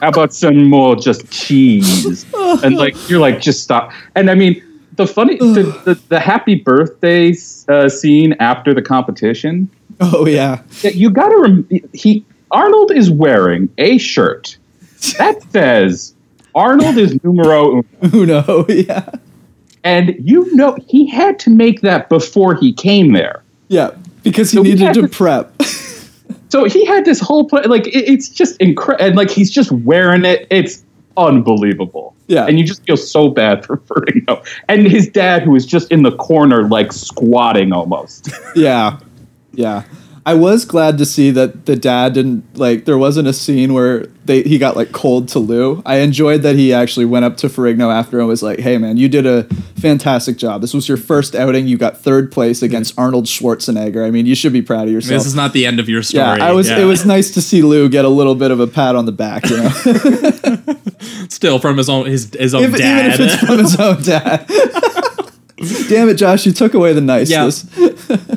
How 0.00 0.08
about 0.08 0.32
some 0.32 0.70
more 0.70 0.96
just 0.96 1.30
cheese? 1.30 2.24
And 2.64 2.76
like 2.84 2.94
you're 3.10 3.20
like, 3.20 3.40
just 3.40 3.62
stop. 3.62 3.92
And 4.14 4.30
I 4.30 4.34
mean, 4.34 4.62
the 4.94 5.06
funny, 5.06 5.36
the, 5.36 5.64
the, 5.84 6.00
the 6.08 6.20
happy 6.20 6.54
birthday 6.54 7.34
uh, 7.68 7.90
scene 7.90 8.34
after 8.40 8.72
the 8.72 8.82
competition. 8.82 9.68
oh 10.00 10.26
yeah, 10.26 10.62
you 10.82 11.10
got 11.10 11.28
to. 11.28 11.36
Rem- 11.38 11.68
he 11.92 12.24
Arnold 12.50 12.90
is 12.92 13.10
wearing 13.10 13.68
a 13.76 13.98
shirt 13.98 14.56
that 15.18 15.42
says 15.50 16.14
Arnold 16.54 16.96
is 16.96 17.22
numero 17.22 17.70
uno. 17.70 17.84
Uno, 18.14 18.66
yeah, 18.68 19.10
And 19.86 20.16
you 20.22 20.52
know, 20.54 20.76
he 20.88 21.06
had 21.06 21.38
to 21.40 21.50
make 21.50 21.80
that 21.82 22.08
before 22.08 22.54
he 22.56 22.72
came 22.72 23.12
there. 23.12 23.42
yeah, 23.68 23.90
because 24.24 24.50
he 24.50 24.56
So 24.58 24.62
needed 24.62 24.94
to 24.94 25.02
to- 25.02 25.08
prep. 25.08 25.52
So 26.48 26.64
he 26.64 26.84
had 26.86 27.04
this 27.04 27.18
whole 27.20 27.44
play, 27.48 27.62
like 27.64 27.86
it, 27.88 28.08
it's 28.08 28.28
just 28.28 28.56
incredible, 28.60 29.04
and 29.06 29.16
like 29.16 29.30
he's 29.30 29.50
just 29.50 29.70
wearing 29.72 30.24
it. 30.24 30.46
It's 30.50 30.84
unbelievable. 31.16 32.14
Yeah. 32.28 32.46
and 32.46 32.58
you 32.58 32.64
just 32.64 32.84
feel 32.84 32.96
so 32.96 33.28
bad 33.28 33.64
for 33.64 33.76
Ferrigno 33.88 34.44
and 34.68 34.86
his 34.86 35.08
dad, 35.08 35.42
who 35.42 35.54
is 35.56 35.64
just 35.66 35.90
in 35.92 36.02
the 36.02 36.12
corner, 36.16 36.68
like 36.68 36.92
squatting 36.92 37.72
almost. 37.72 38.30
Yeah, 38.56 38.98
yeah. 39.52 39.82
I 40.28 40.34
was 40.34 40.64
glad 40.64 40.98
to 40.98 41.06
see 41.06 41.30
that 41.30 41.66
the 41.66 41.76
dad 41.76 42.14
didn't 42.14 42.58
like. 42.58 42.84
There 42.84 42.98
wasn't 42.98 43.28
a 43.28 43.32
scene 43.32 43.72
where 43.72 44.06
they 44.24 44.42
he 44.42 44.58
got 44.58 44.74
like 44.74 44.90
cold 44.90 45.28
to 45.28 45.38
Lou. 45.38 45.82
I 45.86 45.98
enjoyed 45.98 46.42
that 46.42 46.56
he 46.56 46.72
actually 46.72 47.06
went 47.06 47.24
up 47.24 47.36
to 47.38 47.46
Ferrigno 47.46 47.94
after 47.94 48.18
and 48.18 48.26
was 48.26 48.42
like, 48.42 48.58
"Hey 48.58 48.76
man, 48.76 48.96
you 48.96 49.08
did 49.08 49.24
a 49.24 49.44
fantastic 49.76 50.36
job. 50.36 50.62
This 50.62 50.74
was 50.74 50.88
your 50.88 50.96
first 50.96 51.36
outing. 51.36 51.68
You 51.68 51.78
got 51.78 51.96
third 51.98 52.32
place 52.32 52.60
against 52.60 52.98
Arnold 52.98 53.26
Schwarzenegger. 53.26 54.04
I 54.04 54.10
mean, 54.10 54.26
you 54.26 54.34
should 54.34 54.52
be 54.52 54.62
proud 54.62 54.88
of 54.88 54.92
yourself." 54.92 55.20
This 55.20 55.26
is 55.28 55.36
not 55.36 55.52
the 55.52 55.64
end 55.64 55.78
of 55.78 55.88
your 55.88 56.02
story. 56.02 56.24
yeah, 56.38 56.44
I 56.44 56.50
was. 56.50 56.68
Yeah. 56.68 56.80
It 56.80 56.86
was 56.86 57.06
nice 57.06 57.30
to 57.34 57.40
see 57.40 57.62
Lou 57.62 57.88
get 57.88 58.04
a 58.04 58.08
little 58.08 58.34
bit 58.34 58.50
of 58.50 58.58
a 58.58 58.66
pat 58.66 58.96
on 58.96 59.06
the 59.06 59.12
back. 59.12 59.48
You 59.48 59.58
know, 59.58 59.68
still 61.28 61.60
from 61.60 61.76
his 61.76 61.88
own 61.88 62.06
his 62.06 62.34
his 62.34 62.52
own 62.52 62.64
If- 62.64 62.68
even 62.70 62.80
dad. 62.80 63.14
if 63.14 63.20
it's 63.20 63.36
from 63.46 63.58
his 63.58 63.78
own 63.78 64.02
dad. 64.02 64.44
Damn 65.88 66.08
it, 66.10 66.14
Josh! 66.14 66.44
You 66.46 66.52
took 66.52 66.74
away 66.74 66.92
the 66.92 67.00
niceness. 67.00 67.64
I'm, 67.78 68.35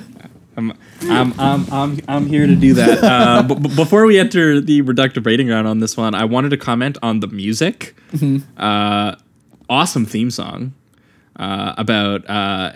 I'm, 1.09 1.39
I'm, 1.39 1.73
I'm, 1.73 1.99
I'm 2.07 2.25
here 2.27 2.45
to 2.47 2.55
do 2.55 2.73
that. 2.75 3.03
Uh, 3.03 3.43
but 3.47 3.55
b- 3.61 3.75
before 3.75 4.05
we 4.05 4.17
enter 4.19 4.61
the 4.61 4.81
reductive 4.83 5.25
rating 5.25 5.47
round 5.49 5.67
on 5.67 5.79
this 5.79 5.97
one, 5.97 6.15
I 6.15 6.25
wanted 6.25 6.49
to 6.49 6.57
comment 6.57 6.97
on 7.03 7.19
the 7.19 7.27
music. 7.27 7.95
Mm-hmm. 8.11 8.37
Uh, 8.61 9.15
awesome 9.69 10.05
theme 10.05 10.31
song 10.31 10.73
uh, 11.37 11.73
about 11.77 12.29
uh, 12.29 12.71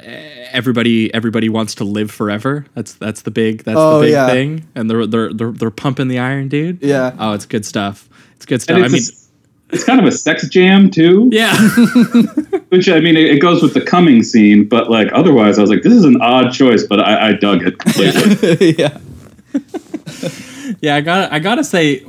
everybody. 0.52 1.14
Everybody 1.14 1.50
wants 1.50 1.76
to 1.76 1.84
live 1.84 2.12
forever. 2.12 2.66
That's 2.76 2.94
that's 2.94 3.22
the 3.24 3.32
big. 3.32 3.64
That's 3.64 3.78
Oh, 3.78 4.00
the 4.00 4.06
big 4.08 4.12
yeah. 4.14 4.28
thing. 4.28 4.68
And 4.76 4.90
they're, 4.90 5.06
they're 5.06 5.34
they're 5.34 5.52
they're 5.52 5.72
pumping 5.72 6.08
the 6.08 6.20
iron, 6.20 6.48
dude. 6.50 6.82
Yeah. 6.82 7.16
Oh, 7.20 7.34
it's 7.34 7.46
good 7.46 7.66
stuff. 7.66 8.10
It's 8.36 8.46
good 8.46 8.62
stuff. 8.62 8.76
And 8.78 8.86
I 8.86 8.90
mean, 8.90 9.02
a- 9.02 9.23
it's 9.74 9.84
kind 9.84 10.00
of 10.00 10.06
a 10.06 10.12
sex 10.12 10.48
jam 10.48 10.90
too. 10.90 11.30
yeah. 11.32 11.56
Which 12.70 12.90
I 12.90 13.00
mean, 13.00 13.16
it, 13.18 13.26
it 13.26 13.40
goes 13.40 13.62
with 13.62 13.74
the 13.74 13.82
coming 13.82 14.24
scene, 14.24 14.68
but 14.68 14.90
like 14.90 15.10
otherwise, 15.14 15.58
I 15.58 15.62
was 15.62 15.70
like, 15.70 15.84
this 15.84 15.94
is 15.94 16.06
an 16.06 16.22
odd 16.22 16.52
choice, 16.52 16.84
but 16.84 17.00
I, 17.00 17.30
I 17.30 17.34
dug 17.34 17.64
it 17.64 17.78
completely. 17.80 18.76
yeah. 18.78 18.98
Yeah, 20.82 20.96
I 20.96 21.02
got 21.02 21.32
I 21.32 21.40
gotta 21.40 21.64
say, 21.64 22.04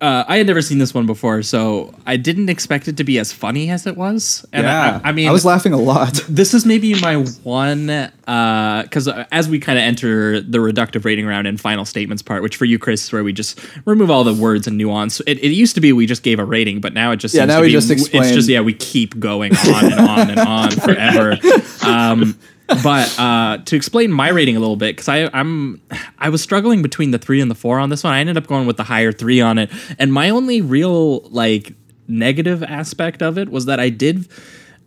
uh, 0.00 0.24
I 0.26 0.38
had 0.38 0.46
never 0.46 0.62
seen 0.62 0.78
this 0.78 0.94
one 0.94 1.06
before, 1.06 1.42
so 1.42 1.94
I 2.06 2.16
didn't 2.16 2.48
expect 2.48 2.88
it 2.88 2.96
to 2.98 3.04
be 3.04 3.18
as 3.18 3.32
funny 3.32 3.70
as 3.70 3.86
it 3.86 3.96
was. 3.96 4.44
And 4.52 4.64
yeah. 4.64 5.00
I, 5.02 5.08
I 5.08 5.12
mean, 5.12 5.28
I 5.28 5.32
was 5.32 5.44
laughing 5.44 5.72
a 5.72 5.78
lot. 5.78 6.14
this 6.28 6.54
is 6.54 6.64
maybe 6.66 6.98
my 7.00 7.16
one 7.42 7.86
because 7.86 9.08
uh, 9.08 9.24
as 9.32 9.48
we 9.48 9.58
kind 9.58 9.78
of 9.78 9.82
enter 9.82 10.40
the 10.40 10.58
reductive 10.58 11.04
rating 11.04 11.26
round 11.26 11.46
and 11.46 11.60
final 11.60 11.84
statements 11.84 12.22
part, 12.22 12.42
which 12.42 12.56
for 12.56 12.64
you, 12.64 12.78
Chris, 12.78 13.04
is 13.04 13.12
where 13.12 13.24
we 13.24 13.32
just 13.32 13.60
remove 13.84 14.10
all 14.10 14.24
the 14.24 14.34
words 14.34 14.66
and 14.66 14.76
nuance. 14.78 15.20
It, 15.20 15.38
it 15.38 15.48
used 15.52 15.74
to 15.74 15.80
be 15.80 15.92
we 15.92 16.06
just 16.06 16.22
gave 16.22 16.38
a 16.38 16.44
rating, 16.44 16.80
but 16.80 16.92
now 16.92 17.10
it 17.12 17.16
just 17.16 17.34
Yeah, 17.34 17.42
seems 17.42 17.48
now 17.48 17.56
to 17.56 17.62
we 17.62 17.68
be- 17.68 17.72
just 17.72 17.90
It's 17.90 18.32
just 18.32 18.48
yeah, 18.48 18.60
we 18.60 18.74
keep 18.74 19.18
going 19.18 19.54
on 19.56 19.84
and 19.92 19.94
on 20.00 20.30
and 20.30 20.38
on 20.40 20.70
forever. 20.86 21.38
Um, 21.84 22.38
but 22.82 23.18
uh, 23.18 23.58
to 23.64 23.76
explain 23.76 24.12
my 24.12 24.28
rating 24.28 24.56
a 24.56 24.60
little 24.60 24.76
bit, 24.76 24.96
because 24.96 25.08
I 25.08 25.28
I'm 25.32 25.80
I 26.18 26.28
was 26.28 26.42
struggling 26.42 26.82
between 26.82 27.10
the 27.10 27.18
three 27.18 27.40
and 27.40 27.50
the 27.50 27.54
four 27.54 27.78
on 27.78 27.90
this 27.90 28.04
one. 28.04 28.12
I 28.12 28.20
ended 28.20 28.36
up 28.36 28.46
going 28.46 28.66
with 28.66 28.76
the 28.76 28.84
higher 28.84 29.12
three 29.12 29.40
on 29.40 29.58
it, 29.58 29.70
and 29.98 30.12
my 30.12 30.30
only 30.30 30.60
real 30.60 31.20
like 31.30 31.74
negative 32.08 32.62
aspect 32.62 33.22
of 33.22 33.38
it 33.38 33.48
was 33.48 33.66
that 33.66 33.80
I 33.80 33.88
did, 33.88 34.28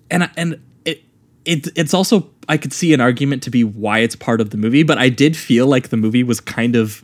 and 0.10 0.30
and 0.38 0.62
it 0.86 1.04
it 1.46 1.68
it's 1.76 1.94
also 1.94 2.30
I 2.48 2.58
could 2.58 2.74
see 2.74 2.94
an 2.94 3.02
argument 3.02 3.44
to 3.44 3.50
be 3.50 3.64
why 3.64 4.00
it's 4.00 4.16
part 4.16 4.42
of 4.42 4.52
the 4.52 4.58
movie, 4.58 4.84
but 4.84 4.98
I 4.98 5.10
did 5.10 5.36
feel 5.36 5.68
like 5.68 5.90
the 5.90 5.98
movie 5.98 6.24
was 6.24 6.40
kind 6.40 6.76
of 6.76 7.04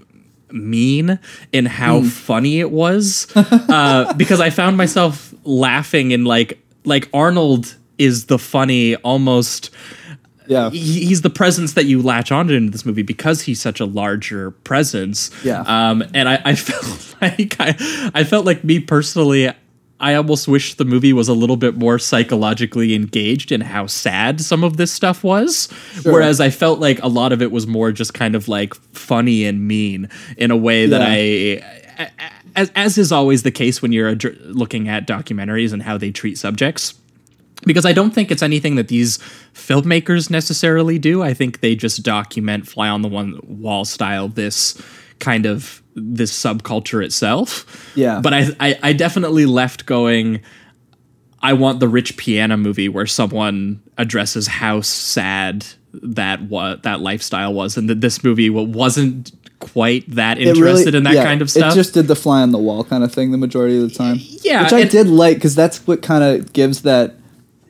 mean 0.53 1.17
in 1.53 1.65
how 1.65 2.03
funny 2.03 2.59
it 2.59 2.71
was 2.71 3.27
uh, 3.35 4.13
because 4.17 4.41
I 4.41 4.49
found 4.49 4.75
myself 4.75 5.33
laughing 5.43 6.13
and 6.13 6.27
like 6.27 6.59
like 6.83 7.09
Arnold 7.13 7.75
is 7.97 8.25
the 8.25 8.39
funny 8.39 8.95
almost 8.97 9.69
Yeah. 10.51 10.69
he- 10.69 11.05
he's 11.05 11.21
the 11.21 11.29
presence 11.29 11.73
that 11.73 11.85
you 11.85 12.01
latch 12.01 12.31
onto 12.31 12.53
in 12.53 12.71
this 12.71 12.85
movie 12.85 13.03
because 13.03 13.41
he's 13.43 13.61
such 13.61 13.79
a 13.79 13.85
larger 13.85 14.51
presence. 14.51 15.31
Yeah. 15.45 15.61
Um, 15.61 16.03
and 16.13 16.27
I, 16.27 16.41
I 16.43 16.55
felt 16.67 17.15
like 17.21 17.55
I, 17.59 18.11
I 18.13 18.23
felt 18.25 18.45
like 18.45 18.63
me 18.65 18.79
personally, 18.81 19.49
I 20.01 20.15
almost 20.15 20.47
wish 20.49 20.73
the 20.73 20.83
movie 20.83 21.13
was 21.13 21.29
a 21.29 21.33
little 21.33 21.55
bit 21.57 21.77
more 21.77 21.97
psychologically 21.99 22.93
engaged 22.95 23.51
in 23.51 23.61
how 23.61 23.85
sad 23.87 24.41
some 24.41 24.63
of 24.63 24.75
this 24.75 24.91
stuff 24.91 25.23
was. 25.23 25.69
Whereas 26.03 26.41
I 26.41 26.49
felt 26.49 26.79
like 26.79 27.01
a 27.01 27.07
lot 27.07 27.31
of 27.31 27.41
it 27.41 27.51
was 27.51 27.65
more 27.67 27.91
just 27.93 28.13
kind 28.13 28.35
of 28.35 28.47
like 28.49 28.73
funny 28.93 29.45
and 29.45 29.67
mean 29.67 30.09
in 30.37 30.51
a 30.51 30.57
way 30.57 30.85
that 30.87 31.01
I, 31.01 32.09
as, 32.55 32.71
as 32.75 32.97
is 32.97 33.11
always 33.11 33.43
the 33.43 33.51
case 33.51 33.81
when 33.81 33.91
you're 33.91 34.15
looking 34.15 34.89
at 34.89 35.07
documentaries 35.07 35.71
and 35.71 35.83
how 35.83 35.97
they 35.97 36.11
treat 36.11 36.37
subjects 36.37 36.95
because 37.63 37.85
I 37.85 37.93
don't 37.93 38.11
think 38.11 38.31
it's 38.31 38.41
anything 38.43 38.75
that 38.75 38.87
these 38.87 39.17
filmmakers 39.53 40.29
necessarily 40.29 40.99
do. 40.99 41.21
I 41.23 41.33
think 41.33 41.61
they 41.61 41.75
just 41.75 42.03
document 42.03 42.67
fly 42.67 42.89
on 42.89 43.01
the 43.01 43.07
one 43.07 43.39
wall 43.43 43.85
style 43.85 44.27
this 44.27 44.81
kind 45.19 45.45
of 45.45 45.81
this 45.95 46.31
subculture 46.31 47.03
itself. 47.03 47.91
Yeah. 47.95 48.19
But 48.21 48.33
I, 48.33 48.47
I 48.59 48.79
I 48.83 48.93
definitely 48.93 49.45
left 49.45 49.85
going 49.85 50.41
I 51.43 51.53
want 51.53 51.79
the 51.79 51.87
rich 51.87 52.17
Piana 52.17 52.57
movie 52.57 52.87
where 52.89 53.07
someone 53.07 53.81
addresses 53.97 54.47
how 54.47 54.81
sad 54.81 55.65
that 55.93 56.43
what 56.43 56.83
that 56.83 57.01
lifestyle 57.01 57.53
was, 57.53 57.77
and 57.77 57.89
that 57.89 58.01
this 58.01 58.23
movie 58.23 58.49
wa- 58.49 58.61
wasn't 58.61 59.31
quite 59.59 60.09
that 60.09 60.37
interested 60.37 60.93
really- 60.93 60.97
in 60.97 61.03
that 61.03 61.13
yeah, 61.15 61.23
kind 61.23 61.41
of 61.41 61.49
stuff. 61.49 61.73
It 61.73 61.75
just 61.75 61.93
did 61.93 62.07
the 62.07 62.15
fly 62.15 62.41
on 62.41 62.51
the 62.51 62.57
wall 62.57 62.83
kind 62.83 63.03
of 63.03 63.13
thing 63.13 63.31
the 63.31 63.37
majority 63.37 63.81
of 63.81 63.89
the 63.89 63.95
time. 63.95 64.17
Yeah, 64.19 64.63
which 64.63 64.73
I 64.73 64.83
did 64.83 65.07
like 65.07 65.37
because 65.37 65.55
that's 65.55 65.85
what 65.87 66.01
kind 66.01 66.23
of 66.23 66.53
gives 66.53 66.83
that. 66.83 67.15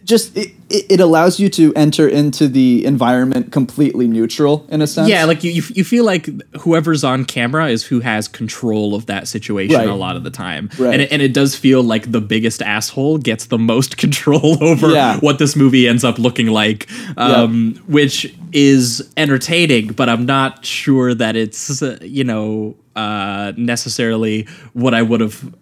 Just 0.04 0.36
it, 0.36 0.52
it, 0.70 1.00
allows 1.00 1.40
you 1.40 1.48
to 1.50 1.74
enter 1.76 2.08
into 2.08 2.48
the 2.48 2.84
environment 2.86 3.52
completely 3.52 4.08
neutral 4.08 4.66
in 4.70 4.82
a 4.82 4.88
sense. 4.88 5.08
yeah, 5.10 5.26
like 5.26 5.44
you, 5.44 5.52
you, 5.52 5.62
you 5.76 5.84
feel 5.84 6.04
like 6.06 6.28
whoever's 6.62 7.04
on 7.04 7.24
camera 7.26 7.68
is 7.70 7.84
who 7.86 8.00
has 8.00 8.28
control 8.28 8.96
of 8.96 9.06
that 9.06 9.28
situation 9.28 9.76
Right. 9.78 9.88
a 9.88 9.94
lot 9.94 10.16
of 10.16 10.24
the 10.24 10.32
time, 10.32 10.70
Right. 10.80 10.94
and 10.94 11.02
it, 11.04 11.12
and 11.12 11.22
it 11.22 11.34
does 11.34 11.56
feel 11.56 11.84
like 11.84 12.12
the 12.12 12.22
biggest 12.22 12.62
asshole 12.62 13.20
gets 13.20 13.46
the 13.46 13.60
most 13.60 13.98
control 14.04 14.62
over 14.64 14.90
Yeah. 14.92 15.20
what 15.20 15.38
this 15.40 15.56
movie 15.56 15.88
ends 15.88 16.04
up 16.04 16.18
looking 16.18 16.48
like, 16.48 16.90
um, 17.18 17.76
which 17.88 18.34
is 18.54 19.08
entertaining, 19.18 19.94
but 19.94 20.10
I'm 20.10 20.26
not 20.26 20.66
sure 20.66 21.14
that 21.14 21.36
it's 21.36 21.82
uh, 21.82 21.98
you 22.02 22.24
know 22.24 22.76
uh, 22.96 23.54
necessarily 23.56 24.48
what 24.74 24.94
I 24.94 25.02
would 25.02 25.22
have 25.22 25.54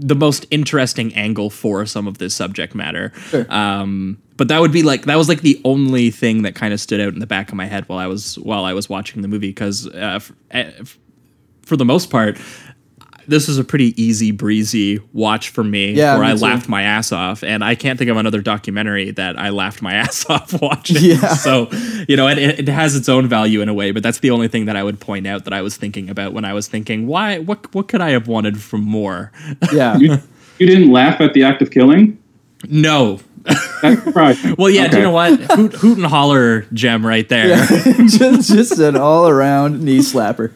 the 0.00 0.14
most 0.14 0.46
interesting 0.50 1.14
angle 1.14 1.50
for 1.50 1.84
some 1.86 2.06
of 2.06 2.18
this 2.18 2.34
subject 2.34 2.74
matter. 2.74 3.12
Um, 3.48 4.18
but 4.36 4.48
that 4.48 4.60
would 4.60 4.70
be 4.72 4.82
like 4.82 5.06
that 5.06 5.16
was 5.16 5.28
like 5.28 5.40
the 5.40 5.60
only 5.64 6.10
thing 6.10 6.42
that 6.42 6.54
kind 6.54 6.72
of 6.72 6.80
stood 6.80 7.00
out 7.00 7.12
in 7.12 7.18
the 7.18 7.26
back 7.26 7.48
of 7.48 7.54
my 7.56 7.66
head 7.66 7.88
while 7.88 7.98
I 7.98 8.06
was 8.06 8.38
while 8.38 8.64
I 8.64 8.72
was 8.72 8.88
watching 8.88 9.22
the 9.22 9.28
movie 9.28 9.48
because 9.48 9.86
uh, 9.88 9.90
f- 10.16 10.32
eh, 10.52 10.70
f- 10.80 10.98
for 11.62 11.76
the 11.76 11.84
most 11.84 12.10
part. 12.10 12.38
This 13.28 13.46
was 13.46 13.58
a 13.58 13.64
pretty 13.64 14.00
easy 14.02 14.30
breezy 14.30 15.00
watch 15.12 15.50
for 15.50 15.62
me 15.62 15.92
Yeah, 15.92 16.14
where 16.14 16.24
me 16.24 16.32
I 16.32 16.34
too. 16.34 16.40
laughed 16.44 16.68
my 16.68 16.82
ass 16.82 17.12
off 17.12 17.44
and 17.44 17.62
I 17.62 17.74
can't 17.74 17.98
think 17.98 18.10
of 18.10 18.16
another 18.16 18.40
documentary 18.40 19.10
that 19.12 19.38
I 19.38 19.50
laughed 19.50 19.82
my 19.82 19.94
ass 20.02 20.28
off 20.30 20.60
watching. 20.60 20.96
Yeah. 21.00 21.34
So, 21.34 21.68
you 22.08 22.16
know, 22.16 22.26
it, 22.26 22.38
it 22.38 22.68
has 22.68 22.96
its 22.96 23.08
own 23.08 23.28
value 23.28 23.60
in 23.60 23.68
a 23.68 23.74
way, 23.74 23.90
but 23.92 24.02
that's 24.02 24.20
the 24.20 24.30
only 24.30 24.48
thing 24.48 24.64
that 24.64 24.76
I 24.76 24.82
would 24.82 24.98
point 24.98 25.26
out 25.26 25.44
that 25.44 25.52
I 25.52 25.60
was 25.62 25.76
thinking 25.76 26.08
about 26.10 26.32
when 26.32 26.44
I 26.44 26.54
was 26.54 26.66
thinking, 26.68 27.06
why 27.06 27.38
what 27.38 27.72
what 27.74 27.86
could 27.88 28.00
I 28.00 28.10
have 28.10 28.26
wanted 28.28 28.60
from 28.60 28.80
more? 28.82 29.30
yeah. 29.72 29.96
You, 29.98 30.18
you 30.58 30.66
didn't 30.66 30.90
laugh 30.90 31.20
at 31.20 31.34
the 31.34 31.44
act 31.44 31.62
of 31.62 31.70
killing? 31.70 32.18
No. 32.68 33.20
Well, 34.58 34.68
yeah, 34.70 34.88
do 34.88 34.96
you 34.96 35.02
know 35.04 35.12
what? 35.12 35.38
Hoot, 35.52 35.72
hoot 35.74 35.96
and 35.98 36.06
holler 36.06 36.62
gem 36.72 37.06
right 37.06 37.26
there. 37.28 37.48
Yeah. 37.48 37.66
just, 38.08 38.50
just 38.52 38.78
an 38.80 38.96
all 38.96 39.28
around 39.28 39.82
knee 39.82 39.98
slapper. 40.00 40.52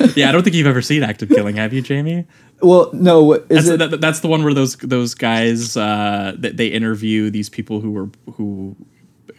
I 0.28 0.32
don't 0.32 0.42
think 0.42 0.54
you've 0.56 0.66
ever 0.66 0.82
seen 0.82 1.02
Act 1.02 1.22
of 1.22 1.28
Killing, 1.28 1.56
have 1.56 1.72
you, 1.72 1.82
Jamie? 1.82 2.26
Well, 2.62 2.90
no, 2.92 3.22
what- 3.24 3.46
is 3.50 3.66
That's, 3.66 3.82
it? 3.82 3.90
that, 3.90 4.00
that's 4.00 4.20
the 4.20 4.28
one 4.28 4.42
where 4.44 4.54
those 4.54 4.76
those 4.76 5.14
guys 5.14 5.76
uh, 5.76 6.34
that 6.38 6.56
they 6.56 6.68
interview 6.68 7.30
these 7.30 7.48
people 7.48 7.80
who 7.80 7.90
were 7.92 8.08
who 8.34 8.76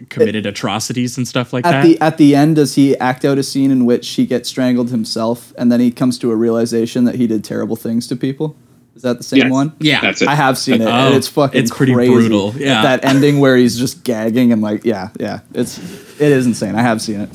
committed 0.10 0.46
atrocities 0.46 1.18
and 1.18 1.28
stuff 1.28 1.52
like 1.54 1.66
at 1.66 1.72
that. 1.72 1.84
the 1.84 2.00
at 2.00 2.18
the 2.18 2.36
end, 2.36 2.56
does 2.58 2.76
he 2.76 2.96
act 3.00 3.26
out 3.26 3.38
a 3.40 3.44
scene 3.44 3.72
in 3.72 3.86
which 3.86 4.08
he 4.10 4.26
gets 4.28 4.48
strangled 4.50 4.92
himself, 4.92 5.54
and 5.58 5.72
then 5.72 5.80
he 5.80 5.90
comes 5.90 6.20
to 6.20 6.32
a 6.32 6.36
realization 6.36 7.06
that 7.06 7.16
he 7.16 7.26
did 7.26 7.44
terrible 7.44 7.76
things 7.76 8.08
to 8.08 8.16
people? 8.16 8.56
Is 8.96 9.02
that 9.04 9.18
the 9.18 9.24
same 9.24 9.42
Yes. 9.44 9.52
one? 9.52 9.74
Yeah. 9.80 10.02
That's 10.02 10.22
it. 10.24 10.28
I 10.28 10.34
have 10.36 10.58
seen 10.58 10.82
it. 10.82 10.86
Oh, 10.86 10.90
and 10.92 11.16
it's 11.16 11.28
fucking. 11.28 11.60
it's 11.62 11.70
pretty 11.72 11.94
crazy. 11.94 12.12
brutal, 12.14 12.54
yeah. 12.58 12.82
that 12.82 13.06
ending 13.06 13.40
where 13.40 13.56
he's 13.56 13.78
just 13.78 14.04
gagging 14.04 14.52
and 14.52 14.62
like, 14.62 14.86
yeah, 14.86 15.10
yeah, 15.20 15.42
it's 15.54 15.78
it 16.20 16.32
is 16.32 16.46
insane. 16.48 16.76
I 16.76 16.82
have 16.82 17.00
seen 17.02 17.22
it. 17.22 17.30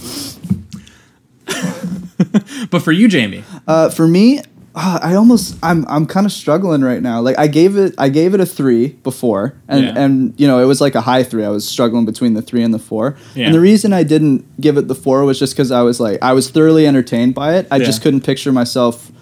but 2.71 2.81
for 2.83 2.93
you, 2.93 3.09
Jamie, 3.09 3.45
Uh, 3.67 3.89
for 3.91 4.07
me, 4.09 4.41
uh, 4.75 4.99
I 5.03 5.15
almost 5.15 5.57
I'm 5.63 5.85
I'm 5.89 6.07
kind 6.07 6.25
of 6.25 6.33
struggling 6.33 6.81
right 6.83 7.03
now. 7.03 7.21
Like 7.21 7.39
I 7.39 7.47
gave 7.47 7.77
it 7.77 7.95
I 7.99 8.09
gave 8.09 8.33
it 8.35 8.41
a 8.41 8.47
three 8.47 8.89
before, 9.03 9.55
and 9.69 9.85
Yeah. 9.85 9.93
and 10.03 10.35
you 10.39 10.47
know 10.47 10.59
it 10.61 10.65
was 10.67 10.81
like 10.81 10.95
a 10.95 11.03
high 11.03 11.23
three. 11.25 11.45
I 11.45 11.51
was 11.51 11.69
struggling 11.69 12.07
between 12.07 12.35
the 12.35 12.43
three 12.43 12.63
and 12.63 12.73
the 12.73 12.79
four. 12.79 13.17
Yeah. 13.35 13.47
And 13.47 13.55
the 13.55 13.61
reason 13.61 13.93
I 13.93 14.03
didn't 14.03 14.45
give 14.61 14.79
it 14.79 14.89
the 14.89 14.95
four 14.95 15.25
was 15.25 15.39
just 15.39 15.53
because 15.55 15.71
I 15.71 15.83
was 15.83 16.01
like 16.01 16.19
I 16.23 16.33
was 16.33 16.49
thoroughly 16.51 16.87
entertained 16.87 17.35
by 17.35 17.57
it. 17.57 17.67
I 17.71 17.79
just 17.81 18.01
couldn't 18.03 18.23
picture 18.25 18.51
myself 18.53 19.13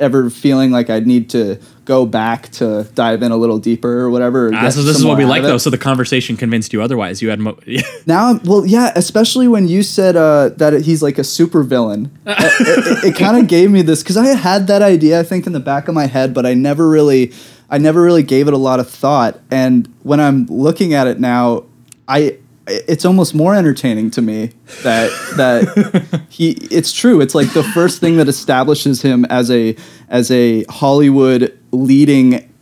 ever 0.00 0.30
feeling 0.30 0.70
like 0.70 0.90
I'd 0.90 1.06
need 1.06 1.30
to 1.30 1.58
go 1.84 2.06
back 2.06 2.50
to 2.50 2.84
dive 2.94 3.22
in 3.22 3.32
a 3.32 3.36
little 3.36 3.58
deeper 3.58 4.00
or 4.00 4.10
whatever. 4.10 4.48
or 4.48 4.54
Ah, 4.54 4.68
so 4.68 4.82
this 4.82 4.96
is 4.96 5.04
what 5.04 5.16
we 5.18 5.24
like, 5.24 5.42
though. 5.42 5.58
So 5.58 5.70
the 5.70 5.78
conversation 5.78 6.36
convinced 6.36 6.72
you 6.72 6.82
otherwise. 6.82 7.22
You 7.22 7.30
had 7.30 7.40
mo- 7.40 7.58
Now, 8.06 8.38
well, 8.44 8.66
yeah, 8.66 8.92
especially 8.94 9.48
when 9.48 9.66
you 9.68 9.82
said 9.82 10.14
uh, 10.14 10.50
that 10.50 10.82
he's 10.82 11.02
like 11.02 11.18
a 11.18 11.24
super 11.24 11.62
villain. 11.62 12.10
it 12.26 13.04
it, 13.04 13.16
kind 13.16 13.38
of 13.38 13.48
gave 13.48 13.70
me 13.70 13.82
this 13.82 14.02
because 14.02 14.16
I 14.16 14.26
had 14.26 14.66
that 14.66 14.82
idea, 14.82 15.18
I 15.18 15.22
think, 15.22 15.46
in 15.46 15.52
the 15.52 15.60
back 15.60 15.88
of 15.88 15.94
my 15.94 16.06
head, 16.06 16.34
but 16.34 16.44
I 16.46 16.54
never 16.54 16.88
really, 16.88 17.32
I 17.70 17.78
never 17.78 18.02
really 18.02 18.22
gave 18.22 18.48
it 18.48 18.54
a 18.54 18.58
lot 18.58 18.80
of 18.80 18.88
thought. 18.88 19.40
And 19.50 19.92
when 20.02 20.20
I'm 20.20 20.46
looking 20.46 20.92
at 20.94 21.06
it 21.06 21.18
now, 21.18 21.64
I, 22.06 22.38
it's 22.68 23.04
almost 23.04 23.34
more 23.34 23.54
entertaining 23.54 24.10
to 24.12 24.22
me 24.22 24.52
that 24.82 25.10
that 25.36 26.20
he. 26.28 26.52
It's 26.70 26.92
true. 26.92 27.20
It's 27.20 27.34
like 27.34 27.52
the 27.52 27.64
first 27.64 28.00
thing 28.00 28.16
that 28.16 28.28
establishes 28.28 29.02
him 29.02 29.24
as 29.26 29.50
a 29.50 29.76
as 30.08 30.30
a 30.30 30.64
Hollywood 30.64 31.58
leading 31.72 32.52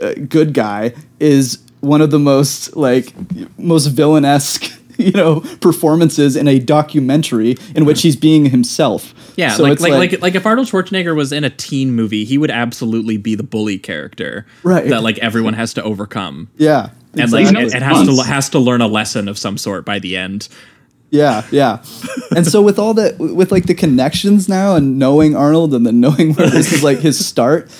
uh, 0.00 0.14
good 0.28 0.54
guy 0.54 0.94
is 1.20 1.58
one 1.80 2.00
of 2.00 2.10
the 2.10 2.18
most 2.18 2.76
like 2.76 3.12
most 3.58 3.88
villainesque 3.88 4.72
you 5.06 5.12
know 5.12 5.40
performances 5.60 6.36
in 6.36 6.48
a 6.48 6.58
documentary 6.58 7.56
in 7.74 7.84
which 7.84 8.02
he's 8.02 8.16
being 8.16 8.46
himself 8.46 9.14
Yeah, 9.36 9.50
So 9.50 9.62
like, 9.62 9.72
it's 9.72 9.82
like, 9.82 10.12
like 10.12 10.22
like 10.22 10.34
if 10.34 10.46
Arnold 10.46 10.68
Schwarzenegger 10.68 11.14
was 11.14 11.32
in 11.32 11.44
a 11.44 11.50
teen 11.50 11.92
movie, 11.92 12.24
he 12.24 12.38
would 12.38 12.50
absolutely 12.50 13.16
be 13.18 13.34
the 13.34 13.42
bully 13.42 13.78
character, 13.78 14.46
Right. 14.62 14.88
That 14.88 15.02
like 15.02 15.18
everyone 15.18 15.54
has 15.54 15.74
to 15.74 15.82
overcome, 15.82 16.48
yeah 16.56 16.90
and 17.18 17.32
like 17.32 17.46
it, 17.46 17.74
it 17.74 17.82
has 17.82 18.06
to 18.06 18.22
has 18.22 18.50
to 18.50 18.58
learn 18.58 18.80
a 18.80 18.86
lesson 18.88 19.28
of 19.28 19.38
some 19.38 19.56
sort 19.58 19.84
by 19.84 19.98
the 19.98 20.16
end. 20.16 20.48
yeah 21.10 21.46
yeah 21.50 21.82
and 22.36 22.46
so 22.46 22.60
with 22.60 22.78
all 22.78 22.92
that 22.94 23.16
with 23.18 23.50
like 23.52 23.66
the 23.66 23.74
connections 23.74 24.48
now 24.48 24.74
and 24.74 24.98
knowing 24.98 25.34
arnold 25.36 25.72
and 25.72 25.86
then 25.86 26.00
knowing 26.00 26.34
where 26.34 26.50
this 26.50 26.72
is 26.72 26.82
like 26.82 26.98
his 26.98 27.24
start 27.24 27.70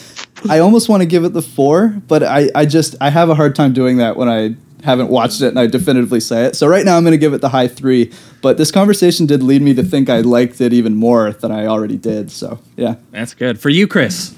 i 0.48 0.58
almost 0.60 0.88
want 0.88 1.02
to 1.02 1.06
give 1.06 1.24
it 1.24 1.32
the 1.32 1.42
four 1.42 1.88
but 2.08 2.22
i 2.22 2.48
i 2.54 2.64
just 2.64 2.94
i 3.00 3.10
have 3.10 3.28
a 3.28 3.34
hard 3.34 3.54
time 3.54 3.72
doing 3.72 3.96
that 3.98 4.16
when 4.16 4.28
i 4.28 4.54
haven't 4.84 5.08
watched 5.08 5.40
it 5.42 5.48
and 5.48 5.58
i 5.58 5.66
definitively 5.66 6.20
say 6.20 6.44
it 6.44 6.54
so 6.56 6.66
right 6.66 6.84
now 6.84 6.96
i'm 6.96 7.02
going 7.02 7.12
to 7.12 7.18
give 7.18 7.32
it 7.34 7.40
the 7.40 7.48
high 7.48 7.66
three 7.68 8.12
but 8.42 8.56
this 8.58 8.70
conversation 8.70 9.26
did 9.26 9.42
lead 9.42 9.62
me 9.62 9.72
to 9.74 9.82
think 9.82 10.08
i 10.10 10.20
liked 10.20 10.60
it 10.60 10.72
even 10.72 10.94
more 10.94 11.32
than 11.32 11.50
i 11.50 11.66
already 11.66 11.96
did 11.96 12.30
so 12.30 12.58
yeah 12.76 12.94
That's 13.10 13.34
good 13.34 13.58
for 13.60 13.70
you, 13.70 13.86
Chris. 13.88 14.34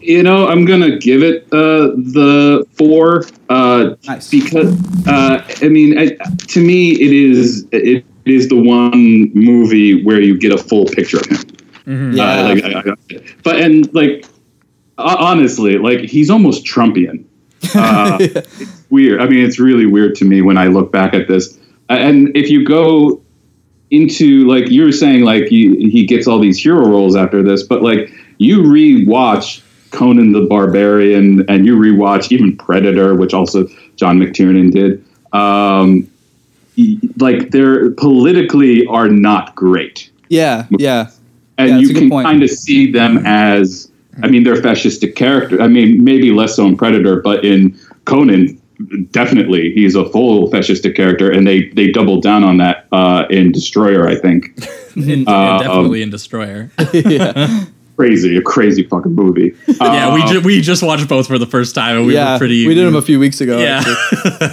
You 0.00 0.24
know, 0.24 0.48
I'm 0.48 0.64
gonna 0.64 0.98
give 0.98 1.22
it 1.22 1.44
uh, 1.52 1.94
the 1.94 2.66
four 2.76 3.24
uh, 3.48 3.94
Nice. 4.04 4.28
because 4.30 4.74
uh, 5.06 5.46
I 5.62 5.68
mean, 5.68 5.96
I, 5.96 6.16
to 6.48 6.60
me, 6.60 6.90
it 6.90 7.12
is 7.12 7.66
it 7.70 8.04
is 8.24 8.48
the 8.48 8.60
one 8.60 9.30
movie 9.32 10.02
where 10.04 10.20
you 10.20 10.36
get 10.36 10.52
a 10.52 10.58
full 10.58 10.86
picture 10.86 11.18
of 11.20 11.26
him. 11.26 12.12
yeah 12.14 12.24
Uh, 12.24 12.48
like, 12.54 12.64
I, 12.64 12.80
I, 12.80 12.94
but 13.44 13.60
and 13.60 13.94
like 13.94 14.24
honestly, 14.98 15.78
like 15.78 16.00
he's 16.00 16.30
almost 16.30 16.64
Trumpian. 16.66 17.24
Uh, 17.74 18.18
It's 18.20 18.81
weird. 18.92 19.20
I 19.20 19.26
mean, 19.26 19.44
it's 19.44 19.58
really 19.58 19.86
weird 19.86 20.14
to 20.16 20.24
me 20.24 20.42
when 20.42 20.56
I 20.56 20.66
look 20.66 20.92
back 20.92 21.14
at 21.14 21.26
this. 21.26 21.58
And 21.88 22.34
if 22.36 22.48
you 22.50 22.64
go 22.64 23.20
into 23.90 24.46
like 24.46 24.70
you 24.70 24.84
were 24.84 24.92
saying, 24.92 25.24
like 25.24 25.46
he, 25.46 25.90
he 25.90 26.06
gets 26.06 26.28
all 26.28 26.38
these 26.38 26.58
hero 26.58 26.86
roles 26.86 27.16
after 27.16 27.42
this, 27.42 27.62
but 27.62 27.82
like 27.82 28.12
you 28.38 28.62
rewatch 28.62 29.62
Conan 29.90 30.32
the 30.32 30.42
Barbarian 30.42 31.44
and 31.50 31.66
you 31.66 31.76
rewatch 31.76 32.30
even 32.30 32.56
Predator, 32.56 33.14
which 33.16 33.34
also 33.34 33.66
John 33.96 34.18
McTiernan 34.18 34.70
did. 34.70 35.04
Um, 35.32 36.08
like 37.18 37.50
they're 37.50 37.90
politically 37.92 38.86
are 38.86 39.08
not 39.08 39.54
great 39.54 40.10
yeah 40.28 40.66
yeah 40.70 41.10
and 41.58 41.70
Yeah, 41.70 41.78
you 41.78 41.94
can 41.94 42.10
kind 42.10 42.42
of 42.42 42.50
see 42.50 42.90
them 42.90 43.22
as 43.26 43.90
i 44.22 44.28
mean 44.28 44.42
they're 44.42 44.56
fascistic 44.56 45.14
character 45.14 45.60
i 45.60 45.68
mean 45.68 46.02
maybe 46.02 46.32
less 46.32 46.56
so 46.56 46.66
in 46.66 46.76
predator 46.76 47.20
but 47.20 47.44
in 47.44 47.78
conan 48.06 48.60
definitely 49.10 49.72
he's 49.72 49.94
a 49.94 50.08
full 50.10 50.50
fascistic 50.50 50.94
character 50.96 51.30
and 51.30 51.46
they 51.46 51.68
they 51.70 51.90
double 51.90 52.20
down 52.20 52.44
on 52.44 52.56
that 52.58 52.86
uh, 52.92 53.24
in 53.30 53.52
destroyer 53.52 54.06
i 54.08 54.14
think. 54.16 54.46
In, 54.96 55.26
Uh, 55.26 55.58
definitely 55.62 56.02
in 56.02 56.10
Destroyer. 56.10 56.70
yeah. 56.92 57.64
Crazy 57.96 58.36
a 58.36 58.42
crazy 58.42 58.82
fucking 58.82 59.14
movie. 59.14 59.54
Yeah, 59.80 60.12
we 60.14 60.20
Uh, 60.22 60.26
ju- 60.32 60.40
we 60.42 60.60
just 60.60 60.82
watched 60.82 61.08
both 61.08 61.26
for 61.26 61.38
the 61.38 61.46
first 61.46 61.74
time, 61.74 61.96
and 61.96 62.06
we 62.06 62.12
yeah 62.14 62.32
were 62.34 62.38
pretty. 62.38 62.66
we 62.66 62.74
did 62.74 62.86
them 62.86 62.94
a 62.96 63.00
few 63.02 63.18
weeks 63.18 63.40
ago 63.40 63.58
Yeah, 63.58 63.82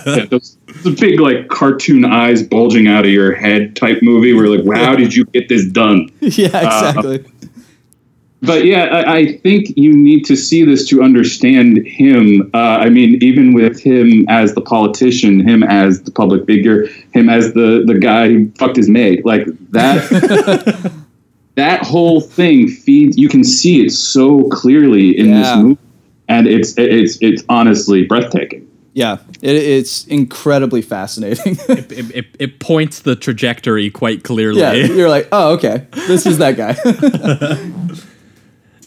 yeah, 0.05 0.25
those, 0.29 0.57
the 0.83 0.91
big 0.97 1.19
like 1.19 1.49
cartoon 1.49 2.05
eyes 2.05 2.41
bulging 2.43 2.87
out 2.87 3.03
of 3.05 3.11
your 3.11 3.33
head 3.35 3.75
type 3.75 3.99
movie 4.01 4.33
We're 4.33 4.47
like 4.47 4.63
wow, 4.65 4.75
how 4.85 4.95
did 4.95 5.13
you 5.13 5.25
get 5.25 5.49
this 5.49 5.65
done? 5.65 6.09
Yeah 6.21 6.45
exactly 6.45 7.25
but 8.41 8.65
yeah, 8.65 8.85
I, 8.85 9.13
I 9.15 9.37
think 9.37 9.75
you 9.75 9.91
need 9.91 10.23
to 10.25 10.35
see 10.35 10.63
this 10.63 10.87
to 10.89 11.03
understand 11.03 11.85
him. 11.85 12.49
Uh, 12.53 12.57
I 12.57 12.89
mean, 12.89 13.21
even 13.21 13.53
with 13.53 13.79
him 13.81 14.25
as 14.29 14.53
the 14.55 14.61
politician, 14.61 15.39
him 15.45 15.61
as 15.63 16.01
the 16.03 16.11
public 16.11 16.45
figure, 16.45 16.87
him 17.13 17.29
as 17.29 17.53
the 17.53 17.83
the 17.85 17.99
guy 17.99 18.29
who 18.29 18.51
fucked 18.57 18.77
his 18.77 18.89
maid, 18.89 19.25
like 19.25 19.45
that. 19.71 20.91
that 21.55 21.83
whole 21.85 22.21
thing 22.21 22.67
feeds. 22.69 23.17
You 23.17 23.27
can 23.27 23.43
see 23.43 23.85
it 23.85 23.91
so 23.91 24.43
clearly 24.49 25.17
in 25.17 25.27
Yeah. 25.29 25.39
this 25.41 25.63
movie, 25.63 25.77
and 26.29 26.47
it's 26.47 26.73
it's 26.77 27.17
it's 27.21 27.43
honestly 27.49 28.05
breathtaking. 28.05 28.65
Yeah, 28.93 29.17
it, 29.41 29.55
it's 29.55 30.05
incredibly 30.07 30.81
fascinating. 30.81 31.57
It, 31.69 31.91
it, 32.15 32.25
it 32.39 32.59
points 32.59 33.01
the 33.01 33.15
trajectory 33.15 33.89
quite 33.89 34.23
clearly. 34.23 34.61
yeah, 34.61 34.73
you're 34.73 35.09
like, 35.09 35.27
oh, 35.31 35.53
okay, 35.53 35.87
this 36.07 36.25
is 36.25 36.37
that 36.39 36.55
guy. 36.57 36.73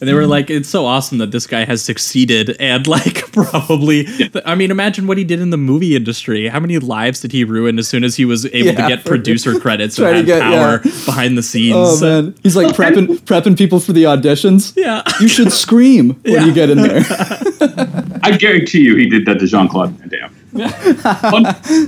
And 0.03 0.09
they 0.09 0.13
were 0.13 0.23
hmm. 0.23 0.31
like, 0.31 0.49
it's 0.49 0.67
so 0.67 0.85
awesome 0.85 1.19
that 1.19 1.31
this 1.31 1.47
guy 1.47 1.63
has 1.63 1.81
succeeded 1.81 2.57
and 2.59 2.85
like 2.87 3.31
probably 3.31 4.05
I 4.43 4.53
mean, 4.53 4.69
imagine 4.69 5.07
what 5.07 5.17
he 5.17 5.23
did 5.23 5.39
in 5.39 5.49
the 5.49 5.55
movie 5.55 5.95
industry. 5.95 6.49
How 6.49 6.59
many 6.59 6.77
lives 6.77 7.21
did 7.21 7.31
he 7.31 7.45
ruin 7.45 7.79
as 7.79 7.87
soon 7.87 8.03
as 8.03 8.17
he 8.17 8.25
was 8.25 8.45
able 8.47 8.73
Yeah, 8.73 8.89
to 8.89 8.95
get 8.97 9.05
producer 9.05 9.57
credits 9.61 9.97
and 9.97 10.07
to 10.09 10.13
had 10.15 10.25
get- 10.25 10.41
power 10.41 10.81
yeah. 10.83 11.05
behind 11.05 11.37
the 11.37 11.41
scenes? 11.41 11.77
oh 11.77 12.01
man, 12.01 12.35
he's 12.43 12.57
like 12.57 12.67
prepping 12.75 13.21
prepping 13.21 13.57
people 13.57 13.79
for 13.79 13.93
the 13.93 14.03
auditions. 14.03 14.73
Yeah. 14.75 15.03
You 15.21 15.29
should 15.29 15.53
scream 15.53 16.19
when 16.25 16.47
you 16.47 16.53
get 16.53 16.69
in 16.69 16.81
there. 16.81 17.05
I 18.23 18.35
guarantee 18.37 18.81
you, 18.81 18.97
he 18.97 19.07
did 19.07 19.25
that 19.25 19.39
to 19.39 19.47
Jean 19.47 19.69
Claude 19.69 19.91
Van 19.91 20.09
Damme. 20.09 20.35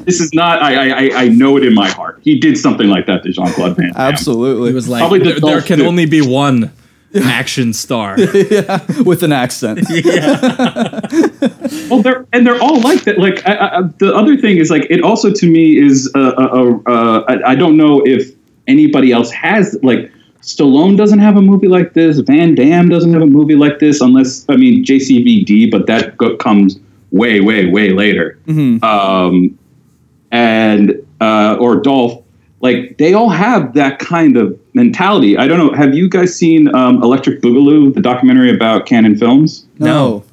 This 0.06 0.22
is 0.22 0.34
not. 0.34 0.62
I, 0.62 1.10
I 1.10 1.24
I 1.24 1.28
know 1.28 1.58
it 1.58 1.66
in 1.66 1.74
my 1.74 1.90
heart. 1.90 2.22
He 2.24 2.40
did 2.40 2.58
something 2.58 2.88
like 2.88 3.08
that 3.08 3.24
to 3.24 3.32
Jean 3.34 3.52
Claude 3.52 3.76
Van 3.76 3.92
Damme. 3.92 4.02
Absolutely. 4.02 4.70
It 4.70 4.74
was 4.74 4.88
like 4.88 5.02
Probably 5.02 5.20
the 5.20 5.42
there, 5.42 5.56
there 5.56 5.62
can 5.62 5.80
too. 5.80 5.86
only 5.86 6.06
be 6.06 6.22
one 6.22 6.72
action 7.24 7.74
star. 7.74 8.16
with 9.06 9.24
an 9.24 9.32
accent. 9.32 9.80
Well, 11.90 12.02
they're 12.02 12.26
and 12.34 12.46
they're 12.48 12.62
all 12.62 12.80
like 12.82 13.04
that. 13.04 13.20
Like 13.20 13.48
I, 13.48 13.56
I, 13.56 13.82
the 14.00 14.14
other 14.16 14.36
thing 14.38 14.58
is 14.58 14.72
like 14.72 14.88
it 14.90 15.04
also 15.04 15.32
to 15.32 15.50
me 15.50 15.78
is 15.78 16.12
uh, 16.16 16.20
uh, 16.20 16.80
uh, 16.88 16.92
uh, 16.92 17.26
I, 17.28 17.52
I 17.52 17.56
don't 17.56 17.78
know 17.78 18.02
if 18.06 18.32
anybody 18.68 19.12
else 19.12 19.30
has 19.32 19.78
like 19.84 20.12
Stallone 20.42 20.98
doesn't 20.98 21.20
have 21.20 21.38
a 21.38 21.42
movie 21.42 21.68
like 21.68 21.94
this. 21.94 22.20
Van 22.20 22.56
Damme 22.56 22.90
doesn't 22.90 23.14
have 23.14 23.22
a 23.22 23.28
movie 23.28 23.56
like 23.56 23.80
this 23.80 24.02
unless 24.02 24.46
I 24.50 24.56
mean 24.56 24.84
JCVD, 24.84 25.70
but 25.70 25.86
that 25.88 26.18
go- 26.18 26.36
comes 26.38 26.80
way 27.12 27.40
way 27.40 27.68
way 27.68 27.92
later. 27.92 28.40
Um, 28.84 29.58
and 30.32 30.94
uh, 31.22 31.58
or 31.60 31.82
Dolph. 31.82 32.24
Like 32.62 32.98
they 32.98 33.14
all 33.14 33.30
have 33.30 33.74
that 33.74 34.00
kind 34.00 34.38
of 34.38 34.60
mentality. 34.76 35.38
I 35.38 35.48
don't 35.48 35.58
know. 35.58 35.74
Have 35.74 35.96
you 35.96 36.08
guys 36.08 36.36
seen 36.36 36.74
um, 36.76 37.02
Electric 37.02 37.42
Boogaloo, 37.42 37.94
the 37.94 38.02
documentary 38.02 38.54
about 38.54 38.86
Cannon 38.86 39.18
Films? 39.18 39.66
No. 39.80 40.24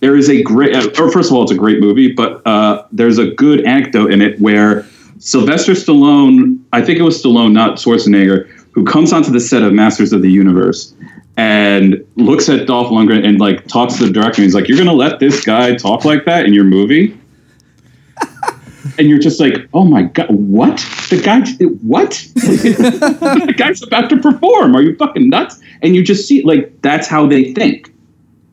there 0.00 0.16
is 0.16 0.28
a 0.28 0.42
great 0.42 0.76
uh, 0.76 1.02
or 1.02 1.10
first 1.10 1.30
of 1.30 1.36
all 1.36 1.42
it's 1.42 1.52
a 1.52 1.56
great 1.56 1.80
movie 1.80 2.12
but 2.12 2.46
uh, 2.46 2.84
there's 2.92 3.16
a 3.18 3.30
good 3.30 3.64
anecdote 3.64 4.12
in 4.12 4.20
it 4.20 4.38
where 4.38 4.84
sylvester 5.18 5.72
stallone 5.72 6.58
i 6.72 6.82
think 6.82 6.98
it 6.98 7.02
was 7.02 7.22
stallone 7.22 7.52
not 7.52 7.76
schwarzenegger 7.78 8.46
who 8.72 8.84
comes 8.84 9.12
onto 9.12 9.30
the 9.30 9.40
set 9.40 9.62
of 9.62 9.72
masters 9.72 10.12
of 10.12 10.20
the 10.20 10.30
universe 10.30 10.94
and 11.38 12.04
looks 12.16 12.48
at 12.50 12.66
dolph 12.66 12.88
lundgren 12.88 13.26
and 13.26 13.40
like 13.40 13.66
talks 13.66 13.94
to 13.96 14.04
the 14.06 14.12
director 14.12 14.42
and 14.42 14.44
he's 14.44 14.54
like 14.54 14.68
you're 14.68 14.76
gonna 14.76 14.92
let 14.92 15.20
this 15.20 15.42
guy 15.44 15.74
talk 15.74 16.04
like 16.04 16.24
that 16.26 16.44
in 16.44 16.52
your 16.52 16.64
movie 16.64 17.18
and 18.98 19.08
you're 19.08 19.18
just 19.18 19.40
like 19.40 19.68
oh 19.74 19.84
my 19.84 20.02
god 20.02 20.26
what? 20.30 20.76
The 21.10 21.20
guy 21.22 21.40
what? 21.82 22.12
The 22.34 23.54
guy's 23.56 23.82
about 23.82 24.10
to 24.10 24.16
perform. 24.16 24.74
Are 24.76 24.82
you 24.82 24.96
fucking 24.96 25.28
nuts? 25.28 25.60
And 25.82 25.94
you 25.94 26.02
just 26.02 26.26
see 26.26 26.42
like 26.42 26.80
that's 26.82 27.06
how 27.06 27.26
they 27.26 27.52
think. 27.54 27.92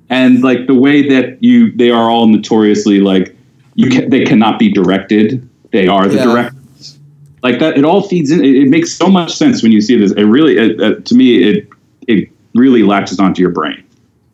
And 0.09 0.43
like 0.43 0.67
the 0.67 0.73
way 0.75 1.07
that 1.09 1.41
you 1.43 1.71
they 1.71 1.89
are 1.91 2.09
all 2.09 2.27
notoriously 2.27 2.99
like 2.99 3.35
you 3.75 3.89
can, 3.89 4.09
they 4.09 4.25
cannot 4.25 4.59
be 4.59 4.71
directed. 4.71 5.47
They 5.71 5.87
are 5.87 6.07
the 6.07 6.15
Yeah. 6.17 6.23
directors. 6.25 6.99
Like 7.43 7.59
that 7.59 7.77
it 7.77 7.85
all 7.85 8.01
feeds 8.01 8.31
in 8.31 8.43
it, 8.43 8.55
it 8.55 8.69
makes 8.69 8.91
so 8.91 9.07
much 9.07 9.33
sense 9.33 9.63
when 9.63 9.71
you 9.71 9.81
see 9.81 9.97
this. 9.97 10.11
It 10.11 10.23
really 10.23 10.57
it, 10.57 10.81
uh, 10.81 10.99
to 10.99 11.15
me 11.15 11.43
it 11.43 11.67
it 12.07 12.29
really 12.53 12.83
latches 12.83 13.19
onto 13.19 13.41
your 13.41 13.51
brain 13.51 13.83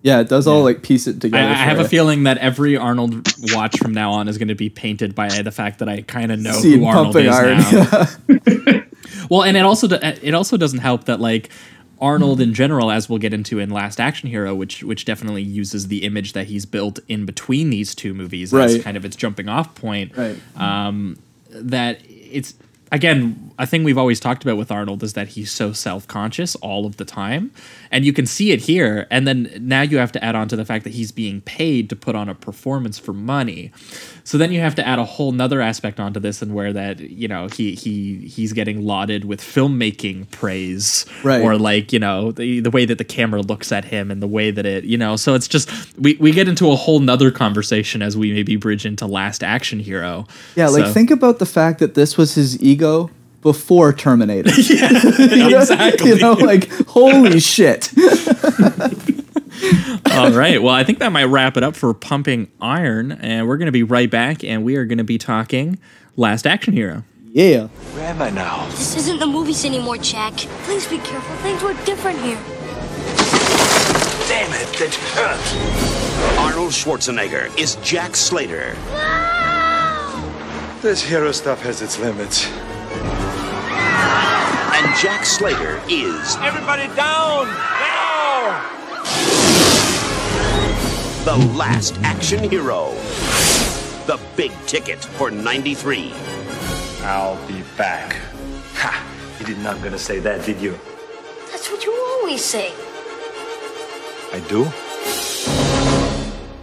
Yeah, 0.08 0.22
it 0.22 0.30
does 0.30 0.48
all 0.48 0.64
like 0.64 0.82
piece 0.84 1.06
it 1.06 1.20
together. 1.20 1.44
I 1.44 1.50
for 1.54 1.58
have 1.58 1.80
a 1.80 1.88
feeling 1.90 2.24
that 2.24 2.38
every 2.38 2.78
Arnold 2.78 3.28
watch 3.54 3.78
from 3.78 3.94
now 3.94 4.12
on 4.14 4.28
is 4.30 4.38
going 4.38 4.48
to 4.48 4.56
be 4.56 4.70
painted 4.70 5.14
by 5.14 5.28
the 5.42 5.52
fact 5.52 5.80
that 5.80 5.90
I 5.90 6.02
kind 6.04 6.32
of 6.32 6.40
know 6.40 6.54
who 6.60 6.86
Arnold 6.86 7.16
is 7.18 7.28
iron. 7.28 7.58
now. 7.58 8.84
Well, 9.30 9.44
and 9.44 9.58
it 9.58 9.62
also 9.66 9.88
it 9.90 10.34
also 10.34 10.56
doesn't 10.58 10.80
help 10.80 11.04
that 11.06 11.20
like 11.20 11.50
Arnold 12.00 12.40
in 12.40 12.54
general, 12.54 12.92
as 12.92 13.10
we'll 13.10 13.20
get 13.20 13.34
into 13.34 13.60
in 13.60 13.70
Last 13.70 14.00
Action 14.00 14.30
Hero, 14.30 14.56
which 14.56 14.84
which 14.84 15.04
definitely 15.04 15.42
uses 15.44 15.88
the 15.90 16.04
image 16.04 16.32
that 16.34 16.48
he's 16.48 16.66
built 16.66 17.00
in 17.10 17.26
between 17.26 17.70
these 17.70 17.94
two 17.96 18.14
movies 18.14 18.54
as 18.54 18.76
Right. 18.76 18.84
kind 18.84 18.96
of 18.96 19.04
its 19.04 19.16
jumping 19.18 19.50
off 19.50 19.76
point. 19.76 20.16
Right. 20.16 20.38
Um, 20.56 21.18
that 21.52 22.00
it's 22.08 22.54
again 22.92 23.47
a 23.60 23.66
thing 23.66 23.84
we've 23.84 23.98
always 23.98 24.20
talked 24.20 24.44
about 24.44 24.58
with 24.58 24.72
Arnold 24.72 25.02
is 25.04 25.14
that 25.14 25.30
he's 25.30 25.52
so 25.52 25.72
self 25.74 26.08
conscious 26.08 26.56
all 26.58 26.86
of 26.86 26.98
the 26.98 27.06
time, 27.06 27.52
and 27.92 28.06
you 28.06 28.14
can 28.14 28.26
see 28.26 28.52
it 28.52 28.62
here. 28.62 29.08
And 29.10 29.28
then 29.28 29.50
now 29.60 29.82
you 29.82 29.98
have 29.98 30.12
to 30.14 30.24
add 30.24 30.36
on 30.36 30.48
to 30.50 30.56
the 30.56 30.66
fact 30.66 30.84
that 30.84 30.94
he's 30.94 31.12
being 31.12 31.42
paid 31.42 31.90
to 31.90 31.96
put 31.96 32.16
on 32.16 32.30
a 32.30 32.36
performance 32.36 33.00
for 33.00 33.14
money. 33.14 33.72
So 34.24 34.38
then 34.38 34.52
you 34.52 34.60
have 34.60 34.76
to 34.76 34.86
add 34.88 35.00
a 35.00 35.06
whole 35.06 35.32
nother 35.32 35.62
aspect 35.62 36.00
onto 36.00 36.20
this, 36.20 36.42
and 36.42 36.54
where 36.54 36.72
that 36.74 37.00
you 37.00 37.28
know 37.28 37.48
he 37.48 37.76
he 37.76 38.18
he's 38.28 38.54
getting 38.54 38.86
lauded 38.86 39.26
with 39.26 39.42
filmmaking 39.42 40.30
praise, 40.32 41.06
Right. 41.24 41.42
Or 41.42 41.58
like 41.58 41.92
you 41.94 42.00
know 42.00 42.32
the 42.32 42.60
the 42.60 42.70
way 42.70 42.86
that 42.86 42.98
the 42.98 43.04
camera 43.04 43.42
looks 43.42 43.72
at 43.72 43.86
him 43.86 44.12
and 44.12 44.22
the 44.22 44.28
way 44.28 44.52
that 44.52 44.66
it 44.66 44.84
you 44.84 44.98
know. 44.98 45.16
So 45.16 45.34
it's 45.34 45.48
just 45.48 45.70
we 45.98 46.16
we 46.20 46.32
get 46.32 46.48
into 46.48 46.72
a 46.72 46.76
whole 46.76 47.00
nother 47.00 47.32
conversation 47.32 48.02
as 48.02 48.16
we 48.16 48.34
maybe 48.34 48.56
bridge 48.56 48.86
into 48.86 49.06
Last 49.08 49.44
Action 49.44 49.80
Hero. 49.80 50.26
Yeah, 50.56 50.68
like 50.68 50.86
So- 50.86 50.94
think 50.94 51.12
about 51.12 51.40
the 51.40 51.46
fact 51.46 51.80
that 51.80 51.94
this 51.96 52.18
was 52.18 52.36
his 52.36 52.62
ego 52.62 53.10
before 53.54 53.94
Terminator. 53.94 54.50
yeah, 54.74 54.92
You 55.20 55.50
know- 55.50 55.60
exactly. 55.60 56.10
You 56.10 56.18
know, 56.20 56.34
like 56.34 56.70
holy 56.88 57.40
shit. 57.54 57.94
All 60.12 60.32
right. 60.32 60.62
Well, 60.62 60.74
I 60.76 60.84
think 60.84 61.00
that 61.00 61.12
might 61.14 61.26
wrap 61.26 61.56
it 61.56 61.64
up 61.64 61.76
for 61.78 61.94
Pumping 61.94 62.50
Iron, 62.60 63.14
and 63.14 63.48
we're 63.48 63.56
going 63.58 63.68
to 63.68 63.72
be 63.72 63.84
right 63.84 64.10
back, 64.12 64.44
and 64.44 64.66
we 64.66 64.76
are 64.76 64.84
going 64.86 64.98
to 64.98 65.04
be 65.06 65.18
talking 65.18 65.80
Last 66.18 66.46
Action 66.46 66.74
Hero. 66.74 67.04
Yeah. 67.32 67.68
Where 67.96 68.06
am 68.08 68.22
I 68.22 68.30
now? 68.32 68.66
This 68.72 68.98
isn't 68.98 69.20
the 69.20 69.28
movies 69.28 69.64
anymore, 69.64 69.98
Jack. 69.98 70.34
Please 70.66 70.86
be 70.88 70.98
careful. 70.98 71.36
Things 71.38 71.62
were 71.64 71.74
different 71.86 72.20
here. 72.20 72.38
Damn 74.28 74.52
it, 74.54 74.68
that 74.80 74.94
hurts. 75.16 76.38
Arnold 76.38 76.72
Schwarzenegger 76.72 77.58
is 77.58 77.76
Jack 77.78 78.16
Slater. 78.16 78.76
No! 78.92 80.80
This 80.82 81.02
hero 81.02 81.32
stuff 81.32 81.62
has 81.62 81.82
its 81.82 81.98
limits. 82.00 82.46
And 84.76 84.96
Jack 84.98 85.26
Slater 85.26 85.82
is 85.90 86.36
Everybody 86.38 86.88
down! 86.96 87.48
Now! 87.48 87.98
the 91.28 91.36
last 91.58 92.00
action 92.04 92.50
hero. 92.50 92.92
The 94.06 94.18
big 94.38 94.54
ticket 94.66 95.04
for 95.04 95.30
93. 95.30 96.14
I'll 97.02 97.36
be 97.50 97.62
back. 97.78 98.16
Ha! 98.76 99.06
You 99.38 99.46
did 99.46 99.58
not 99.60 99.84
gonna 99.84 100.00
say 100.00 100.20
that, 100.20 100.46
did 100.46 100.62
you? 100.62 100.80
That's 101.52 101.70
what 101.70 101.84
you 101.84 101.92
always 102.22 102.42
say. 102.42 102.72
I 104.32 104.40
do? 104.48 104.72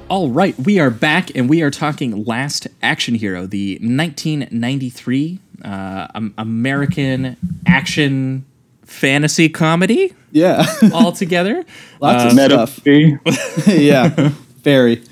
All 0.08 0.30
right. 0.30 0.58
We 0.58 0.78
are 0.78 0.88
back, 0.88 1.36
and 1.36 1.50
we 1.50 1.60
are 1.60 1.70
talking 1.70 2.24
Last 2.24 2.66
Action 2.82 3.16
Hero, 3.16 3.44
the 3.46 3.74
1993 3.82 5.40
uh, 5.64 6.06
American 6.38 7.36
action 7.66 8.44
fantasy 8.84 9.48
comedy 9.48 10.12
Yeah. 10.30 10.66
all 10.92 11.12
together. 11.12 11.64
Lots 12.00 12.24
Uh, 12.24 12.28
of 12.28 12.68
stuff. 12.68 12.80
yeah. 13.66 14.30
Very. 14.62 15.02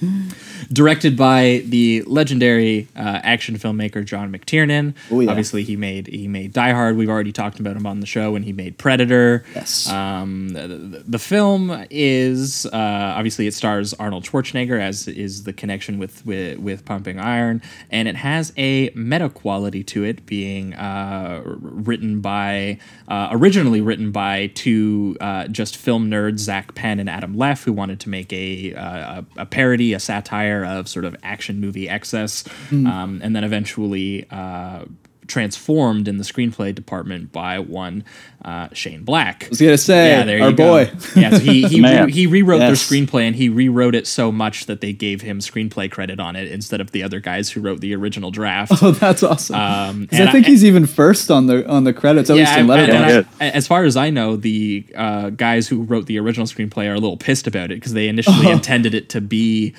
Directed 0.72 1.16
by 1.16 1.62
the 1.66 2.02
legendary 2.06 2.88
uh, 2.96 3.20
action 3.22 3.58
filmmaker 3.58 4.04
John 4.04 4.32
McTiernan. 4.32 4.94
Oh, 5.10 5.20
yeah. 5.20 5.28
Obviously, 5.28 5.64
he 5.64 5.76
made 5.76 6.06
he 6.06 6.28
made 6.28 6.52
Die 6.52 6.72
Hard. 6.72 6.96
We've 6.96 7.10
already 7.10 7.32
talked 7.32 7.60
about 7.60 7.76
him 7.76 7.86
on 7.86 8.00
the 8.00 8.06
show, 8.06 8.36
and 8.36 8.44
he 8.44 8.52
made 8.52 8.78
Predator. 8.78 9.44
Yes. 9.54 9.88
Um, 9.90 10.50
the, 10.50 11.02
the 11.06 11.18
film 11.18 11.84
is 11.90 12.64
uh, 12.66 13.14
obviously 13.16 13.46
it 13.46 13.54
stars 13.54 13.92
Arnold 13.94 14.24
Schwarzenegger 14.24 14.80
as 14.80 15.08
is 15.08 15.44
the 15.44 15.52
connection 15.52 15.98
with 15.98 16.24
with, 16.24 16.58
with 16.58 16.84
Pumping 16.84 17.18
Iron, 17.18 17.60
and 17.90 18.08
it 18.08 18.16
has 18.16 18.52
a 18.56 18.90
meta 18.94 19.28
quality 19.28 19.82
to 19.84 20.04
it, 20.04 20.24
being 20.24 20.74
uh, 20.74 21.42
written 21.44 22.20
by 22.20 22.78
uh, 23.08 23.28
originally 23.32 23.80
written 23.80 24.10
by 24.10 24.46
two 24.54 25.16
uh, 25.20 25.48
just 25.48 25.76
film 25.76 26.10
nerds, 26.10 26.38
Zak 26.38 26.74
Penn 26.74 26.98
and 26.98 27.10
Adam 27.10 27.36
Leff, 27.36 27.64
who 27.64 27.72
wanted 27.72 28.00
to 28.00 28.08
make 28.08 28.32
a 28.32 28.74
uh, 28.74 29.22
a, 29.36 29.42
a 29.42 29.46
parody, 29.46 29.92
a 29.92 30.00
satire 30.00 30.61
of 30.64 30.88
sort 30.88 31.04
of 31.04 31.16
action 31.22 31.60
movie 31.60 31.88
excess, 31.88 32.44
um, 32.70 33.20
and 33.22 33.34
then 33.36 33.44
eventually. 33.44 34.26
Uh, 34.30 34.84
transformed 35.28 36.08
in 36.08 36.18
the 36.18 36.24
screenplay 36.24 36.74
department 36.74 37.30
by 37.32 37.58
one 37.58 38.04
uh, 38.44 38.68
Shane 38.72 39.04
Black. 39.04 39.44
I 39.44 39.48
was 39.50 39.60
gonna 39.60 39.78
say 39.78 40.10
Yeah, 40.10 40.24
there 40.24 40.42
our 40.42 40.50
you 40.50 40.56
go. 40.56 40.84
boy. 40.84 40.92
Yeah, 41.16 41.30
so 41.30 41.38
he 41.38 41.62
he, 41.68 41.80
re- 42.04 42.10
he 42.10 42.26
rewrote 42.26 42.60
Yes. 42.60 42.88
their 42.88 42.98
screenplay 43.00 43.22
and 43.28 43.36
he 43.36 43.48
rewrote 43.48 43.94
it 43.94 44.06
so 44.08 44.32
much 44.32 44.66
that 44.66 44.80
they 44.80 44.92
gave 44.92 45.22
him 45.22 45.38
screenplay 45.38 45.90
credit 45.90 46.18
on 46.18 46.34
it 46.34 46.50
instead 46.50 46.80
of 46.80 46.90
the 46.90 47.04
other 47.04 47.20
guys 47.20 47.50
who 47.50 47.60
wrote 47.60 47.80
the 47.80 47.94
original 47.94 48.30
draft. 48.32 48.72
Oh, 48.82 48.90
that's 48.90 49.22
awesome. 49.22 49.54
Um, 49.56 50.06
'Cause 50.08 50.18
and 50.18 50.28
I 50.28 50.32
think 50.32 50.44
he's 50.46 50.64
even 50.64 50.86
first 50.86 51.30
on 51.30 51.46
the 51.46 51.66
on 51.70 51.84
the 51.84 51.92
credits, 51.92 52.28
at 52.28 52.36
least 52.36 52.52
in 52.54 52.68
and- 52.68 52.70
and 52.70 52.90
Letterboxd. 52.90 53.26
I- 53.40 53.50
as 53.50 53.66
far 53.68 53.84
as 53.84 53.96
I 53.96 54.10
know, 54.10 54.34
the 54.36 54.84
uh, 54.96 55.30
guys 55.30 55.68
who 55.68 55.82
wrote 55.82 56.06
the 56.06 56.18
original 56.18 56.46
screenplay 56.48 56.88
are 56.88 56.94
a 56.94 56.98
little 57.00 57.16
pissed 57.16 57.46
about 57.46 57.70
it 57.70 57.76
because 57.76 57.92
they 57.94 58.08
initially 58.08 58.48
Oh. 58.48 58.52
intended 58.52 58.92
it 58.92 59.08
to 59.10 59.20
be 59.20 59.72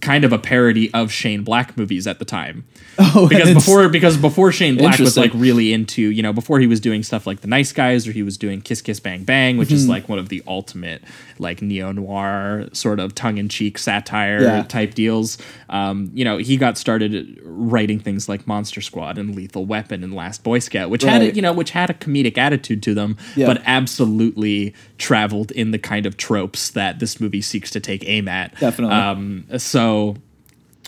kind 0.00 0.24
of 0.24 0.32
a 0.32 0.38
parody 0.38 0.92
of 0.94 1.12
Shane 1.12 1.44
Black 1.44 1.76
movies 1.76 2.06
at 2.06 2.18
the 2.18 2.24
time. 2.24 2.64
Oh, 2.98 3.26
because 3.26 3.54
before 3.54 3.88
because 3.88 4.16
before 4.18 4.52
Shane 4.52 4.76
Black 4.76 4.98
was 4.98 5.16
like 5.16 5.30
really 5.34 5.72
into 5.72 6.02
you 6.02 6.22
know 6.22 6.32
before 6.34 6.60
he 6.60 6.66
was 6.66 6.78
doing 6.78 7.02
stuff 7.02 7.26
like 7.26 7.40
The 7.40 7.46
Nice 7.48 7.72
Guys 7.72 8.06
or 8.06 8.12
he 8.12 8.22
was 8.22 8.36
doing 8.36 8.60
Kiss 8.60 8.82
Kiss 8.82 9.00
Bang 9.00 9.24
Bang, 9.24 9.56
which 9.56 9.72
is 9.72 9.86
Mhm. 9.86 9.88
like 9.88 10.08
one 10.10 10.18
of 10.18 10.28
the 10.28 10.42
ultimate 10.46 11.02
like 11.38 11.62
neo 11.62 11.90
noir 11.92 12.68
sort 12.74 13.00
of 13.00 13.14
tongue 13.14 13.38
in 13.38 13.48
cheek 13.48 13.78
satire 13.78 14.42
Yeah. 14.42 14.62
type 14.64 14.92
deals. 14.92 15.38
Um, 15.70 16.10
you 16.12 16.22
know, 16.22 16.36
he 16.36 16.58
got 16.58 16.76
started 16.76 17.40
writing 17.42 17.98
things 17.98 18.28
like 18.28 18.46
Monster 18.46 18.82
Squad 18.82 19.16
and 19.16 19.34
Lethal 19.34 19.64
Weapon 19.64 20.04
and 20.04 20.12
Last 20.14 20.44
Boy 20.44 20.58
Scout, 20.58 20.90
which 20.90 21.02
had 21.02 21.22
a, 21.22 21.34
you 21.34 21.40
know 21.40 21.54
which 21.54 21.70
had 21.70 21.88
a 21.88 21.94
comedic 21.94 22.36
attitude 22.36 22.82
to 22.82 22.92
them, 22.94 23.16
Yeah. 23.36 23.46
but 23.46 23.62
absolutely 23.64 24.74
traveled 24.98 25.50
in 25.52 25.70
the 25.70 25.78
kind 25.78 26.04
of 26.06 26.16
tropes 26.18 26.68
that 26.70 26.98
this 26.98 27.20
movie 27.20 27.40
seeks 27.40 27.70
to 27.70 27.80
take 27.80 28.04
aim 28.06 28.28
at. 28.28 28.58
Definitely. 28.60 28.94
Um, 28.96 29.44
so 29.56 29.81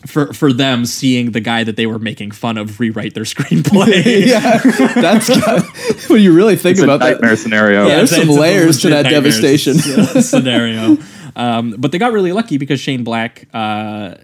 for 0.07 0.32
for 0.34 0.53
them 0.53 0.84
seeing 0.84 1.30
the 1.32 1.40
guy 1.40 1.64
that 1.64 1.76
they 1.76 1.86
were 1.86 1.99
making 1.99 2.30
fun 2.32 2.59
of 2.59 2.78
rewrite 2.80 3.14
their 3.14 3.24
screenplay. 3.34 4.26
yeah, 4.26 4.59
that's 4.95 6.09
when 6.11 6.20
you 6.20 6.32
really 6.34 6.57
think 6.57 6.72
It's 6.72 6.80
a 6.82 6.84
about 6.84 7.01
that. 7.01 7.12
nightmare 7.12 7.36
scenario. 7.36 7.86
Yeah, 7.86 7.97
there's 7.97 8.12
it's- 8.12 8.22
some 8.26 8.30
it's 8.30 8.38
layers 8.38 8.80
to 8.82 8.90
that 8.90 9.05
devastation. 9.05 9.74
scenario. 10.22 10.99
Um, 11.36 11.74
but 11.78 11.90
they 11.90 11.99
got 11.99 12.12
really 12.12 12.30
lucky 12.30 12.59
because 12.59 12.78
Shane 12.78 13.03
Black, 13.03 13.49
uh, 13.53 14.14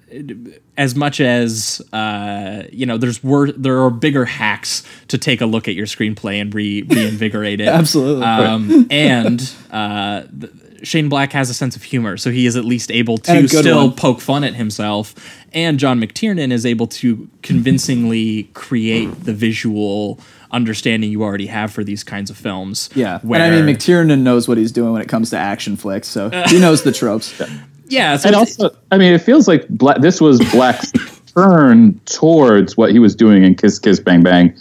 as 0.77 0.95
much 0.95 1.21
as 1.21 1.83
uh, 1.93 2.63
you 2.71 2.87
know, 2.87 2.99
there's 2.99 3.21
wor- 3.25 3.51
there 3.51 3.81
are 3.83 3.91
bigger 3.91 4.25
hacks 4.25 4.85
to 5.09 5.19
take 5.19 5.41
a 5.41 5.47
look 5.47 5.67
at 5.67 5.75
your 5.75 5.87
screenplay 5.87 6.41
and 6.41 6.55
re- 6.55 6.83
reinvigorate 6.83 7.61
it. 7.61 7.67
Absolutely. 7.67 8.23
Um, 8.25 8.87
and 8.93 9.41
uh, 9.73 10.23
th- 10.41 10.53
Shane 10.83 11.09
Black 11.09 11.33
has 11.33 11.51
a 11.51 11.55
sense 11.55 11.77
of 11.77 11.83
humor, 11.83 12.17
so 12.17 12.31
he 12.31 12.47
is 12.47 12.57
at 12.57 12.65
least 12.65 12.91
able 12.91 13.19
to 13.19 13.49
still 13.49 13.89
one. 13.89 13.97
poke 13.97 14.21
fun 14.21 14.45
at 14.45 14.55
himself. 14.55 15.15
And 15.53 15.79
John 15.79 16.01
McTiernan 16.01 16.53
is 16.53 16.65
able 16.65 16.87
to 16.89 17.29
convincingly 17.43 18.45
create 18.55 19.07
the 19.25 19.33
visual 19.33 20.21
understanding 20.53 21.11
you 21.11 21.23
already 21.23 21.47
have 21.47 21.73
for 21.73 21.85
these 21.85 22.05
kinds 22.05 22.31
of 22.31 22.37
films. 22.37 22.91
Yeah, 22.95 23.21
where, 23.23 23.41
and 23.41 23.55
I 23.55 23.63
mean 23.63 23.75
McTiernan 23.75 24.21
knows 24.21 24.49
what 24.49 24.59
he's 24.59 24.73
doing 24.73 24.93
when 24.93 25.03
it 25.03 25.09
comes 25.09 25.31
to 25.31 25.37
action 25.37 25.77
flicks, 25.77 26.09
so 26.09 26.31
he 26.49 26.59
knows 26.59 26.83
the 26.83 26.93
tropes. 26.93 27.41
yeah, 27.87 28.17
so 28.17 28.29
and 28.29 28.37
also, 28.37 28.71
I 28.91 28.99
mean, 28.99 29.13
it 29.13 29.23
feels 29.23 29.49
like 29.49 29.69
Bla- 29.69 29.99
this 29.99 30.21
was 30.21 30.41
Black's 30.51 30.93
turn 31.35 31.99
towards 32.07 32.77
what 32.77 32.91
he 32.91 32.99
was 32.99 33.15
doing 33.15 33.45
in 33.45 33.55
Kiss 33.55 33.79
Kiss 33.79 34.01
Bang 34.01 34.23
Bang, 34.23 34.57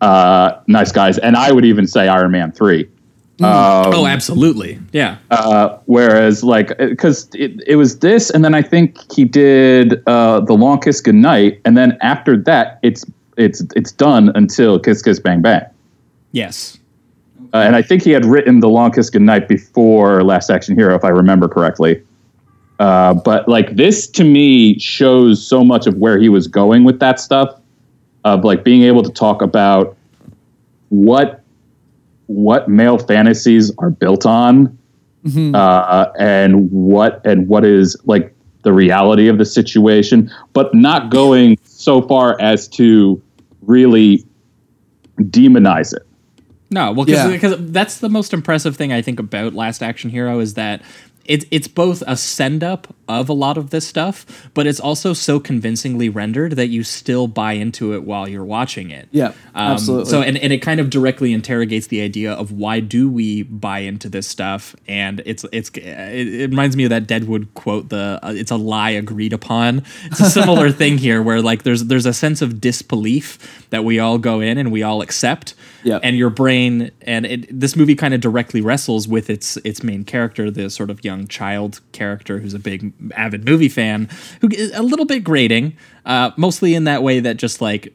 uh, 0.00 0.52
Nice 0.66 0.92
Guys, 0.92 1.18
and 1.18 1.36
I 1.36 1.52
would 1.52 1.64
even 1.64 1.86
say 1.86 2.08
Iron 2.08 2.32
Man 2.32 2.52
three. 2.52 2.88
Um, 3.40 3.94
oh, 3.94 4.06
absolutely. 4.06 4.80
Yeah. 4.92 5.18
Uh, 5.30 5.78
whereas, 5.86 6.42
like, 6.42 6.76
because 6.76 7.28
it, 7.34 7.62
it 7.68 7.76
was 7.76 8.00
this, 8.00 8.30
and 8.30 8.44
then 8.44 8.52
I 8.52 8.62
think 8.62 8.98
he 9.12 9.24
did 9.24 10.02
uh, 10.08 10.40
the 10.40 10.54
Long 10.54 10.80
Kiss 10.80 11.00
Goodnight, 11.00 11.60
and 11.64 11.76
then 11.76 11.96
after 12.00 12.36
that, 12.36 12.80
it's 12.82 13.04
it's 13.36 13.62
it's 13.76 13.92
done 13.92 14.32
until 14.34 14.80
Kiss 14.80 15.02
Kiss 15.02 15.20
Bang 15.20 15.40
Bang. 15.40 15.62
Yes. 16.32 16.78
Uh, 17.54 17.58
and 17.58 17.76
I 17.76 17.82
think 17.82 18.02
he 18.02 18.10
had 18.10 18.24
written 18.24 18.58
the 18.58 18.68
Long 18.68 18.90
Kiss 18.90 19.08
Goodnight 19.08 19.48
before 19.48 20.24
Last 20.24 20.50
Action 20.50 20.74
Hero, 20.74 20.96
if 20.96 21.04
I 21.04 21.08
remember 21.08 21.48
correctly. 21.48 22.02
Uh, 22.80 23.14
but 23.14 23.48
like 23.48 23.76
this 23.76 24.06
to 24.06 24.24
me 24.24 24.78
shows 24.78 25.44
so 25.44 25.64
much 25.64 25.86
of 25.86 25.96
where 25.96 26.18
he 26.18 26.28
was 26.28 26.46
going 26.46 26.84
with 26.84 26.98
that 27.00 27.20
stuff, 27.20 27.58
of 28.24 28.44
like 28.44 28.64
being 28.64 28.82
able 28.82 29.02
to 29.02 29.10
talk 29.10 29.42
about 29.42 29.96
what 30.90 31.42
what 32.28 32.68
male 32.68 32.96
fantasies 32.98 33.72
are 33.78 33.90
built 33.90 34.24
on, 34.24 34.78
uh, 35.54 36.06
and 36.18 36.70
what 36.70 37.20
and 37.26 37.48
what 37.48 37.64
is 37.64 37.96
like 38.04 38.34
the 38.62 38.72
reality 38.72 39.28
of 39.28 39.38
the 39.38 39.44
situation, 39.44 40.30
but 40.52 40.72
not 40.74 41.10
going 41.10 41.58
so 41.64 42.00
far 42.02 42.40
as 42.40 42.68
to 42.68 43.20
really 43.62 44.24
demonize 45.18 45.94
it. 45.94 46.02
No, 46.70 46.92
well, 46.92 47.08
Yeah. 47.08 47.28
because 47.28 47.56
that's 47.72 47.98
the 47.98 48.10
most 48.10 48.34
impressive 48.34 48.76
thing 48.76 48.92
I 48.92 49.00
think 49.00 49.18
about 49.18 49.54
Last 49.54 49.82
Action 49.82 50.10
Hero 50.10 50.38
is 50.38 50.54
that 50.54 50.82
it's 51.28 51.44
it's 51.50 51.68
both 51.68 52.02
a 52.06 52.16
send 52.16 52.64
up 52.64 52.92
of 53.06 53.28
a 53.28 53.32
lot 53.32 53.56
of 53.58 53.70
this 53.70 53.86
stuff, 53.86 54.48
but 54.54 54.66
it's 54.66 54.80
also 54.80 55.12
so 55.12 55.38
convincingly 55.38 56.08
rendered 56.08 56.52
that 56.52 56.68
you 56.68 56.82
still 56.82 57.26
buy 57.26 57.52
into 57.52 57.94
it 57.94 58.02
while 58.02 58.28
you're 58.28 58.44
watching 58.44 58.90
it. 58.90 59.08
Yeah, 59.12 59.32
absolutely. 59.54 60.02
Um, 60.02 60.08
So 60.08 60.22
and, 60.22 60.36
and 60.38 60.52
it 60.52 60.58
kind 60.58 60.80
of 60.80 60.90
directly 60.90 61.32
interrogates 61.32 61.88
the 61.88 62.00
idea 62.00 62.32
of 62.32 62.50
why 62.52 62.80
do 62.80 63.08
we 63.10 63.42
buy 63.42 63.80
into 63.80 64.08
this 64.08 64.26
stuff, 64.26 64.74
and 64.88 65.22
it's 65.26 65.44
it's 65.52 65.68
it, 65.70 65.84
it 65.84 66.50
reminds 66.50 66.76
me 66.76 66.84
of 66.84 66.90
that 66.90 67.06
Deadwood 67.06 67.52
quote: 67.54 67.90
the 67.90 68.18
uh, 68.22 68.32
it's 68.34 68.50
a 68.50 68.56
lie 68.56 68.90
agreed 68.90 69.32
upon. 69.34 69.84
It's 70.06 70.20
a 70.20 70.30
similar 70.30 70.70
thing 70.80 70.98
here, 70.98 71.22
where 71.22 71.42
like 71.42 71.62
there's 71.62 71.84
there's 71.84 72.06
a 72.06 72.14
sense 72.14 72.40
of 72.40 72.60
disbelief 72.60 73.66
that 73.70 73.84
we 73.84 73.98
all 73.98 74.16
go 74.18 74.40
in 74.40 74.56
and 74.56 74.72
we 74.72 74.82
all 74.82 75.02
accept. 75.02 75.54
Yeah. 75.84 76.00
And 76.02 76.16
your 76.16 76.30
brain 76.30 76.90
and 77.02 77.24
it, 77.26 77.60
this 77.60 77.76
movie 77.76 77.94
kind 77.94 78.12
of 78.14 78.20
directly 78.20 78.60
wrestles 78.60 79.06
with 79.06 79.30
its 79.30 79.56
its 79.58 79.82
main 79.82 80.04
character, 80.04 80.50
the 80.50 80.70
sort 80.70 80.90
of 80.90 81.04
young 81.04 81.26
child 81.28 81.80
character 81.92 82.38
who's 82.38 82.54
a 82.54 82.58
big 82.58 82.92
avid 83.16 83.44
movie 83.44 83.68
fan, 83.68 84.08
who 84.40 84.48
is 84.48 84.72
a 84.74 84.82
little 84.82 85.06
bit 85.06 85.24
grating, 85.24 85.76
uh, 86.04 86.32
mostly 86.36 86.74
in 86.74 86.84
that 86.84 87.02
way 87.02 87.20
that 87.20 87.36
just 87.36 87.60
like 87.60 87.94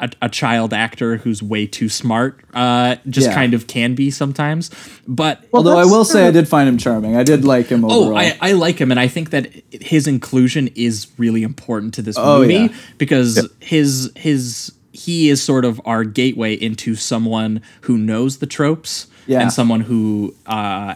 a, 0.00 0.10
a 0.22 0.28
child 0.30 0.72
actor 0.72 1.18
who's 1.18 1.42
way 1.42 1.66
too 1.66 1.88
smart 1.88 2.40
uh, 2.54 2.96
just 3.08 3.28
Yeah. 3.28 3.34
kind 3.34 3.52
of 3.54 3.66
can 3.66 3.94
be 3.94 4.10
sometimes. 4.10 4.70
But 5.06 5.44
Although 5.52 5.76
I 5.78 5.84
will 5.84 6.04
say 6.06 6.26
I 6.26 6.30
did 6.30 6.48
find 6.48 6.68
him 6.68 6.78
charming. 6.78 7.16
I 7.16 7.22
did 7.22 7.44
like 7.44 7.66
him 7.66 7.84
overall. 7.84 8.14
Oh, 8.14 8.16
I, 8.16 8.36
I 8.40 8.52
like 8.52 8.78
him, 8.80 8.90
and 8.90 8.98
I 8.98 9.08
think 9.08 9.30
that 9.30 9.50
his 9.70 10.06
inclusion 10.06 10.68
is 10.74 11.06
really 11.18 11.42
important 11.42 11.94
to 11.94 12.02
this 12.02 12.16
Oh, 12.18 12.40
movie 12.40 12.54
yeah. 12.54 12.68
because 12.98 13.46
his 13.60 14.10
his 14.16 14.72
he 15.04 15.28
is 15.30 15.42
sort 15.42 15.64
of 15.64 15.80
our 15.84 16.04
gateway 16.04 16.54
into 16.54 16.94
someone 16.94 17.62
who 17.82 17.96
knows 17.96 18.38
the 18.38 18.46
tropes 18.46 19.06
Yeah. 19.26 19.40
and 19.42 19.52
someone 19.52 19.80
who 19.80 20.34
uh, 20.46 20.94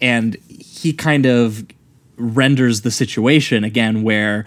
and 0.00 0.36
he 0.48 0.92
kind 0.92 1.24
of 1.26 1.64
renders 2.18 2.80
the 2.82 2.90
situation 2.90 3.64
again 3.64 4.02
where 4.02 4.44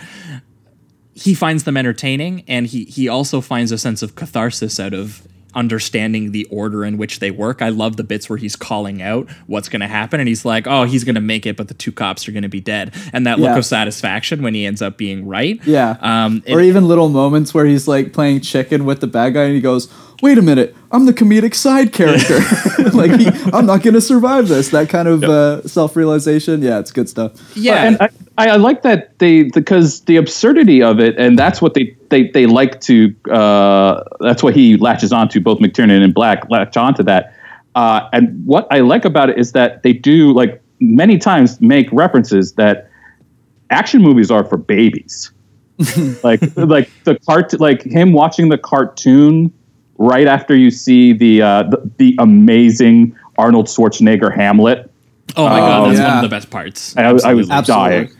he 1.13 1.33
finds 1.33 1.63
them 1.63 1.75
entertaining 1.77 2.43
and 2.47 2.67
he 2.67 2.85
he 2.85 3.07
also 3.09 3.41
finds 3.41 3.71
a 3.71 3.77
sense 3.77 4.01
of 4.01 4.15
catharsis 4.15 4.79
out 4.79 4.93
of 4.93 5.27
understanding 5.55 6.31
the 6.31 6.45
order 6.51 6.83
in 6.85 6.97
which 6.97 7.19
they 7.19 7.31
work. 7.31 7.61
I 7.61 7.69
love 7.69 7.97
the 7.97 8.03
bits 8.03 8.29
where 8.29 8.37
he's 8.37 8.55
calling 8.55 9.01
out 9.01 9.29
what's 9.47 9.69
going 9.69 9.81
to 9.81 9.87
happen 9.87 10.19
and 10.19 10.27
he's 10.27 10.45
like, 10.45 10.67
"Oh, 10.67 10.83
he's 10.83 11.03
going 11.03 11.15
to 11.15 11.21
make 11.21 11.45
it, 11.45 11.57
but 11.57 11.67
the 11.67 11.73
two 11.73 11.91
cops 11.91 12.27
are 12.27 12.31
going 12.31 12.43
to 12.43 12.49
be 12.49 12.61
dead." 12.61 12.93
And 13.13 13.25
that 13.27 13.39
look 13.39 13.57
of 13.57 13.65
satisfaction 13.65 14.41
when 14.41 14.53
he 14.53 14.65
ends 14.65 14.81
up 14.81 14.97
being 14.97 15.27
right. 15.27 15.59
Yeah. 15.65 15.97
Um 16.01 16.43
or 16.49 16.59
it- 16.59 16.65
even 16.67 16.87
little 16.87 17.09
moments 17.09 17.53
where 17.53 17.65
he's 17.65 17.87
like 17.87 18.13
playing 18.13 18.41
chicken 18.41 18.85
with 18.85 18.99
the 19.01 19.07
bad 19.07 19.33
guy 19.33 19.43
and 19.45 19.55
he 19.55 19.61
goes, 19.61 19.87
wait 20.21 20.37
a 20.37 20.41
minute, 20.41 20.75
I'm 20.91 21.05
the 21.05 21.13
comedic 21.13 21.55
side 21.55 21.93
character. 21.93 22.39
like, 22.93 23.19
he, 23.19 23.27
I'm 23.53 23.65
not 23.65 23.83
going 23.83 23.93
to 23.93 24.01
survive 24.01 24.47
this. 24.47 24.69
That 24.69 24.89
kind 24.89 25.07
of 25.07 25.23
uh, 25.23 25.67
self 25.67 25.95
realization. 25.95 26.61
Yeah, 26.61 26.79
it's 26.79 26.91
good 26.91 27.09
stuff. 27.09 27.55
yeah. 27.55 27.83
and 27.83 27.97
I, 28.01 28.49
I 28.49 28.55
like 28.55 28.83
that 28.83 29.19
they 29.19 29.43
because 29.43 30.01
the 30.01 30.15
absurdity 30.15 30.81
of 30.81 30.99
it, 30.99 31.17
and 31.17 31.37
that's 31.37 31.61
what 31.61 31.73
they 31.73 31.95
they 32.09 32.29
they 32.29 32.45
like 32.45 32.79
to. 32.81 33.13
Uh, 33.29 34.03
that's 34.21 34.41
what 34.41 34.55
he 34.55 34.77
latches 34.77 35.11
onto. 35.11 35.41
Both 35.41 35.59
McTiernan 35.59 36.03
and 36.03 36.13
Black 36.13 36.49
latch 36.49 36.77
onto 36.77 37.03
that. 37.03 37.35
Uh, 37.75 38.09
and 38.13 38.45
what 38.45 38.67
I 38.71 38.79
like 38.79 39.05
about 39.05 39.29
it 39.29 39.37
is 39.37 39.51
that 39.51 39.83
they 39.83 39.93
do 39.93 40.33
like 40.33 40.61
many 40.79 41.17
times 41.17 41.59
make 41.61 41.87
references 41.91 42.53
that 42.53 42.89
action 43.69 44.01
movies 44.01 44.31
are 44.31 44.43
for 44.43 44.57
babies. 44.57 45.31
like 46.23 46.41
like 46.57 46.89
the 47.05 47.17
cart 47.25 47.57
like 47.59 47.83
him 47.83 48.11
watching 48.11 48.49
the 48.49 48.57
cartoon 48.57 49.53
right 49.99 50.25
after 50.27 50.55
you 50.55 50.71
see 50.71 51.13
the 51.13 51.41
uh, 51.43 51.63
the, 51.63 51.91
the 51.97 52.15
amazing 52.17 53.15
Arnold 53.37 53.67
Schwarzenegger 53.67 54.35
Hamlet. 54.35 54.89
oh 55.37 55.47
my 55.47 55.59
god, 55.59 55.89
that's 55.95 55.99
one 56.01 56.17
of 56.17 56.23
the 56.23 56.29
best 56.29 56.49
parts. 56.49 56.97
I, 56.97 57.13
was- 57.13 57.23
I 57.23 57.33
was 57.35 57.49
Absolutely. 57.51 57.89
dying. 58.07 58.11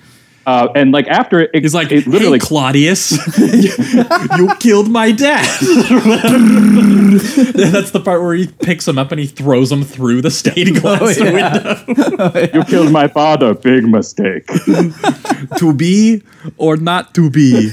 Uh, 0.50 0.72
and 0.74 0.92
like 0.92 1.08
after 1.08 1.42
it, 1.42 1.52
He's 1.54 1.76
like, 1.76 1.92
it 1.92 2.08
literally 2.08 2.40
"Hey, 2.40 2.48
Claudius, 2.48 3.12
you 3.38 4.50
killed 4.60 4.90
my 4.90 5.12
dad." 5.12 5.46
That's 5.62 5.62
the 7.92 8.02
part 8.04 8.24
where 8.24 8.34
he 8.34 8.48
picks 8.48 8.88
him 8.88 8.98
up 8.98 9.12
and 9.12 9.20
he 9.20 9.28
throws 9.28 9.72
him 9.72 9.84
through 9.84 10.24
the 10.24 10.32
stained 10.32 10.82
glass 10.82 11.20
yeah. 11.20 11.84
window. 11.86 12.50
you 12.56 12.64
killed 12.64 12.92
my 12.92 13.08
father. 13.08 13.54
Big 13.54 13.84
mistake. 13.84 14.48
to 15.58 15.72
be 15.72 16.24
or 16.58 16.78
not 16.78 17.14
to 17.14 17.30
be, 17.30 17.70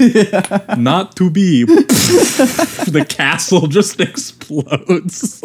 not 0.77 1.16
to 1.16 1.31
be. 1.31 1.64
the 1.64 3.07
castle 3.09 3.68
just 3.68 4.01
explodes. 4.01 5.43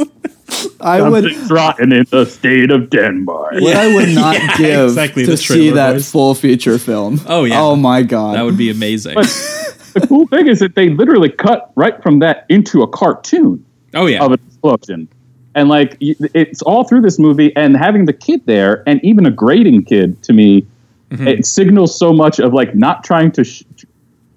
I 0.81 1.01
would. 1.01 1.23
Something's 1.23 1.51
rotten 1.51 1.91
in 1.91 2.05
the 2.09 2.25
state 2.25 2.71
of 2.71 2.89
Denmark. 2.89 3.53
What 3.61 3.75
I 3.75 3.93
would 3.93 4.09
not 4.15 4.35
Yeah, 4.35 4.57
give 4.57 4.85
exactly, 4.89 5.25
to 5.25 5.31
the 5.31 5.37
see 5.37 5.45
trailer 5.53 5.75
that 5.75 5.93
voice. 5.93 6.11
full 6.11 6.33
feature 6.35 6.77
film. 6.77 7.19
Oh, 7.27 7.43
yeah. 7.45 7.61
Oh 7.61 7.75
my 7.75 8.01
god. 8.03 8.35
That 8.35 8.43
would 8.43 8.57
be 8.57 8.69
amazing. 8.69 9.15
the 9.15 10.05
cool 10.07 10.27
thing 10.27 10.47
is 10.47 10.59
that 10.59 10.75
they 10.75 10.89
literally 10.89 11.29
cut 11.29 11.71
right 11.75 12.01
from 12.03 12.19
that 12.19 12.45
into 12.49 12.81
a 12.81 12.87
cartoon 12.87 13.63
Oh 13.93 14.05
yeah. 14.07 14.23
of 14.23 14.31
an 14.31 14.39
explosion. 14.47 15.07
And 15.55 15.67
like 15.69 15.97
y- 16.01 16.15
it's 16.33 16.61
all 16.61 16.83
through 16.85 17.01
this 17.01 17.19
movie, 17.19 17.53
and 17.55 17.75
having 17.75 18.05
the 18.05 18.13
kid 18.13 18.41
there, 18.45 18.83
and 18.87 19.03
even 19.03 19.25
a 19.25 19.31
grading 19.31 19.83
kid 19.85 20.21
to 20.23 20.33
me, 20.33 20.65
It 21.11 21.45
signals 21.45 21.97
so 21.99 22.13
much 22.13 22.39
of 22.39 22.53
like 22.53 22.73
not 22.73 23.03
trying 23.03 23.31
to 23.33 23.43
sh- 23.43 23.63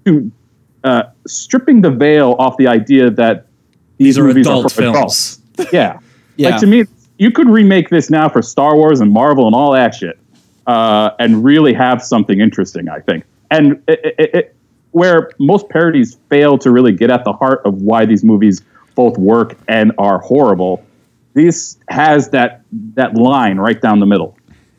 to 0.07 0.31
uh, 0.83 1.03
stripping 1.27 1.83
the 1.83 1.91
veil 1.91 2.35
off 2.41 2.57
the 2.57 2.67
idea 2.67 3.11
that 3.11 3.47
these, 3.97 4.17
These 4.17 4.19
are 4.19 4.25
movies 4.25 4.47
adult 4.49 4.67
are 4.67 4.69
for 4.71 4.83
films. 4.83 4.97
adults. 5.57 5.73
Yeah. 5.73 5.99
Yeah. 6.37 6.51
Like 6.51 6.61
to 6.61 6.67
me, 6.67 6.85
you 7.19 7.31
could 7.31 7.49
remake 7.49 7.91
this 7.91 8.11
now 8.11 8.29
for 8.29 8.43
Star 8.43 8.77
Wars 8.77 9.01
and 9.01 9.11
Marvel 9.11 9.47
and 9.47 9.55
all 9.55 9.73
that 9.73 9.95
shit, 9.95 10.19
uh, 10.67 11.11
and 11.19 11.45
really 11.45 11.73
have 11.73 12.03
something 12.03 12.41
interesting. 12.41 12.89
I 12.89 13.01
think, 13.01 13.25
and 13.51 13.83
it, 13.89 14.15
it, 14.19 14.35
it, 14.35 14.57
where 14.91 15.31
most 15.39 15.69
parodies 15.69 16.17
fail 16.29 16.59
to 16.59 16.71
really 16.71 16.93
get 16.93 17.11
at 17.11 17.25
the 17.25 17.33
heart 17.33 17.63
of 17.65 17.83
why 17.83 18.05
these 18.07 18.25
movies 18.25 18.63
both 18.95 19.19
work 19.19 19.57
and 19.69 19.93
are 19.99 20.19
horrible, 20.19 20.85
this 21.35 21.79
has 21.89 22.31
that 22.31 22.63
that 22.95 23.15
line 23.15 23.59
right 23.59 23.81
down 23.81 24.01
the 24.01 24.07
middle. 24.07 24.37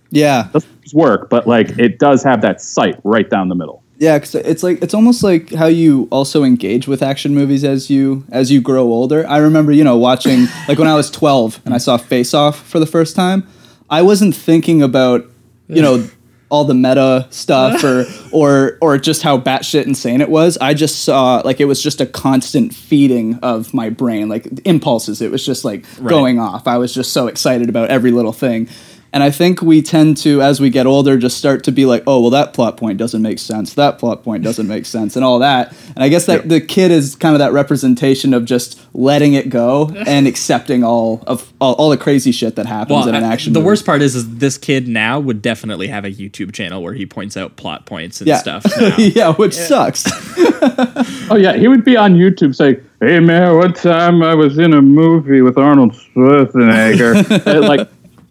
Yeah. 0.10 0.50
Doesn't 0.54 0.94
work, 0.94 1.30
but 1.30 1.48
like 1.48 1.78
it 1.78 2.00
does 2.00 2.24
have 2.24 2.42
that 2.42 2.62
sight 2.62 3.00
right 3.04 3.30
down 3.30 3.50
the 3.50 3.56
middle. 3.56 3.84
Yeah, 3.98 4.20
cause 4.20 4.36
it's 4.36 4.62
like 4.62 4.82
it's 4.82 4.94
almost 4.94 5.24
like 5.24 5.54
how 5.54 5.68
you 5.68 6.08
also 6.12 6.44
engage 6.44 6.88
with 6.88 7.02
action 7.02 7.34
movies 7.34 7.64
as 7.64 7.90
you 7.90 8.26
as 8.30 8.52
you 8.52 8.60
grow 8.60 8.84
older. 8.84 9.26
I 9.28 9.38
remember, 9.38 9.72
you 9.72 9.84
know, 9.84 9.98
watching 9.98 10.48
like 10.68 10.78
when 10.78 10.88
I 10.88 10.96
was 10.96 11.10
12 11.10 11.62
and 11.66 11.74
I 11.74 11.78
saw 11.78 11.98
Face 11.98 12.34
Off 12.34 12.60
for 12.60 12.80
the 12.80 12.86
first 12.86 13.16
time. 13.16 13.48
I 13.90 14.02
wasn't 14.02 14.36
thinking 14.36 14.82
about, 14.82 15.26
you 15.68 15.82
know, 15.82 16.10
all 16.50 16.64
the 16.64 16.74
meta 16.74 17.28
stuff 17.32 17.84
or 17.84 18.06
or 18.32 18.78
or 18.82 18.98
just 18.98 19.22
how 19.24 19.38
batshit 19.38 19.86
insane 19.86 20.22
it 20.22 20.30
was. 20.30 20.58
I 20.60 20.74
just 20.74 21.04
saw 21.04 21.42
like 21.44 21.60
it 21.60 21.66
was 21.66 21.82
just 21.82 22.02
a 22.02 22.06
constant 22.06 22.74
feeding 22.74 23.36
of 23.42 23.74
my 23.74 23.90
brain, 23.90 24.30
like 24.30 24.48
impulses. 24.66 25.22
It 25.22 25.32
was 25.32 25.46
just 25.46 25.66
like 25.66 25.86
going 26.04 26.40
off. 26.40 26.68
I 26.68 26.78
was 26.78 26.94
just 26.94 27.14
so 27.14 27.28
excited 27.28 27.70
about 27.70 27.90
every 27.90 28.12
little 28.12 28.34
thing. 28.34 28.70
And 29.16 29.24
I 29.24 29.32
think 29.32 29.62
we 29.62 29.82
tend 29.82 30.18
to, 30.18 30.42
as 30.42 30.60
we 30.60 30.70
get 30.70 30.86
older, 30.86 31.18
just 31.18 31.38
start 31.38 31.64
to 31.64 31.72
be 31.72 31.86
like, 31.86 32.04
oh, 32.06 32.20
well, 32.20 32.32
that 32.32 32.54
plot 32.54 32.76
point 32.76 32.98
doesn't 32.98 33.22
make 33.22 33.40
sense. 33.40 33.74
That 33.76 33.98
plot 33.98 34.24
point 34.26 34.44
doesn't 34.44 34.68
make 34.68 34.86
sense, 34.86 35.16
and 35.16 35.24
all 35.24 35.40
that. 35.40 35.74
And 35.96 36.04
I 36.04 36.10
guess 36.10 36.26
that 36.26 36.50
the 36.50 36.60
kid 36.60 36.92
is 36.92 37.16
kind 37.16 37.34
of 37.34 37.40
that 37.40 37.54
representation 37.54 38.34
of 38.34 38.44
just 38.44 38.78
letting 38.94 39.34
it 39.34 39.48
go 39.50 39.90
and 40.06 40.28
accepting 40.28 40.84
all 40.84 41.24
of 41.28 41.54
all, 41.62 41.76
all 41.76 41.90
the 41.90 41.98
crazy 41.98 42.34
shit 42.34 42.58
that 42.58 42.66
happens 42.66 42.90
Well, 42.92 43.08
in 43.08 43.16
an 43.16 43.24
I- 43.24 43.32
action. 43.32 43.54
the 43.54 43.60
movie. 43.62 43.68
worst 43.68 43.86
part 43.86 44.02
is, 44.02 44.16
is 44.18 44.36
this 44.38 44.58
kid 44.58 44.90
now 44.90 45.18
would 45.22 45.42
definitely 45.42 45.88
have 45.88 46.04
a 46.04 46.12
YouTube 46.12 46.52
channel 46.54 46.84
where 46.84 46.94
he 46.94 47.06
points 47.06 47.38
out 47.38 47.56
plot 47.56 47.86
points 47.86 48.20
and 48.20 48.28
yeah, 48.28 48.40
stuff. 48.40 48.66
now. 48.80 48.98
yeah, 48.98 49.32
which 49.34 49.54
sucks. 49.56 50.04
Oh 51.30 51.36
yeah, 51.38 51.56
he 51.56 51.68
would 51.68 51.84
be 51.84 51.96
on 51.98 52.16
YouTube 52.16 52.56
saying, 52.56 52.84
"Hey 53.00 53.20
man, 53.20 53.56
one 53.58 53.74
time 53.74 54.22
I 54.22 54.36
was 54.36 54.58
in 54.60 54.74
a 54.74 54.82
movie 54.82 55.42
with 55.42 55.58
Arnold 55.58 55.94
Schwarzenegger, 55.94 57.68
like, 57.68 57.90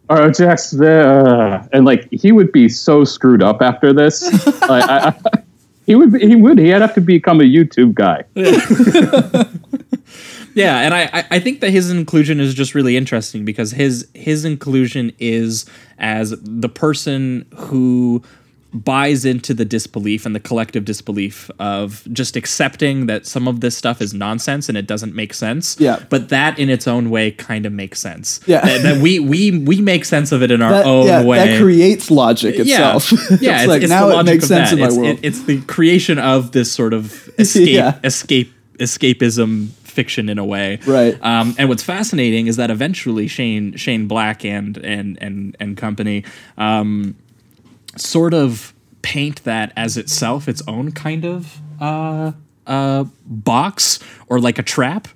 or 0.09 0.31
just 0.31 0.79
there," 0.79 1.09
uh, 1.27 1.67
and 1.73 1.85
like 1.85 2.09
he 2.11 2.33
would 2.33 2.53
be 2.53 2.69
so 2.69 3.05
screwed 3.05 3.43
up 3.43 3.63
after 3.63 3.93
this. 3.93 4.23
like, 4.69 4.85
I, 4.89 5.09
I, 5.09 5.15
he 5.87 5.95
would, 5.95 6.13
be, 6.13 6.27
he 6.27 6.35
would, 6.37 6.59
he'd 6.59 6.69
have 6.71 6.95
to 6.95 7.01
become 7.01 7.41
a 7.41 7.45
YouTube 7.45 7.95
guy. 7.95 8.25
Yeah, 10.57 10.79
and 10.83 10.95
I, 10.95 11.11
I- 11.13 11.25
I 11.33 11.41
think 11.41 11.61
that 11.63 11.71
his 11.71 11.91
inclusion 11.91 12.39
is 12.39 12.55
just 12.55 12.77
really 12.77 12.97
interesting 12.97 13.45
because 13.45 13.73
his 13.73 14.07
his 14.15 14.45
inclusion 14.45 15.11
is 15.19 15.65
as 15.99 16.31
the 16.41 16.69
person 16.69 17.45
who 17.57 18.23
buys 18.75 19.25
into 19.25 19.55
the 19.55 19.65
disbelief 19.65 20.27
and 20.27 20.35
the 20.35 20.41
collective 20.41 20.85
disbelief 20.85 21.49
of 21.61 22.07
just 22.13 22.35
accepting 22.37 23.07
that 23.07 23.25
some 23.25 23.47
of 23.47 23.61
this 23.61 23.77
stuff 23.77 24.03
is 24.03 24.13
nonsense 24.13 24.69
and 24.69 24.77
it 24.77 24.87
doesn't 24.87 25.15
make 25.15 25.33
sense. 25.33 25.79
Yeah. 25.79 26.05
But 26.11 26.29
that 26.31 26.59
in 26.59 26.69
its 26.69 26.89
own 26.89 27.09
way 27.09 27.31
kind 27.31 27.67
of 27.67 27.73
makes 27.73 28.01
sense. 28.01 28.41
Yeah. 28.47 28.63
That, 28.63 28.83
that 28.83 29.01
we 29.03 29.21
we 29.21 29.59
we 29.61 29.81
make 29.81 30.05
sense 30.05 30.33
of 30.33 30.43
it 30.43 30.51
in 30.51 30.61
our 30.61 30.73
that, 30.73 30.87
own 30.87 31.07
yeah, 31.07 31.23
way. 31.23 31.39
that 31.39 31.61
creates 31.63 32.11
logic 32.11 32.57
itself. 32.59 33.13
Yeah, 33.41 33.55
it's, 33.55 33.63
it's, 33.63 33.69
like 33.69 33.83
it's 33.83 33.91
now 33.91 34.19
it 34.19 34.25
makes 34.25 34.47
sense 34.47 34.71
that. 34.71 34.75
in 34.77 34.81
my 34.81 34.87
it's, 34.87 34.97
world. 34.97 35.09
it- 35.19 35.21
it's 35.23 35.43
the 35.45 35.61
creation 35.63 36.19
of 36.19 36.53
this 36.53 36.73
sort 36.73 36.93
of 36.95 37.29
escape, 37.39 37.69
Yeah. 37.69 37.99
escape, 38.03 38.53
escapism 38.79 39.69
fiction 39.95 40.29
in 40.29 40.39
a 40.39 40.45
way. 40.45 40.81
Right. 40.87 41.17
Um, 41.23 41.55
and 41.59 41.69
what's 41.69 41.83
fascinating 41.85 42.49
is 42.49 42.57
that 42.57 42.71
eventually 42.71 43.29
Shane 43.29 43.77
Shane 43.77 44.09
Black 44.09 44.45
and 44.45 44.77
and 44.79 45.17
and 45.21 45.57
and 45.61 45.77
company 45.77 46.25
um, 46.59 47.15
sort 47.97 48.35
of 48.35 48.75
paint 49.03 49.45
that 49.45 49.73
as 49.77 49.97
itself 49.97 50.49
its 50.49 50.63
own 50.67 50.91
kind 50.93 51.25
of 51.25 51.61
uh, 51.81 52.33
uh, 52.67 53.05
box 53.27 53.99
or 54.29 54.41
like 54.41 54.59
a 54.59 54.63
trap, 54.63 55.09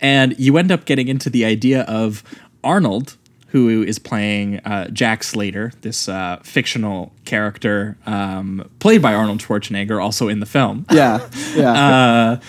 and 0.00 0.38
you 0.38 0.58
end 0.58 0.72
up 0.72 0.84
getting 0.84 1.08
into 1.08 1.30
the 1.30 1.44
idea 1.44 1.82
of 1.82 2.22
Arnold. 2.62 3.16
Who 3.50 3.82
is 3.82 3.98
playing 3.98 4.58
uh, 4.58 4.88
Jack 4.88 5.22
Slater, 5.22 5.72
this 5.80 6.10
uh, 6.10 6.40
fictional 6.42 7.12
character 7.24 7.96
um, 8.04 8.68
played 8.80 9.00
by 9.00 9.14
Arnold 9.14 9.38
Schwarzenegger, 9.38 10.02
also 10.02 10.28
in 10.28 10.40
the 10.40 10.46
film? 10.46 10.84
yeah, 10.90 11.26
yeah. 11.54 11.72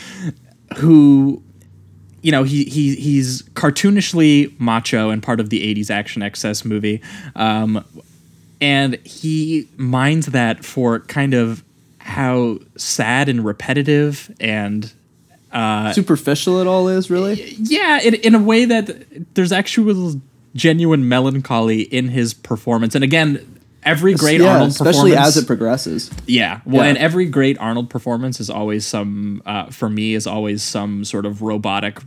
uh, 0.73 0.75
who 0.77 1.41
you 2.21 2.31
know 2.31 2.43
he, 2.43 2.65
he 2.65 2.95
he's 2.95 3.43
cartoonishly 3.53 4.59
macho 4.59 5.09
and 5.09 5.23
part 5.23 5.39
of 5.39 5.49
the 5.49 5.73
80s 5.75 5.89
action 5.89 6.21
excess 6.21 6.65
movie 6.65 7.01
um, 7.35 7.85
and 8.61 8.95
he 9.05 9.67
minds 9.77 10.27
that 10.27 10.65
for 10.65 10.99
kind 11.01 11.33
of 11.33 11.63
how 11.99 12.59
sad 12.75 13.29
and 13.29 13.43
repetitive 13.45 14.33
and 14.39 14.93
Superficial 15.93 16.59
it 16.59 16.67
all 16.67 16.87
is 16.87 17.09
really. 17.09 17.55
yeah 17.59 17.99
in, 18.01 18.13
in 18.15 18.35
a 18.35 18.39
way 18.39 18.65
that 18.65 19.33
there's 19.33 19.51
actual 19.51 20.21
genuine 20.55 21.07
melancholy 21.09 21.81
in 21.81 22.09
his 22.09 22.33
performance 22.33 22.95
and 22.95 23.03
again 23.03 23.57
every 23.83 24.13
great 24.13 24.41
yeah, 24.41 24.53
arnold 24.53 24.69
especially 24.69 25.11
performance 25.11 25.37
as 25.37 25.43
it 25.43 25.47
progresses. 25.47 26.11
Yeah. 26.25 26.59
Well, 26.65 26.83
Yeah. 26.83 26.89
and 26.89 26.97
every 26.97 27.25
great 27.25 27.57
Arnold 27.59 27.89
performance 27.89 28.41
is 28.41 28.49
always 28.49 28.85
some, 28.85 29.41
uh, 29.45 29.67
for 29.67 29.89
me, 29.89 30.13
is 30.13 30.27
always 30.27 30.61
some 30.61 31.05
sort 31.05 31.25
of 31.25 31.41
robotic 31.41 31.99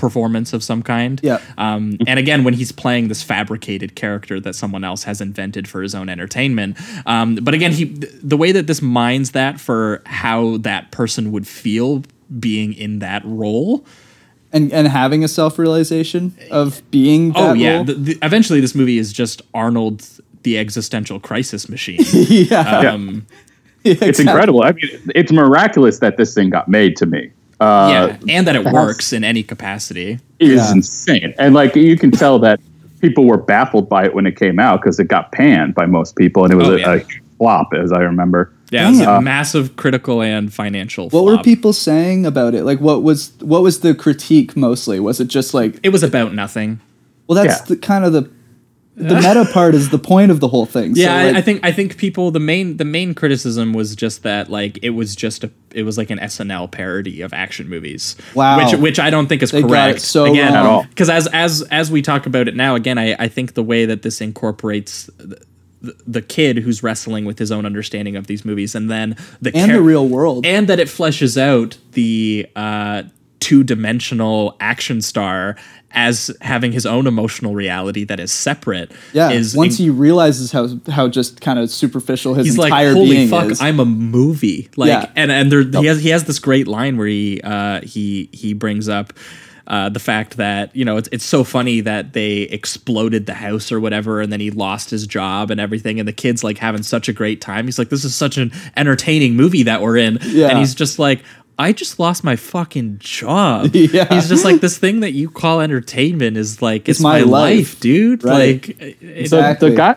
performance 0.00 0.52
of 0.52 0.64
some 0.64 0.82
kind. 0.82 1.20
Yeah. 1.22 1.40
Um, 1.58 1.98
and 2.06 2.18
again, 2.18 2.42
when 2.42 2.54
he's 2.54 2.72
playing 2.72 3.08
this 3.08 3.22
fabricated 3.22 3.94
character 3.94 4.40
that 4.40 4.54
someone 4.54 4.82
else 4.82 5.04
has 5.04 5.20
invented 5.20 5.68
for 5.68 5.82
his 5.82 5.94
own 5.94 6.08
entertainment. 6.08 6.78
Um, 7.06 7.36
but 7.36 7.52
again, 7.54 7.72
he 7.72 7.84
the 7.84 8.36
way 8.36 8.50
that 8.50 8.66
this 8.66 8.80
minds 8.80 9.32
that 9.32 9.60
for 9.60 10.02
how 10.06 10.56
that 10.58 10.90
person 10.90 11.30
would 11.32 11.46
feel 11.46 12.02
being 12.38 12.72
in 12.72 12.98
that 13.00 13.22
role. 13.24 13.84
And 14.52 14.72
and 14.72 14.88
having 14.88 15.22
a 15.22 15.28
self 15.28 15.60
realization 15.60 16.34
of 16.50 16.82
being. 16.90 17.32
That 17.34 17.38
oh 17.38 17.52
yeah. 17.52 17.74
role. 17.76 17.84
The, 17.84 17.94
the, 17.94 18.18
eventually, 18.20 18.60
this 18.60 18.74
movie 18.74 18.98
is 18.98 19.12
just 19.12 19.42
Arnold, 19.54 20.04
the 20.42 20.58
existential 20.58 21.20
crisis 21.20 21.68
machine. 21.68 22.00
yeah. 22.12 22.80
Um, 22.80 23.26
It's 23.84 24.18
incredible. 24.18 24.62
I 24.62 24.72
mean, 24.72 24.90
it's 25.14 25.32
miraculous 25.32 26.00
that 26.00 26.16
this 26.16 26.34
thing 26.34 26.50
got 26.50 26.68
made 26.68 26.96
to 26.96 27.06
me. 27.06 27.30
Uh, 27.60 27.88
yeah, 27.90 28.16
and 28.36 28.46
that 28.46 28.56
it 28.56 28.64
works 28.64 29.12
in 29.12 29.22
any 29.22 29.42
capacity. 29.42 30.18
is 30.38 30.54
Yeah. 30.62 30.72
insane. 30.72 31.34
And 31.38 31.54
like 31.54 31.76
you 31.76 31.96
can 31.98 32.10
tell 32.10 32.38
that 32.40 32.58
people 33.00 33.26
were 33.26 33.36
baffled 33.36 33.88
by 33.88 34.04
it 34.06 34.14
when 34.14 34.26
it 34.26 34.36
came 34.36 34.58
out 34.58 34.80
because 34.80 34.98
it 34.98 35.08
got 35.08 35.30
panned 35.32 35.74
by 35.74 35.84
most 35.86 36.16
people 36.16 36.44
and 36.44 36.52
it 36.52 36.56
was 36.56 36.68
Oh, 36.68 36.74
a, 36.74 36.78
yeah. 36.78 36.94
a 36.94 37.00
flop, 37.38 37.74
as 37.74 37.92
I 37.92 38.00
remember. 38.00 38.50
Yeah, 38.70 38.86
it 38.88 38.90
was 38.92 39.00
a 39.00 39.20
massive 39.20 39.76
critical 39.76 40.22
and 40.22 40.52
financial. 40.54 41.10
What 41.10 41.24
were 41.24 41.38
people 41.42 41.72
saying 41.72 42.24
about 42.24 42.54
it? 42.54 42.64
Like, 42.64 42.80
what 42.80 43.02
was 43.02 43.32
what 43.40 43.62
was 43.62 43.80
the 43.80 43.94
critique 43.94 44.56
mostly? 44.56 44.98
Was 45.00 45.20
it 45.20 45.28
just 45.28 45.52
like, 45.54 45.78
It 45.82 45.90
was 45.90 46.02
about 46.02 46.32
nothing. 46.34 46.80
well, 47.26 47.42
that's 47.42 47.60
Yeah. 47.60 47.66
the 47.66 47.76
kind 47.76 48.04
of 48.04 48.12
the 48.12 48.30
the 49.08 49.14
meta 49.16 49.48
part 49.52 49.74
is 49.74 49.90
the 49.90 49.98
point 49.98 50.30
of 50.30 50.40
the 50.40 50.48
whole 50.48 50.66
thing. 50.66 50.92
Yeah, 50.96 51.14
I- 51.16 51.24
like, 51.26 51.36
I 51.36 51.40
think 51.42 51.60
I 51.64 51.72
think 51.72 51.96
people 51.96 52.30
the 52.30 52.40
main 52.40 52.76
the 52.76 52.84
main 52.84 53.14
criticism 53.14 53.72
was 53.72 53.96
just 53.96 54.22
that 54.22 54.50
like 54.50 54.78
it 54.82 54.90
was 54.90 55.16
just 55.16 55.44
a 55.44 55.50
it 55.72 55.84
was 55.84 55.96
like 55.98 56.10
an 56.10 56.18
SNL 56.18 56.70
parody 56.70 57.20
of 57.22 57.32
action 57.32 57.68
movies. 57.68 58.16
Wow. 58.34 58.58
which 58.58 58.78
which 58.80 58.98
I 59.00 59.10
don't 59.10 59.26
think 59.28 59.42
is 59.42 59.50
They 59.50 59.62
got 59.62 59.68
correct. 59.70 59.98
it 59.98 60.02
so 60.02 60.24
again, 60.32 60.52
wrong. 60.54 60.56
At 60.64 60.66
all. 60.66 60.82
Because 60.84 61.08
as 61.10 61.26
as 61.28 61.62
as 61.70 61.90
we 61.90 62.02
talk 62.02 62.26
about 62.26 62.48
it 62.48 62.54
now, 62.56 62.74
again, 62.74 62.98
I 62.98 63.14
I 63.18 63.28
think 63.28 63.54
the 63.54 63.62
way 63.62 63.86
that 63.86 64.02
this 64.02 64.20
incorporates. 64.20 65.06
The, 65.18 65.26
the- 65.26 65.96
the 66.06 66.20
kid 66.20 66.58
who's 66.58 66.82
wrestling 66.82 67.24
with 67.24 67.38
his 67.38 67.50
own 67.50 67.64
understanding 67.64 68.14
of 68.14 68.26
these 68.26 68.44
movies, 68.44 68.74
and 68.74 68.90
then 68.90 69.16
the 69.40 69.50
and 69.56 69.70
the 69.70 69.80
real 69.80 70.06
world. 70.06 70.44
and 70.44 70.68
that 70.68 70.78
it 70.78 70.88
fleshes 70.88 71.38
out 71.40 71.78
the 71.92 72.46
uh, 72.54 73.04
two-dimensional 73.38 74.56
action 74.60 75.00
star 75.02 75.56
as 75.92 76.30
having 76.40 76.72
his 76.72 76.86
own 76.86 77.06
emotional 77.06 77.54
reality 77.54 78.04
that 78.04 78.20
is 78.20 78.30
separate. 78.32 78.92
yeah, 79.12 79.30
is 79.30 79.56
once 79.56 79.78
in- 79.78 79.84
he 79.86 79.90
realizes 79.90 80.52
how 80.52 80.68
how 80.90 81.08
just 81.08 81.40
kind 81.40 81.58
of 81.58 81.70
superficial 81.70 82.34
his 82.34 82.46
he's 82.46 82.58
like, 82.58 82.68
entire 82.70 82.92
holy 82.92 83.10
being 83.10 83.28
fuck, 83.28 83.50
is. 83.50 83.60
I'm 83.60 83.80
a 83.80 83.84
movie. 83.84 84.68
Like, 84.76 84.88
Yeah. 84.88 85.10
and 85.16 85.30
and 85.32 85.50
there 85.50 85.62
he 85.62 85.86
has 85.86 86.00
he 86.02 86.10
has 86.10 86.24
this 86.24 86.38
great 86.38 86.68
line 86.68 86.96
where 86.96 87.06
he 87.08 87.40
uh, 87.42 87.80
he 87.82 88.28
he 88.32 88.52
brings 88.54 88.88
up. 88.88 89.12
Uh, 89.66 89.88
the 89.88 90.00
fact 90.00 90.36
that 90.36 90.74
you 90.74 90.84
know 90.84 90.96
it's 90.96 91.08
it's 91.12 91.24
so 91.24 91.44
funny 91.44 91.80
that 91.80 92.12
they 92.12 92.38
exploded 92.42 93.26
the 93.26 93.34
house 93.34 93.70
or 93.70 93.78
whatever, 93.78 94.20
and 94.20 94.32
then 94.32 94.40
he 94.40 94.50
lost 94.50 94.90
his 94.90 95.06
job 95.06 95.48
and 95.48 95.60
everything, 95.60 96.00
and 96.00 96.08
the 96.08 96.12
kid's 96.12 96.42
like 96.42 96.58
having 96.58 96.82
such 96.82 97.08
a 97.08 97.12
great 97.12 97.40
time. 97.40 97.66
He's 97.66 97.78
like, 97.78 97.88
"This 97.88 98.04
is 98.04 98.12
such 98.12 98.36
an 98.36 98.50
entertaining 98.76 99.36
movie 99.36 99.62
that 99.62 99.80
we're 99.80 99.96
in," 99.96 100.18
Yeah. 100.26 100.48
and 100.48 100.58
he's 100.58 100.74
just 100.74 100.98
like, 100.98 101.22
"I 101.60 101.72
just 101.72 101.98
lost 101.98 102.24
my 102.24 102.36
fucking 102.36 102.98
job." 102.98 103.74
Yeah. 103.74 104.06
He's 104.08 104.28
just 104.28 104.44
like, 104.44 104.60
"This 104.60 104.78
thing 104.78 105.00
that 105.00 105.12
you 105.12 105.30
call 105.30 105.60
entertainment 105.60 106.36
is 106.36 106.62
like 106.62 106.88
it's, 106.88 107.00
my 107.00 107.20
my, 107.20 107.24
life." 107.24 107.56
life, 107.58 107.80
dude." 107.80 108.24
Right. 108.24 108.66
Like, 108.66 108.80
it, 109.02 109.28
So 109.28 109.54
the 109.54 109.74
guy, 109.74 109.96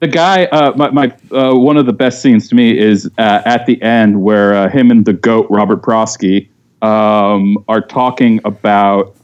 the 0.00 0.08
guy, 0.08 0.44
uh, 0.46 0.72
my, 0.76 0.90
my 0.90 1.16
uh, 1.30 1.54
one 1.54 1.76
of 1.76 1.86
the 1.86 1.92
best 1.92 2.22
scenes 2.22 2.48
to 2.48 2.54
me 2.54 2.78
is 2.78 3.10
uh, 3.18 3.42
at 3.44 3.66
the 3.66 3.80
end 3.82 4.22
where 4.22 4.54
uh, 4.54 4.68
him 4.68 4.90
and 4.90 5.04
the 5.04 5.12
goat 5.12 5.46
Robert 5.50 5.82
Prosky 5.82 6.48
um, 6.82 7.62
are 7.68 7.80
talking 7.80 8.40
about 8.44 9.14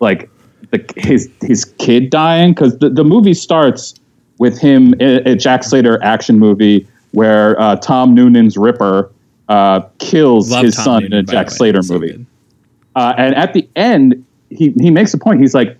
like 0.00 0.30
the, 0.70 0.84
his 0.96 1.30
his 1.40 1.64
kid 1.64 2.10
dying 2.10 2.52
because 2.52 2.78
the, 2.78 2.90
the 2.90 3.04
movie 3.04 3.34
starts 3.34 3.94
with 4.38 4.58
him 4.58 4.94
a, 5.00 5.32
a 5.32 5.34
Jack 5.34 5.64
Slater 5.64 6.02
action 6.02 6.38
movie 6.38 6.86
where 7.12 7.60
uh, 7.60 7.76
Tom 7.76 8.14
Noonan's 8.14 8.56
Ripper 8.56 9.10
uh, 9.48 9.80
kills 9.98 10.50
Love 10.50 10.64
his 10.64 10.76
Tom 10.76 10.84
son 10.84 11.02
Noonan, 11.04 11.18
in 11.18 11.18
a 11.20 11.22
Jack. 11.24 11.50
Slater 11.50 11.82
So 11.82 11.94
movie. 11.94 12.08
good. 12.12 12.26
Uh, 12.96 13.14
and 13.16 13.34
at 13.34 13.52
the 13.54 13.68
end, 13.76 14.24
he, 14.50 14.70
he 14.80 14.90
makes 14.90 15.14
a 15.14 15.18
point. 15.18 15.40
He's 15.40 15.54
like, 15.54 15.76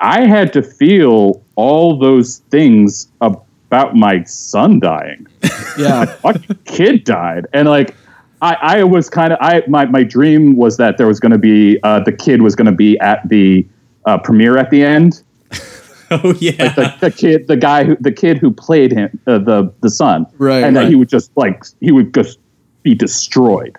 I 0.00 0.26
had 0.26 0.52
to 0.54 0.62
feel 0.62 1.42
all 1.56 1.98
those 1.98 2.38
things 2.50 3.08
about 3.20 3.94
my 3.94 4.22
son 4.24 4.80
dying. 4.80 5.26
Yeah. 5.78 6.04
Fucking 6.04 6.58
kid 6.64 7.04
died. 7.04 7.46
And 7.52 7.68
like, 7.68 7.94
I, 8.42 8.56
I 8.60 8.84
was 8.84 9.08
kind 9.08 9.32
of, 9.32 9.38
I 9.40 9.62
my, 9.68 9.84
my 9.86 10.02
dream 10.02 10.56
was 10.56 10.76
that 10.78 10.98
there 10.98 11.06
was 11.06 11.20
going 11.20 11.30
to 11.32 11.38
be, 11.38 11.78
uh, 11.84 12.00
the 12.00 12.12
kid 12.12 12.42
was 12.42 12.56
going 12.56 12.66
to 12.66 12.72
be 12.72 12.98
at 12.98 13.26
the 13.28 13.64
uh, 14.04 14.18
premiere 14.18 14.58
at 14.58 14.70
the 14.70 14.82
end. 14.82 15.22
Oh 16.10 16.34
yeah. 16.40 16.74
The, 16.74 16.92
the 17.00 17.10
kid, 17.12 17.46
the 17.46 17.56
guy 17.56 17.84
who, 17.84 17.96
the 18.00 18.10
kid 18.10 18.38
who 18.38 18.50
played 18.50 18.90
him, 18.90 19.20
uh, 19.28 19.38
the, 19.38 19.72
the 19.80 19.88
son. 19.88 20.26
Right, 20.38 20.64
And 20.64 20.74
that 20.76 20.88
he 20.88 20.96
would 20.96 21.08
just 21.08 21.30
like, 21.36 21.62
he 21.80 21.92
would 21.92 22.12
just 22.12 22.40
be 22.82 22.94
destroyed. 22.94 23.76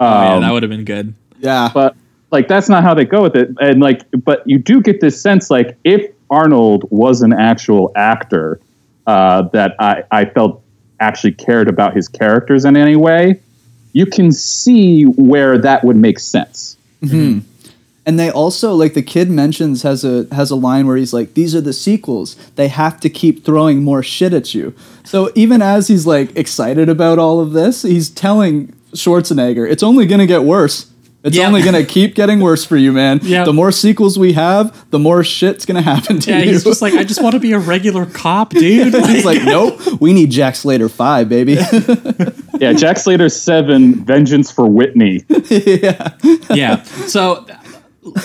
oh, 0.00 0.04
yeah, 0.06 0.34
Um, 0.34 0.40
that 0.42 0.52
would 0.52 0.62
have 0.62 0.70
been 0.70 0.84
good. 0.84 1.14
Yeah. 1.38 1.70
but 1.72 1.96
like 2.30 2.48
that's 2.48 2.68
not 2.68 2.82
how 2.82 2.94
they 2.94 3.04
go 3.04 3.22
with 3.22 3.36
it 3.36 3.50
and 3.60 3.80
like 3.80 4.02
but 4.24 4.42
you 4.44 4.58
do 4.58 4.80
get 4.80 5.00
this 5.00 5.20
sense 5.20 5.50
like 5.50 5.76
if 5.84 6.10
arnold 6.30 6.84
was 6.90 7.22
an 7.22 7.32
actual 7.32 7.92
actor 7.94 8.58
uh, 9.06 9.42
that 9.52 9.76
I, 9.78 10.02
I 10.10 10.24
felt 10.24 10.60
actually 10.98 11.32
cared 11.32 11.68
about 11.68 11.94
his 11.94 12.08
characters 12.08 12.64
in 12.64 12.76
any 12.76 12.96
way 12.96 13.40
you 13.92 14.06
can 14.06 14.32
see 14.32 15.04
where 15.04 15.58
that 15.58 15.84
would 15.84 15.96
make 15.96 16.18
sense 16.18 16.76
And 18.06 18.18
they 18.18 18.30
also 18.30 18.74
like 18.74 18.92
the 18.92 19.02
kid 19.02 19.30
mentions 19.30 19.82
has 19.82 20.04
a 20.04 20.26
has 20.32 20.50
a 20.50 20.56
line 20.56 20.86
where 20.86 20.96
he's 20.96 21.14
like, 21.14 21.32
"These 21.34 21.54
are 21.54 21.60
the 21.62 21.72
sequels. 21.72 22.36
They 22.56 22.68
have 22.68 23.00
to 23.00 23.08
keep 23.08 23.44
throwing 23.46 23.82
more 23.82 24.02
shit 24.02 24.34
at 24.34 24.54
you." 24.54 24.74
So 25.04 25.30
even 25.34 25.62
as 25.62 25.88
he's 25.88 26.06
like 26.06 26.36
excited 26.36 26.88
about 26.90 27.18
all 27.18 27.40
of 27.40 27.52
this, 27.52 27.80
he's 27.82 28.10
telling 28.10 28.74
Schwarzenegger, 28.94 29.66
"It's 29.70 29.82
only 29.82 30.04
gonna 30.04 30.26
get 30.26 30.44
worse. 30.44 30.86
It's 31.22 31.34
Yeah. 31.38 31.46
only 31.46 31.62
gonna 31.62 31.82
keep 31.96 32.14
getting 32.14 32.40
worse 32.40 32.62
for 32.66 32.76
you, 32.76 32.92
man. 32.92 33.20
Yeah. 33.22 33.44
The 33.44 33.54
more 33.54 33.72
sequels 33.72 34.18
we 34.18 34.34
have, 34.34 34.76
the 34.90 34.98
more 34.98 35.24
shit's 35.24 35.64
gonna 35.64 35.80
happen 35.80 36.18
to 36.20 36.30
Yeah, 36.30 36.40
you." 36.40 36.50
he's 36.52 36.64
just 36.64 36.82
like, 36.82 36.92
I 36.92 37.04
just 37.04 37.22
want 37.22 37.32
to 37.32 37.40
be 37.40 37.52
a 37.52 37.58
regular 37.58 38.04
cop, 38.04 38.50
dude. 38.50 38.92
he's 39.06 39.24
like, 39.24 39.42
"Nope, 39.46 39.80
we 40.02 40.12
need 40.12 40.30
Jack 40.30 40.56
Slater 40.56 40.90
five, 40.90 41.30
baby." 41.30 41.56
yeah 42.60 42.72
jack 42.72 42.96
slater 42.98 43.28
7 43.28 43.94
vengeance 44.04 44.48
for 44.52 44.64
whitney 44.68 45.24
yeah. 45.50 46.12
yeah. 46.54 46.82
So 47.08 47.44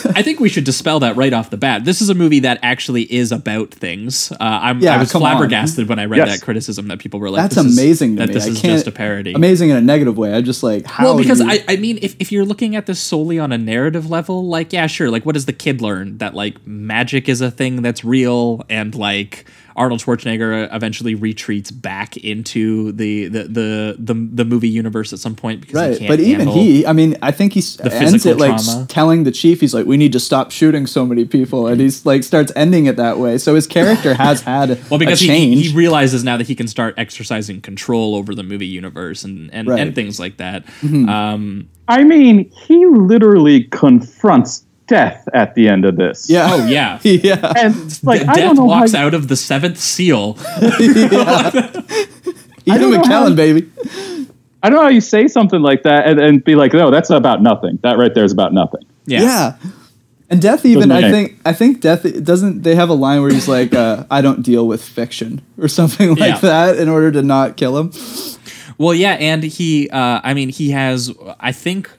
I 0.06 0.22
think 0.22 0.40
we 0.40 0.50
should 0.50 0.64
dispel 0.66 1.00
that 1.02 1.16
right 1.16 1.32
off 1.32 1.50
the 1.50 1.58
bat. 1.58 1.86
This 1.86 2.02
is 2.02 2.10
a 2.10 2.14
movie 2.14 2.40
that 2.42 2.60
actually 2.62 3.04
is 3.04 3.32
about 3.32 3.72
things. 3.72 4.32
Uh, 4.34 4.36
I'm, 4.40 4.80
Yeah, 4.82 4.96
I 4.96 4.98
was 5.00 5.12
come 5.12 5.24
on. 5.24 5.32
flabbergasted 5.32 5.88
when 5.88 6.00
I 6.00 6.06
read 6.06 6.18
Yes. 6.18 6.40
that 6.40 6.44
criticism 6.46 6.88
that 6.90 7.00
people 7.00 7.20
were 7.20 7.30
like, 7.30 7.44
That's 7.44 7.56
this 7.56 7.66
is- 7.66 7.78
amazing 7.78 8.16
to 8.16 8.20
that 8.22 8.28
me. 8.30 8.34
this 8.34 8.46
I 8.46 8.50
is 8.50 8.62
can't, 8.62 8.74
just 8.74 8.88
a 8.88 8.92
parody. 8.92 9.34
Amazing 9.34 9.70
in 9.70 9.78
a 9.78 9.82
negative 9.82 10.18
way. 10.18 10.34
I 10.34 10.42
just 10.42 10.64
like 10.64 10.86
how. 10.86 11.06
well, 11.06 11.18
because 11.18 11.40
you- 11.40 11.50
I, 11.50 11.64
I 11.70 11.76
mean, 11.78 11.98
if, 12.02 12.16
if 12.20 12.32
you're 12.32 12.46
looking 12.46 12.76
at 12.76 12.86
this 12.88 13.00
solely 13.00 13.40
on 13.40 13.52
a 13.52 13.58
narrative 13.58 14.10
level, 14.10 14.48
like, 14.48 14.74
yeah, 14.74 14.88
sure. 14.88 15.10
Like, 15.10 15.26
what 15.26 15.34
does 15.36 15.46
the 15.46 15.54
kid 15.54 15.82
learn? 15.82 16.18
That, 16.18 16.34
like, 16.34 16.66
magic 16.68 17.30
is 17.30 17.40
a 17.42 17.50
thing 17.52 17.82
that's 17.82 18.04
real, 18.04 18.66
and, 18.70 18.94
like, 18.96 19.46
Arnold 19.80 20.02
Schwarzenegger 20.02 20.68
eventually 20.76 21.16
retreats 21.16 21.72
back 21.72 22.18
into 22.18 22.92
the 22.92 23.28
the 23.30 23.44
the 23.44 23.96
the, 23.98 24.14
the 24.34 24.46
movie 24.46 24.70
universe 24.70 25.14
at 25.14 25.20
some 25.20 25.36
point 25.36 25.62
because 25.62 25.74
he 25.74 25.90
right 25.90 25.98
can't 25.98 26.10
but 26.10 26.20
even 26.20 26.48
he 26.50 26.86
i 26.86 26.94
mean 26.94 27.16
i 27.22 27.32
think 27.32 27.54
he 27.54 27.62
the 27.62 27.92
ends 27.94 28.26
it 28.26 28.38
like 28.38 28.62
trauma. 28.64 28.86
telling 28.88 29.24
the 29.24 29.32
chief 29.32 29.62
he's 29.62 29.74
like 29.74 29.86
we 29.86 29.96
need 29.98 30.12
to 30.12 30.20
stop 30.20 30.52
shooting 30.52 30.86
so 30.86 31.06
many 31.06 31.24
people 31.26 31.66
and 31.68 31.80
he's 31.80 32.06
like 32.06 32.24
starts 32.24 32.52
ending 32.56 32.86
it 32.88 32.98
that 32.98 33.18
way 33.18 33.38
so 33.38 33.56
his 33.56 33.66
character 33.66 34.14
has 34.26 34.42
had 34.42 34.78
Well, 34.90 35.00
because 35.00 35.22
a 35.22 35.24
he, 35.24 35.28
change 35.28 35.68
he 35.70 35.76
realizes 35.76 36.24
now 36.24 36.36
that 36.38 36.48
he 36.48 36.56
can 36.56 36.68
start 36.68 36.94
exercising 36.98 37.62
control 37.62 38.16
over 38.16 38.36
the 38.36 38.44
movie 38.44 38.68
universe 38.68 39.24
and 39.24 39.50
and, 39.54 39.68
Right. 39.70 39.80
and 39.80 39.96
things 39.96 40.20
like 40.20 40.38
that. 40.38 40.66
Mhm. 40.82 41.08
Um, 41.10 41.70
i 41.88 42.04
mean 42.04 42.50
he 42.52 42.86
literally 42.86 43.64
confronts 43.66 44.66
death 44.90 45.28
at 45.34 45.56
the 45.56 45.68
end 45.70 45.86
of 45.86 45.96
this 45.96 46.30
yeah 46.30 46.48
oh 46.52 46.66
yeah, 46.68 47.00
yeah 47.04 47.54
and 47.56 47.76
like 48.04 48.22
De- 48.22 48.28
i 48.30 48.34
Death 48.34 48.44
don't 48.44 48.56
know 48.58 48.66
walks 48.66 48.94
how, 48.94 49.06
out 49.06 49.14
of 49.14 49.28
the 49.30 49.36
seventh 49.38 49.78
seal. 49.78 50.38
Ian 52.68 52.80
don't 52.80 52.92
know 52.92 52.98
how- 52.98 53.04
mckellen 53.28 53.36
baby 53.36 53.70
I 54.62 54.70
don't 54.70 54.76
know 54.78 54.84
how 54.84 54.90
you 54.90 55.00
say 55.02 55.30
something 55.30 55.62
like 55.62 55.84
that 55.84 56.06
and, 56.06 56.20
and 56.20 56.44
be 56.44 56.56
like, 56.56 56.74
no, 56.74 56.92
that's 56.92 57.10
about 57.10 57.42
nothing. 57.42 57.80
That 57.82 57.98
right 57.98 58.14
there 58.14 58.26
is 58.26 58.34
about 58.34 58.52
nothing. 58.54 58.82
Yeah. 59.06 59.22
yeah 59.22 59.56
and 60.32 60.40
death 60.40 60.64
even 60.66 60.92
i 60.92 61.10
think 61.10 61.40
i 61.44 61.52
think 61.54 61.82
death 61.82 62.04
doesn't 62.24 62.62
they 62.62 62.76
have 62.76 62.90
a 62.90 62.94
line 62.94 63.20
where 63.22 63.32
he's 63.32 63.48
like 63.48 63.74
uh, 63.74 64.04
i 64.12 64.22
don't 64.22 64.44
deal 64.44 64.68
with 64.68 64.80
fiction 64.84 65.42
or 65.58 65.68
something 65.68 66.10
like 66.16 66.20
Yeah. 66.20 66.40
that 66.42 66.78
in 66.78 66.88
order 66.88 67.12
to 67.14 67.24
not 67.24 67.58
kill 67.58 67.76
him 67.80 67.92
Well, 68.78 68.94
yeah, 68.94 69.14
and 69.14 69.44
he, 69.44 69.90
uh, 69.90 70.22
I 70.24 70.34
mean, 70.34 70.48
he 70.50 70.70
has, 70.72 71.12
I 71.40 71.52
think, 71.52 71.90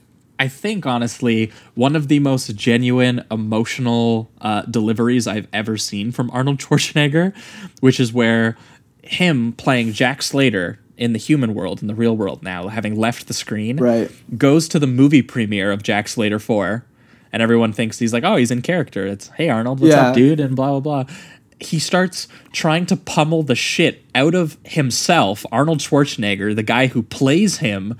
I 0.41 0.49
think 0.49 0.87
honestly, 0.87 1.53
one 1.75 1.95
of 1.95 2.09
the 2.09 2.19
most 2.19 2.57
genuine 2.57 3.25
emotional 3.31 4.31
uh, 4.41 4.63
deliveries 4.63 5.27
I've 5.29 5.47
ever 5.53 5.77
seen 5.77 6.11
from 6.13 6.31
Arnold 6.33 6.59
Schwarzenegger, 6.63 7.35
which 7.81 8.01
is 8.01 8.13
where 8.13 8.57
him 9.05 9.53
playing 9.53 9.93
Jack 9.93 10.23
Slater 10.23 10.79
in 10.97 11.13
the 11.13 11.19
human 11.19 11.55
world, 11.55 11.81
in 11.83 11.89
the 11.89 11.95
real 11.95 12.17
world 12.17 12.43
now, 12.43 12.69
having 12.69 12.97
left 12.99 13.27
the 13.29 13.35
screen, 13.35 13.77
Right. 13.77 14.11
goes 14.37 14.67
to 14.69 14.79
the 14.79 14.87
movie 14.87 15.23
premiere 15.23 15.73
of 15.73 15.83
Jack 15.83 16.09
Slater 16.09 16.39
4, 16.39 16.85
and 17.33 17.43
everyone 17.43 17.73
thinks 17.73 17.99
he's 17.99 18.13
like, 18.13 18.25
oh, 18.25 18.37
he's 18.37 18.51
in 18.51 18.61
character. 18.63 19.07
It's, 19.07 19.29
hey, 19.29 19.49
Arnold, 19.51 19.81
what's 19.81 19.95
Yeah. 19.95 20.09
up, 20.09 20.15
dude? 20.15 20.41
And 20.41 20.57
blah, 20.57 20.79
blah, 20.79 21.05
blah. 21.05 21.15
He 21.59 21.79
starts 21.79 22.29
trying 22.53 22.87
to 22.87 22.97
pummel 22.97 23.43
the 23.43 23.55
shit 23.55 24.03
out 24.15 24.35
of 24.35 24.57
himself, 24.65 25.45
Arnold 25.53 25.79
Schwarzenegger, 25.81 26.57
the 26.57 26.63
guy 26.63 26.87
who 26.89 27.03
plays 27.03 27.59
him. 27.59 27.97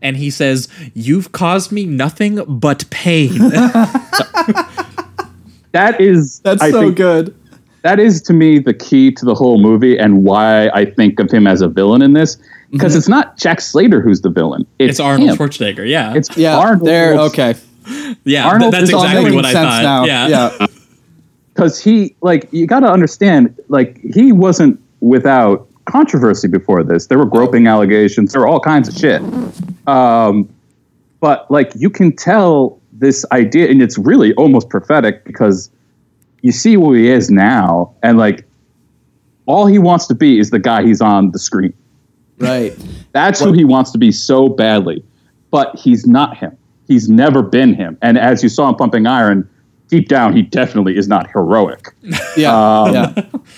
And 0.00 0.16
he 0.16 0.30
says, 0.30 0.68
You've 0.94 1.32
caused 1.32 1.72
me 1.72 1.86
nothing 1.86 2.42
but 2.46 2.88
pain. 2.90 3.38
That 5.72 6.00
is 6.00 6.40
that's 6.40 6.62
I 6.62 6.70
so 6.70 6.80
think, 6.80 6.96
good 6.96 7.34
That 7.82 7.98
is 8.00 8.22
to 8.22 8.32
me 8.32 8.58
the 8.58 8.74
key 8.74 9.12
to 9.12 9.24
the 9.24 9.34
whole 9.34 9.60
movie 9.60 9.98
and 9.98 10.24
why 10.24 10.68
I 10.70 10.84
think 10.84 11.20
of 11.20 11.30
him 11.30 11.46
as 11.46 11.60
a 11.60 11.68
villain 11.68 12.02
in 12.02 12.14
this. 12.14 12.36
Because 12.70 12.92
mm-hmm. 12.92 12.98
it's 12.98 13.08
not 13.08 13.36
Jack 13.36 13.60
Slater 13.60 14.00
who's 14.00 14.20
the 14.20 14.30
villain. 14.30 14.66
It's, 14.78 14.92
it's 14.92 15.00
Arnold 15.00 15.30
him. 15.30 15.36
Schwarzenegger, 15.36 15.88
yeah. 15.88 16.14
It's 16.14 16.36
yeah 16.36 16.58
Arnold. 16.58 16.86
there 16.86 17.18
okay 17.20 17.54
yeah, 18.24 18.58
th- 18.58 18.70
that's 18.70 18.90
exactly 18.90 19.30
what 19.34 19.46
I 19.46 19.52
sense 19.52 19.74
thought. 19.74 19.82
now 19.82 20.04
Yeah. 20.04 20.28
yeah 20.28 20.66
because 21.54 21.82
he 21.82 22.14
like 22.20 22.48
you 22.52 22.66
got 22.66 22.80
to 22.80 22.90
understand 22.90 23.56
like 23.68 23.98
he 24.02 24.32
wasn't 24.32 24.80
without 25.00 25.67
controversy 25.88 26.48
before 26.48 26.82
this. 26.84 27.06
There 27.06 27.18
were 27.18 27.26
groping 27.26 27.66
allegations. 27.66 28.32
There 28.32 28.40
were 28.42 28.48
all 28.48 28.60
kinds 28.60 28.88
of 28.88 28.94
shit. 28.96 29.20
Um, 29.88 30.48
but 31.20 31.50
like 31.50 31.72
you 31.74 31.90
can 31.90 32.14
tell 32.14 32.80
this 32.92 33.24
idea 33.32 33.68
and 33.70 33.82
it's 33.82 33.98
really 33.98 34.32
almost 34.34 34.68
prophetic 34.68 35.24
because 35.24 35.70
you 36.42 36.52
see 36.52 36.74
who 36.74 36.92
he 36.92 37.08
is 37.08 37.30
now 37.30 37.94
and 38.02 38.18
like 38.18 38.44
all 39.46 39.66
he 39.66 39.78
wants 39.78 40.06
to 40.06 40.14
be 40.14 40.38
is 40.38 40.50
the 40.50 40.58
guy 40.58 40.82
he's 40.84 41.00
on 41.00 41.30
the 41.30 41.38
screen. 41.38 41.72
Right. 42.38 42.76
That's 43.12 43.40
who 43.40 43.52
he 43.52 43.64
wants 43.64 43.90
to 43.92 43.98
be 43.98 44.12
so 44.12 44.48
badly. 44.48 45.02
But 45.50 45.74
he's 45.76 46.06
not 46.06 46.36
him. 46.36 46.56
He's 46.86 47.08
never 47.08 47.42
been 47.42 47.74
him. 47.74 47.96
And 48.02 48.18
as 48.18 48.42
you 48.42 48.48
saw 48.48 48.68
in 48.68 48.74
pumping 48.74 49.06
iron 49.06 49.48
deep 49.88 50.06
down 50.08 50.36
he 50.36 50.42
definitely 50.42 50.96
is 50.98 51.08
not 51.08 51.30
heroic. 51.30 51.88
Yeah, 52.36 52.82
Um, 52.82 52.92
yeah. 52.94 53.12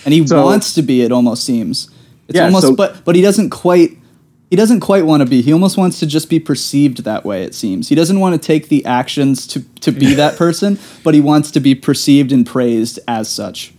And 0.05 0.14
he 0.14 0.24
so- 0.26 0.45
wants 0.45 0.72
to 0.74 0.83
be. 0.83 1.03
It 1.03 1.11
almost 1.12 1.45
seems. 1.45 1.91
It's 2.31 2.37
Yeah, 2.37 2.47
almost, 2.47 2.66
so- 2.68 2.74
but 2.74 3.05
but 3.05 3.14
he 3.14 3.20
doesn't 3.22 3.51
quite. 3.51 3.99
He 4.51 4.57
doesn't 4.57 4.81
quite 4.81 5.07
want 5.07 5.20
to 5.22 5.26
be. 5.28 5.43
He 5.43 5.53
almost 5.53 5.76
wants 5.78 6.01
to 6.01 6.07
just 6.07 6.28
be 6.28 6.41
perceived 6.41 7.05
that 7.05 7.24
way. 7.24 7.45
It 7.45 7.55
seems 7.55 7.89
he 7.89 7.95
doesn't 7.95 8.18
want 8.18 8.41
to 8.41 8.45
take 8.45 8.68
the 8.68 8.85
actions 8.85 9.47
to 9.49 9.61
to 9.83 9.93
be 9.93 10.14
that 10.14 10.37
person, 10.45 10.78
but 11.05 11.14
he 11.14 11.20
wants 11.20 11.51
to 11.53 11.61
be 11.61 11.74
perceived 11.76 12.33
and 12.33 12.45
praised 12.47 12.99
as 13.07 13.28
such. 13.28 13.72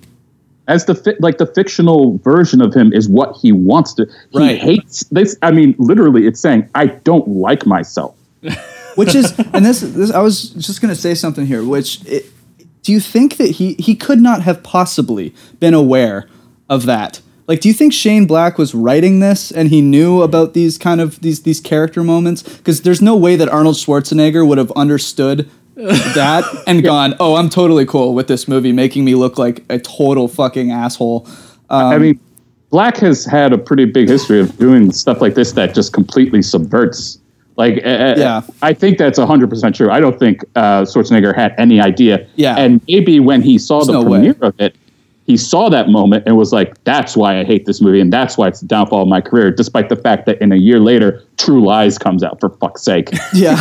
as 0.68 0.86
the 0.86 0.95
fi- 0.95 1.16
like 1.20 1.39
the 1.39 1.45
fictional 1.47 2.18
version 2.20 2.62
of 2.62 2.74
him 2.74 2.93
is 2.93 3.10
what 3.10 3.36
he 3.41 3.52
wants 3.52 3.93
to 3.95 4.06
he 4.32 4.39
Right. 4.39 4.60
hates 4.60 5.04
this 5.12 5.36
i 5.41 5.49
mean 5.52 5.74
literally 5.80 6.28
it's 6.28 6.39
saying 6.39 6.70
i 6.76 6.86
don't 7.10 7.28
like 7.28 7.66
myself 7.66 8.14
Which 8.95 9.16
is, 9.16 9.34
and 9.54 9.66
this, 9.66 9.80
this 9.82 10.12
I 10.12 10.20
was 10.22 10.49
just 10.52 10.80
gonna 10.82 10.95
say 11.08 11.16
something 11.16 11.45
here. 11.47 11.64
Which 11.64 11.99
it, 12.06 12.26
do 12.84 12.91
you 12.91 12.99
think 12.99 13.38
that 13.38 13.52
he 13.60 13.74
he 13.88 13.95
could 13.95 14.20
not 14.22 14.41
have 14.43 14.62
possibly 14.64 15.34
been 15.60 15.74
aware 15.74 16.28
of 16.70 16.86
that? 16.86 17.22
Like, 17.52 17.60
do 17.60 17.68
you 17.68 17.74
think 17.74 17.91
Shane 17.91 18.28
Black 18.28 18.58
was 18.58 18.74
writing 18.74 19.20
this 19.20 19.52
and 19.52 19.68
he 19.68 19.82
knew 19.82 20.22
about 20.22 20.54
these 20.54 20.78
kind 20.78 21.02
of 21.02 21.20
these 21.20 21.43
these 21.43 21.60
character 21.60 22.02
moments? 22.02 22.43
Because 22.43 22.84
there's 22.84 23.02
no 23.02 23.14
way 23.14 23.36
that 23.36 23.49
Arnold 23.49 23.76
Schwarzenegger 23.76 24.47
would 24.47 24.57
have 24.57 24.72
understood 24.72 25.49
that 25.76 26.45
and 26.65 26.82
gone, 26.82 27.14
"Oh, 27.19 27.36
I'm 27.36 27.49
totally 27.49 27.86
cool 27.86 28.14
with 28.14 28.30
this 28.30 28.48
movie 28.48 28.72
making 28.72 29.03
me 29.03 29.15
look 29.15 29.38
like 29.38 29.65
a 29.69 29.80
total 29.80 30.30
fucking 30.30 30.72
asshole." 30.72 31.28
Um, 31.69 31.88
i 31.88 31.98
mean 31.98 32.22
Black 32.69 32.95
has 32.99 33.26
had 33.26 33.52
a 33.52 33.57
pretty 33.57 33.84
big 33.84 34.07
history 34.07 34.40
of 34.40 34.57
doing 34.57 34.94
stuff 34.94 35.19
like 35.19 35.34
this 35.34 35.52
that 35.52 35.76
just 35.76 35.91
completely 35.91 36.41
subverts. 36.41 37.19
Like, 37.57 37.80
uh, 37.86 38.14
Yeah. 38.15 38.44
I 38.61 38.72
think 38.72 38.98
that's 38.98 39.19
hundred 39.19 39.49
percent 39.49 39.76
true. 39.76 39.91
I 39.91 39.99
don't 39.99 40.18
think 40.18 40.45
uh, 40.56 40.84
Schwarzenegger 40.84 41.36
had 41.36 41.53
any 41.57 41.82
idea. 41.82 42.26
Yeah. 42.38 42.56
and 42.57 42.80
maybe 42.88 43.19
when 43.19 43.41
he 43.41 43.57
saw 43.57 43.84
the 43.84 43.91
no 43.91 44.03
way. 44.03 44.19
premiere 44.19 44.38
of 44.41 44.56
it, 44.57 44.73
he 45.26 45.38
saw 45.38 45.69
that 45.69 45.89
moment 45.89 46.23
and 46.26 46.35
was 46.35 46.52
like, 46.52 46.81
"That's 46.84 47.15
why 47.15 47.39
I 47.39 47.43
hate 47.43 47.65
this 47.65 47.81
movie, 47.81 47.99
and 47.99 48.11
that's 48.11 48.38
why 48.38 48.48
it's 48.48 48.61
the 48.61 48.68
downfall 48.68 49.03
of 49.03 49.07
my 49.07 49.22
career." 49.22 49.52
Despite 49.52 49.89
the 49.89 49.95
fact 49.95 50.26
that 50.26 50.41
in 50.41 50.52
a 50.52 50.56
year 50.56 50.80
later, 50.80 51.23
True 51.38 51.64
Lies 51.64 51.98
comes 51.98 52.23
out 52.23 52.39
for 52.39 52.49
fuck's 52.49 52.84
sake. 52.84 53.10
Yeah. 53.34 53.56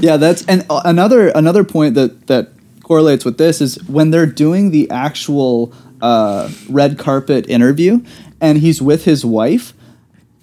yeah, 0.00 0.16
that's 0.16 0.44
and 0.46 0.66
uh, 0.68 0.82
another 0.84 1.28
another 1.28 1.64
point 1.64 1.94
that 1.94 2.26
that 2.26 2.48
correlates 2.82 3.24
with 3.24 3.38
this 3.38 3.60
is 3.60 3.76
when 3.88 4.10
they're 4.10 4.26
doing 4.26 4.70
the 4.70 4.90
actual 4.90 5.72
uh, 6.00 6.50
red 6.68 6.98
carpet 6.98 7.48
interview, 7.48 8.00
and 8.40 8.58
he's 8.58 8.82
with 8.82 9.04
his 9.04 9.24
wife. 9.24 9.72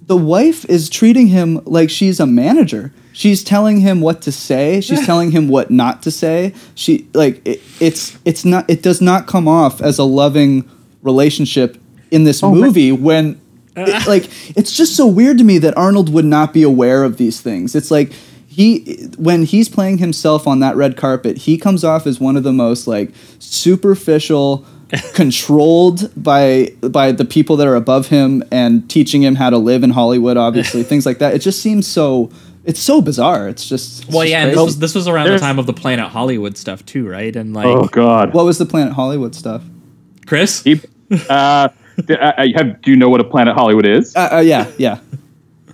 The 0.06 0.18
wife 0.18 0.65
is 0.65 0.90
treating 0.90 1.27
him 1.27 1.61
like 1.65 1.90
she's 1.90 2.19
a 2.19 2.26
manager. 2.26 2.94
She's 3.14 3.44
telling 3.44 3.80
him 3.80 4.02
what 4.02 4.23
to 4.23 4.31
say. 4.31 4.81
She's 4.81 5.06
telling 5.06 5.31
him 5.31 5.48
what 5.48 5.72
not 5.72 6.02
to 6.03 6.11
say. 6.11 6.53
She 6.76 7.07
like 7.14 7.41
it, 7.48 7.61
it's 7.80 8.18
it's 8.26 8.44
not 8.44 8.69
it 8.69 8.81
does 8.81 9.02
not 9.02 9.27
come 9.27 9.48
off 9.48 9.81
as 9.81 9.99
a 9.99 10.03
loving 10.03 10.69
relationship 11.02 11.77
in 12.11 12.23
this 12.23 12.44
oh, 12.44 12.53
movie 12.53 12.91
when 12.91 13.40
it- 13.77 14.07
like 14.07 14.30
it's 14.57 14.76
just 14.76 14.95
so 14.95 15.07
weird 15.07 15.38
to 15.38 15.44
me 15.44 15.60
that 15.60 15.77
Arnold 15.77 16.11
would 16.11 16.26
not 16.26 16.53
be 16.53 16.64
aware 16.64 17.03
of 17.03 17.18
these 17.18 17.40
things. 17.40 17.76
It's 17.76 17.91
like 17.91 18.11
he 18.48 19.07
when 19.18 19.44
he's 19.44 19.69
playing 19.69 19.99
himself 19.99 20.48
on 20.48 20.60
that 20.60 20.76
red 20.76 20.98
carpet, 20.98 21.38
he 21.40 21.57
comes 21.57 21.84
off 21.84 22.06
as 22.06 22.19
one 22.19 22.35
of 22.35 22.44
the 22.44 22.53
most 22.53 22.88
like 22.88 23.11
superficial 23.40 24.65
controlled 25.14 26.11
by 26.22 26.72
by 26.81 27.11
the 27.11 27.26
people 27.26 27.56
that 27.57 27.68
are 27.68 27.76
above 27.76 28.07
him 28.07 28.44
and 28.52 28.88
teaching 28.90 29.23
him 29.23 29.35
how 29.35 29.49
to 29.49 29.57
live 29.57 29.84
in 29.84 29.90
Hollywood 29.90 30.38
obviously 30.38 30.84
things 30.84 31.06
like 31.06 31.18
that. 31.19 31.34
It 31.34 31.40
just 31.40 31.61
seems 31.61 31.88
so 31.88 32.31
it's 32.65 32.80
so 32.80 33.02
bizarre. 33.02 33.48
It's 33.49 33.68
just 33.68 34.03
it's 34.03 34.10
Well, 34.11 34.22
just 34.23 34.31
yeah, 34.31 34.44
and 34.44 34.52
this 34.52 34.60
was 34.64 34.80
this 34.80 34.95
was 34.95 35.07
around 35.07 35.26
There's- 35.26 35.41
the 35.41 35.45
time 35.45 35.60
of 35.60 35.65
the 35.65 35.73
Planet 35.73 36.10
Hollywood 36.10 36.57
stuff 36.57 36.85
too, 36.85 37.07
right? 37.07 37.35
And 37.35 37.53
like 37.53 37.65
oh 37.65 37.85
God, 37.88 38.34
what 38.34 38.45
was 38.45 38.57
the 38.57 38.65
Planet 38.65 38.94
Hollywood 38.94 39.35
stuff? 39.35 39.64
Chris, 40.26 40.64
He- 40.64 40.81
uh, 41.30 41.68
d- 42.06 42.14
uh, 42.15 42.31
uh, 42.38 42.45
have, 42.56 42.81
do 42.81 42.91
you 42.91 42.98
know 42.98 43.10
what 43.10 43.19
a 43.22 43.23
Planet 43.26 43.56
Hollywood 43.56 43.85
is? 43.85 44.15
Uh, 44.15 44.30
uh, 44.34 44.40
yeah, 44.40 44.72
yeah. 44.77 44.99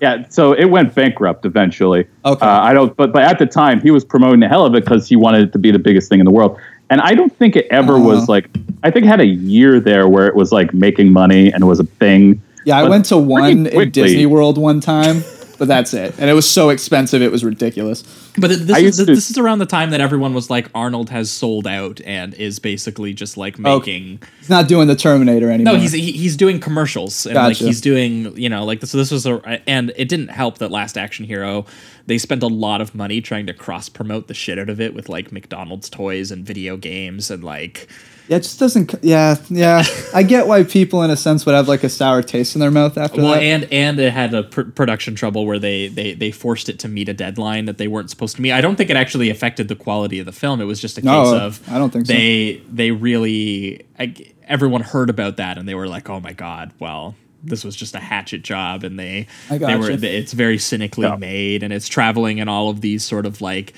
Yeah, 0.02 0.24
so 0.30 0.54
it 0.54 0.66
went 0.66 0.96
bankrupt 0.96 1.46
eventually. 1.46 2.08
Okay. 2.24 2.46
Uh, 2.46 2.62
I 2.62 2.74
don't, 2.74 2.96
but 2.96 3.12
but 3.12 3.24
at 3.24 3.38
the 3.38 3.46
time 3.46 3.82
he 3.82 3.92
was 3.92 4.06
promoting 4.06 4.40
the 4.40 4.48
hell 4.48 4.66
of 4.66 4.74
it 4.74 4.86
because 4.86 5.10
he 5.10 5.18
wanted 5.18 5.44
it 5.50 5.52
to 5.52 5.60
be 5.60 5.72
the 5.72 5.80
biggest 5.80 6.08
thing 6.08 6.20
in 6.20 6.26
the 6.26 6.32
world. 6.32 6.58
And 6.90 7.02
I 7.02 7.14
don't 7.14 7.36
think 7.38 7.56
it 7.58 7.68
ever 7.70 7.96
Uh-huh. 7.96 8.04
was 8.06 8.30
like. 8.30 8.50
I 8.82 8.92
think 8.92 9.06
it 9.06 9.10
had 9.10 9.20
a 9.20 9.26
year 9.26 9.82
there 9.82 10.08
where 10.08 10.26
it 10.28 10.36
was 10.36 10.54
like 10.54 10.74
making 10.74 11.12
money 11.12 11.52
and 11.52 11.62
it 11.64 11.68
was 11.68 11.82
a 11.82 11.84
thing. 11.84 12.42
Yeah, 12.64 12.78
I 12.80 12.88
went 12.88 13.06
to 13.08 13.18
one 13.18 13.66
pretty 13.66 13.78
in 13.78 13.92
Disney 13.92 14.26
World 14.26 14.58
one 14.58 14.80
time, 14.80 15.22
but 15.60 15.68
that's 15.68 15.94
it. 15.94 16.16
And 16.18 16.30
it 16.30 16.34
was 16.34 16.50
so 16.50 16.70
expensive, 16.70 17.22
it 17.22 17.32
was 17.32 17.44
ridiculous. 17.44 18.02
but 18.40 18.50
this 18.50 18.62
is, 18.62 18.82
used 18.82 19.00
to- 19.00 19.06
this 19.06 19.30
is 19.30 19.38
around 19.38 19.60
the 19.60 19.68
time 19.68 19.92
that 19.92 20.02
everyone 20.02 20.34
was 20.34 20.50
like 20.50 20.68
Arnold 20.74 21.10
has 21.10 21.30
sold 21.30 21.68
out 21.68 22.02
and 22.02 22.34
is 22.34 22.58
basically 22.58 23.14
just 23.14 23.38
like 23.38 23.58
oh, 23.60 23.78
making. 23.78 24.22
He's 24.40 24.50
not 24.50 24.68
doing 24.68 24.88
the 24.88 24.96
Terminator 24.96 25.52
anymore. 25.52 25.74
No, 25.74 25.80
he's 25.80 25.92
he, 25.92 26.14
he's 26.14 26.36
doing 26.36 26.60
commercials 26.60 27.28
and 27.28 27.36
like 27.36 27.58
he's 27.58 27.82
doing 27.82 28.36
you 28.36 28.50
know 28.50 28.66
like 28.66 28.80
this. 28.80 28.94
This 28.94 29.12
was 29.12 29.28
a 29.28 29.62
and 29.70 29.92
it 29.96 30.10
didn't 30.10 30.30
help 30.30 30.58
that 30.58 30.72
Last 30.72 30.98
Action 30.98 31.26
Hero 31.26 31.66
they 32.06 32.18
spent 32.18 32.42
a 32.42 32.48
lot 32.48 32.82
of 32.82 32.96
money 32.96 33.22
trying 33.22 33.46
to 33.46 33.54
cross 33.54 33.88
promote 33.88 34.28
the 34.28 34.34
shit 34.34 34.58
out 34.58 34.68
of 34.68 34.82
it 34.82 34.96
with 34.96 35.10
like 35.10 35.32
McDonald's 35.32 35.90
toys 35.90 36.32
and 36.32 36.44
video 36.44 36.76
games 36.76 37.30
and 37.30 37.44
like 37.44 37.88
Yeah, 38.30 38.38
it 38.38 38.44
just 38.44 38.60
doesn't. 38.60 38.94
Yeah, 39.02 39.38
yeah. 39.50 39.84
I 40.14 40.22
get 40.22 40.46
why 40.48 40.64
people, 40.64 41.02
in 41.02 41.10
a 41.10 41.18
sense, 41.18 41.46
would 41.48 41.56
have 41.56 41.68
like 41.68 41.84
a 41.84 41.90
sour 41.90 42.22
taste 42.22 42.56
in 42.56 42.62
their 42.62 42.70
mouth 42.70 42.96
after 42.98 43.22
well 43.22 43.34
that. 43.34 43.42
and 43.42 43.68
and 43.74 44.00
it 44.00 44.14
had 44.14 44.34
a 44.36 44.44
pr- 44.44 44.62
production 44.62 45.16
trouble 45.16 45.48
where 45.48 45.58
they 45.58 45.88
they 45.88 46.14
they 46.14 46.30
forced 46.32 46.70
it 46.70 46.78
to 46.80 46.88
meet 46.88 47.10
a 47.10 47.14
deadline 47.14 47.66
that 47.66 47.80
they 47.80 47.88
weren't 47.88 48.12
supposed 48.12 48.36
to 48.36 48.42
meet. 48.44 48.52
I 48.52 48.62
don't 48.62 48.76
think 48.76 48.92
it 48.92 48.96
actually 48.96 49.32
affected 49.32 49.68
the 49.68 49.76
quality 49.76 50.20
of 50.20 50.28
the 50.28 50.32
film. 50.32 50.62
It 50.62 50.66
was 50.66 50.80
just 50.80 51.00
a 51.00 51.02
No, 51.02 51.24
case 51.24 51.42
of 51.42 51.70
I 51.70 51.80
don't 51.80 51.90
think 51.92 52.06
so. 52.06 52.14
they 52.14 52.62
they 52.72 52.92
really 52.92 53.86
I, 53.98 54.14
everyone 54.48 54.82
heard 54.82 55.10
about 55.10 55.38
that 55.38 55.58
and 55.58 55.68
they 55.68 55.74
were 55.76 55.88
like, 55.88 56.08
oh 56.10 56.20
my 56.20 56.34
god, 56.34 56.72
well. 56.80 57.16
This 57.42 57.64
was 57.64 57.74
just 57.74 57.96
a 57.96 58.00
hatchet 58.00 58.42
job, 58.44 58.84
and 58.84 59.00
they 59.00 59.26
they 59.50 59.78
were. 59.78 59.90
It's 59.92 60.34
very 60.34 60.58
cynically 60.58 61.08
Yeah. 61.08 61.16
made, 61.16 61.64
and 61.64 61.72
it's 61.72 61.88
traveling 61.88 62.40
in 62.40 62.50
all 62.50 62.70
of 62.70 62.82
these 62.82 63.02
sort 63.06 63.26
of 63.26 63.40
like 63.40 63.74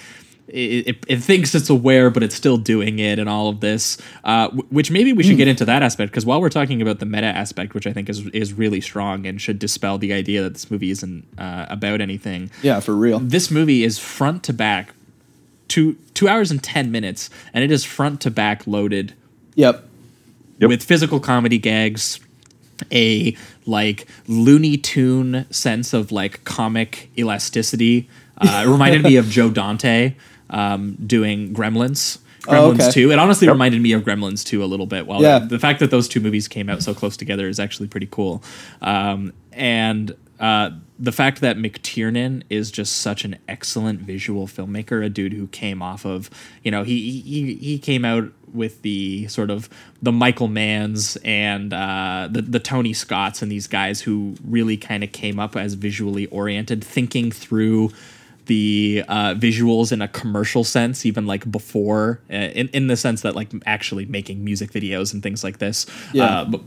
it, 0.47 0.87
it, 0.87 1.05
it 1.07 1.17
thinks 1.23 1.55
it's 1.55 1.69
aware, 1.69 2.09
but 2.09 2.23
it's 2.23 2.35
still 2.35 2.57
doing 2.57 2.99
it, 2.99 3.19
and 3.19 3.29
all 3.29 3.47
of 3.49 3.59
this. 3.61 3.97
Uh, 4.23 4.45
w- 4.47 4.65
which 4.69 4.91
maybe 4.91 5.13
we 5.13 5.23
should 5.23 5.33
Hmm. 5.33 5.37
get 5.37 5.47
into 5.47 5.65
that 5.65 5.81
aspect 5.83 6.11
because 6.11 6.25
while 6.25 6.41
we're 6.41 6.49
talking 6.49 6.81
about 6.81 6.99
the 6.99 7.05
meta 7.05 7.27
aspect, 7.27 7.73
which 7.73 7.87
I 7.87 7.93
think 7.93 8.09
is 8.09 8.25
is 8.27 8.51
really 8.53 8.81
strong 8.81 9.25
and 9.25 9.39
should 9.39 9.59
dispel 9.59 9.97
the 9.97 10.11
idea 10.13 10.41
that 10.43 10.53
this 10.53 10.69
movie 10.69 10.91
isn't 10.91 11.25
uh, 11.37 11.67
about 11.69 12.01
anything. 12.01 12.51
yeah, 12.61 12.79
for 12.81 12.95
real. 12.95 13.19
This 13.19 13.49
movie 13.49 13.83
is 13.83 13.97
front 13.99 14.43
to 14.43 14.53
back, 14.53 14.93
two 15.67 15.95
two 16.13 16.27
hours 16.27 16.51
and 16.51 16.61
ten 16.61 16.91
minutes, 16.91 17.29
and 17.53 17.63
it 17.63 17.71
is 17.71 17.83
front 17.85 18.19
to 18.21 18.31
back 18.31 18.67
loaded 18.67 19.13
Yep. 19.55 19.87
Yep. 20.59 20.69
with 20.69 20.83
physical 20.83 21.19
comedy 21.19 21.57
gags, 21.57 22.19
a 22.91 23.35
like 23.65 24.05
Looney 24.27 24.75
Tune 24.77 25.45
sense 25.49 25.93
of 25.93 26.11
like 26.11 26.43
comic 26.43 27.09
elasticity. 27.17 28.09
Uh, 28.37 28.63
it 28.65 28.69
reminded 28.69 29.03
me 29.03 29.17
of 29.17 29.29
Joe 29.29 29.49
Dante 29.49 30.15
um, 30.49 30.97
doing 31.05 31.53
Gremlins. 31.53 32.19
Oh, 32.47 32.51
Gremlins 32.73 32.81
okay. 32.81 32.91
2. 32.91 33.11
It 33.11 33.19
honestly 33.19 33.47
reminded 33.47 33.81
me 33.81 33.91
of 33.93 34.03
Gremlins 34.03 34.43
2 34.43 34.63
a 34.63 34.65
little 34.65 34.87
bit. 34.87 35.05
While 35.05 35.21
Yeah. 35.21 35.39
the 35.39 35.59
fact 35.59 35.79
that 35.79 35.91
those 35.91 36.07
two 36.07 36.19
movies 36.19 36.47
came 36.47 36.69
out 36.69 36.81
so 36.81 36.93
close 36.93 37.15
together 37.15 37.47
is 37.47 37.59
actually 37.59 37.87
pretty 37.87 38.07
cool. 38.09 38.43
Um, 38.81 39.33
and 39.51 40.15
uh, 40.39 40.71
the 40.97 41.11
fact 41.11 41.41
that 41.41 41.57
McTiernan 41.57 42.41
is 42.49 42.71
just 42.71 42.97
such 42.97 43.25
an 43.25 43.37
excellent 43.47 43.99
visual 44.01 44.47
filmmaker, 44.47 45.05
a 45.05 45.09
dude 45.09 45.33
who 45.33 45.45
came 45.47 45.83
off 45.83 46.03
of, 46.03 46.31
you 46.63 46.71
know, 46.71 46.81
he 46.83 47.21
he 47.21 47.53
he 47.55 47.77
came 47.77 48.03
out 48.03 48.31
with 48.51 48.81
the 48.81 49.27
sort 49.27 49.51
of 49.51 49.69
the 50.01 50.11
Michael 50.11 50.47
Manns 50.49 51.15
and 51.23 51.71
uh, 51.73 52.27
the 52.31 52.41
the 52.41 52.59
Tony 52.59 52.91
Scotts 52.93 53.43
and 53.43 53.51
these 53.51 53.67
guys 53.67 54.01
who 54.01 54.33
really 54.43 54.77
kind 54.77 55.03
of 55.03 55.11
came 55.11 55.39
up 55.39 55.55
as 55.55 55.75
visually 55.75 56.25
oriented, 56.27 56.83
thinking 56.83 57.31
through 57.31 57.91
the 58.51 59.03
uh, 59.07 59.33
visuals 59.35 59.91
in 59.91 60.01
a 60.01 60.07
commercial 60.09 60.63
sense, 60.63 61.05
even 61.05 61.25
like 61.33 61.43
before, 61.49 62.19
uh, 62.29 62.35
in 62.59 62.67
in 62.77 62.87
the 62.87 62.97
sense 62.97 63.21
that 63.21 63.33
like 63.35 63.49
actually 63.65 64.05
making 64.05 64.43
music 64.43 64.71
videos 64.71 65.13
and 65.13 65.23
things 65.23 65.41
like 65.43 65.57
this. 65.59 65.85
Yeah. 66.13 66.25
Uh, 66.51 66.57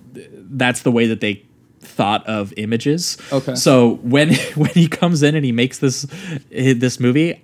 that's 0.64 0.80
the 0.82 0.90
way 0.90 1.06
that 1.06 1.20
they 1.20 1.42
thought 1.80 2.26
of 2.26 2.52
images. 2.56 3.18
Okay. 3.30 3.54
So 3.54 3.96
when 4.14 4.34
when 4.62 4.70
he 4.70 4.88
comes 4.88 5.22
in 5.22 5.34
and 5.34 5.44
he 5.44 5.52
makes 5.52 5.78
this 5.78 6.06
this 6.50 6.98
movie, 6.98 7.42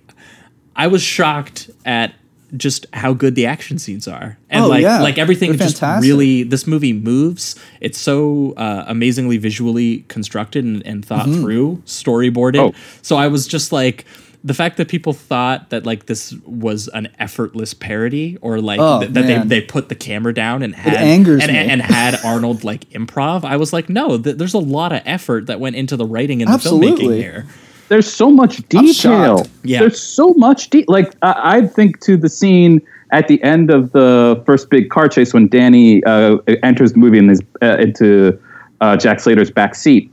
I 0.75 0.87
was 0.87 1.03
shocked 1.03 1.69
at 1.85 2.13
just 2.57 2.85
how 2.91 3.13
good 3.13 3.35
the 3.35 3.45
action 3.45 3.79
scenes 3.79 4.07
are 4.09 4.37
and 4.49 4.65
Oh, 4.65 4.67
like 4.67 4.81
yeah. 4.81 5.01
like 5.01 5.17
everything 5.17 5.51
They're 5.51 5.67
just 5.69 5.79
fantastic. 5.79 6.05
really 6.09 6.43
this 6.43 6.67
movie 6.67 6.91
moves 6.91 7.55
it's 7.79 7.97
so 7.97 8.51
uh, 8.57 8.83
amazingly 8.87 9.37
visually 9.37 10.03
constructed 10.09 10.65
and, 10.65 10.85
and 10.85 11.05
thought 11.05 11.27
Mm-hmm. 11.27 11.41
through 11.41 11.67
storyboarded 11.85 12.59
Oh. 12.59 12.73
so 13.01 13.15
i 13.15 13.27
was 13.27 13.47
just 13.47 13.71
like 13.71 14.03
the 14.43 14.53
fact 14.55 14.77
that 14.77 14.87
people 14.87 15.13
thought 15.13 15.69
that 15.69 15.85
like 15.85 16.07
this 16.07 16.33
was 16.45 16.87
an 16.89 17.09
effortless 17.19 17.73
parody 17.73 18.37
or 18.41 18.59
like 18.59 18.79
Oh, 18.79 19.01
th- 19.01 19.11
that 19.13 19.21
they, 19.27 19.37
man. 19.37 19.47
they 19.49 19.61
put 19.61 19.89
the 19.89 19.95
camera 19.95 20.33
down 20.33 20.63
and 20.63 20.73
had 20.75 20.95
and, 20.95 21.27
and 21.51 21.81
had 21.81 22.19
arnold 22.25 22.63
like 22.63 22.89
improv 22.89 23.43
i 23.43 23.55
was 23.55 23.71
like 23.71 23.87
no 23.89 24.17
th- 24.17 24.37
there's 24.37 24.55
a 24.55 24.59
lot 24.59 24.91
of 24.93 25.01
effort 25.05 25.45
that 25.45 25.59
went 25.59 25.75
into 25.75 25.95
the 25.95 26.05
writing 26.05 26.41
and 26.41 26.49
the 26.49 26.53
Absolutely. 26.55 27.05
filmmaking 27.07 27.17
here 27.21 27.45
There's 27.89 28.07
so 28.11 28.31
much 28.31 28.57
detail. 28.69 29.45
Yeah. 29.63 29.79
There's 29.81 29.99
so 30.01 30.33
much 30.37 30.69
de- 30.69 30.85
like 30.87 31.13
I 31.21 31.57
I 31.57 31.67
think 31.67 31.99
to 32.07 32.15
the 32.15 32.29
scene 32.29 32.81
at 33.11 33.27
the 33.27 33.43
end 33.43 33.69
of 33.69 33.91
the 33.91 34.41
first 34.45 34.69
big 34.69 34.89
car 34.89 35.09
chase 35.09 35.33
when 35.33 35.49
Danny 35.49 36.01
uh, 36.05 36.37
enters 36.63 36.93
the 36.93 36.99
movie 36.99 37.17
in 37.17 37.27
his, 37.27 37.41
uh, 37.61 37.75
into 37.85 38.39
uh, 38.79 38.95
Jack 38.95 39.19
Slater's 39.19 39.51
back 39.51 39.75
seat. 39.75 40.09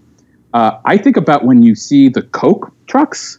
Uh, 0.55 0.73
I 0.87 0.97
think 0.97 1.17
about 1.17 1.45
when 1.45 1.63
you 1.63 1.77
see 1.77 2.09
the 2.09 2.23
Coke 2.23 2.73
trucks. 2.89 3.39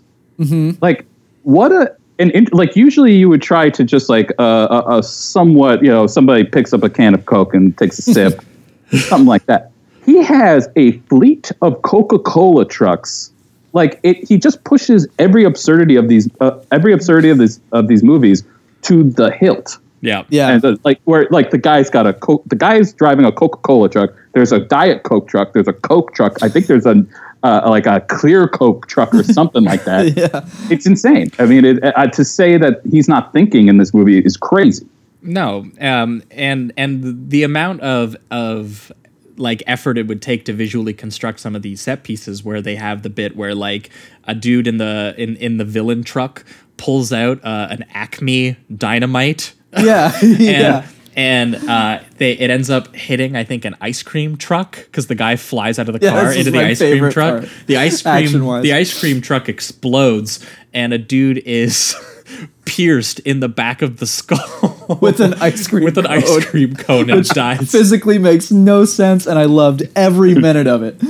Like 0.81 1.05
what 1.43 1.71
a 1.71 1.95
and 2.19 2.31
int- 2.31 2.53
like 2.53 2.75
usually 2.75 3.15
you 3.15 3.29
would 3.29 3.41
try 3.41 3.69
to 3.69 3.83
just 3.83 4.09
like 4.09 4.31
uh, 4.39 4.83
a, 4.85 4.97
a 4.97 5.03
somewhat 5.03 5.81
you 5.81 5.89
know 5.89 6.05
somebody 6.05 6.43
picks 6.43 6.73
up 6.73 6.83
a 6.83 6.89
can 6.89 7.13
of 7.13 7.25
Coke 7.25 7.53
and 7.53 7.75
takes 7.77 7.97
a 7.99 8.01
sip, 8.01 8.43
something 8.91 9.27
like 9.27 9.45
that. 9.45 9.71
He 10.05 10.21
has 10.23 10.67
a 10.75 10.93
fleet 11.09 11.51
of 11.61 11.81
Coca 11.81 12.19
Cola 12.19 12.65
trucks. 12.65 13.31
Like 13.73 13.99
it 14.03 14.27
he 14.27 14.37
just 14.37 14.63
pushes 14.63 15.07
every 15.17 15.45
absurdity 15.45 15.95
of 15.95 16.09
these 16.09 16.29
uh, 16.41 16.61
every 16.71 16.93
absurdity 16.93 17.29
of 17.29 17.37
this 17.37 17.59
of 17.71 17.87
these 17.87 18.03
movies 18.03 18.43
to 18.83 19.03
the 19.03 19.31
hilt. 19.31 19.77
Yeah. 20.01 20.23
Yeah. 20.29 20.49
and 20.49 20.61
the, 20.61 20.79
like 20.83 20.99
where 21.03 21.27
like 21.29 21.51
the 21.51 21.57
guy's 21.57 21.89
got 21.89 22.07
a 22.07 22.13
coke 22.13 22.43
the 22.45 22.55
guy's 22.55 22.93
driving 22.93 23.25
a 23.25 23.31
coca-cola 23.31 23.89
truck. 23.89 24.11
There's 24.33 24.51
a 24.51 24.59
diet 24.59 25.03
coke 25.03 25.27
truck. 25.27 25.53
There's 25.53 25.67
a 25.67 25.73
coke 25.73 26.13
truck. 26.13 26.41
I 26.41 26.49
think 26.49 26.67
there's 26.67 26.85
a 26.85 27.05
uh, 27.43 27.61
like 27.69 27.85
a 27.85 28.01
clear 28.01 28.47
coke 28.47 28.87
truck 28.87 29.13
or 29.13 29.23
something 29.23 29.63
like 29.63 29.85
that 29.85 30.17
yeah. 30.17 30.45
it's 30.69 30.85
insane 30.85 31.31
i 31.39 31.45
mean 31.45 31.63
it, 31.63 31.83
uh, 31.83 32.07
to 32.07 32.25
say 32.25 32.57
that 32.57 32.81
he's 32.91 33.07
not 33.07 33.31
thinking 33.31 33.67
in 33.67 33.77
this 33.77 33.93
movie 33.93 34.19
is 34.19 34.35
crazy 34.37 34.85
No, 35.21 35.65
um, 35.81 36.23
and 36.31 36.71
and 36.77 37.29
the 37.29 37.43
amount 37.43 37.81
of 37.81 38.15
of 38.31 38.91
like 39.35 39.63
effort 39.67 39.97
it 39.97 40.07
would 40.07 40.21
take 40.21 40.45
to 40.45 40.53
visually 40.53 40.93
construct 40.93 41.39
some 41.39 41.55
of 41.55 41.61
these 41.61 41.81
set 41.81 42.03
pieces 42.03 42.43
where 42.43 42.61
they 42.61 42.75
have 42.75 43.01
the 43.03 43.09
bit 43.09 43.35
where 43.35 43.55
like 43.55 43.89
a 44.25 44.35
dude 44.35 44.67
in 44.67 44.77
the 44.77 45.13
in 45.17 45.35
in 45.37 45.57
the 45.57 45.65
villain 45.65 46.03
truck 46.03 46.45
pulls 46.77 47.11
out 47.11 47.43
uh, 47.43 47.67
an 47.69 47.85
Acme 47.93 48.55
dynamite. 48.75 49.53
Yeah, 49.77 50.17
yeah. 50.23 50.87
And, 51.19 51.55
and 51.55 51.69
uh, 51.69 51.99
they 52.17 52.31
it 52.33 52.49
ends 52.49 52.69
up 52.69 52.95
hitting 52.95 53.35
I 53.35 53.43
think 53.43 53.65
an 53.65 53.75
ice 53.81 54.03
cream 54.03 54.37
truck 54.37 54.77
because 54.85 55.07
the 55.07 55.15
guy 55.15 55.35
flies 55.35 55.77
out 55.77 55.89
of 55.89 55.99
the 55.99 56.05
Yeah, 56.05 56.11
car 56.11 56.31
into 56.31 56.51
the 56.51 56.59
ice 56.59 56.79
cream 56.79 57.09
truck. 57.11 57.39
part, 57.41 57.49
The 57.67 57.77
ice 57.77 58.01
cream 58.01 58.61
the 58.61 58.73
ice 58.73 58.97
cream 58.99 59.19
truck 59.21 59.49
explodes 59.49 60.45
and 60.73 60.93
a 60.93 60.97
dude 60.97 61.39
is 61.39 61.95
pierced 62.65 63.19
in 63.21 63.39
the 63.41 63.49
back 63.49 63.81
of 63.81 63.97
the 63.97 64.05
skull 64.05 64.97
with 65.01 65.19
an 65.19 65.33
ice 65.35 65.67
cream 65.67 65.83
with 65.83 65.97
an 65.97 66.07
ice 66.07 66.23
cone, 66.29 66.41
cream 66.41 66.75
cone 66.75 67.09
and 67.09 67.19
which 67.19 67.29
dies. 67.29 67.69
Physically 67.71 68.17
makes 68.19 68.51
no 68.51 68.85
sense, 68.85 69.25
and 69.25 69.37
I 69.39 69.45
loved 69.45 69.83
every 69.95 70.35
minute 70.35 70.67
of 70.67 70.83
it. 70.83 71.01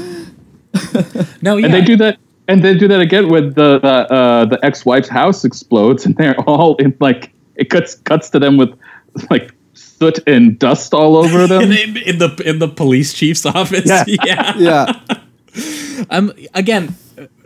No, 1.42 1.58
yeah. 1.58 1.66
And 1.66 1.74
they 1.74 1.82
do 1.82 1.98
that, 1.98 2.18
and 2.48 2.64
they 2.64 2.74
do 2.76 2.88
that 2.88 3.02
again 3.02 3.30
with 3.30 3.56
the 3.56 3.80
the, 3.80 3.88
uh, 4.14 4.46
the 4.46 4.60
ex-wife's 4.64 5.10
house 5.10 5.44
explodes, 5.46 6.06
and 6.06 6.16
they're 6.16 6.40
all 6.42 6.76
in 6.78 6.96
like 7.00 7.32
it 7.56 7.70
cuts 7.70 7.96
cuts 7.96 8.30
to 8.32 8.40
them 8.40 8.58
with 8.58 8.70
like 9.30 9.52
soot 10.00 10.20
and 10.28 10.58
dust 10.60 10.94
all 10.94 11.18
over 11.18 11.48
them. 11.52 11.72
in, 11.72 11.98
in 11.98 12.18
the 12.20 12.30
in 12.46 12.60
the 12.60 12.68
police 12.68 13.14
chief's 13.14 13.46
office. 13.46 13.86
Yeah. 13.86 14.06
Yeah. 14.26 14.54
Yeah, 14.58 14.94
Um 16.10 16.32
again, 16.54 16.96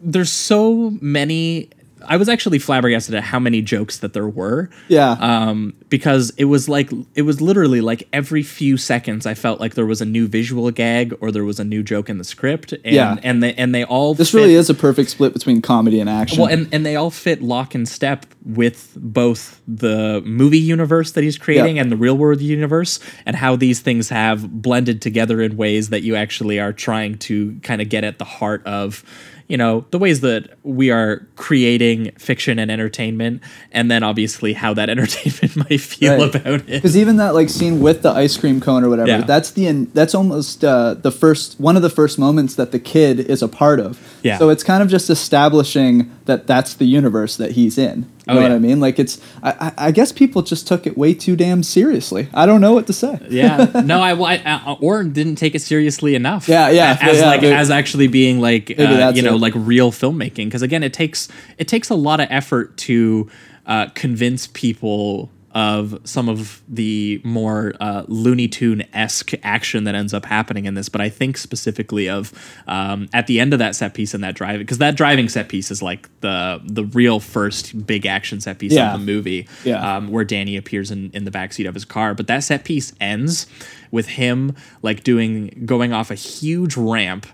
there's 0.01 0.31
so 0.31 0.91
many 1.01 1.69
I 2.07 2.17
was 2.17 2.27
actually 2.29 2.59
flabbergasted 2.59 3.15
at 3.15 3.23
how 3.23 3.39
many 3.39 3.61
jokes 3.61 3.97
that 3.99 4.13
there 4.13 4.27
were. 4.27 4.69
yeah. 4.87 5.11
Um, 5.19 5.73
because 5.89 6.31
it 6.37 6.45
was 6.45 6.67
like 6.67 6.89
it 7.15 7.21
was 7.21 7.39
literally 7.41 7.81
like 7.81 8.07
every 8.11 8.41
few 8.43 8.77
seconds 8.77 9.25
I 9.25 9.33
felt 9.35 9.59
like 9.59 9.75
there 9.75 9.85
was 9.85 10.01
a 10.01 10.05
new 10.05 10.27
visual 10.27 10.69
gag 10.71 11.15
or 11.21 11.31
there 11.31 11.43
was 11.43 11.59
a 11.59 11.63
new 11.63 11.83
joke 11.83 12.09
in 12.09 12.17
the 12.17 12.23
script. 12.23 12.73
And 12.73 12.95
Yeah. 12.95 13.17
and 13.23 13.43
they 13.43 13.53
and 13.53 13.73
they 13.75 13.83
all 13.83 14.13
this 14.13 14.31
fit- 14.31 14.37
really 14.39 14.55
is 14.55 14.69
a 14.69 14.73
perfect 14.73 15.09
split 15.11 15.33
between 15.33 15.61
comedy 15.61 15.99
and 15.99 16.09
action. 16.09 16.39
Well, 16.39 16.49
and, 16.49 16.67
and 16.73 16.85
they 16.85 16.95
all 16.95 17.11
fit 17.11 17.41
lock 17.41 17.75
and 17.75 17.87
step 17.87 18.25
with 18.43 18.91
both 18.97 19.61
the 19.67 20.21
movie 20.25 20.57
universe 20.57 21.11
that 21.11 21.23
he's 21.23 21.37
creating 21.37 21.79
and 21.79 21.91
the 21.91 21.95
real 21.95 22.17
world 22.17 22.41
universe, 22.41 22.99
and 23.25 23.35
how 23.35 23.55
these 23.55 23.79
things 23.79 24.09
have 24.09 24.61
blended 24.61 25.01
together 25.01 25.41
in 25.41 25.55
ways 25.55 25.89
that 25.89 26.01
you 26.03 26.15
actually 26.15 26.59
are 26.59 26.73
trying 26.73 27.17
to 27.19 27.57
kind 27.63 27.81
of 27.81 27.87
get 27.89 28.03
at 28.03 28.17
the 28.17 28.25
heart 28.25 28.65
of, 28.65 29.03
you 29.47 29.57
know, 29.57 29.85
the 29.91 29.99
ways 29.99 30.21
that 30.21 30.57
we 30.63 30.89
are 30.91 31.27
creating 31.35 32.11
fiction 32.17 32.59
and 32.59 32.71
entertainment, 32.71 33.41
and 33.71 33.91
then 33.91 34.03
obviously 34.03 34.53
how 34.53 34.73
that 34.73 34.89
entertainment 34.95 35.55
might 35.69 35.81
feel 35.81 36.17
Right. 36.17 36.35
about 36.35 36.45
it. 36.61 36.65
Because 36.67 36.95
even 36.97 37.17
that 37.17 37.33
like 37.33 37.49
scene 37.49 37.79
with 37.81 38.01
the 38.01 38.11
ice 38.11 38.37
cream 38.37 38.61
cone 38.61 38.83
or 38.83 38.89
whatever, 38.89 39.09
Yeah. 39.09 39.21
that's 39.21 39.51
the 39.51 39.71
that's 39.93 40.15
almost 40.15 40.63
uh, 40.63 40.93
the 40.95 41.11
first 41.11 41.59
one 41.59 41.75
of 41.75 41.81
the 41.81 41.89
first 41.89 42.17
moments 42.19 42.55
that 42.55 42.71
the 42.71 42.79
kid 42.79 43.19
is 43.19 43.41
a 43.41 43.47
part 43.47 43.79
of. 43.79 44.12
Yeah. 44.23 44.37
So 44.39 44.49
it's 44.49 44.63
kind 44.63 44.81
of 44.81 44.89
just 44.89 45.09
establishing 45.09 46.09
that 46.25 46.47
that's 46.47 46.73
the 46.75 46.85
universe 46.85 47.35
that 47.37 47.51
he's 47.51 47.77
in. 47.77 48.03
You 48.03 48.07
Oh, 48.29 48.33
know 48.35 48.41
what. 48.43 48.51
I 48.53 48.59
mean? 48.59 48.79
Like 48.79 48.99
it's 48.99 49.19
I, 49.43 49.73
I 49.77 49.91
guess 49.91 50.13
people 50.13 50.41
just 50.43 50.65
took 50.67 50.87
it 50.87 50.97
way 50.97 51.13
too 51.13 51.35
damn 51.35 51.61
seriously. 51.61 52.29
I 52.33 52.45
don't 52.45 52.61
know 52.61 52.71
what 52.73 52.87
to 52.87 52.93
say. 52.93 53.19
yeah 53.29 53.69
no 53.85 53.99
i, 54.01 54.13
I 54.13 54.37
uh, 54.37 54.75
or 54.79 55.03
didn't 55.03 55.35
take 55.35 55.55
it 55.55 55.61
seriously 55.61 56.15
enough 56.15 56.47
Yeah, 56.47 56.69
yeah, 56.69 56.97
as 57.01 57.19
yeah, 57.19 57.25
like 57.25 57.41
maybe- 57.41 57.53
as 57.53 57.69
actually 57.69 58.07
being 58.07 58.39
like 58.39 58.71
uh, 58.79 59.11
you 59.13 59.21
know 59.21 59.35
it. 59.35 59.39
like 59.41 59.53
real 59.55 59.91
filmmaking 59.91 60.45
because 60.45 60.61
again 60.61 60.83
it 60.83 60.93
takes 60.93 61.27
it 61.57 61.67
takes 61.67 61.89
a 61.89 61.95
lot 61.95 62.19
of 62.21 62.27
effort 62.29 62.77
to 62.77 63.29
uh, 63.65 63.87
convince 63.93 64.47
people 64.47 65.29
of 65.53 65.99
some 66.03 66.29
of 66.29 66.61
the 66.67 67.21
more 67.23 67.73
uh, 67.79 68.03
Looney 68.07 68.47
Tune 68.47 68.83
esque 68.91 69.33
action 69.43 69.83
that 69.83 69.93
ends 69.93 70.11
up 70.13 70.25
happening 70.25 70.65
in 70.65 70.73
this, 70.73 70.89
but 70.89 70.99
I 70.99 71.09
think 71.09 71.37
specifically 71.37 72.09
of 72.09 72.33
um, 72.67 73.07
at 73.13 73.27
the 73.27 73.39
end 73.39 73.53
of 73.53 73.59
that 73.59 73.75
set 73.75 73.93
piece 73.93 74.15
and 74.15 74.23
that 74.23 74.33
driving 74.33 74.61
because 74.61 74.79
that 74.79 74.95
driving 74.97 75.29
set 75.29 75.49
piece 75.49 75.69
is 75.69 75.81
like 75.83 76.09
the 76.21 76.59
the 76.65 76.85
real 76.85 77.19
first 77.19 77.85
big 77.85 78.05
action 78.07 78.41
set 78.41 78.57
piece 78.57 78.73
Yeah. 78.73 78.93
of 78.93 78.99
the 78.99 79.05
movie 79.05 79.47
Yeah. 79.63 79.97
um, 79.97 80.07
where 80.07 80.23
Danny 80.25 80.57
appears 80.57 80.89
in, 80.89 81.11
in 81.11 81.23
the 81.23 81.31
backseat 81.31 81.67
of 81.67 81.75
his 81.75 81.85
car. 81.85 82.15
But 82.15 82.25
that 82.27 82.39
set 82.43 82.63
piece 82.65 82.91
ends 82.99 83.45
with 83.91 84.07
him 84.07 84.55
like 84.81 85.03
doing 85.03 85.63
going 85.67 85.93
off 85.93 86.09
a 86.09 86.15
huge 86.15 86.75
ramp 86.75 87.27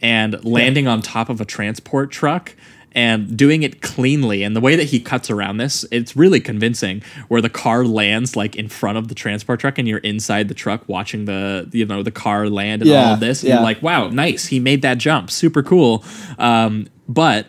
and 0.00 0.42
landing 0.44 0.86
on 0.86 1.02
top 1.02 1.28
of 1.28 1.40
a 1.40 1.44
transport 1.44 2.10
truck 2.10 2.54
and 2.98 3.36
doing 3.36 3.62
it 3.62 3.80
cleanly. 3.80 4.42
And 4.42 4.56
the 4.56 4.60
way 4.60 4.74
that 4.74 4.88
he 4.88 4.98
cuts 4.98 5.30
around 5.30 5.58
this, 5.58 5.84
it's 5.92 6.16
really 6.16 6.40
convincing. 6.40 7.00
Where 7.28 7.40
the 7.40 7.48
car 7.48 7.84
lands 7.84 8.34
like 8.34 8.56
in 8.56 8.68
front 8.68 8.98
of 8.98 9.06
the 9.06 9.14
transport 9.14 9.60
truck, 9.60 9.78
and 9.78 9.86
you're 9.86 9.98
inside 9.98 10.48
the 10.48 10.54
truck 10.54 10.82
watching 10.88 11.24
the 11.24 11.68
you 11.70 11.86
know 11.86 12.02
the 12.02 12.10
car 12.10 12.50
land 12.50 12.82
and 12.82 12.90
all 12.90 13.14
of 13.14 13.20
this. 13.20 13.42
And 13.42 13.50
yeah. 13.50 13.54
You're 13.56 13.62
like, 13.62 13.82
wow, 13.82 14.08
nice. 14.08 14.46
He 14.46 14.58
made 14.58 14.82
that 14.82 14.98
jump. 14.98 15.30
Super 15.30 15.62
cool. 15.62 16.04
Um, 16.40 16.88
but 17.08 17.46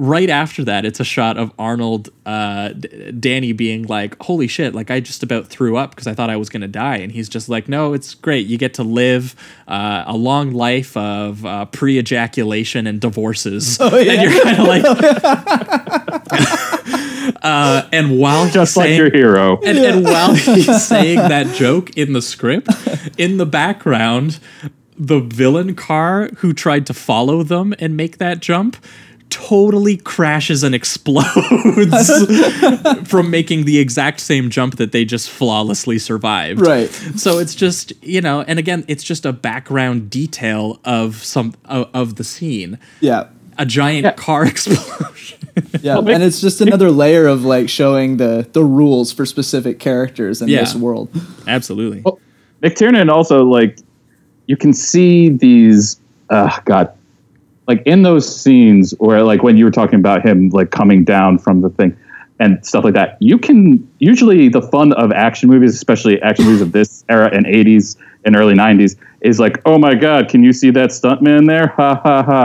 right 0.00 0.30
after 0.30 0.64
that, 0.64 0.84
it's 0.86 0.98
a 0.98 1.04
shot 1.04 1.36
of 1.36 1.52
Arnold, 1.58 2.08
uh, 2.24 2.70
D- 2.70 3.12
Danny 3.12 3.52
being 3.52 3.82
like, 3.84 4.20
"Holy 4.22 4.48
shit!" 4.48 4.74
Like 4.74 4.90
I 4.90 5.00
just 5.00 5.22
about 5.22 5.48
threw 5.48 5.76
up 5.76 5.90
because 5.90 6.06
I 6.06 6.14
thought 6.14 6.30
I 6.30 6.36
was 6.36 6.48
gonna 6.48 6.68
die, 6.68 6.96
and 6.96 7.12
he's 7.12 7.28
just 7.28 7.48
like, 7.48 7.68
"No, 7.68 7.92
it's 7.92 8.14
great. 8.14 8.46
You 8.46 8.56
get 8.58 8.74
to 8.74 8.82
live 8.82 9.36
uh, 9.68 10.04
a 10.06 10.16
long 10.16 10.52
life 10.52 10.96
of 10.96 11.44
uh, 11.44 11.66
pre-ejaculation 11.66 12.86
and 12.86 13.00
divorces." 13.00 13.78
Oh, 13.80 13.96
And 13.96 14.22
you're 14.22 14.42
kind 14.42 14.58
of 14.58 14.66
like, 14.66 14.84
uh, 17.42 17.88
and 17.92 18.18
while 18.18 18.44
he's 18.44 18.54
Just 18.54 18.76
like 18.76 18.96
your 18.96 19.10
hero. 19.10 19.58
and, 19.62 19.78
and 19.78 20.04
while 20.04 20.34
he's 20.34 20.86
saying 20.86 21.16
that 21.16 21.54
joke 21.56 21.96
in 21.96 22.12
the 22.12 22.22
script, 22.22 22.68
in 23.18 23.36
the 23.36 23.46
background, 23.46 24.38
the 24.96 25.20
villain 25.20 25.74
car 25.74 26.28
who 26.38 26.52
tried 26.52 26.86
to 26.86 26.94
follow 26.94 27.42
them 27.42 27.74
and 27.78 27.96
make 27.96 28.18
that 28.18 28.40
jump 28.40 28.76
totally 29.30 29.96
crashes 29.96 30.62
and 30.62 30.74
explodes 30.74 31.28
from 33.08 33.30
making 33.30 33.64
the 33.64 33.78
exact 33.78 34.20
same 34.20 34.50
jump 34.50 34.76
that 34.76 34.92
they 34.92 35.04
just 35.04 35.30
flawlessly 35.30 35.98
survived. 35.98 36.60
Right. 36.60 36.88
So 37.16 37.38
it's 37.38 37.54
just, 37.54 37.92
you 38.02 38.20
know, 38.20 38.42
and 38.42 38.58
again, 38.58 38.84
it's 38.88 39.02
just 39.04 39.24
a 39.24 39.32
background 39.32 40.10
detail 40.10 40.80
of 40.84 41.16
some 41.24 41.54
of, 41.64 41.88
of 41.94 42.16
the 42.16 42.24
scene. 42.24 42.78
Yeah. 43.00 43.28
A 43.58 43.66
giant 43.66 44.16
car 44.16 44.44
explosion. 44.46 45.38
Yeah, 45.82 45.98
and 45.98 46.22
it's 46.22 46.40
just 46.40 46.60
another 46.60 46.90
layer 46.90 47.26
of 47.26 47.44
like 47.44 47.68
showing 47.68 48.16
the 48.16 48.48
the 48.52 48.64
rules 48.64 49.12
for 49.12 49.26
specific 49.26 49.78
characters 49.78 50.40
in 50.40 50.48
Yeah. 50.48 50.60
this 50.60 50.74
world. 50.74 51.10
Absolutely. 51.46 52.02
Nick 52.62 52.76
Tiernan 52.76 53.10
also 53.10 53.44
like 53.44 53.78
you 54.46 54.56
can 54.56 54.72
see 54.72 55.28
these 55.28 56.00
uh 56.30 56.58
god 56.64 56.92
like 57.70 57.82
in 57.86 58.02
those 58.02 58.26
scenes 58.42 58.92
where 58.98 59.22
like 59.22 59.44
when 59.44 59.56
you 59.56 59.64
were 59.64 59.70
talking 59.70 60.00
about 60.04 60.26
him 60.26 60.48
like 60.48 60.70
coming 60.72 61.04
down 61.04 61.38
from 61.38 61.60
the 61.60 61.70
thing 61.70 61.96
and 62.40 62.66
stuff 62.66 62.82
like 62.82 62.94
that 62.94 63.16
you 63.20 63.38
can 63.38 63.60
usually 64.00 64.48
the 64.48 64.62
fun 64.74 64.92
of 64.94 65.12
action 65.12 65.48
movies 65.48 65.72
especially 65.72 66.20
action 66.22 66.44
movies 66.46 66.60
of 66.60 66.72
this 66.72 67.04
era 67.08 67.30
and 67.32 67.46
80s 67.46 67.96
and 68.24 68.34
early 68.34 68.54
90s 68.54 68.96
is 69.20 69.38
like 69.38 69.62
oh 69.66 69.78
my 69.78 69.94
god 69.94 70.28
can 70.28 70.42
you 70.42 70.52
see 70.52 70.70
that 70.70 70.90
stuntman 70.90 71.46
there 71.46 71.68
ha 71.68 71.94
ha 72.02 72.16
ha 72.30 72.42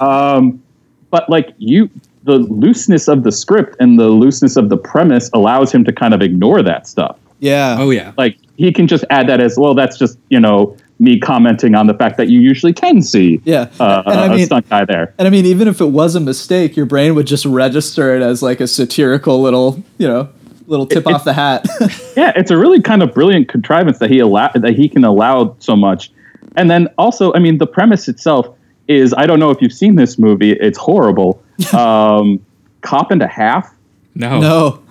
um 0.36 0.62
but 1.10 1.28
like 1.28 1.48
you 1.58 1.90
the 2.24 2.38
looseness 2.38 3.08
of 3.08 3.24
the 3.24 3.32
script 3.32 3.76
and 3.78 3.98
the 3.98 4.08
looseness 4.08 4.56
of 4.56 4.70
the 4.70 4.78
premise 4.78 5.28
allows 5.34 5.70
him 5.70 5.84
to 5.84 5.92
kind 5.92 6.14
of 6.14 6.22
ignore 6.22 6.62
that 6.62 6.86
stuff 6.86 7.18
Yeah. 7.40 7.76
Oh 7.78 7.90
yeah. 7.90 8.12
like 8.16 8.38
he 8.56 8.72
can 8.72 8.86
just 8.86 9.04
add 9.10 9.28
that 9.28 9.40
as 9.40 9.58
well. 9.58 9.74
That's 9.74 9.98
just 9.98 10.18
you 10.28 10.38
know 10.38 10.76
me 11.02 11.18
commenting 11.18 11.74
on 11.74 11.88
the 11.88 11.94
fact 11.94 12.16
that 12.16 12.28
you 12.28 12.38
usually 12.40 12.72
can 12.72 13.02
see 13.02 13.40
Yeah. 13.44 13.66
uh, 13.80 14.02
And 14.06 14.20
I 14.20 14.26
a 14.26 14.36
mean- 14.36 14.46
stunt 14.46 14.68
guy 14.70 14.84
there. 14.84 15.12
And 15.18 15.26
I 15.26 15.30
mean, 15.32 15.44
even 15.46 15.66
if 15.66 15.80
it 15.80 15.86
was 15.86 16.14
a 16.14 16.20
mistake, 16.20 16.76
your 16.76 16.86
brain 16.86 17.16
would 17.16 17.26
just 17.26 17.44
register 17.44 18.14
it 18.14 18.22
as 18.22 18.40
like 18.40 18.60
a 18.60 18.68
satirical 18.68 19.42
little, 19.42 19.82
you 19.98 20.06
know, 20.06 20.28
little 20.68 20.86
tip 20.86 21.04
It- 21.06 21.12
off 21.12 21.24
the 21.24 21.32
hat. 21.32 21.66
Yeah, 22.16 22.32
it's 22.36 22.50
a 22.52 22.56
really 22.56 22.80
kind 22.80 23.02
of 23.02 23.12
brilliant 23.12 23.48
contrivance 23.48 23.98
that 23.98 24.10
he 24.10 24.20
allow 24.20 24.50
that 24.54 24.74
he 24.76 24.88
can 24.88 25.02
allow 25.02 25.56
so 25.58 25.74
much. 25.74 26.12
And 26.56 26.70
then 26.70 26.86
also, 26.98 27.32
I 27.34 27.40
mean, 27.40 27.58
the 27.58 27.66
premise 27.66 28.06
itself 28.08 28.46
is 28.86 29.12
I 29.16 29.26
don't 29.26 29.40
know 29.40 29.50
if 29.50 29.60
you've 29.60 29.72
seen 29.72 29.96
this 29.96 30.18
movie. 30.20 30.52
It's 30.52 30.78
horrible. 30.78 31.42
um, 31.72 32.38
Cop 32.82 33.10
and 33.10 33.22
a 33.22 33.26
Half. 33.26 33.74
No. 34.14 34.40
no. 34.40 34.82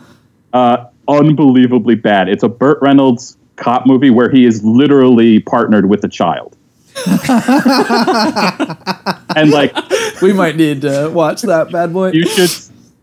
uh, 0.51 0.85
unbelievably 1.07 1.95
bad. 1.95 2.27
It's 2.27 2.43
a 2.43 2.49
Burt 2.49 2.79
Reynolds 2.81 3.37
cop 3.55 3.85
movie 3.85 4.09
where 4.09 4.29
he 4.29 4.45
is 4.45 4.63
literally 4.63 5.39
partnered 5.39 5.89
with 5.89 6.03
a 6.03 6.07
child. 6.09 6.55
and 9.35 9.49
like 9.51 9.73
We 10.21 10.33
might 10.33 10.55
need 10.55 10.81
to 10.81 11.09
watch 11.09 11.41
that 11.43 11.71
bad 11.71 11.93
boy. 11.93 12.11
you 12.11 12.25
should 12.27 12.49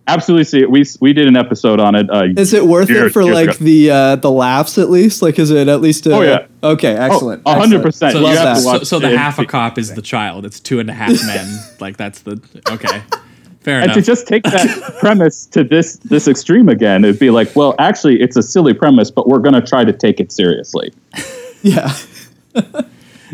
absolutely 0.07 0.45
see 0.45 0.61
it. 0.61 0.71
We 0.71 0.85
we 1.01 1.13
did 1.13 1.27
an 1.27 1.37
episode 1.37 1.81
on 1.81 1.95
it. 1.95 2.11
Uh, 2.11 2.25
Is 2.37 2.53
it 2.53 2.67
worth 2.67 2.89
years- 2.91 3.09
it 3.11 3.13
for 3.13 3.25
like 3.25 3.51
ago. 3.51 3.65
the 3.65 3.91
uh, 3.91 4.17
the 4.17 4.31
laughs 4.31 4.79
at 4.79 4.91
least? 4.91 5.23
Like, 5.23 5.39
is 5.39 5.51
it 5.51 5.69
at 5.69 5.81
least? 5.81 6.07
A, 6.07 6.15
Oh, 6.15 6.21
yeah. 6.23 6.47
Okay, 6.63 6.95
excellent. 6.95 7.43
a 7.47 7.55
hundred 7.55 7.83
percent. 7.83 8.13
So, 8.13 8.21
You 8.29 8.57
so, 8.61 8.83
so 8.85 8.99
the 8.99 9.17
half 9.17 9.39
a 9.39 9.47
cop 9.47 9.79
is 9.79 9.95
the 9.95 10.03
child. 10.03 10.45
It's 10.45 10.61
two 10.61 10.81
and 10.81 10.91
a 10.91 10.95
half 10.95 11.11
men. 11.27 11.47
like 11.81 11.97
that's 11.97 12.21
the 12.21 12.41
okay. 12.71 13.03
Fair 13.69 13.81
and 13.83 13.93
to 13.93 14.01
just 14.03 14.27
take 14.27 14.45
that 14.45 14.97
premise 15.01 15.47
to 15.47 15.63
this 15.63 15.97
this 15.99 16.27
extreme 16.27 16.69
again, 16.69 17.05
it'd 17.05 17.19
be 17.21 17.31
like, 17.31 17.55
well, 17.55 17.75
actually, 17.79 18.21
it's 18.21 18.37
a 18.37 18.43
silly 18.43 18.73
premise, 18.73 19.11
but 19.11 19.29
we're 19.29 19.41
going 19.41 19.55
to 19.55 19.61
try 19.61 19.85
to 19.85 19.93
take 19.93 20.21
it 20.21 20.33
seriously. 20.33 20.93
Yeah. 21.63 21.93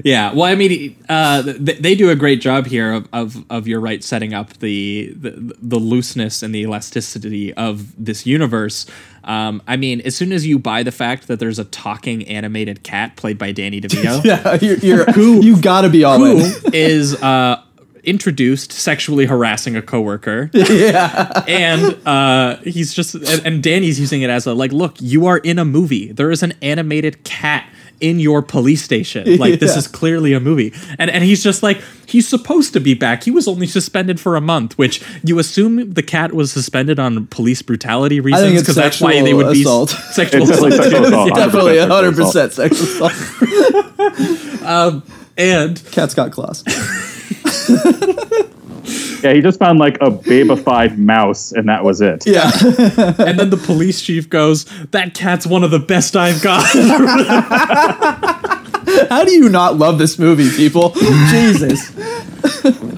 Yeah, 0.03 0.33
well, 0.33 0.45
I 0.45 0.57
mean, 0.57 0.97
uh, 1.09 1.43
th- 1.45 1.79
they 1.79 1.95
do 1.95 2.11
a 2.11 2.17
great 2.17 2.41
job 2.41 2.67
here 2.67 2.93
of, 2.93 3.09
of, 3.13 3.45
of 3.49 3.69
you're 3.69 3.79
right, 3.79 4.03
setting 4.03 4.35
up 4.35 4.55
the, 4.55 5.15
the 5.17 5.55
the 5.63 5.79
looseness 5.79 6.43
and 6.43 6.53
the 6.53 6.63
elasticity 6.63 7.55
of 7.55 7.93
this 8.05 8.27
universe. 8.27 8.87
Um, 9.23 9.63
I 9.69 9.77
mean, 9.77 10.01
as 10.01 10.17
soon 10.17 10.33
as 10.33 10.47
you 10.47 10.59
buy 10.59 10.83
the 10.83 10.91
fact 10.91 11.29
that 11.29 11.39
there's 11.39 11.61
a 11.61 11.65
talking 11.65 12.27
animated 12.27 12.83
cat 12.83 13.15
played 13.17 13.39
by 13.39 13.53
Danny 13.53 13.81
DeVito, 13.81 14.25
Yeah, 14.25 14.55
you're, 14.61 14.79
you're 14.79 15.41
you 15.41 15.61
gotta 15.61 15.89
be 15.89 16.03
all 16.03 16.19
who 16.19 16.39
in. 16.39 16.53
is 16.75 17.15
uh, 17.23 17.63
introduced 18.07 18.73
sexually 18.73 19.27
harassing 19.27 19.77
a 19.77 19.83
coworker. 19.83 20.51
Yeah. 20.75 21.45
and 21.47 21.97
uh, 22.07 22.57
he's 22.59 22.93
just 22.95 23.15
and, 23.15 23.47
and 23.47 23.63
Danny's 23.63 23.99
using 24.01 24.23
it 24.23 24.31
as 24.31 24.47
a 24.47 24.55
like, 24.55 24.73
look, 24.73 24.97
you 25.01 25.27
are 25.27 25.39
in 25.39 25.59
a 25.59 25.65
movie. 25.65 26.13
There 26.13 26.31
is 26.31 26.43
an 26.43 26.53
animated 26.63 27.25
cat 27.25 27.69
in 28.01 28.19
your 28.19 28.43
police 28.43 28.83
station. 28.83 29.39
Like 29.39 29.61
this 29.61 29.77
is 29.77 29.87
clearly 29.87 30.33
a 30.35 30.41
movie. 30.41 30.73
And 30.99 31.11
and 31.11 31.23
he's 31.25 31.43
just 31.43 31.63
like 31.63 31.81
he's 32.07 32.27
supposed 32.29 32.73
to 32.75 32.81
be 32.81 32.93
back. 32.95 33.23
He 33.23 33.31
was 33.31 33.47
only 33.49 33.67
suspended 33.67 34.19
for 34.21 34.37
a 34.37 34.41
month, 34.41 34.77
which 34.77 35.03
you 35.23 35.39
assume 35.39 35.93
the 35.95 36.03
cat 36.03 36.33
was 36.33 36.51
suspended 36.53 36.99
on 36.99 37.27
police 37.29 37.63
brutality 37.63 38.17
I 38.19 38.23
think 38.23 38.27
reasons 38.27 38.53
it's 38.55 38.63
because 38.63 38.77
that's 38.77 39.01
why 39.01 39.13
sexual 39.13 39.25
they 39.27 39.35
would 39.35 39.57
assault. 39.57 39.91
be 39.91 39.95
sexual 40.13 40.43
It's 40.43 40.51
definitely 40.51 40.79
assault. 40.79 40.93
sexual 40.93 41.05
assault. 41.07 41.29
Yeah. 41.29 41.45
Definitely 41.47 41.77
100% 41.77 42.13
100% 42.13 42.53
sexual 42.53 43.07
assault. 43.07 44.63
Um, 44.65 45.03
and 45.37 45.83
Cat's 45.93 46.15
got 46.15 46.33
claws. 46.33 46.63
Yeah, 49.25 49.33
he 49.33 49.41
just 49.41 49.59
found 49.59 49.79
like 49.79 49.97
a 50.03 50.11
babified 50.11 50.99
mouse, 50.99 51.53
and 51.53 51.67
that 51.71 51.83
was 51.83 52.03
it. 52.03 52.27
Yeah. 52.27 52.51
and 53.19 53.39
then 53.39 53.49
the 53.49 53.57
police 53.57 54.03
chief 54.03 54.29
goes, 54.29 54.67
"That 54.91 55.15
cat's 55.15 55.47
one 55.47 55.65
of 55.65 55.71
the 55.71 55.79
best 55.79 56.15
I've 56.15 56.43
got." 56.43 56.65
How 59.09 59.25
do 59.25 59.33
you 59.33 59.49
not 59.49 59.77
love 59.79 59.99
this 59.99 60.19
movie, 60.19 60.51
people? 60.51 60.91
Jesus. 61.31 61.91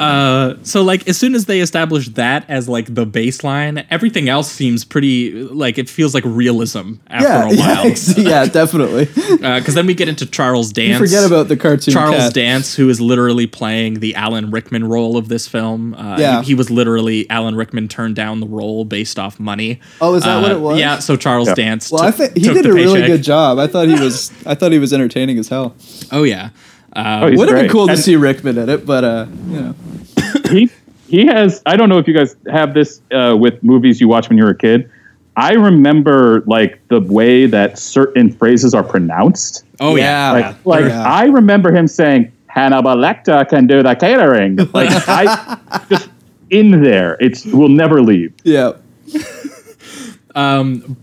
Uh, 0.00 0.56
so 0.62 0.82
like 0.82 1.08
as 1.08 1.16
soon 1.16 1.34
as 1.34 1.46
they 1.46 1.60
establish 1.60 2.08
that 2.10 2.44
as 2.48 2.68
like 2.68 2.92
the 2.94 3.06
baseline, 3.06 3.84
everything 3.90 4.28
else 4.28 4.50
seems 4.50 4.84
pretty 4.84 5.32
like 5.32 5.78
it 5.78 5.88
feels 5.88 6.14
like 6.14 6.24
realism 6.26 6.94
after 7.08 7.26
Yeah, 7.28 7.42
a 7.44 7.46
while. 7.56 7.84
yeah, 7.84 7.90
ex- 7.90 8.18
yeah, 8.18 8.44
definitely. 8.46 9.06
Because 9.06 9.74
then 9.74 9.86
we 9.86 9.94
get 9.94 10.08
into 10.08 10.26
Charles 10.26 10.72
Dance. 10.72 11.00
You 11.00 11.06
forget 11.06 11.24
about 11.24 11.48
the 11.48 11.56
cartoon 11.56 11.92
Charles 11.94 12.16
cat. 12.16 12.34
Dance, 12.34 12.74
who 12.76 12.88
is 12.88 13.00
literally 13.00 13.46
playing 13.46 14.00
the 14.00 14.14
Alan 14.14 14.50
Rickman 14.50 14.84
role 14.88 15.16
of 15.16 15.28
this 15.28 15.48
film. 15.48 15.94
Uh, 15.94 16.16
Yeah. 16.18 16.40
he, 16.40 16.48
he 16.48 16.54
was 16.54 16.70
literally 16.70 17.28
Alan 17.30 17.54
Rickman 17.56 17.88
turned 17.88 18.16
down 18.16 18.40
the 18.40 18.46
role 18.46 18.84
based 18.84 19.18
off 19.18 19.40
money. 19.40 19.80
Oh, 20.00 20.14
is 20.14 20.24
that 20.24 20.42
what 20.42 20.52
Uh, 20.52 20.56
it 20.56 20.60
was? 20.60 20.78
Yeah. 20.78 20.98
So 20.98 21.16
Charles 21.16 21.52
Dance. 21.54 21.90
Well, 21.90 22.02
I 22.02 22.10
think 22.10 22.36
he 22.36 22.44
took 22.44 22.54
did 22.54 22.64
the 22.66 22.70
a 22.70 22.74
really 22.74 23.02
good 23.06 23.22
job. 23.22 23.58
I 23.58 23.66
thought 23.66 23.88
he 23.88 23.94
was. 23.98 24.32
I 24.46 24.54
thought 24.54 24.72
he 24.72 24.78
was 24.78 24.92
entertaining 24.92 25.38
as 25.38 25.48
hell. 25.48 25.74
Oh 26.12 26.22
yeah. 26.24 26.50
Uh, 26.94 27.20
Oh, 27.22 27.24
Would 27.30 27.38
have 27.38 27.48
been 27.48 27.48
great. 27.64 27.70
cool 27.70 27.86
to 27.86 27.92
And- 27.92 28.00
see 28.00 28.16
Rickman 28.16 28.56
in 28.58 28.68
it, 28.70 28.86
but 28.86 29.04
uh, 29.04 29.26
you 29.48 29.60
know. 29.60 29.74
he 30.50 30.70
he 31.08 31.26
has 31.26 31.62
i 31.66 31.76
don't 31.76 31.88
know 31.88 31.98
if 31.98 32.08
you 32.08 32.14
guys 32.14 32.34
have 32.50 32.74
this 32.74 33.00
uh, 33.12 33.36
with 33.38 33.62
movies 33.62 34.00
you 34.00 34.08
watch 34.08 34.28
when 34.28 34.36
you 34.38 34.42
were 34.44 34.50
a 34.50 34.56
kid 34.58 34.90
i 35.36 35.52
remember 35.52 36.42
like 36.46 36.80
the 36.88 37.00
way 37.00 37.46
that 37.46 37.78
certain 37.78 38.30
phrases 38.32 38.74
are 38.74 38.82
pronounced 38.82 39.64
oh 39.80 39.94
yeah. 39.96 40.32
like, 40.32 40.66
like 40.66 40.84
Yeah. 40.86 41.04
i 41.04 41.26
remember 41.26 41.70
him 41.72 41.86
saying 41.86 42.32
hannibal 42.48 42.96
lecter 42.96 43.48
can 43.48 43.66
do 43.68 43.82
the 43.84 43.94
catering 43.94 44.56
like 44.74 44.90
i 45.08 45.58
just 45.88 46.08
in 46.50 46.82
there 46.82 47.16
it's 47.20 47.44
will 47.46 47.68
never 47.68 48.02
leave 48.02 48.32
Yeah. 48.42 48.72
um 50.34 50.96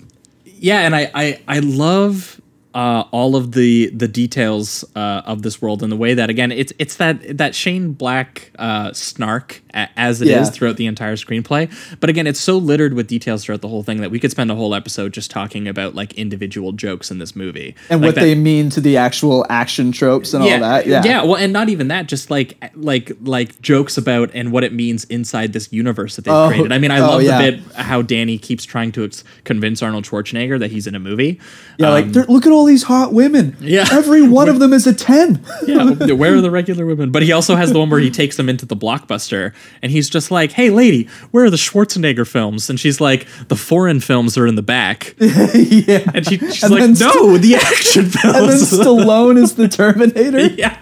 yeah 0.46 0.80
and 0.82 0.96
i 0.96 1.10
i, 1.14 1.42
I 1.48 1.60
love 1.60 2.42
uh, 2.74 3.04
all 3.12 3.36
of 3.36 3.52
the 3.52 3.88
the 3.92 4.08
details 4.08 4.84
uh, 4.96 5.22
of 5.26 5.42
this 5.44 5.62
world 5.62 5.84
and 5.84 5.92
the 5.92 5.96
way 5.98 6.14
that 6.14 6.30
again 6.30 6.52
it's 6.52 6.74
it's 6.80 6.96
that 6.98 7.38
that 7.38 7.54
Shane 7.56 7.94
Black 7.94 8.52
uh, 8.58 8.92
snark 8.94 9.62
a, 9.74 9.88
as 9.98 10.22
it 10.22 10.28
is 10.28 10.32
Yeah. 10.32 10.44
throughout 10.46 10.78
the 10.78 10.86
entire 10.88 11.16
screenplay. 11.16 11.72
But 12.00 12.10
again, 12.10 12.26
it's 12.28 12.40
so 12.40 12.58
littered 12.58 12.94
with 12.94 13.08
details 13.08 13.44
throughout 13.46 13.62
the 13.62 13.68
whole 13.68 13.84
thing 13.84 14.02
that 14.02 14.12
we 14.12 14.20
could 14.20 14.32
spend 14.32 14.50
a 14.52 14.56
whole 14.56 14.74
episode 14.76 15.14
just 15.14 15.30
talking 15.32 15.68
about 15.68 15.94
like 15.96 16.14
individual 16.14 16.72
jokes 16.72 17.12
in 17.12 17.20
this 17.20 17.36
movie 17.36 17.76
And 17.90 18.02
Like 18.02 18.10
what 18.10 18.16
that- 18.16 18.22
they 18.22 18.36
mean 18.36 18.70
to 18.72 18.82
the 18.82 18.98
actual 18.98 19.46
action 19.50 19.92
tropes 19.92 20.34
and 20.34 20.44
all 20.44 20.50
that. 20.50 20.88
Yeah. 20.88 21.02
yeah. 21.06 21.24
Well, 21.24 21.36
and 21.36 21.54
not 21.54 21.70
even 21.70 21.90
that, 21.90 22.08
just 22.08 22.30
like 22.32 22.58
like 22.76 23.12
like 23.22 23.62
jokes 23.62 23.98
about 23.98 24.32
and 24.34 24.52
what 24.52 24.64
it 24.64 24.74
means 24.74 25.04
inside 25.06 25.54
this 25.54 25.72
universe 25.72 26.16
that 26.16 26.26
they've 26.26 26.34
Oh, 26.34 26.48
created. 26.48 26.72
I 26.72 26.80
mean, 26.80 26.92
I 26.92 27.00
oh, 27.00 27.08
love 27.08 27.24
yeah. 27.24 27.42
the 27.42 27.52
bit 27.58 27.76
how 27.76 28.02
Danny 28.02 28.38
keeps 28.38 28.66
trying 28.66 28.92
to 28.94 29.06
ex- 29.06 29.24
convince 29.44 29.82
Arnold 29.84 30.06
Schwarzenegger 30.06 30.58
that 30.60 30.72
he's 30.72 30.88
in 30.88 30.96
a 30.96 31.00
movie. 31.00 31.40
Yeah, 31.78 31.90
like 31.90 32.06
Um, 32.06 32.12
"There- 32.14 32.26
look 32.28 32.46
at 32.46 32.52
all 32.52 32.63
these 32.66 32.84
hot 32.84 33.14
women. 33.14 33.56
Yeah. 33.60 33.88
Every 33.92 34.22
one 34.28 34.50
of 34.50 34.60
them 34.60 34.74
is 34.74 34.86
a 34.88 34.94
10. 34.94 35.44
yeah, 35.68 36.14
where 36.14 36.36
are 36.36 36.42
the 36.42 36.52
regular 36.52 36.86
women? 36.86 37.12
But 37.12 37.24
he 37.24 37.32
also 37.32 37.56
has 37.56 37.72
the 37.74 37.80
one 37.80 37.90
where 37.90 38.00
he 38.00 38.10
takes 38.12 38.38
them 38.38 38.50
into 38.50 38.66
the 38.66 38.76
blockbuster 38.76 39.54
and 39.82 39.92
he's 39.92 40.10
just 40.10 40.32
like, 40.32 40.52
"Hey, 40.54 40.70
lady, 40.70 41.08
where 41.32 41.46
are 41.46 41.50
the 41.50 41.58
Schwarzenegger 41.58 42.28
films?" 42.28 42.70
And 42.70 42.80
she's 42.80 43.00
like, 43.02 43.28
"The 43.48 43.56
foreign 43.56 44.00
films 44.00 44.38
are 44.38 44.48
in 44.48 44.56
the 44.56 44.62
back." 44.62 45.16
yeah. 45.20 46.10
And 46.14 46.26
she, 46.28 46.38
she's 46.38 46.64
And 46.64 46.74
like, 46.74 46.90
"No, 47.00 47.12
St- 47.12 47.42
the 47.42 47.56
action 47.56 48.06
films." 48.10 48.36
And 48.38 48.50
then 48.50 48.58
Stallone 48.58 49.38
is 49.42 49.56
the 49.56 49.68
Terminator. 49.68 50.48
yeah, 50.48 50.78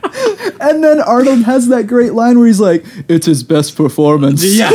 And 0.60 0.84
then 0.84 1.00
Arnold 1.02 1.44
has 1.44 1.68
that 1.70 1.88
great 1.88 2.14
line 2.14 2.38
where 2.38 2.48
he's 2.48 2.60
like, 2.60 2.86
it's 3.08 3.26
his 3.26 3.44
best 3.44 3.76
performance. 3.76 4.44
yeah. 4.44 4.70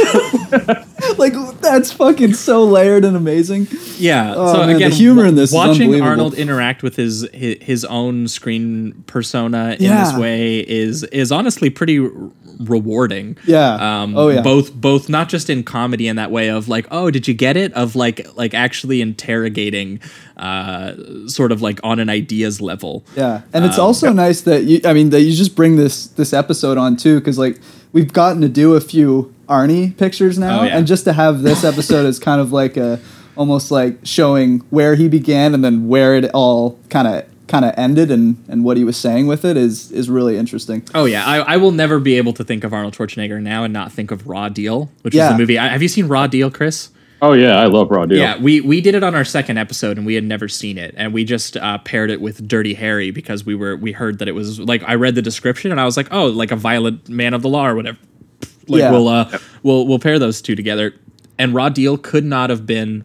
like, 1.18 1.34
that's 1.60 1.92
fucking 1.92 2.34
so 2.34 2.64
layered 2.64 3.04
and 3.04 3.16
amazing. 3.16 3.68
Yeah. 3.98 4.34
Oh, 4.36 4.52
so 4.52 4.58
man, 4.60 4.68
the 4.68 4.76
again, 4.76 4.92
humor 4.92 5.22
wa- 5.22 5.28
in 5.28 5.34
this 5.34 5.52
watching. 5.52 6.00
Arnold 6.00 6.34
interact 6.34 6.82
with 6.82 6.96
his, 6.96 7.26
his 7.32 7.56
his 7.60 7.84
own 7.84 8.28
screen 8.28 9.04
persona 9.06 9.76
in 9.78 9.84
Yeah. 9.86 10.04
this 10.04 10.18
way 10.18 10.58
is 10.60 11.02
is 11.04 11.32
honestly 11.32 11.70
pretty 11.70 11.98
r- 12.00 12.10
rewarding. 12.60 13.36
Yeah. 13.46 13.74
Um, 14.02 14.16
Oh, 14.16 14.28
yeah. 14.28 14.42
Both 14.42 14.72
both 14.74 15.08
not 15.08 15.28
just 15.28 15.50
in 15.50 15.62
comedy 15.62 16.08
in 16.08 16.16
that 16.16 16.30
way 16.30 16.48
of 16.48 16.68
like, 16.68 16.86
oh, 16.90 17.10
did 17.10 17.26
you 17.28 17.34
get 17.34 17.56
it? 17.56 17.72
Of 17.74 17.96
like 17.96 18.26
like 18.36 18.54
actually 18.54 19.00
interrogating, 19.00 20.00
uh, 20.36 20.92
sort 21.26 21.52
of 21.52 21.62
like 21.62 21.80
on 21.82 21.98
an 21.98 22.08
ideas 22.08 22.60
level. 22.60 23.04
Yeah, 23.16 23.42
and 23.52 23.64
it's 23.64 23.78
Um, 23.78 23.84
also 23.86 24.12
nice 24.12 24.40
that 24.42 24.64
you. 24.64 24.80
I 24.84 24.92
mean, 24.92 25.10
that 25.10 25.22
you 25.22 25.34
just 25.34 25.54
bring 25.56 25.76
this 25.76 26.06
this 26.06 26.32
episode 26.32 26.78
on 26.78 26.96
too, 26.96 27.18
because 27.18 27.38
like 27.38 27.58
we've 27.92 28.12
gotten 28.12 28.40
to 28.42 28.48
do 28.48 28.74
a 28.74 28.80
few 28.80 29.32
Arnie 29.48 29.96
pictures 29.96 30.38
now, 30.38 30.60
Oh, 30.60 30.64
yeah. 30.64 30.76
and 30.78 30.86
just 30.86 31.04
to 31.04 31.12
have 31.12 31.42
this 31.42 31.64
episode 31.72 32.06
is 32.06 32.18
kind 32.18 32.40
of 32.40 32.52
like 32.52 32.76
a 32.76 32.98
almost 33.36 33.70
like 33.70 33.98
showing 34.02 34.60
where 34.70 34.94
he 34.94 35.08
began 35.08 35.52
and 35.54 35.62
then 35.62 35.88
where 35.88 36.14
it 36.14 36.30
all 36.32 36.78
kind 36.88 37.06
of 37.06 37.24
kind 37.48 37.64
of 37.64 37.72
ended 37.76 38.10
and 38.10 38.42
and 38.48 38.64
what 38.64 38.76
he 38.76 38.82
was 38.82 38.96
saying 38.96 39.26
with 39.26 39.44
it 39.44 39.56
is 39.56 39.92
is 39.92 40.08
really 40.10 40.36
interesting. 40.36 40.82
Oh 40.94 41.04
yeah, 41.04 41.24
I, 41.24 41.38
I 41.54 41.56
will 41.58 41.70
never 41.72 42.00
be 42.00 42.16
able 42.16 42.32
to 42.34 42.44
think 42.44 42.64
of 42.64 42.72
Arnold 42.72 42.94
Schwarzenegger 42.96 43.40
now 43.40 43.62
and 43.64 43.72
not 43.72 43.92
think 43.92 44.10
of 44.10 44.26
Raw 44.26 44.48
Deal, 44.48 44.90
which 45.02 45.14
is 45.14 45.20
the 45.28 45.38
movie. 45.38 45.58
I, 45.58 45.68
have 45.68 45.82
you 45.82 45.88
seen 45.88 46.08
Raw 46.08 46.26
Deal, 46.26 46.50
Chris? 46.50 46.90
oh 47.22 47.32
yeah 47.32 47.58
i 47.58 47.64
love 47.64 47.90
raw 47.90 48.04
deal 48.04 48.18
Yeah, 48.18 48.36
we 48.36 48.60
we 48.60 48.82
did 48.82 48.94
it 48.94 49.02
on 49.02 49.14
our 49.14 49.24
second 49.24 49.56
episode, 49.56 49.96
and 49.96 50.04
we 50.04 50.14
had 50.16 50.24
never 50.24 50.48
seen 50.48 50.76
it, 50.76 50.92
and 50.98 51.14
we 51.14 51.24
just 51.24 51.56
uh, 51.56 51.78
paired 51.78 52.10
it 52.10 52.20
with 52.20 52.46
Dirty 52.46 52.74
Harry 52.74 53.10
because 53.10 53.46
we 53.46 53.54
were 53.54 53.74
we 53.74 53.92
heard 53.92 54.18
that 54.18 54.28
it 54.28 54.32
was 54.32 54.60
like 54.60 54.82
I 54.86 54.96
read 54.96 55.14
the 55.14 55.22
description, 55.22 55.70
and 55.70 55.80
I 55.80 55.86
was 55.86 55.96
like, 55.96 56.08
oh, 56.12 56.26
like 56.26 56.52
a 56.52 56.56
violent 56.56 57.08
man 57.08 57.32
of 57.32 57.40
the 57.40 57.48
law 57.48 57.66
or 57.66 57.74
whatever. 57.74 57.96
Like 58.68 58.80
Yeah. 58.80 58.90
we'll 58.90 59.08
uh 59.08 59.38
we'll 59.62 59.86
we'll 59.86 59.98
pair 59.98 60.18
those 60.18 60.40
two 60.42 60.54
together, 60.56 60.94
and 61.38 61.54
Raw 61.54 61.68
Deal 61.68 61.96
could 61.98 62.24
not 62.24 62.50
have 62.50 62.66
been 62.66 63.04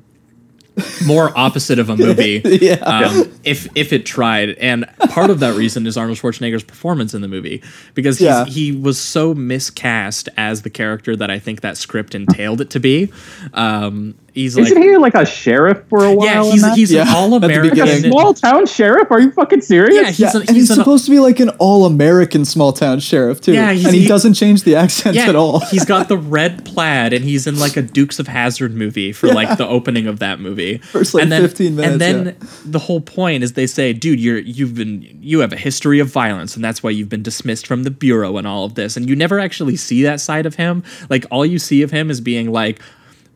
more 1.05 1.37
opposite 1.37 1.77
of 1.79 1.89
a 1.89 1.97
movie 1.97 2.41
Yeah. 2.61 2.75
um, 2.75 3.29
if 3.43 3.67
if 3.75 3.91
it 3.91 4.05
tried. 4.05 4.51
And 4.51 4.85
part 5.09 5.29
of 5.29 5.39
that 5.41 5.55
reason 5.55 5.85
is 5.85 5.97
Arnold 5.97 6.17
Schwarzenegger's 6.17 6.63
performance 6.63 7.13
in 7.13 7.21
the 7.21 7.27
movie 7.27 7.61
because 7.93 8.17
he's, 8.19 8.25
Yeah. 8.25 8.45
he 8.45 8.71
was 8.71 8.97
so 8.99 9.33
miscast 9.35 10.29
as 10.37 10.61
the 10.61 10.69
character 10.69 11.15
that 11.17 11.29
I 11.29 11.39
think 11.39 11.59
that 11.61 11.77
script 11.77 12.15
entailed 12.15 12.61
it 12.61 12.69
to 12.71 12.79
be. 12.79 13.11
Um, 13.53 14.15
he's 14.33 14.55
like 14.57 14.65
isn't 14.67 14.81
he 14.81 14.95
like 14.97 15.13
a 15.15 15.25
sheriff 15.25 15.83
for 15.89 16.05
a 16.05 16.13
while 16.13 16.45
yeah, 16.45 16.51
he's 16.51 16.61
that? 16.61 16.77
he's 16.77 16.91
Yeah, 16.91 17.01
an 17.03 17.15
all 17.15 17.33
American. 17.33 17.69
beginning. 17.69 18.11
small 18.11 18.33
town 18.33 18.65
sheriff 18.65 19.11
are 19.11 19.19
you 19.19 19.31
fucking 19.31 19.61
serious 19.61 19.95
Yeah, 19.95 20.05
he's 20.07 20.19
yeah, 20.19 20.31
an, 20.35 20.47
and 20.47 20.55
he's 20.55 20.69
an- 20.69 20.77
supposed 20.77 21.05
to 21.05 21.11
be 21.11 21.19
like 21.19 21.39
an 21.39 21.49
all 21.59 21.85
American 21.85 22.45
small 22.45 22.71
town 22.73 22.99
sheriff 22.99 23.41
too. 23.41 23.53
Yeah, 23.53 23.71
he's- 23.71 23.85
and 23.85 23.93
he, 23.95 24.01
he- 24.03 24.07
doesn't 24.07 24.33
change 24.35 24.63
the 24.63 24.75
accents 24.75 25.17
yeah, 25.17 25.27
at 25.29 25.35
all. 25.35 25.59
he's 25.59 25.85
got 25.85 26.07
the 26.07 26.17
red 26.37 26.65
plaid, 26.65 27.13
and 27.13 27.23
he's 27.25 27.47
in 27.47 27.59
like 27.59 27.75
a 27.77 27.81
Dukes 27.81 28.19
of 28.19 28.27
Hazzard 28.27 28.73
movie 28.73 29.11
for 29.11 29.27
like 29.27 29.57
the 29.57 29.67
opening 29.67 30.07
of 30.07 30.19
that 30.19 30.39
movie. 30.39 30.77
First, 30.79 31.13
like, 31.13 31.23
and 31.23 31.31
then, 31.31 31.41
15 31.41 31.75
minutes, 31.75 31.91
And 31.91 32.01
then 32.01 32.25
yeah. 32.25 32.47
the 32.65 32.79
whole 32.79 33.01
point 33.01 33.43
is 33.43 33.53
they 33.53 33.67
say, 33.67 33.93
"Dude, 33.93 34.19
you're 34.19 34.37
you've 34.39 34.75
been 34.75 35.05
you 35.21 35.39
have 35.39 35.51
a 35.53 35.57
history 35.57 35.99
of 35.99 36.07
violence, 36.09 36.55
and 36.55 36.63
that's 36.63 36.81
why 36.83 36.89
you've 36.89 37.09
been 37.09 37.23
dismissed 37.23 37.67
from 37.67 37.83
the 37.83 37.91
bureau 37.91 38.37
and 38.37 38.47
all 38.47 38.65
of 38.65 38.75
this." 38.75 38.95
And 38.97 39.09
you 39.09 39.15
never 39.15 39.39
actually 39.39 39.75
see 39.75 40.03
that 40.03 40.19
side 40.21 40.45
of 40.45 40.55
him. 40.55 40.83
Like 41.09 41.25
all 41.31 41.45
you 41.45 41.59
see 41.59 41.81
of 41.81 41.91
him 41.91 42.09
is 42.09 42.21
being 42.21 42.51
like. 42.51 42.79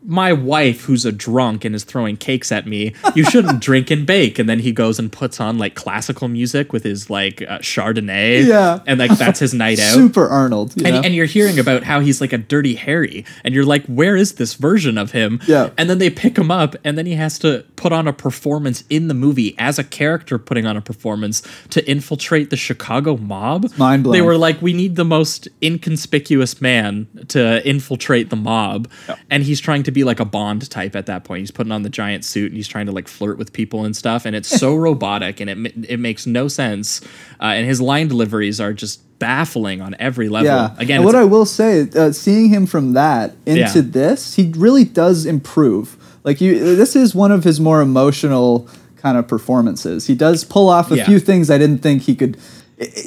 My 0.07 0.31
wife 0.33 0.81
who's 0.81 1.05
a 1.05 1.11
drunk 1.11 1.65
and 1.65 1.73
is 1.75 1.83
throwing 1.83 2.15
cakes 2.17 2.51
at 2.51 2.67
me 2.67 2.93
you 3.15 3.23
shouldn't 3.23 3.59
drink 3.69 3.89
and 3.89 4.05
bake 4.05 4.37
and 4.39 4.47
then 4.47 4.59
he 4.59 4.71
goes 4.71 4.99
and 4.99 5.11
puts 5.11 5.39
on 5.39 5.57
like 5.57 5.73
classical 5.75 6.27
music 6.27 6.71
with 6.71 6.83
his 6.83 7.09
like 7.09 7.41
uh, 7.43 7.57
chardonnay 7.59 8.45
Yeah. 8.45 8.79
and 8.85 8.99
like 8.99 9.11
that's 9.17 9.39
his 9.39 9.53
night 9.53 9.79
out 9.79 9.93
Super 9.93 10.27
Arnold. 10.27 10.73
You 10.79 10.85
and, 10.85 11.05
and 11.05 11.15
you're 11.15 11.25
hearing 11.25 11.57
about 11.59 11.83
how 11.83 11.99
he's 11.99 12.21
like 12.21 12.33
a 12.33 12.37
dirty 12.37 12.75
Harry, 12.75 13.25
and 13.43 13.53
you're 13.53 13.65
like, 13.65 13.85
where 13.87 14.15
is 14.15 14.33
this 14.35 14.53
version 14.55 14.97
of 14.97 15.11
him? 15.11 15.39
Yeah. 15.47 15.69
And 15.77 15.89
then 15.89 15.97
they 15.99 16.09
pick 16.09 16.37
him 16.37 16.51
up, 16.51 16.75
and 16.83 16.97
then 16.97 17.05
he 17.05 17.13
has 17.13 17.39
to 17.39 17.65
put 17.75 17.91
on 17.91 18.07
a 18.07 18.13
performance 18.13 18.83
in 18.89 19.07
the 19.07 19.13
movie 19.13 19.55
as 19.57 19.79
a 19.79 19.83
character 19.83 20.37
putting 20.37 20.65
on 20.65 20.75
a 20.77 20.81
performance 20.81 21.41
to 21.69 21.87
infiltrate 21.89 22.49
the 22.49 22.57
Chicago 22.57 23.17
mob. 23.17 23.71
mind-blowing. 23.77 24.17
They 24.17 24.21
were 24.21 24.37
like, 24.37 24.61
we 24.61 24.73
need 24.73 24.95
the 24.95 25.05
most 25.05 25.47
inconspicuous 25.63 26.61
man 26.61 27.07
to 27.29 27.65
infiltrate 27.67 28.29
the 28.29 28.35
mob, 28.35 28.89
and 29.29 29.43
he's 29.43 29.59
trying 29.59 29.83
to 29.83 29.91
be 29.95 30.03
like 30.03 30.19
a 30.19 30.25
Bond 30.25 30.69
type 30.69 30.95
at 30.95 31.07
that 31.07 31.23
point. 31.23 31.39
He's 31.39 31.49
putting 31.49 31.71
on 31.71 31.81
the 31.81 31.89
giant 31.89 32.23
suit 32.23 32.51
and 32.51 32.55
he's 32.57 32.67
trying 32.67 32.85
to 32.85 32.91
like 32.91 33.07
flirt 33.07 33.39
with 33.39 33.51
people 33.53 33.83
and 33.83 33.95
stuff, 33.95 34.25
and 34.25 34.35
it's 34.35 34.47
so 34.49 34.75
robotic 34.87 35.39
and 35.39 35.49
it 35.49 35.89
it 35.89 35.99
makes 35.99 36.27
no 36.27 36.47
sense. 36.47 37.01
Uh, 37.41 37.45
and 37.57 37.65
his 37.65 37.81
line 37.81 38.07
deliveries 38.07 38.61
are 38.61 38.73
just 38.73 39.01
baffling 39.17 39.81
on 39.81 39.95
every 39.97 40.29
level. 40.29 40.45
Yeah. 40.51 40.75
Again, 40.77 40.97
and 40.97 41.05
what 41.05 41.15
I 41.15 41.23
will 41.23 41.45
say, 41.45 41.87
uh, 41.95 42.11
seeing 42.11 42.49
him 42.49 42.65
from 42.67 42.93
that 42.93 43.33
into 43.47 43.61
Yeah. 43.79 43.81
this, 43.83 44.35
he 44.35 44.51
really 44.55 44.83
does 44.83 45.25
improve. 45.25 45.97
Like 46.23 46.41
you, 46.41 46.75
this 46.75 46.95
is 46.95 47.15
one 47.15 47.31
of 47.31 47.43
his 47.43 47.59
more 47.59 47.81
emotional 47.81 48.67
kind 48.97 49.17
of 49.17 49.27
performances. 49.27 50.07
He 50.07 50.15
does 50.15 50.43
pull 50.43 50.67
off 50.69 50.91
a 50.91 50.97
Yeah. 50.97 51.05
few 51.05 51.19
things 51.19 51.49
I 51.49 51.57
didn't 51.57 51.79
think 51.79 52.01
he 52.03 52.15
could. 52.15 52.37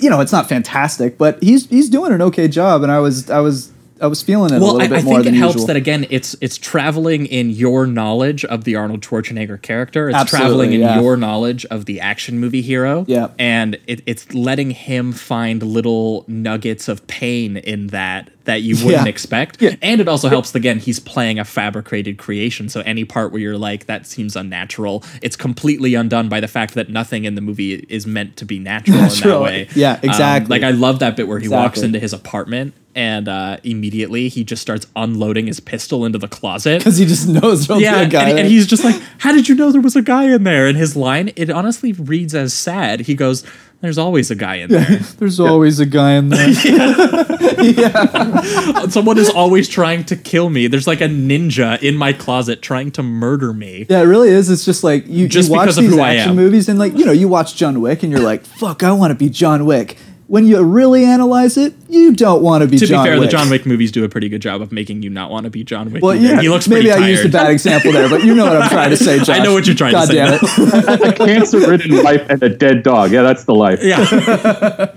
You 0.01 0.09
know, 0.09 0.21
it's 0.21 0.33
not 0.33 0.49
fantastic, 0.49 1.19
but 1.19 1.43
he's 1.43 1.67
he's 1.69 1.91
doing 1.91 2.13
an 2.13 2.23
okay 2.23 2.49
job, 2.49 2.83
and 2.83 2.91
I 2.91 3.01
was 3.01 3.29
I 3.29 3.41
was 3.41 3.71
I 4.01 4.07
was 4.07 4.23
feeling 4.23 4.53
it 4.53 4.57
a 4.57 4.61
well, 4.61 4.75
little 4.75 4.83
I, 4.83 4.89
bit 4.89 4.99
I 4.99 5.03
more 5.03 5.15
think 5.23 5.35
it 5.35 5.39
helps 5.39 5.55
usual. 5.57 5.67
that 5.69 5.77
again, 5.77 6.07
it's 6.11 6.37
it's 6.41 6.57
traveling 6.57 7.27
in 7.27 7.51
your 7.51 7.87
knowledge 7.87 8.45
of 8.45 8.65
the 8.65 8.77
Arnold 8.77 9.01
Schwarzenegger 9.03 9.61
character. 9.61 10.09
It's 10.09 10.17
Absolutely, 10.19 10.47
traveling 10.49 10.73
in 10.75 10.81
yeah. 10.81 11.01
your 11.01 11.17
knowledge 11.17 11.65
of 11.67 11.85
the 11.87 12.01
action 12.01 12.39
movie 12.39 12.63
hero. 12.63 13.05
Yeah. 13.09 13.29
and 13.39 13.79
it, 13.87 14.03
it's 14.07 14.33
letting 14.35 14.71
him 14.71 15.13
find 15.13 15.63
little 15.63 16.25
nuggets 16.29 16.89
of 16.89 17.07
pain 17.07 17.57
in 17.59 17.89
that 17.89 18.31
that 18.45 18.63
you 18.63 18.77
wouldn't 18.77 19.05
Yeah. 19.05 19.09
expect. 19.09 19.63
And 19.83 20.01
it 20.01 20.09
also 20.09 20.29
helps 20.31 20.55
again, 20.55 20.79
he's 20.79 20.99
playing 21.01 21.39
a 21.39 21.45
fabricated 21.45 22.17
creation. 22.17 22.69
So 22.71 22.81
any 22.81 23.05
part 23.05 23.31
where 23.31 23.41
you're 23.43 23.59
like, 23.59 23.85
that 23.87 24.07
seems 24.07 24.37
unnatural, 24.37 25.05
it's 25.21 25.37
completely 25.37 25.95
undone 25.95 26.29
by 26.31 26.41
the 26.41 26.49
fact 26.49 26.73
that 26.75 26.89
nothing 26.89 27.25
in 27.25 27.35
the 27.35 27.43
movie 27.43 27.75
is 27.75 28.07
meant 28.07 28.37
to 28.39 28.47
be 28.47 28.59
natural, 28.59 28.99
in 29.03 29.09
that 29.09 29.41
way. 29.43 29.69
Yeah, 29.75 29.93
Um, 29.95 29.99
exactly. 30.03 30.49
like 30.61 30.63
I 30.63 30.71
love 30.71 31.01
that 31.01 31.15
bit 31.17 31.29
where 31.29 31.39
he 31.39 31.49
walks 31.49 31.83
into 31.83 31.99
his 31.99 32.13
apartment 32.15 32.73
and 32.99 33.29
uh, 33.29 33.59
immediately 33.63 34.29
he 34.29 34.43
just 34.43 34.61
starts 34.61 34.89
unloading 34.97 35.47
his 35.47 35.61
pistol 35.61 36.05
into 36.05 36.19
the 36.19 36.27
closet. 36.27 36.79
because 36.79 36.97
he 36.97 37.07
just 37.07 37.29
knows 37.29 37.69
there'll 37.69 37.81
Yeah, 37.81 38.01
be 38.01 38.07
a 38.07 38.09
guy 38.09 38.29
and, 38.31 38.41
and 38.41 38.49
he's 38.49 38.67
just 38.67 38.83
like, 38.83 39.01
"How 39.19 39.33
did 39.33 39.49
you 39.49 39.55
know 39.55 39.71
there 39.71 39.81
was 39.81 39.95
a 39.95 40.03
guy 40.03 40.25
in 40.35 40.43
there?" 40.43 40.67
And 40.67 40.77
his 40.77 40.97
line, 40.97 41.31
it 41.37 41.49
honestly 41.49 41.93
reads 41.93 42.35
as 42.35 42.53
sad. 42.53 43.01
He 43.03 43.15
goes, 43.15 43.45
"There's 43.83 43.99
always 43.99 44.33
a 44.33 44.35
guy 44.35 44.57
in 44.57 44.71
there. 44.71 44.85
There's 45.19 45.39
always 45.39 45.79
a 45.79 45.87
guy 45.87 46.15
in 46.15 46.31
there. 46.31 46.49
yeah, 47.63 48.87
Someone 48.89 49.17
is 49.19 49.31
always 49.31 49.69
trying 49.69 50.05
to 50.07 50.17
kill 50.17 50.51
me. 50.51 50.67
There's 50.67 50.87
like 50.89 51.01
a 51.01 51.09
ninja 51.09 51.81
in 51.81 51.97
my 51.97 52.13
closet 52.13 52.63
trying 52.63 52.91
to 52.93 53.03
murder 53.05 53.53
me." 53.53 53.87
Yeah, 53.89 54.01
it 54.01 54.07
really 54.07 54.31
is. 54.31 54.51
It's 54.51 54.65
just 54.65 54.83
like 54.83 55.07
you, 55.07 55.29
Just 55.29 55.51
you 55.51 55.55
watch 55.57 55.77
these 55.77 55.97
action 55.97 56.35
movies 56.35 56.69
and 56.69 56.79
like 56.81 56.97
you 56.99 57.05
know 57.05 57.13
you 57.13 57.29
watch 57.29 57.55
John 57.55 57.81
Wick 57.81 58.03
and 58.03 58.11
you're 58.11 58.21
like, 58.23 58.45
"Fuck, 58.45 58.83
I 58.83 58.91
want 58.93 59.13
to 59.13 59.15
be 59.15 59.31
John 59.31 59.65
Wick." 59.67 59.97
When 60.29 60.47
you 60.47 60.63
really 60.63 61.07
analyze 61.07 61.57
it, 61.57 61.73
you 61.89 62.13
don't 62.15 62.43
want 62.43 62.61
to 62.61 62.69
be 62.69 62.79
To 62.79 62.87
John 62.87 63.03
be 63.03 63.09
fair, 63.09 63.19
Wick. 63.19 63.31
the 63.31 63.37
John 63.37 63.49
Wick 63.49 63.65
movies 63.65 63.91
do 63.91 64.05
a 64.05 64.11
pretty 64.11 64.29
good 64.29 64.43
job 64.43 64.61
of 64.61 64.71
making 64.71 65.03
you 65.03 65.09
not 65.09 65.31
want 65.31 65.45
to 65.45 65.51
be 65.51 65.65
John 65.65 65.91
Wick. 65.91 66.03
Well, 66.03 66.15
yeah, 66.15 66.39
he 66.43 66.51
looks 66.51 66.69
maybe 66.69 66.91
pretty 66.91 67.03
I 67.03 67.09
used 67.09 67.25
a 67.25 67.31
bad 67.31 67.51
example 67.51 67.93
there, 67.93 68.11
but 68.11 68.23
you 68.25 68.35
know 68.35 68.45
what 68.45 68.61
I'm 68.61 68.69
trying 68.69 68.91
to 68.91 68.97
say, 68.99 69.17
Josh. 69.25 69.31
I 69.31 69.39
know 69.43 69.55
what 69.55 69.67
you're 69.67 69.75
trying 69.75 69.95
to 69.95 70.07
say. 70.07 70.17
God 70.17 70.39
damn 70.39 70.99
it. 71.01 71.01
a 71.01 71.27
cancer-ridden 71.27 72.05
wife 72.05 72.29
and 72.29 72.43
a 72.43 72.51
dead 72.51 72.83
dog. 72.83 73.11
Yeah, 73.11 73.23
that's 73.23 73.45
the 73.45 73.55
life. 73.55 73.83
Yeah, 73.83 74.05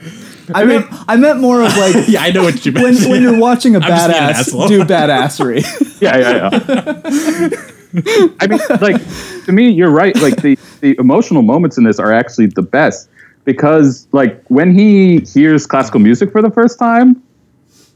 I 0.54 0.66
meant 0.66 0.86
I 1.08 1.16
meant 1.16 1.40
more 1.40 1.62
of 1.62 1.78
like 1.78 1.96
yeah, 2.10 2.24
I 2.24 2.32
know 2.32 2.44
what 2.44 2.66
you 2.66 2.74
when 2.74 2.96
meant. 2.96 3.08
when 3.08 3.22
you're 3.22 3.40
watching 3.40 3.78
a 3.78 3.80
I'm 3.80 3.88
just 3.88 4.08
being 4.10 4.22
an 4.22 4.34
badass 4.34 4.68
do 4.68 4.84
badassery. 4.84 6.02
yeah, 6.02 6.18
yeah, 6.18 6.50
yeah. 6.52 8.36
I 8.40 8.48
mean, 8.48 8.60
like 8.82 9.46
to 9.46 9.52
me, 9.54 9.70
you're 9.70 9.92
right. 9.92 10.16
Like 10.18 10.42
the 10.42 10.58
the 10.82 10.96
emotional 11.00 11.42
moments 11.42 11.78
in 11.78 11.86
this 11.86 12.00
are 12.00 12.12
actually 12.12 12.48
the 12.48 12.62
best 12.62 13.08
because, 13.46 14.08
like, 14.12 14.44
when 14.48 14.74
he 14.78 15.20
hears 15.22 15.66
classical 15.66 16.00
music 16.00 16.32
for 16.32 16.42
the 16.42 16.52
first 16.52 16.78
time, 16.80 17.22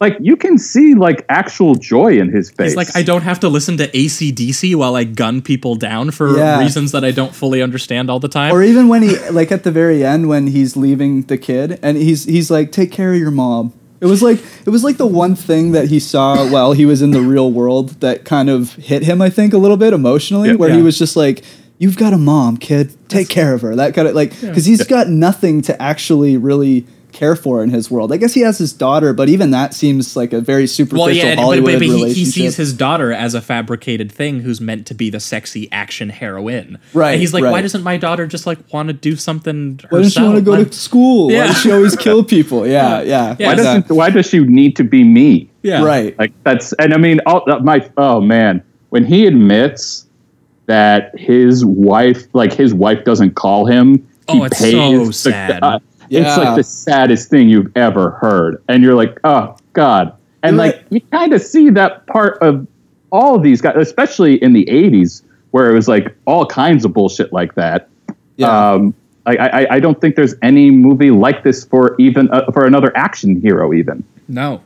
like 0.01 0.17
you 0.19 0.35
can 0.35 0.57
see 0.57 0.93
like 0.93 1.25
actual 1.29 1.73
joy 1.75 2.17
in 2.17 2.29
his 2.29 2.51
face. 2.51 2.71
He's 2.71 2.75
like, 2.75 2.93
I 2.97 3.01
don't 3.01 3.21
have 3.21 3.39
to 3.39 3.47
listen 3.49 3.77
to 3.77 3.87
ACDC 3.87 4.75
while 4.75 4.93
I 4.95 5.05
gun 5.05 5.41
people 5.41 5.75
down 5.75 6.11
for 6.11 6.37
Yeah. 6.37 6.59
reasons 6.59 6.91
that 6.91 7.05
I 7.05 7.11
don't 7.11 7.33
fully 7.33 7.61
understand 7.61 8.09
all 8.09 8.19
the 8.19 8.27
time. 8.27 8.51
or 8.53 8.61
even 8.61 8.89
when 8.89 9.03
he 9.03 9.17
like 9.29 9.53
at 9.53 9.63
the 9.63 9.71
very 9.71 10.03
end 10.03 10.27
when 10.27 10.47
he's 10.47 10.75
leaving 10.75 11.21
the 11.23 11.37
kid 11.37 11.79
and 11.81 11.95
he's 11.97 12.25
he's 12.25 12.51
like, 12.51 12.73
"Take 12.73 12.91
care 12.91 13.13
of 13.13 13.19
your 13.19 13.31
mom." 13.31 13.71
It 14.01 14.07
was 14.07 14.21
like 14.21 14.39
it 14.65 14.69
was 14.69 14.83
like 14.83 14.97
the 14.97 15.07
one 15.07 15.33
thing 15.33 15.71
that 15.71 15.87
he 15.87 16.01
saw 16.01 16.45
while 16.49 16.73
he 16.73 16.85
was 16.85 17.01
in 17.01 17.11
the 17.11 17.21
real 17.21 17.49
world 17.49 17.91
that 18.01 18.25
kind 18.25 18.49
of 18.49 18.73
hit 18.75 19.03
him, 19.03 19.21
I 19.21 19.29
think, 19.29 19.53
a 19.53 19.57
little 19.57 19.77
bit 19.77 19.93
emotionally, 19.93 20.49
Yeah. 20.49 20.55
where 20.55 20.73
he 20.75 20.81
was 20.81 20.99
just 20.99 21.15
like, 21.15 21.41
"You've 21.77 21.97
got 21.97 22.13
a 22.13 22.17
mom, 22.17 22.57
kid. 22.57 22.95
Take 23.09 23.29
care 23.29 23.53
of 23.53 23.61
her." 23.61 23.75
That 23.75 23.93
kind 23.93 24.07
of 24.07 24.15
like 24.15 24.39
because 24.39 24.65
he's 24.65 24.85
got 24.85 25.09
nothing 25.09 25.61
to 25.63 25.81
actually 25.81 26.37
really 26.37 26.85
care 27.15 27.35
for 27.35 27.63
in 27.63 27.69
his 27.69 27.89
world. 27.89 28.11
I 28.11 28.17
guess 28.17 28.33
he 28.33 28.41
has 28.41 28.57
his 28.57 28.73
daughter, 28.73 29.13
but 29.13 29.29
even 29.29 29.51
that 29.51 29.73
seems 29.73 30.17
like 30.17 30.33
a 30.33 30.41
very 30.41 30.67
superficial 30.67 31.05
well, 31.05 31.15
yeah, 31.15 31.35
but, 31.35 31.41
Hollywood 31.41 31.65
but, 31.65 31.79
but 31.79 31.81
he, 31.81 31.91
relationship. 31.91 32.15
he 32.17 32.25
sees 32.25 32.57
his 32.57 32.73
daughter 32.73 33.13
as 33.13 33.33
a 33.33 33.41
fabricated 33.41 34.11
thing 34.11 34.41
who's 34.41 34.59
meant 34.59 34.85
to 34.87 34.93
be 34.93 35.09
the 35.09 35.21
sexy 35.21 35.71
action 35.71 36.09
heroine. 36.09 36.77
Right, 36.93 37.13
And 37.13 37.21
he's 37.21 37.33
like, 37.33 37.43
why 37.43 37.61
doesn't 37.61 37.83
my 37.83 37.95
daughter 37.95 38.27
just 38.27 38.45
like 38.45 38.59
want 38.71 38.87
to 38.87 38.93
do 38.93 39.15
something 39.15 39.79
herself? 39.83 39.91
Why 39.91 39.97
doesn't 39.99 40.11
she 40.21 40.23
want 40.27 40.35
to 40.35 40.41
go 40.41 40.51
Why- 40.51 40.63
to 40.65 40.73
school? 40.73 41.27
Why 41.27 41.47
does 41.47 41.61
she 41.61 41.71
always 41.71 41.95
kill 41.95 42.23
people? 42.35 42.67
Yeah, 42.67 43.01
yeah. 43.01 43.35
Yeah, 43.39 43.47
why 43.47 43.53
exactly. 43.53 43.81
doesn't 43.81 43.95
why 43.95 44.09
does 44.09 44.27
she 44.27 44.39
need 44.39 44.75
to 44.75 44.83
be 44.83 45.03
me? 45.05 45.49
Yeah. 45.63 45.83
Right. 45.83 46.19
Like 46.19 46.33
that's 46.43 46.73
and 46.73 46.93
I 46.93 46.97
mean, 46.97 47.21
all, 47.25 47.49
uh, 47.49 47.59
my 47.59 47.89
oh 47.95 48.19
man, 48.19 48.61
when 48.89 49.05
he 49.05 49.25
admits 49.25 50.04
that 50.67 51.17
his 51.17 51.65
wife, 51.65 52.23
like 52.33 52.53
his 52.53 52.73
wife, 52.73 53.03
doesn't 53.03 53.35
call 53.35 53.65
him. 53.65 54.07
Oh, 54.27 54.39
he 54.39 54.45
it's 54.45 54.59
pays 54.61 54.73
so 54.73 55.05
the- 55.05 55.13
sad. 55.13 55.63
uh, 55.63 55.79
It's 56.09 56.37
like 56.37 56.55
the 56.55 56.63
saddest 56.63 57.29
thing 57.29 57.49
you've 57.49 57.75
ever 57.75 58.11
heard, 58.11 58.61
and 58.67 58.83
you're 58.83 58.95
like, 58.95 59.19
oh 59.23 59.55
god. 59.73 60.13
And 60.43 60.57
like 60.57 60.83
you 60.89 61.01
kind 61.11 61.33
of 61.33 61.41
see 61.41 61.69
that 61.71 62.05
part 62.07 62.37
of 62.41 62.67
all 63.11 63.35
of 63.35 63.41
these 63.43 63.61
guys, 63.61 63.75
especially 63.77 64.41
in 64.43 64.53
the 64.53 64.65
'80s, 64.65 65.23
where 65.51 65.71
it 65.71 65.73
was 65.73 65.87
like 65.87 66.15
all 66.25 66.45
kinds 66.45 66.85
of 66.85 66.93
bullshit 66.93 67.33
like 67.33 67.55
that. 67.55 67.89
Yeah. 68.37 68.71
Um, 68.71 68.93
I, 69.27 69.37
I, 69.37 69.67
I 69.75 69.79
don't 69.79 69.99
think 69.99 70.15
there's 70.15 70.35
any 70.43 70.69
movie 70.69 71.09
like 71.09 71.41
this 71.43 71.65
for 71.65 71.95
even 71.97 72.29
uh, 72.31 72.51
for 72.51 72.65
another 72.65 72.95
action 72.95 73.41
hero 73.41 73.73
even. 73.73 74.03
No. 74.27 74.61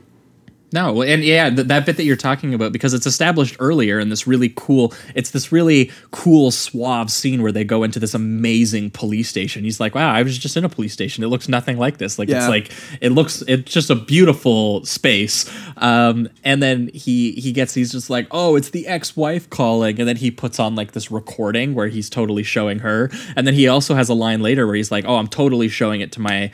No, 0.71 1.01
and 1.01 1.23
yeah, 1.23 1.49
th- 1.49 1.67
that 1.67 1.85
bit 1.87 1.97
that 1.97 2.03
you're 2.03 2.15
talking 2.15 2.53
about 2.53 2.71
because 2.71 2.93
it's 2.93 3.07
established 3.07 3.55
earlier 3.59 3.99
in 3.99 4.09
this 4.09 4.27
really 4.27 4.53
cool. 4.55 4.93
It's 5.15 5.31
this 5.31 5.51
really 5.51 5.89
cool, 6.11 6.51
suave 6.51 7.11
scene 7.11 7.41
where 7.41 7.51
they 7.51 7.63
go 7.63 7.81
into 7.83 7.99
this 7.99 8.13
amazing 8.13 8.91
police 8.91 9.27
station. 9.29 9.63
He's 9.63 9.79
like, 9.79 9.95
"Wow, 9.95 10.11
I 10.13 10.21
was 10.21 10.37
just 10.37 10.55
in 10.57 10.63
a 10.63 10.69
police 10.69 10.93
station. 10.93 11.23
It 11.23 11.27
looks 11.27 11.49
nothing 11.49 11.77
like 11.77 11.97
this. 11.97 12.19
Like 12.19 12.29
Yeah. 12.29 12.37
it's 12.39 12.47
like 12.49 12.71
it 13.01 13.11
looks. 13.11 13.41
It's 13.47 13.71
just 13.71 13.89
a 13.89 13.95
beautiful 13.95 14.85
space." 14.85 15.49
Um, 15.77 16.29
and 16.43 16.61
then 16.61 16.89
he 16.93 17.31
he 17.31 17.51
gets 17.51 17.73
he's 17.73 17.91
just 17.91 18.09
like, 18.11 18.27
"Oh, 18.29 18.55
it's 18.55 18.69
the 18.69 18.85
ex-wife 18.85 19.49
calling," 19.49 19.99
and 19.99 20.07
then 20.07 20.17
he 20.17 20.29
puts 20.29 20.59
on 20.59 20.75
like 20.75 20.91
this 20.91 21.09
recording 21.09 21.73
where 21.73 21.87
he's 21.87 22.09
totally 22.11 22.43
showing 22.43 22.79
her. 22.79 23.09
And 23.35 23.47
then 23.47 23.55
he 23.55 23.67
also 23.67 23.95
has 23.95 24.07
a 24.09 24.13
line 24.13 24.41
later 24.41 24.67
where 24.67 24.75
he's 24.75 24.91
like, 24.91 25.05
"Oh, 25.07 25.15
I'm 25.15 25.27
totally 25.27 25.67
showing 25.67 26.01
it 26.01 26.11
to 26.11 26.21
my." 26.21 26.51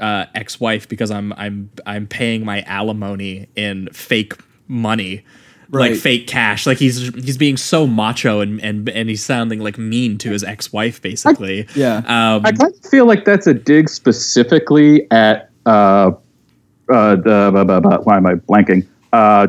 Uh, 0.00 0.26
ex-wife 0.34 0.88
because 0.88 1.10
I'm 1.10 1.32
I'm 1.34 1.70
I'm 1.86 2.06
paying 2.06 2.44
my 2.44 2.62
alimony 2.62 3.48
in 3.56 3.88
fake 3.92 4.34
money. 4.68 5.24
Like 5.70 5.94
fake 5.96 6.28
cash, 6.28 6.66
like 6.68 6.78
he's 6.78 7.08
he's 7.14 7.36
being 7.36 7.56
so 7.56 7.84
macho 7.84 8.40
and 8.40 8.62
and 8.62 8.88
and 8.90 9.08
he's 9.08 9.24
sounding 9.24 9.58
like 9.58 9.76
mean 9.76 10.18
to 10.18 10.30
his 10.30 10.44
ex-wife, 10.44 11.02
basically. 11.02 11.66
Yeah. 11.74 11.96
Um, 12.06 12.46
I 12.46 12.52
kind 12.52 12.72
of 12.72 12.90
feel 12.90 13.06
like 13.06 13.24
that's 13.24 13.48
a 13.48 13.54
dig 13.54 13.88
specifically 13.88 15.10
at 15.10 15.50
uh, 15.66 16.12
uh, 16.92 17.16
the 17.16 17.48
blah, 17.52 17.64
blah, 17.64 17.80
blah, 17.80 17.98
why 18.02 18.16
am 18.18 18.26
I 18.26 18.34
blanking? 18.34 18.86
Uh, 19.12 19.48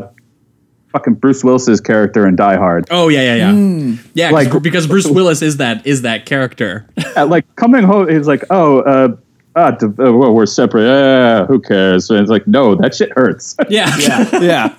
fucking 0.94 1.16
Bruce 1.16 1.44
Willis's 1.44 1.80
character 1.82 2.26
in 2.28 2.36
Die 2.36 2.56
Hard. 2.56 2.88
oh 2.90 3.08
yeah, 3.10 3.36
yeah, 3.36 3.52
yeah, 3.52 3.96
yeah. 4.14 4.32
'cause- 4.32 4.48
Like- 4.54 4.64
because 4.64 4.88
Bruce 4.88 5.06
Willis 5.12 5.42
is 5.44 5.58
that 5.58 5.86
is 5.86 6.02
that 6.04 6.26
character. 6.26 6.88
Uh, 7.16 7.28
like 7.28 7.46
coming 7.56 7.84
home, 7.84 8.08
he's 8.10 8.26
like, 8.28 8.44
oh, 8.50 8.80
uh, 8.80 9.16
ah, 9.56 9.72
d- 9.72 9.86
uh, 9.86 10.12
well, 10.14 10.34
we're 10.34 10.46
separate. 10.46 10.86
Uh, 10.88 11.46
who 11.48 11.60
cares? 11.60 12.10
And 12.10 12.20
it's 12.20 12.30
like, 12.30 12.46
no, 12.48 12.76
that 12.76 12.94
shit 12.96 13.12
hurts. 13.16 13.56
Yeah. 13.70 13.92
Yeah, 13.98 14.30
yeah, 14.42 14.74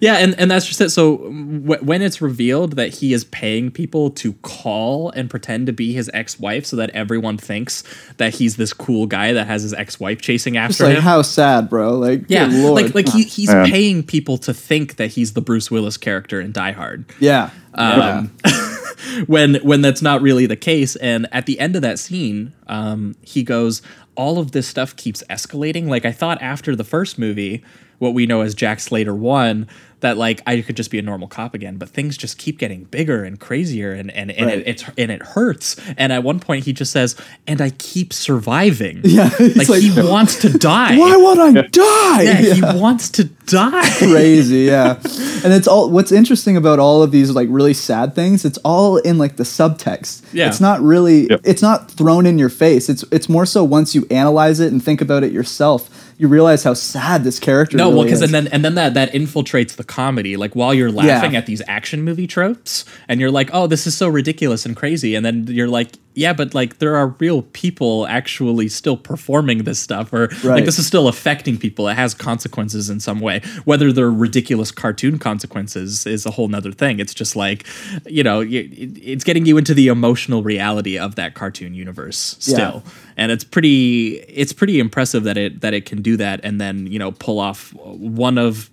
yeah, 0.00 0.14
and 0.18 0.38
and 0.38 0.50
that's 0.50 0.66
just 0.66 0.80
it. 0.80 0.90
So 0.90 1.16
w- 1.18 1.82
when 1.82 2.00
it's 2.02 2.20
revealed 2.22 2.76
that 2.76 2.94
he 2.94 3.12
is 3.12 3.24
paying 3.24 3.70
people 3.70 4.10
to 4.10 4.32
call 4.34 5.10
and 5.10 5.28
pretend 5.28 5.66
to 5.66 5.72
be 5.72 5.92
his 5.92 6.10
ex-wife, 6.14 6.64
so 6.66 6.76
that 6.76 6.90
everyone 6.90 7.38
thinks 7.38 7.82
that 8.18 8.34
he's 8.34 8.56
this 8.56 8.72
cool 8.72 9.06
guy 9.06 9.32
that 9.32 9.46
has 9.46 9.62
his 9.62 9.74
ex-wife 9.74 10.20
chasing 10.20 10.56
after 10.56 10.84
like 10.84 10.96
him. 10.96 11.02
how 11.02 11.22
sad, 11.22 11.68
bro. 11.68 11.98
Like, 11.98 12.24
yeah, 12.28 12.46
good 12.48 12.62
lord. 12.62 12.82
like 12.82 12.94
like 12.94 13.08
he, 13.12 13.24
he's 13.24 13.48
Yeah. 13.50 13.66
paying 13.66 14.02
people 14.02 14.38
to 14.38 14.54
think 14.54 14.96
that 14.96 15.08
he's 15.08 15.32
the 15.32 15.40
Bruce 15.40 15.70
Willis 15.70 15.96
character 15.96 16.40
in 16.40 16.52
Die 16.52 16.72
Hard. 16.72 17.04
yeah, 17.18 17.50
Um, 17.78 18.32
when 19.26 19.56
when 19.56 19.80
that's 19.80 20.02
not 20.02 20.20
really 20.20 20.46
the 20.46 20.56
case. 20.56 20.96
And 20.96 21.26
at 21.32 21.46
the 21.46 21.58
end 21.60 21.76
of 21.76 21.82
that 21.82 21.98
scene, 21.98 22.52
um, 22.66 23.14
he 23.22 23.42
goes, 23.42 23.82
"All 24.16 24.38
of 24.38 24.52
this 24.52 24.66
stuff 24.66 24.96
keeps 24.96 25.22
escalating." 25.30 25.88
Like 25.88 26.04
I 26.04 26.12
thought 26.12 26.40
after 26.42 26.74
the 26.76 26.84
first 26.84 27.18
movie, 27.18 27.62
what 27.98 28.14
we 28.14 28.26
know 28.26 28.40
as 28.42 28.54
Jack 28.54 28.80
Slater 28.80 29.14
one, 29.14 29.66
that 30.00 30.16
like 30.16 30.40
I 30.46 30.60
could 30.60 30.76
just 30.76 30.92
be 30.92 30.98
a 31.00 31.02
normal 31.02 31.26
cop 31.26 31.54
again, 31.54 31.76
but 31.76 31.88
things 31.88 32.16
just 32.16 32.38
keep 32.38 32.56
getting 32.58 32.84
bigger 32.84 33.24
and 33.24 33.40
crazier, 33.40 33.90
and 33.92 34.12
and, 34.12 34.30
and 34.30 34.46
Right. 34.46 34.58
it, 34.58 34.68
it's 34.68 34.84
and 34.96 35.10
it 35.10 35.20
hurts. 35.22 35.74
And 35.96 36.12
at 36.12 36.22
one 36.22 36.38
point, 36.38 36.64
he 36.66 36.72
just 36.72 36.92
says, 36.92 37.16
"And 37.48 37.60
I 37.60 37.70
keep 37.70 38.12
surviving." 38.12 39.00
Yeah, 39.02 39.30
like, 39.56 39.68
like- 39.68 39.82
he 39.82 39.90
wants 40.00 40.36
to 40.42 40.56
die. 40.56 40.96
Why 40.98 41.16
would 41.16 41.38
I 41.40 41.62
die? 41.72 42.22
Yeah, 42.22 42.54
he 42.54 42.62
wants 42.78 43.08
to 43.10 43.24
die. 43.24 43.88
crazy 43.96 44.64
yeah 44.64 44.96
and 45.42 45.54
it's 45.54 45.66
all 45.66 45.88
what's 45.88 46.12
interesting 46.12 46.54
about 46.54 46.78
all 46.78 47.02
of 47.02 47.10
these 47.12 47.30
like 47.30 47.48
really 47.50 47.72
sad 47.72 48.14
things 48.14 48.44
it's 48.44 48.58
all 48.58 48.98
in 48.98 49.16
like 49.16 49.36
the 49.36 49.42
subtext 49.42 50.22
Yeah. 50.34 50.48
it's 50.48 50.60
not 50.60 50.82
really 50.82 51.28
Yep. 51.30 51.40
it's 51.44 51.62
not 51.62 51.90
thrown 51.90 52.26
in 52.26 52.38
your 52.38 52.50
face 52.50 52.90
it's 52.90 53.04
it's 53.10 53.26
more 53.26 53.46
so 53.46 53.64
once 53.64 53.94
you 53.94 54.06
analyze 54.10 54.60
it 54.60 54.70
and 54.70 54.82
think 54.84 55.00
about 55.00 55.24
it 55.24 55.32
yourself 55.32 56.07
you 56.18 56.28
realize 56.28 56.64
how 56.64 56.74
sad 56.74 57.24
this 57.24 57.38
character 57.38 57.76
is. 57.76 57.78
No, 57.78 57.84
really 57.86 57.94
well, 57.96 58.04
because 58.04 58.22
and 58.22 58.34
then 58.34 58.48
and 58.48 58.64
then 58.64 58.74
that 58.74 58.94
that 58.94 59.12
infiltrates 59.12 59.76
the 59.76 59.84
comedy. 59.84 60.36
Like 60.36 60.54
while 60.54 60.74
you're 60.74 60.90
laughing 60.92 61.32
Yeah. 61.32 61.38
at 61.38 61.46
these 61.46 61.62
action 61.68 62.02
movie 62.02 62.26
tropes, 62.26 62.84
and 63.08 63.20
you're 63.20 63.30
like, 63.30 63.50
"Oh, 63.52 63.66
this 63.66 63.86
is 63.86 63.96
so 63.96 64.08
ridiculous 64.08 64.66
and 64.66 64.76
crazy," 64.76 65.14
and 65.14 65.24
then 65.24 65.46
you're 65.48 65.68
like, 65.68 65.92
"Yeah, 66.18 66.32
but 66.32 66.54
like 66.54 66.78
there 66.78 66.96
are 66.96 67.08
real 67.18 67.42
people 67.42 68.06
actually 68.08 68.68
still 68.68 68.96
performing 68.96 69.64
this 69.64 69.78
stuff, 69.78 70.12
or 70.12 70.28
like 70.42 70.64
this 70.64 70.78
is 70.78 70.86
still 70.86 71.08
affecting 71.08 71.56
people. 71.58 71.88
It 71.88 71.94
has 71.94 72.14
consequences 72.14 72.90
in 72.90 73.00
some 73.00 73.20
way. 73.20 73.40
Whether 73.64 73.92
they're 73.92 74.10
ridiculous 74.10 74.70
cartoon 74.70 75.18
consequences 75.18 76.06
is 76.06 76.26
a 76.26 76.32
whole 76.32 76.48
nother 76.48 76.72
thing. 76.72 76.98
It's 76.98 77.14
just 77.14 77.36
like, 77.36 77.66
you 78.06 78.22
know, 78.22 78.44
it's 78.44 79.24
getting 79.24 79.46
you 79.46 79.58
into 79.58 79.74
the 79.74 79.88
emotional 79.88 80.42
reality 80.42 80.98
of 80.98 81.14
that 81.14 81.34
cartoon 81.34 81.74
universe 81.74 82.36
still." 82.40 82.82
and 83.18 83.32
it's 83.32 83.44
pretty 83.44 84.20
it's 84.28 84.52
pretty 84.52 84.78
impressive 84.78 85.24
that 85.24 85.36
it 85.36 85.60
that 85.60 85.74
it 85.74 85.84
can 85.84 86.00
do 86.00 86.16
that 86.16 86.40
and 86.44 86.60
then 86.60 86.86
you 86.86 86.98
know 86.98 87.12
pull 87.12 87.38
off 87.40 87.74
one 87.74 88.38
of 88.38 88.70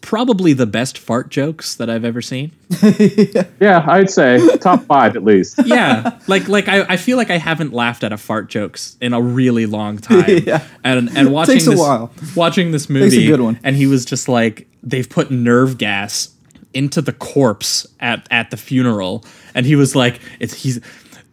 probably 0.00 0.52
the 0.52 0.66
best 0.66 0.96
fart 0.98 1.28
jokes 1.28 1.74
that 1.76 1.90
I've 1.90 2.04
ever 2.04 2.22
seen. 2.22 2.52
yeah, 3.60 3.84
I'd 3.86 4.10
say 4.10 4.56
top 4.58 4.84
five 4.84 5.16
at 5.16 5.24
least. 5.24 5.58
Yeah, 5.66 6.18
like 6.28 6.48
like 6.48 6.68
I, 6.68 6.82
I 6.88 6.96
feel 6.96 7.16
like 7.16 7.30
I 7.30 7.38
haven't 7.38 7.72
laughed 7.72 8.04
at 8.04 8.12
a 8.12 8.16
fart 8.16 8.48
jokes 8.48 8.96
in 9.00 9.12
a 9.12 9.20
really 9.20 9.66
long 9.66 9.98
time. 9.98 10.24
Yeah. 10.46 10.64
and 10.84 11.10
and 11.16 11.32
watching 11.32 11.54
Takes 11.54 11.66
a 11.66 11.70
this 11.70 11.78
while. 11.80 12.10
watching 12.36 12.70
this 12.70 12.88
a 12.88 12.92
movie, 12.92 13.26
good 13.26 13.40
one. 13.40 13.58
and 13.62 13.76
he 13.76 13.86
was 13.86 14.04
just 14.04 14.28
like 14.28 14.66
they've 14.82 15.08
put 15.08 15.30
nerve 15.30 15.76
gas 15.78 16.30
into 16.74 17.00
the 17.02 17.12
corpse 17.12 17.86
at 18.00 18.26
at 18.30 18.50
the 18.50 18.56
funeral, 18.56 19.24
and 19.54 19.66
he 19.66 19.76
was 19.76 19.94
like 19.96 20.20
it's 20.40 20.54
he's. 20.54 20.80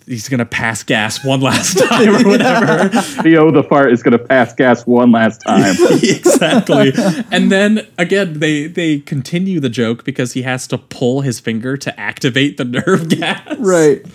He's 0.08 0.30
gonna 0.30 0.46
pass 0.46 0.84
gas 0.84 1.24
one 1.26 1.42
last 1.42 1.78
time 1.90 2.10
or 2.16 2.24
whatever. 2.30 2.90
Leo 3.24 3.52
the 3.52 3.64
fart 3.64 3.92
is 3.92 4.04
going 4.04 4.18
to 4.18 4.24
pass 4.24 4.54
gas 4.54 4.86
one 4.86 5.12
last 5.12 5.40
time. 5.40 5.76
exactly. 6.04 6.94
And 7.32 7.52
then 7.52 7.88
again, 7.98 8.40
they 8.40 8.68
they 8.68 9.00
continue 9.00 9.60
the 9.60 9.70
joke 9.70 10.04
because 10.04 10.34
he 10.34 10.44
has 10.44 10.68
to 10.68 10.78
pull 10.78 11.22
his 11.22 11.40
finger 11.40 11.76
to 11.78 12.00
activate 12.00 12.58
the 12.58 12.66
nerve 12.66 13.10
gas. 13.10 13.58
right 13.58 14.06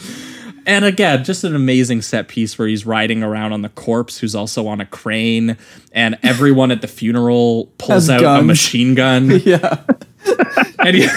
And 0.67 0.85
again, 0.85 1.25
just 1.25 1.43
an 1.43 1.57
amazing 1.57 2.03
set 2.03 2.29
piece 2.29 2.59
where 2.59 2.69
he's 2.69 2.87
riding 2.87 3.23
around 3.23 3.53
on 3.53 3.63
the 3.63 3.71
corpse, 3.71 4.19
who's 4.19 4.35
also 4.35 4.67
on 4.69 4.81
a 4.81 4.87
crane, 4.87 5.57
and 5.93 6.19
everyone 6.23 6.71
at 6.71 6.83
the 6.83 6.89
funeral 6.89 7.67
pulls 7.79 8.07
Has 8.07 8.11
out 8.23 8.41
a 8.41 8.43
machine 8.45 8.95
gun. 8.95 9.31
yeah 9.45 9.83
And 10.79 10.97
he, 10.97 11.09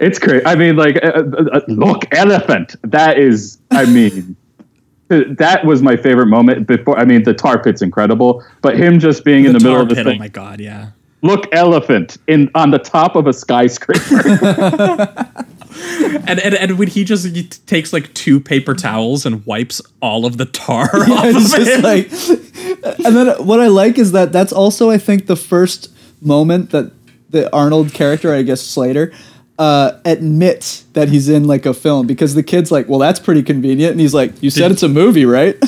It's 0.00 0.18
crazy. 0.18 0.44
I 0.46 0.54
mean, 0.54 0.76
like, 0.76 0.96
uh, 0.96 1.08
uh, 1.08 1.44
uh, 1.52 1.60
look, 1.68 2.04
elephant. 2.12 2.74
That 2.82 3.18
is, 3.18 3.58
I 3.70 3.84
mean, 3.84 4.34
uh, 5.10 5.22
that 5.28 5.64
was 5.64 5.82
my 5.82 5.96
favorite 5.96 6.26
moment. 6.26 6.66
Before, 6.66 6.98
I 6.98 7.04
mean, 7.04 7.22
the 7.22 7.34
tar 7.34 7.62
pit's 7.62 7.82
incredible, 7.82 8.42
but 8.62 8.78
him 8.78 8.98
just 8.98 9.24
being 9.24 9.44
in 9.44 9.52
the 9.52 9.60
middle 9.60 9.74
tar 9.74 9.82
of 9.82 9.88
the 9.90 9.94
pit, 9.96 10.06
oh 10.06 10.14
my 10.14 10.28
god, 10.28 10.60
yeah. 10.60 10.90
Look, 11.22 11.46
elephant 11.52 12.16
in 12.28 12.50
on 12.54 12.70
the 12.70 12.78
top 12.78 13.14
of 13.14 13.26
a 13.26 13.32
skyscraper. 13.34 15.26
And, 16.26 16.40
and 16.40 16.54
and 16.54 16.78
when 16.78 16.88
he 16.88 17.04
just 17.04 17.24
he 17.24 17.44
t- 17.44 17.58
takes 17.66 17.92
like 17.92 18.12
two 18.12 18.40
paper 18.40 18.74
towels 18.74 19.24
and 19.24 19.46
wipes 19.46 19.80
all 20.02 20.26
of 20.26 20.36
the 20.36 20.44
tar 20.44 20.84
off 20.84 21.24
it's 21.24 21.52
of 21.52 21.58
just 21.58 21.70
him. 21.70 21.82
like 21.82 22.98
and 23.04 23.16
then 23.16 23.46
what 23.46 23.60
i 23.60 23.68
like 23.68 23.96
is 23.96 24.12
that 24.12 24.32
that's 24.32 24.52
also 24.52 24.90
i 24.90 24.98
think 24.98 25.26
the 25.26 25.36
first 25.36 25.90
moment 26.20 26.70
that 26.70 26.92
the 27.30 27.52
arnold 27.54 27.92
character 27.92 28.34
i 28.34 28.42
guess 28.42 28.60
slater 28.60 29.12
uh, 29.60 30.00
admits 30.04 30.82
that 30.94 31.08
he's 31.08 31.28
in 31.28 31.44
like 31.44 31.66
a 31.66 31.74
film 31.74 32.06
because 32.06 32.34
the 32.34 32.42
kid's 32.42 32.72
like 32.72 32.88
well 32.88 32.98
that's 32.98 33.20
pretty 33.20 33.42
convenient 33.42 33.92
and 33.92 34.00
he's 34.00 34.14
like 34.14 34.42
you 34.42 34.50
said 34.50 34.70
it's 34.72 34.82
a 34.82 34.88
movie 34.88 35.24
right? 35.26 35.56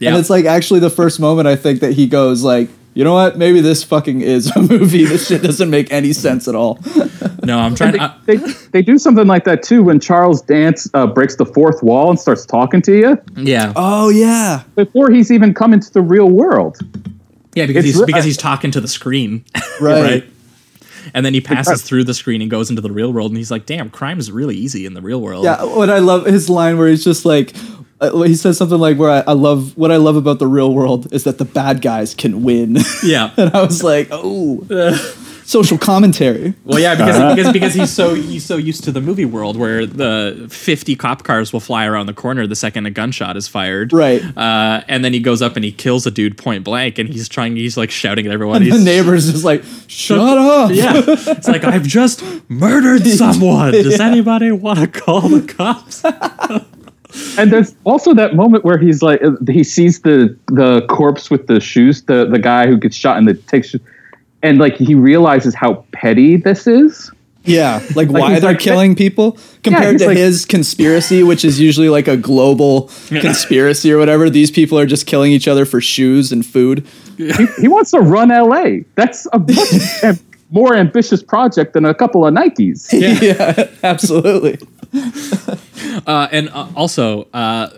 Yeah. 0.00 0.10
and 0.12 0.18
it's 0.18 0.30
like 0.30 0.46
actually 0.46 0.80
the 0.80 0.88
first 0.88 1.20
moment 1.20 1.46
i 1.46 1.56
think 1.56 1.80
that 1.80 1.92
he 1.92 2.06
goes 2.06 2.42
like 2.42 2.70
you 2.94 3.04
know 3.04 3.14
what? 3.14 3.38
Maybe 3.38 3.60
this 3.60 3.84
fucking 3.84 4.20
is 4.20 4.50
a 4.56 4.60
movie. 4.60 5.04
This 5.04 5.28
shit 5.28 5.42
doesn't 5.42 5.70
make 5.70 5.92
any 5.92 6.12
sense 6.12 6.48
at 6.48 6.54
all. 6.54 6.78
No, 7.42 7.58
I'm 7.58 7.74
trying 7.74 7.94
to. 7.94 8.14
they, 8.26 8.36
they 8.36 8.52
they 8.70 8.82
do 8.82 8.98
something 8.98 9.26
like 9.26 9.44
that 9.44 9.62
too 9.62 9.82
when 9.82 9.98
Charles 9.98 10.42
Dance 10.42 10.90
uh, 10.92 11.06
breaks 11.06 11.36
the 11.36 11.46
fourth 11.46 11.82
wall 11.82 12.10
and 12.10 12.20
starts 12.20 12.44
talking 12.44 12.82
to 12.82 12.94
you. 12.94 13.18
Yeah, 13.34 13.72
oh 13.76 14.10
yeah. 14.10 14.64
Before 14.76 15.10
he's 15.10 15.32
even 15.32 15.54
come 15.54 15.72
into 15.72 15.90
the 15.90 16.02
real 16.02 16.28
world. 16.28 16.76
yeah, 17.54 17.64
because 17.64 17.86
it's 17.86 17.96
he's 17.96 18.04
because 18.04 18.24
he's 18.24 18.36
talking 18.36 18.70
to 18.72 18.80
the 18.80 18.86
screen, 18.88 19.46
right, 19.80 20.22
And 21.14 21.24
then 21.24 21.34
he 21.34 21.40
passes 21.40 21.82
through 21.82 22.04
the 22.04 22.14
screen 22.14 22.42
and 22.42 22.50
goes 22.50 22.70
into 22.70 22.82
the 22.82 22.92
real 22.92 23.12
world, 23.12 23.30
and 23.30 23.38
he's 23.38 23.50
like, 23.50 23.66
"Damn, 23.66 23.90
crime 23.90 24.18
is 24.18 24.30
really 24.30 24.56
easy 24.56 24.86
in 24.86 24.94
the 24.94 25.02
real 25.02 25.20
world." 25.20 25.44
Yeah, 25.44 25.62
what 25.64 25.90
I 25.90 25.98
love 25.98 26.26
his 26.26 26.48
line 26.48 26.78
where 26.78 26.88
he's 26.88 27.04
just 27.04 27.24
like, 27.24 27.54
uh, 28.00 28.22
he 28.22 28.34
says 28.34 28.58
something 28.58 28.78
like, 28.78 28.98
"Where 28.98 29.10
I, 29.10 29.20
I 29.26 29.32
love 29.32 29.76
what 29.76 29.90
I 29.90 29.96
love 29.96 30.16
about 30.16 30.38
the 30.38 30.46
real 30.46 30.72
world 30.72 31.12
is 31.12 31.24
that 31.24 31.38
the 31.38 31.44
bad 31.44 31.82
guys 31.82 32.14
can 32.14 32.42
win," 32.42 32.78
yeah. 33.04 33.32
and 33.36 33.50
I 33.54 33.62
was 33.62 33.82
like, 33.82 34.08
"Oh, 34.10 34.66
social 35.50 35.78
commentary." 35.78 36.54
Well, 36.64 36.78
yeah, 36.78 36.94
because 36.94 37.34
because 37.34 37.52
because 37.52 37.74
he's 37.74 37.90
so 37.90 38.14
he's 38.14 38.44
so 38.44 38.56
used 38.56 38.84
to 38.84 38.92
the 38.92 39.00
movie 39.00 39.24
world 39.24 39.56
where 39.56 39.86
the 39.86 40.46
fifty 40.50 40.96
cop 40.96 41.24
cars 41.24 41.52
will 41.52 41.60
fly 41.60 41.84
around 41.86 42.06
the 42.06 42.14
corner 42.14 42.46
the 42.46 42.56
second 42.56 42.86
a 42.86 42.90
gunshot 42.90 43.36
is 43.36 43.48
fired, 43.48 43.92
Right. 43.92 44.22
Uh, 44.36 44.82
and 44.88 45.04
then 45.04 45.12
he 45.12 45.20
goes 45.20 45.42
up 45.42 45.56
and 45.56 45.64
he 45.64 45.72
kills 45.72 46.06
a 46.06 46.10
dude 46.10 46.38
point 46.38 46.64
blank, 46.64 46.98
and 46.98 47.08
he's 47.08 47.28
trying, 47.28 47.56
he's 47.56 47.76
like 47.76 47.90
shouting 47.90 48.26
at 48.26 48.32
everyone. 48.32 48.62
And 48.62 48.70
the 48.70 48.76
he's, 48.76 48.84
neighbor's 48.84 49.30
just 49.30 49.44
like, 49.44 49.62
"Shut 49.86 50.38
up!" 50.38 50.70
Yeah, 50.72 51.02
it's 51.06 51.48
like 51.48 51.64
I've 51.64 51.86
just 51.86 52.22
murdered 52.48 53.06
someone. 53.06 53.72
Does 53.72 54.00
anybody 54.00 54.52
want 54.52 54.78
to 54.78 54.86
call 54.86 55.28
the 55.28 55.42
cops? 55.42 56.04
And 57.38 57.52
there's 57.52 57.74
also 57.84 58.14
that 58.14 58.36
moment 58.36 58.64
where 58.64 58.78
he's 58.78 59.02
like, 59.02 59.20
uh, 59.22 59.32
he 59.48 59.64
sees 59.64 60.02
the 60.02 60.36
the 60.46 60.86
corpse 60.86 61.28
with 61.28 61.48
the 61.48 61.58
shoes, 61.60 62.02
the 62.02 62.24
the 62.24 62.38
guy 62.38 62.68
who 62.68 62.76
gets 62.76 62.94
shot 62.94 63.18
and 63.18 63.26
the 63.26 63.34
takes, 63.34 63.74
and 64.42 64.58
like 64.58 64.76
he 64.76 64.94
realizes 64.94 65.54
how 65.54 65.84
petty 65.92 66.36
this 66.36 66.66
is. 66.66 67.10
Yeah, 67.44 67.78
like, 67.96 68.08
Like, 68.08 68.10
why 68.10 68.32
he's 68.32 68.42
they're 68.42 68.50
like- 68.52 68.60
killing 68.60 68.94
people 68.94 69.38
compared 69.64 69.92
he's 69.92 70.02
to 70.02 70.08
like- 70.08 70.16
his 70.18 70.44
conspiracy, 70.44 71.22
which 71.22 71.42
is 71.44 71.58
usually 71.58 71.88
like 71.88 72.06
a 72.06 72.16
global 72.16 72.90
conspiracy 73.08 73.90
or 73.92 73.96
whatever. 73.98 74.28
These 74.28 74.50
people 74.50 74.78
are 74.78 74.84
just 74.86 75.06
killing 75.06 75.32
each 75.32 75.48
other 75.48 75.64
for 75.64 75.80
shoes 75.80 76.32
and 76.32 76.44
food. 76.44 76.86
He, 77.16 77.32
he 77.60 77.68
wants 77.68 77.90
to 77.92 78.00
run 78.00 78.30
L.A. 78.30 78.84
That's 78.94 79.26
a 79.32 79.38
much 79.38 79.72
am- 80.04 80.18
more 80.50 80.74
ambitious 80.76 81.22
project 81.22 81.72
than 81.72 81.84
a 81.86 81.94
couple 81.94 82.26
of 82.26 82.34
Nikes. 82.34 82.88
yeah, 82.92 83.68
absolutely. 83.82 84.58
Uh, 86.06 86.28
and 86.32 86.48
uh, 86.50 86.68
also, 86.76 87.26
uh, 87.32 87.68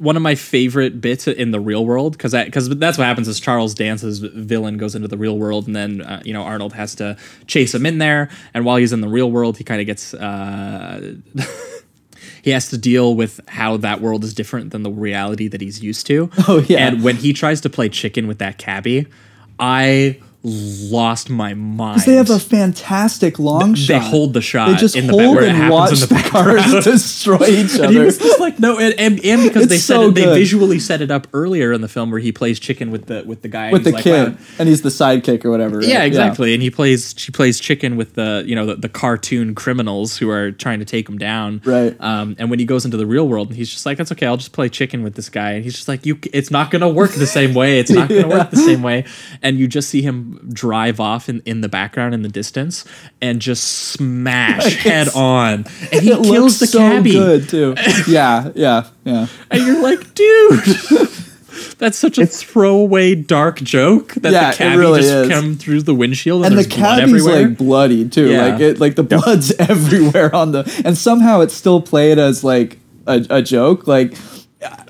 one 0.00 0.16
of 0.16 0.22
my 0.22 0.34
favorite 0.34 1.00
bits 1.00 1.28
in 1.28 1.50
the 1.50 1.60
real 1.60 1.84
world, 1.84 2.12
because 2.12 2.32
because 2.32 2.68
that's 2.70 2.98
what 2.98 3.04
happens 3.04 3.28
is 3.28 3.38
Charles 3.38 3.74
Dance's 3.74 4.18
villain 4.18 4.78
goes 4.78 4.94
into 4.94 5.08
the 5.08 5.18
real 5.18 5.38
world, 5.38 5.66
and 5.66 5.76
then 5.76 6.00
uh, 6.00 6.22
you 6.24 6.32
know 6.32 6.42
Arnold 6.42 6.72
has 6.72 6.94
to 6.96 7.16
chase 7.46 7.74
him 7.74 7.86
in 7.86 7.98
there, 7.98 8.30
and 8.54 8.64
while 8.64 8.76
he's 8.76 8.92
in 8.92 9.02
the 9.02 9.08
real 9.08 9.30
world, 9.30 9.58
he 9.58 9.64
kind 9.64 9.80
of 9.80 9.86
gets. 9.86 10.14
Uh, 10.14 11.14
He 12.42 12.50
has 12.50 12.70
to 12.70 12.78
deal 12.78 13.14
with 13.14 13.40
how 13.48 13.76
that 13.78 14.00
world 14.00 14.24
is 14.24 14.32
different 14.32 14.70
than 14.70 14.82
the 14.82 14.90
reality 14.90 15.48
that 15.48 15.60
he's 15.60 15.82
used 15.82 16.06
to. 16.06 16.30
Oh, 16.48 16.64
yeah. 16.68 16.86
And 16.86 17.02
when 17.02 17.16
he 17.16 17.32
tries 17.32 17.60
to 17.62 17.70
play 17.70 17.88
chicken 17.90 18.26
with 18.26 18.38
that 18.38 18.56
cabbie, 18.56 19.06
I 19.58 20.20
lost 20.42 21.28
my 21.28 21.52
mind. 21.52 21.96
Because 21.96 22.06
they 22.06 22.14
have 22.14 22.30
a 22.30 22.38
fantastic 22.38 23.38
long 23.38 23.72
They 23.72 23.78
shot. 23.78 24.00
They 24.00 24.08
hold 24.08 24.32
the 24.32 24.40
shot 24.40 24.70
They 24.70 24.76
just 24.76 24.96
in 24.96 25.08
hold 25.08 25.36
it 25.38 25.50
and 25.50 25.70
watch 25.70 26.00
the 26.00 26.06
the, 26.14 26.28
cars 26.30 26.84
destroy 26.84 27.36
each 27.46 27.74
And 27.78 27.90
he 27.90 27.98
other. 27.98 28.04
was 28.06 28.16
just 28.18 28.40
like, 28.40 28.58
no, 28.58 28.78
and, 28.78 28.94
and, 28.98 29.22
and 29.22 29.42
because 29.42 29.68
they 29.68 29.74
It's 29.76 29.84
said 29.84 29.96
so 29.96 30.08
it, 30.08 30.14
they 30.14 30.24
visually 30.24 30.78
set 30.78 31.02
it 31.02 31.10
up 31.10 31.28
earlier 31.34 31.72
in 31.72 31.82
the 31.82 31.88
film 31.88 32.10
where 32.10 32.20
he 32.20 32.32
plays 32.32 32.58
chicken 32.58 32.90
with 32.90 33.06
the 33.06 33.22
with 33.26 33.42
the 33.42 33.48
guy 33.48 33.70
with 33.70 33.84
the 33.84 33.90
he's 33.92 34.02
kid, 34.02 34.28
like, 34.28 34.38
wow. 34.38 34.44
and 34.58 34.68
he's 34.68 34.80
the 34.82 34.88
sidekick 34.88 35.44
or 35.44 35.50
whatever. 35.50 35.78
right? 35.78 35.86
Yeah, 35.88 36.04
exactly. 36.04 36.54
And 36.54 36.62
he 36.62 36.70
plays 36.70 37.14
she 37.18 37.30
plays 37.32 37.60
chicken 37.60 37.96
with 37.96 38.14
the 38.14 38.42
you 38.46 38.54
know 38.54 38.64
the, 38.64 38.76
the 38.76 38.88
cartoon 38.88 39.54
criminals 39.54 40.16
who 40.16 40.30
are 40.30 40.52
trying 40.52 40.78
to 40.78 40.84
take 40.86 41.06
him 41.08 41.18
down. 41.18 41.60
Right. 41.66 41.94
Um, 42.00 42.34
and 42.38 42.48
when 42.48 42.58
he 42.58 42.64
goes 42.64 42.84
into 42.86 42.96
the 42.96 43.06
real 43.06 43.28
world, 43.28 43.48
and 43.48 43.56
he's 43.56 43.68
just 43.70 43.84
like, 43.84 43.98
"That's 43.98 44.12
okay. 44.12 44.26
I'll 44.26 44.36
just 44.38 44.52
play 44.52 44.68
chicken 44.70 45.02
with 45.02 45.14
this 45.16 45.28
guy." 45.28 45.52
And 45.52 45.64
he's 45.64 45.74
just 45.74 45.88
like, 45.88 46.06
"You, 46.06 46.18
it's 46.32 46.50
not 46.50 46.70
gonna 46.70 46.88
work 46.88 47.10
the 47.12 47.26
same 47.26 47.52
way. 47.52 47.78
It's 47.78 47.90
not 47.90 48.08
gonna 48.08 48.28
work 48.38 48.50
the 48.50 48.56
same 48.56 48.82
way." 48.82 49.04
And 49.42 49.58
you 49.58 49.68
just 49.68 49.90
see 49.90 50.00
him 50.02 50.29
drive 50.52 51.00
off 51.00 51.28
in, 51.28 51.40
in 51.44 51.60
the 51.60 51.68
background 51.68 52.14
in 52.14 52.22
the 52.22 52.28
distance 52.28 52.84
and 53.20 53.40
just 53.40 53.64
smash 53.64 54.76
head 54.76 55.08
on, 55.14 55.64
and 55.92 56.02
he 56.02 56.10
It 56.10 56.22
kills 56.22 56.28
looks 56.28 56.58
the 56.60 56.66
so 56.66 56.78
cabbie. 56.78 57.12
good 57.12 57.48
too. 57.48 57.74
Yeah, 58.08 58.50
yeah, 58.54 58.86
yeah. 59.04 59.26
And 59.50 59.66
you're 59.66 59.82
like, 59.82 60.14
dude. 60.14 60.60
That's 61.78 61.98
such 61.98 62.18
a 62.18 62.26
throwaway 62.26 63.14
dark 63.14 63.56
joke 63.60 64.14
that 64.14 64.32
Yeah, 64.32 64.50
the 64.50 64.54
it 64.54 64.56
cabbie 64.58 64.78
really 64.78 65.00
just 65.02 65.12
is. 65.14 65.28
come 65.28 65.56
through 65.56 65.82
the 65.82 65.94
windshield 65.94 66.44
and, 66.44 66.54
and 66.54 66.58
the 66.64 66.68
there's 66.68 66.78
blood 66.78 67.00
cabbie's 67.00 67.26
everywhere. 67.26 67.48
like 67.48 67.58
bloody 67.58 68.08
too. 68.08 68.30
Yeah. 68.30 68.46
Like 68.46 68.60
it, 68.60 68.80
like 68.80 68.94
the 68.96 69.02
blood's 69.02 69.50
everywhere 69.58 70.34
on 70.34 70.52
the, 70.52 70.82
and 70.84 70.96
somehow 70.96 71.40
it's 71.40 71.54
still 71.54 71.80
played 71.82 72.18
as 72.18 72.44
like 72.44 72.78
a, 73.06 73.24
a 73.30 73.42
joke. 73.42 73.86
Like 73.86 74.14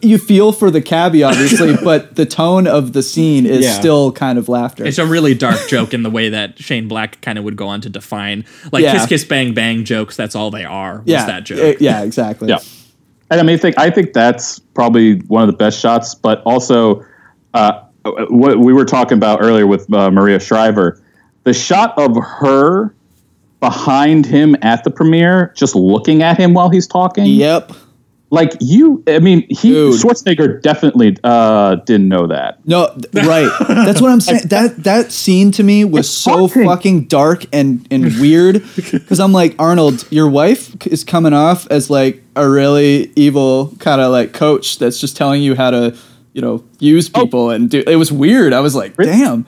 you 0.03 0.19
feel 0.19 0.53
for 0.53 0.71
the 0.71 0.81
cabbie, 0.81 1.23
obviously, 1.23 1.77
but 1.85 2.17
the 2.17 2.27
tone 2.27 2.67
of 2.67 2.93
the 2.93 3.03
scene 3.03 3.47
is 3.47 3.65
Yeah. 3.65 3.73
still 3.79 4.11
kind 4.13 4.39
of 4.39 4.49
laughter. 4.49 4.85
It's 4.85 4.99
a 4.99 5.07
really 5.07 5.35
dark 5.35 5.59
joke 5.69 5.95
in 5.95 6.03
the 6.03 6.11
way 6.11 6.29
that 6.31 6.59
Shane 6.59 6.89
Black 6.89 7.21
kind 7.21 7.39
of 7.39 7.45
would 7.45 7.57
go 7.57 7.69
on 7.69 7.81
to 7.83 7.89
define, 7.89 8.45
like 8.73 8.83
Yeah. 8.83 8.93
kiss 8.93 9.07
kiss 9.07 9.25
bang 9.25 9.55
bang 9.55 9.85
jokes. 9.85 10.17
That's 10.17 10.35
all 10.35 10.51
they 10.51 10.65
are. 10.65 10.99
Was 10.99 11.07
yeah, 11.07 11.27
that 11.27 11.45
joke? 11.45 11.59
eh, 11.59 11.75
yeah, 11.79 12.03
exactly. 12.03 12.49
Yeah. 12.49 12.59
And 13.31 13.39
I 13.41 13.45
mean, 13.45 13.55
I 13.55 13.59
think 13.59 13.79
I 13.79 13.91
think 13.91 14.13
that's 14.13 14.59
probably 14.59 15.19
one 15.29 15.43
of 15.43 15.47
the 15.47 15.57
best 15.57 15.79
shots. 15.79 16.15
But 16.17 16.43
also, 16.45 17.05
uh, 17.55 17.81
what 18.29 18.59
we 18.59 18.73
were 18.73 18.85
talking 18.85 19.19
about 19.19 19.41
earlier 19.41 19.67
with 19.69 19.93
uh, 19.95 20.11
Maria 20.11 20.41
Shriver, 20.41 21.01
the 21.45 21.53
shot 21.53 21.97
of 21.97 22.17
her 22.17 22.93
behind 23.61 24.27
him 24.27 24.57
at 24.63 24.83
the 24.85 24.91
premiere, 24.91 25.53
just 25.55 25.77
looking 25.77 26.23
at 26.23 26.39
him 26.39 26.55
while 26.55 26.71
he's 26.71 26.87
talking. 26.89 27.27
Yep. 27.27 27.73
Like 28.33 28.53
you, 28.61 29.03
I 29.09 29.19
mean, 29.19 29.45
he 29.51 29.71
Dude. 29.71 30.01
Schwarzenegger 30.01 30.63
definitely 30.63 31.17
uh, 31.25 31.75
didn't 31.85 32.09
know 32.09 32.29
that. 32.29 32.65
No, 32.65 32.97
right. 33.13 33.51
That's 33.69 34.01
what 34.01 34.13
I'm 34.13 34.21
saying. 34.21 34.43
That 34.49 34.85
that 34.85 35.11
scene 35.11 35.51
to 35.53 35.65
me 35.65 35.85
was 35.85 36.09
so 36.09 36.47
fucking 36.47 37.07
dark 37.07 37.45
and 37.53 37.87
and 37.91 38.05
weird 38.21 38.63
because 38.77 39.19
I'm 39.19 39.33
like 39.33 39.57
Arnold, 39.59 40.07
your 40.13 40.29
wife 40.31 40.77
is 40.87 41.03
coming 41.03 41.33
off 41.33 41.67
as 41.73 41.91
like 41.91 42.23
a 42.37 42.49
really 42.49 43.13
evil 43.17 43.75
kind 43.81 44.01
of 44.01 44.13
like 44.13 44.33
coach 44.33 44.79
that's 44.79 45.01
just 45.01 45.17
telling 45.17 45.43
you 45.43 45.57
how 45.57 45.71
to 45.73 45.97
you 46.33 46.41
know 46.41 46.63
use 46.79 47.11
Oh. 47.13 47.23
people 47.25 47.51
and 47.51 47.69
do. 47.69 47.83
It 47.85 47.97
was 47.97 48.13
weird. 48.13 48.53
I 48.53 48.61
was 48.61 48.77
like, 48.77 48.97
damn. 48.97 49.45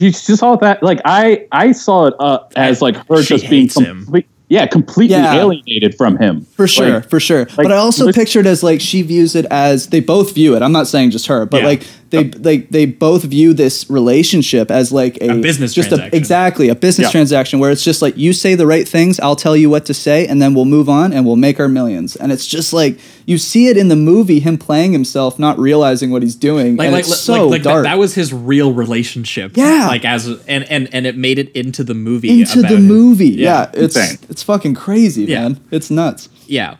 You 0.00 0.10
just 0.10 0.26
saw 0.38 0.56
that, 0.56 0.82
like 0.82 1.00
I, 1.04 1.46
I 1.52 1.70
saw 1.70 2.06
it 2.06 2.14
uh, 2.18 2.40
as 2.56 2.82
like 2.82 2.96
her 3.08 3.22
She 3.22 3.36
just 3.36 3.48
being 3.48 3.68
complete, 3.68 4.26
yeah, 4.48 4.66
completely 4.66 5.16
Yeah. 5.16 5.34
alienated 5.34 5.94
from 5.96 6.18
him 6.18 6.46
For 6.56 6.66
sure, 6.68 6.94
Like, 7.00 7.08
for 7.10 7.18
sure. 7.20 7.46
but 7.56 7.72
I 7.72 7.76
also 7.76 8.12
pictured 8.12 8.46
as 8.46 8.62
like 8.62 8.80
she 8.80 9.02
views 9.02 9.34
it 9.34 9.46
as 9.50 9.88
they 9.88 10.00
both 10.00 10.34
view 10.34 10.54
it. 10.54 10.62
I'm 10.62 10.72
not 10.72 10.86
saying 10.86 11.10
just 11.10 11.26
her, 11.28 11.46
but 11.46 11.62
Yeah. 11.62 11.68
like 11.68 11.82
they 12.14 12.30
like 12.38 12.68
they 12.70 12.86
both 12.86 13.22
view 13.24 13.52
this 13.54 13.88
relationship 13.90 14.70
as 14.70 14.92
like 14.92 15.16
a, 15.20 15.30
A 15.30 15.36
business 15.40 15.74
just 15.74 15.88
transaction. 15.88 16.14
A, 16.14 16.16
exactly 16.16 16.68
a 16.68 16.74
business 16.74 17.08
Yeah. 17.08 17.12
transaction 17.12 17.58
where 17.58 17.70
it's 17.70 17.84
just 17.84 18.00
like 18.02 18.16
you 18.16 18.32
say 18.32 18.54
the 18.54 18.66
right 18.66 18.86
things, 18.88 19.18
I'll 19.20 19.36
tell 19.36 19.56
you 19.56 19.68
what 19.70 19.86
to 19.86 19.94
say, 19.94 20.26
and 20.26 20.40
then 20.40 20.54
we'll 20.54 20.64
move 20.64 20.88
on 20.88 21.12
and 21.12 21.26
we'll 21.26 21.36
make 21.36 21.60
our 21.60 21.68
millions. 21.68 22.16
And 22.16 22.32
it's 22.32 22.46
just 22.46 22.72
like 22.72 22.98
you 23.26 23.38
see 23.38 23.68
it 23.68 23.76
in 23.76 23.88
the 23.88 23.96
movie, 23.96 24.40
him 24.40 24.58
playing 24.58 24.92
himself, 24.92 25.38
not 25.38 25.58
realizing 25.58 26.10
what 26.10 26.22
he's 26.22 26.34
doing, 26.36 26.76
Like, 26.76 26.86
and 26.86 26.92
like, 26.94 27.00
it's 27.00 27.10
like, 27.28 27.38
so 27.38 27.48
like 27.48 27.62
that, 27.62 27.70
dark. 27.70 27.84
that 27.84 27.98
was 27.98 28.14
his 28.14 28.32
real 28.32 28.72
relationship. 28.72 29.56
Yeah. 29.56 29.86
Like 29.88 30.04
as 30.04 30.26
and 30.46 30.64
and 30.70 30.88
and 30.94 31.06
it 31.06 31.16
made 31.16 31.38
it 31.38 31.50
into 31.52 31.82
the 31.84 31.94
movie. 31.94 32.40
into 32.40 32.62
the 32.62 32.76
him. 32.76 32.86
movie. 32.86 33.28
Yeah, 33.30 33.70
it's 33.74 33.96
Insane. 33.96 34.18
it's 34.28 34.42
fucking 34.42 34.74
crazy, 34.74 35.24
Yeah. 35.24 35.42
man. 35.48 35.60
It's 35.70 35.90
nuts. 35.90 36.28
Yeah, 36.46 36.76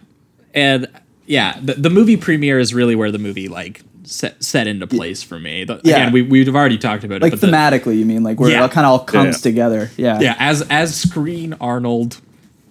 and 0.53 0.87
yeah, 1.27 1.59
the, 1.63 1.75
the 1.75 1.91
movie 1.91 2.17
premiere 2.19 2.59
is 2.59 2.75
really 2.75 2.95
where 2.95 3.11
the 3.11 3.19
movie 3.19 3.49
like 3.49 3.81
set 4.05 4.43
set 4.43 4.67
into 4.67 4.87
place 4.87 5.23
for 5.23 5.39
me. 5.39 5.65
The- 5.65 5.81
Yeah. 5.85 5.97
Again, 5.97 6.13
we 6.13 6.23
we've 6.23 6.55
already 6.55 6.79
talked 6.79 7.05
about 7.05 7.23
Like 7.23 7.33
it, 7.33 7.41
but 7.41 7.47
the, 7.47 7.53
thematically, 7.55 7.99
you 7.99 8.05
mean 8.05 8.23
like 8.23 8.39
where 8.41 8.51
Yeah. 8.51 8.65
it 8.65 8.71
kind 8.71 8.87
of 8.87 8.93
all 8.93 8.99
comes 9.01 9.37
Yeah. 9.37 9.43
together. 9.51 9.91
Yeah, 9.97 10.21
yeah, 10.21 10.37
as 10.39 10.63
as 10.71 10.95
Screen 10.95 11.55
Arnold, 11.61 12.21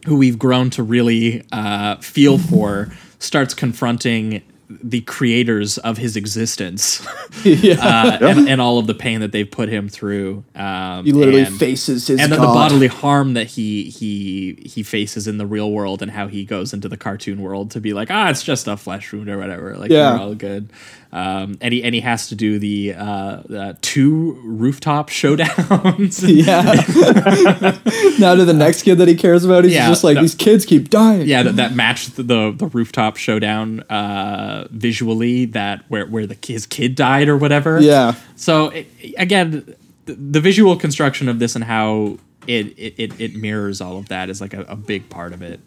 who 0.05 0.15
we've 0.17 0.39
grown 0.39 0.69
to 0.71 0.83
really 0.83 1.43
uh, 1.51 1.95
feel 1.97 2.37
for, 2.37 2.93
starts 3.19 3.53
confronting 3.53 4.41
the 4.81 5.01
creators 5.01 5.77
of 5.79 5.97
his 5.99 6.15
existence 6.15 7.05
yeah. 7.43 7.75
uh, 7.75 8.17
and, 8.27 8.49
and 8.49 8.59
all 8.59 8.79
of 8.79 8.87
the 8.87 8.93
pain 8.95 9.19
that 9.19 9.31
they've 9.31 9.51
put 9.51 9.69
him 9.69 9.87
through. 9.87 10.43
Um, 10.55 11.05
He 11.05 11.11
literally 11.11 11.41
and, 11.43 11.55
faces 11.59 12.07
his 12.07 12.19
and 12.19 12.31
then 12.31 12.39
the 12.41 12.47
bodily 12.47 12.87
harm 12.87 13.35
that 13.35 13.45
he 13.47 13.83
he 13.91 14.57
he 14.65 14.81
faces 14.81 15.27
in 15.27 15.37
the 15.37 15.45
real 15.45 15.69
world 15.71 16.01
and 16.01 16.09
how 16.09 16.27
he 16.27 16.43
goes 16.43 16.73
into 16.73 16.89
the 16.89 16.97
cartoon 16.97 17.41
world 17.41 17.69
to 17.71 17.79
be 17.79 17.93
like 17.93 18.09
ah 18.09 18.29
it's 18.29 18.41
just 18.41 18.67
a 18.67 18.75
flesh 18.75 19.13
wound 19.13 19.29
or 19.29 19.37
whatever 19.37 19.75
like 19.77 19.91
Yeah. 19.91 20.13
we're 20.15 20.21
all 20.23 20.33
good 20.35 20.69
um, 21.13 21.59
and 21.61 21.71
he 21.73 21.83
and 21.83 21.93
he 21.93 22.01
has 22.01 22.27
to 22.29 22.35
do 22.35 22.57
the 22.57 22.95
uh, 22.95 23.05
uh, 23.05 23.73
two 23.81 24.41
rooftop 24.43 25.09
showdowns 25.11 26.23
Yeah. 26.27 26.63
now 28.19 28.35
to 28.35 28.43
the 28.45 28.53
next 28.53 28.81
kid 28.83 28.97
that 28.97 29.07
he 29.07 29.15
cares 29.15 29.45
about, 29.45 29.63
he's 29.63 29.73
Yeah, 29.73 29.87
just 29.87 30.03
like 30.03 30.17
these 30.19 30.35
kids 30.35 30.65
keep 30.65 30.89
dying. 30.89 31.27
yeah 31.27 31.43
that, 31.43 31.55
that 31.57 31.73
matched 31.75 32.15
the, 32.15 32.23
the 32.23 32.51
the 32.57 32.67
rooftop 32.67 33.17
showdown 33.17 33.81
uh, 33.81 34.67
visually 34.71 35.45
that 35.45 35.85
where 35.87 36.05
where 36.07 36.25
the 36.25 36.37
his 36.45 36.65
kid 36.65 36.95
died 36.95 37.29
or 37.29 37.37
whatever 37.37 37.79
Yeah. 37.79 38.15
so 38.35 38.69
it, 38.69 38.87
again 39.17 39.75
the, 40.05 40.13
the 40.15 40.41
visual 40.41 40.75
construction 40.75 41.29
of 41.29 41.39
this 41.39 41.55
and 41.55 41.63
how 41.63 42.17
it 42.47 42.67
it, 42.77 42.95
it, 42.97 43.21
it 43.21 43.35
mirrors 43.35 43.79
all 43.81 43.97
of 43.97 44.07
that 44.09 44.29
is 44.29 44.41
like 44.41 44.53
a, 44.53 44.61
a 44.63 44.75
big 44.75 45.09
part 45.09 45.31
of 45.33 45.41
it 45.41 45.59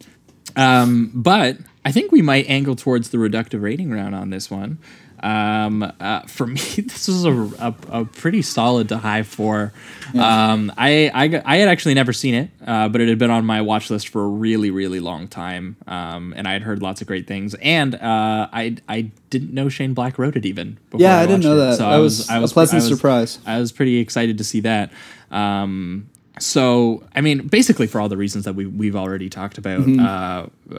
um, 0.57 1.11
but 1.15 1.59
I 1.85 1.93
think 1.93 2.11
we 2.13 2.23
might 2.23 2.49
angle 2.49 2.77
towards 2.77 3.11
the 3.11 3.19
reductive 3.19 3.61
rating 3.63 3.91
round 3.91 4.15
on 4.15 4.31
this 4.31 4.51
one. 4.51 4.79
Um, 5.23 5.93
uh, 6.01 6.21
for 6.23 6.47
me, 6.47 6.55
this 6.61 7.09
was 7.09 7.25
a, 7.25 7.33
a, 7.33 7.75
a 8.01 8.05
pretty 8.05 8.43
solid 8.43 8.89
to 8.91 8.99
high 8.99 9.23
four. 9.23 9.73
Um, 10.15 10.73
I, 10.77 11.11
I, 11.13 11.43
I 11.45 11.57
had 11.57 11.69
actually 11.69 11.95
never 11.95 12.13
seen 12.13 12.35
it, 12.35 12.51
uh, 12.67 12.89
but 12.89 13.01
it 13.01 13.09
had 13.09 13.19
been 13.19 13.31
on 13.31 13.45
my 13.45 13.61
watch 13.63 13.91
list 13.91 14.09
for 14.09 14.25
a 14.25 14.29
really, 14.29 14.71
really 14.71 15.01
long 15.01 15.29
time. 15.29 15.77
Um, 15.87 16.33
and 16.37 16.47
I 16.47 16.53
had 16.53 16.63
heard 16.63 16.83
lots 16.83 17.01
of 17.01 17.07
great 17.07 17.27
things. 17.27 17.55
And 17.63 17.95
uh, 17.95 18.49
I, 18.53 18.77
I 18.89 19.11
didn't 19.31 19.53
know 19.53 19.69
Shane 19.69 19.95
Black 19.95 20.19
wrote 20.19 20.37
it 20.37 20.47
even. 20.47 20.79
Before 20.91 21.01
Yeah, 21.01 21.19
I 21.19 21.27
didn't 21.27 21.43
know 21.43 21.55
it. 21.57 21.77
that. 21.77 21.81
I 21.81 21.99
was 21.99 22.29
I 22.31 22.39
was 22.39 22.53
a 22.53 22.55
pleasant 22.55 22.83
I 22.83 22.85
was- 22.89 22.97
surprise. 22.97 23.39
I 23.47 23.59
was 23.59 23.73
pretty 23.73 23.99
excited 23.99 24.39
to 24.39 24.45
see 24.45 24.61
that. 24.61 24.93
Um, 25.31 26.09
so, 26.39 27.03
I 27.15 27.23
mean, 27.23 27.47
basically 27.47 27.87
for 27.87 28.01
all 28.01 28.09
the 28.11 28.17
reasons 28.17 28.45
that 28.45 28.55
we 28.55 28.67
we've 28.67 28.95
already 28.97 29.31
talked 29.31 29.57
about. 29.59 29.81
Mm-hmm. 29.81 30.01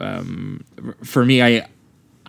um, 0.00 0.64
for 1.04 1.24
me, 1.24 1.42
I 1.42 1.66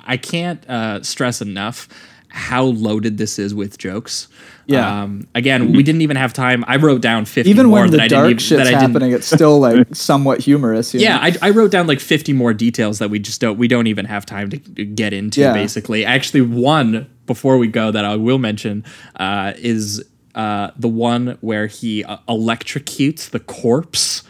I 0.09 0.17
can't 0.17 0.67
uh, 0.69 1.03
stress 1.03 1.41
enough 1.41 1.87
how 2.31 2.63
loaded 2.63 3.17
this 3.17 3.39
is 3.39 3.55
with 3.55 3.77
jokes. 3.79 4.27
Yeah. 4.67 5.01
Um, 5.01 5.27
again, 5.33 5.71
we 5.73 5.81
didn't 5.81 6.01
even 6.01 6.15
have 6.15 6.31
time. 6.31 6.63
I 6.67 6.75
wrote 6.75 7.01
down 7.01 7.25
fifty 7.25 7.49
Even 7.49 7.65
more 7.67 7.81
when 7.81 7.89
the 7.91 7.97
I 8.01 8.07
didn't 8.07 8.11
dark 8.19 8.25
even, 8.31 8.37
shit's 8.37 8.57
that 8.63 8.67
I 8.67 8.71
didn't- 8.79 8.81
happening, 8.93 9.11
it's 9.13 9.25
still 9.25 9.59
like 9.59 9.87
somewhat 9.95 10.39
humorous. 10.41 10.93
you 10.93 10.99
yeah? 10.99 11.17
I, 11.19 11.35
I 11.41 11.49
wrote 11.49 11.71
down 11.71 11.87
like 11.87 11.99
50 11.99 12.33
more 12.33 12.53
details 12.53 12.99
that 12.99 13.09
we 13.09 13.17
just 13.17 13.41
don't 13.41 13.57
we 13.57 13.67
don't 13.67 13.87
even 13.87 14.05
have 14.05 14.27
time 14.27 14.49
to 14.51 14.57
get 14.57 15.11
into 15.11 15.41
Yeah. 15.41 15.53
basically. 15.53 16.05
Actually 16.05 16.41
one 16.41 17.09
before 17.25 17.57
we 17.57 17.67
go 17.67 17.89
that 17.89 18.05
I 18.05 18.15
will 18.15 18.37
mention 18.37 18.83
uh, 19.15 19.53
is 19.57 20.03
uh, 20.35 20.69
the 20.77 20.87
one 20.87 21.37
where 21.41 21.65
he 21.65 22.03
uh, 22.03 22.17
electrocutes 22.27 23.31
the 23.31 23.39
corpse 23.39 24.21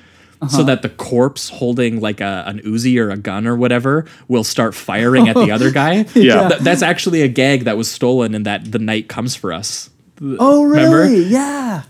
Uh-huh. 0.41 0.57
so 0.57 0.63
that 0.63 0.81
the 0.83 0.89
corpse 0.89 1.49
holding 1.49 1.99
like 1.99 2.21
a, 2.21 2.43
an 2.47 2.59
Uzi 2.61 2.97
or 2.97 3.09
a 3.09 3.17
gun 3.17 3.45
or 3.45 3.57
whatever 3.57 4.05
will 4.29 4.45
start 4.45 4.73
firing 4.73 5.27
at 5.27 5.35
the 5.35 5.51
other 5.51 5.69
guy. 5.69 6.05
Yeah. 6.15 6.47
Th- 6.47 6.61
that's 6.61 6.81
actually 6.81 7.21
a 7.23 7.27
gag 7.27 7.65
that 7.65 7.75
was 7.75 7.91
stolen 7.91 8.33
in 8.33 8.43
that 8.43 8.71
The 8.71 8.79
Night 8.79 9.09
Comes 9.09 9.35
for 9.35 9.51
Us. 9.51 9.89
oh, 10.21 10.63
Remember? 10.63 10.99
really? 11.01 11.23
Yeah. 11.25 11.83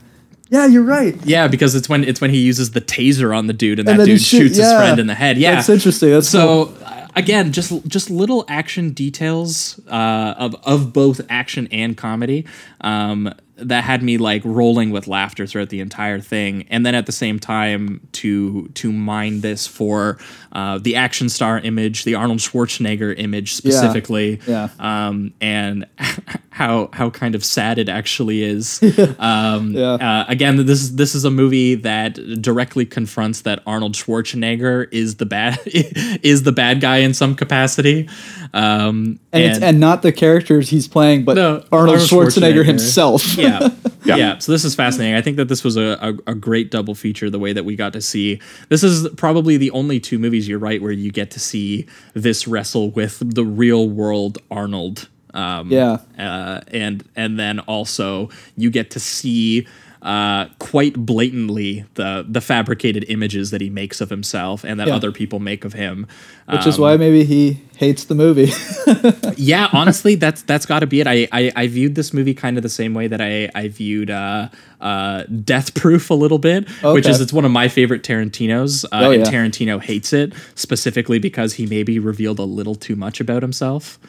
Yeah, 0.49 0.65
you're 0.65 0.81
right. 0.83 1.15
Yeah, 1.23 1.47
because 1.47 1.75
it's 1.75 1.87
when 1.87 2.03
it's 2.03 2.21
when 2.21 2.31
he 2.31 2.39
uses 2.39 2.71
the 2.71 2.81
taser 2.81 3.37
on 3.37 3.45
the 3.45 3.53
dude 3.53 3.77
and, 3.79 3.87
And 3.87 3.99
that 3.99 4.05
dude 4.05 4.19
shoot- 4.19 4.39
shoots 4.39 4.57
his 4.57 4.71
friend 4.73 4.97
in 4.99 5.05
the 5.05 5.13
head. 5.13 5.37
Yeah, 5.37 5.53
That's 5.53 5.69
interesting. 5.69 6.09
That's 6.09 6.27
so 6.27 6.73
uh, 6.83 7.07
again, 7.15 7.51
just 7.51 7.85
just 7.87 8.09
little 8.09 8.45
action 8.47 8.93
details 8.93 9.79
uh, 9.87 10.33
of 10.39 10.55
of 10.63 10.91
both 10.91 11.21
action 11.29 11.67
and 11.71 11.95
comedy 11.95 12.45
um, 12.81 13.31
that 13.61 13.83
had 13.83 14.01
me 14.03 14.17
like 14.17 14.41
rolling 14.45 14.89
with 14.91 15.07
laughter 15.07 15.45
throughout 15.47 15.69
the 15.69 15.79
entire 15.79 16.19
thing, 16.19 16.65
and 16.69 16.85
then 16.85 16.95
at 16.95 17.05
the 17.05 17.11
same 17.11 17.39
time 17.39 18.01
to 18.13 18.67
to 18.75 18.91
mine 18.91 19.41
this 19.41 19.67
for 19.67 20.17
uh, 20.51 20.77
the 20.79 20.95
action 20.95 21.29
star 21.29 21.59
image, 21.59 22.03
the 22.03 22.15
Arnold 22.15 22.39
Schwarzenegger 22.39 23.13
image 23.17 23.53
specifically, 23.53 24.39
Yeah. 24.47 24.69
um, 24.79 25.33
and 25.41 25.85
how 26.59 26.89
how 26.91 27.09
kind 27.09 27.35
of 27.35 27.45
sad 27.45 27.77
it 27.77 27.87
actually 27.87 28.43
is. 28.43 28.83
um, 29.19 29.77
uh, 29.77 30.25
again, 30.27 30.57
this 30.65 30.81
is 30.81 30.97
this 30.97 31.15
is 31.15 31.23
a 31.23 31.31
movie 31.31 31.75
that 31.75 32.15
directly 32.41 32.85
confronts 32.85 33.41
that 33.43 33.63
Arnold 33.65 33.93
Schwarzenegger 33.93 34.91
is 34.91 35.15
the 35.15 35.25
bad 35.25 35.57
is 35.65 36.43
the 36.43 36.51
bad 36.51 36.81
guy 36.81 36.97
in 36.97 37.13
some 37.13 37.33
capacity. 37.33 38.09
Um, 38.53 39.21
and, 39.31 39.43
it's 39.43 39.59
and 39.59 39.79
not 39.79 40.01
the 40.01 40.11
characters 40.11 40.67
he's 40.67 40.85
playing, 40.85 41.23
but 41.23 41.35
No, 41.35 41.63
Arnold, 41.71 41.99
Schwarzenegger, 41.99 42.65
himself. 42.65 43.37
yeah. 43.37 43.69
yeah. 44.03 44.37
So 44.39 44.51
this 44.51 44.65
is 44.65 44.75
fascinating. 44.75 45.15
I 45.15 45.21
think 45.21 45.37
that 45.37 45.47
this 45.47 45.63
was 45.63 45.77
a, 45.77 45.97
a, 46.01 46.31
a 46.31 46.35
great 46.35 46.71
double 46.71 46.93
feature, 46.93 47.29
the 47.29 47.39
way 47.39 47.53
that 47.53 47.63
we 47.63 47.77
got 47.77 47.93
to 47.93 48.01
see. 48.01 48.41
This 48.67 48.83
is 48.83 49.07
probably 49.15 49.55
the 49.55 49.71
only 49.71 50.01
two 50.01 50.19
movies, 50.19 50.45
you're 50.45 50.59
right, 50.59 50.81
where 50.81 50.91
you 50.91 51.09
get 51.09 51.31
to 51.31 51.39
see 51.39 51.87
this 52.15 52.49
wrestle 52.49 52.91
with 52.91 53.33
the 53.33 53.45
real 53.45 53.87
world 53.87 54.39
Arnold. 54.51 55.07
Um, 55.33 55.71
Yeah. 55.71 55.97
Uh, 56.17 56.61
and 56.71 57.03
and 57.15 57.39
then 57.39 57.59
also 57.61 58.29
you 58.57 58.69
get 58.69 58.91
to 58.91 58.99
see 58.99 59.67
uh, 60.01 60.45
quite 60.59 60.93
blatantly 60.95 61.83
the 61.95 62.25
the 62.27 62.39
fabricated 62.39 63.03
images 63.09 63.51
that 63.51 63.59
he 63.59 63.69
makes 63.69 63.99
of 63.99 64.09
himself 64.09 64.63
and 64.63 64.79
that 64.79 64.87
Yeah. 64.87 64.95
other 64.95 65.11
people 65.11 65.39
make 65.39 65.65
of 65.65 65.73
him. 65.73 66.07
which 66.47 66.65
is 66.65 66.75
Um, 66.77 66.81
why 66.83 66.97
maybe 66.97 67.25
he 67.25 67.59
hates 67.75 68.05
the 68.05 68.15
movie. 68.15 68.49
yeah, 69.35 69.67
honestly, 69.73 70.15
that's 70.15 70.41
that's 70.43 70.65
got 70.65 70.79
to 70.79 70.87
be 70.87 71.01
it. 71.01 71.07
I, 71.07 71.27
I 71.33 71.51
I 71.55 71.67
viewed 71.67 71.95
this 71.95 72.13
movie 72.13 72.33
kind 72.33 72.55
of 72.57 72.63
the 72.63 72.69
same 72.69 72.93
way 72.93 73.07
that 73.07 73.19
I 73.21 73.49
I 73.53 73.67
viewed 73.67 74.09
uh, 74.09 74.47
uh, 74.79 75.23
Death 75.43 75.73
Proof 75.75 76.09
a 76.09 76.15
little 76.15 76.39
bit, 76.39 76.67
which 76.81 77.05
is 77.05 77.19
it's 77.19 77.33
one 77.33 77.43
of 77.45 77.51
my 77.51 77.67
favorite 77.67 78.01
Tarantino's, 78.01 78.85
uh, 78.85 78.89
Oh, 78.93 79.11
and 79.11 79.25
yeah. 79.25 79.31
Tarantino 79.31 79.81
hates 79.81 80.13
it 80.13 80.33
specifically 80.55 81.19
because 81.19 81.55
he 81.55 81.65
maybe 81.65 81.99
revealed 81.99 82.39
a 82.39 82.43
little 82.45 82.75
too 82.75 82.95
much 82.95 83.19
about 83.19 83.41
himself. 83.41 83.99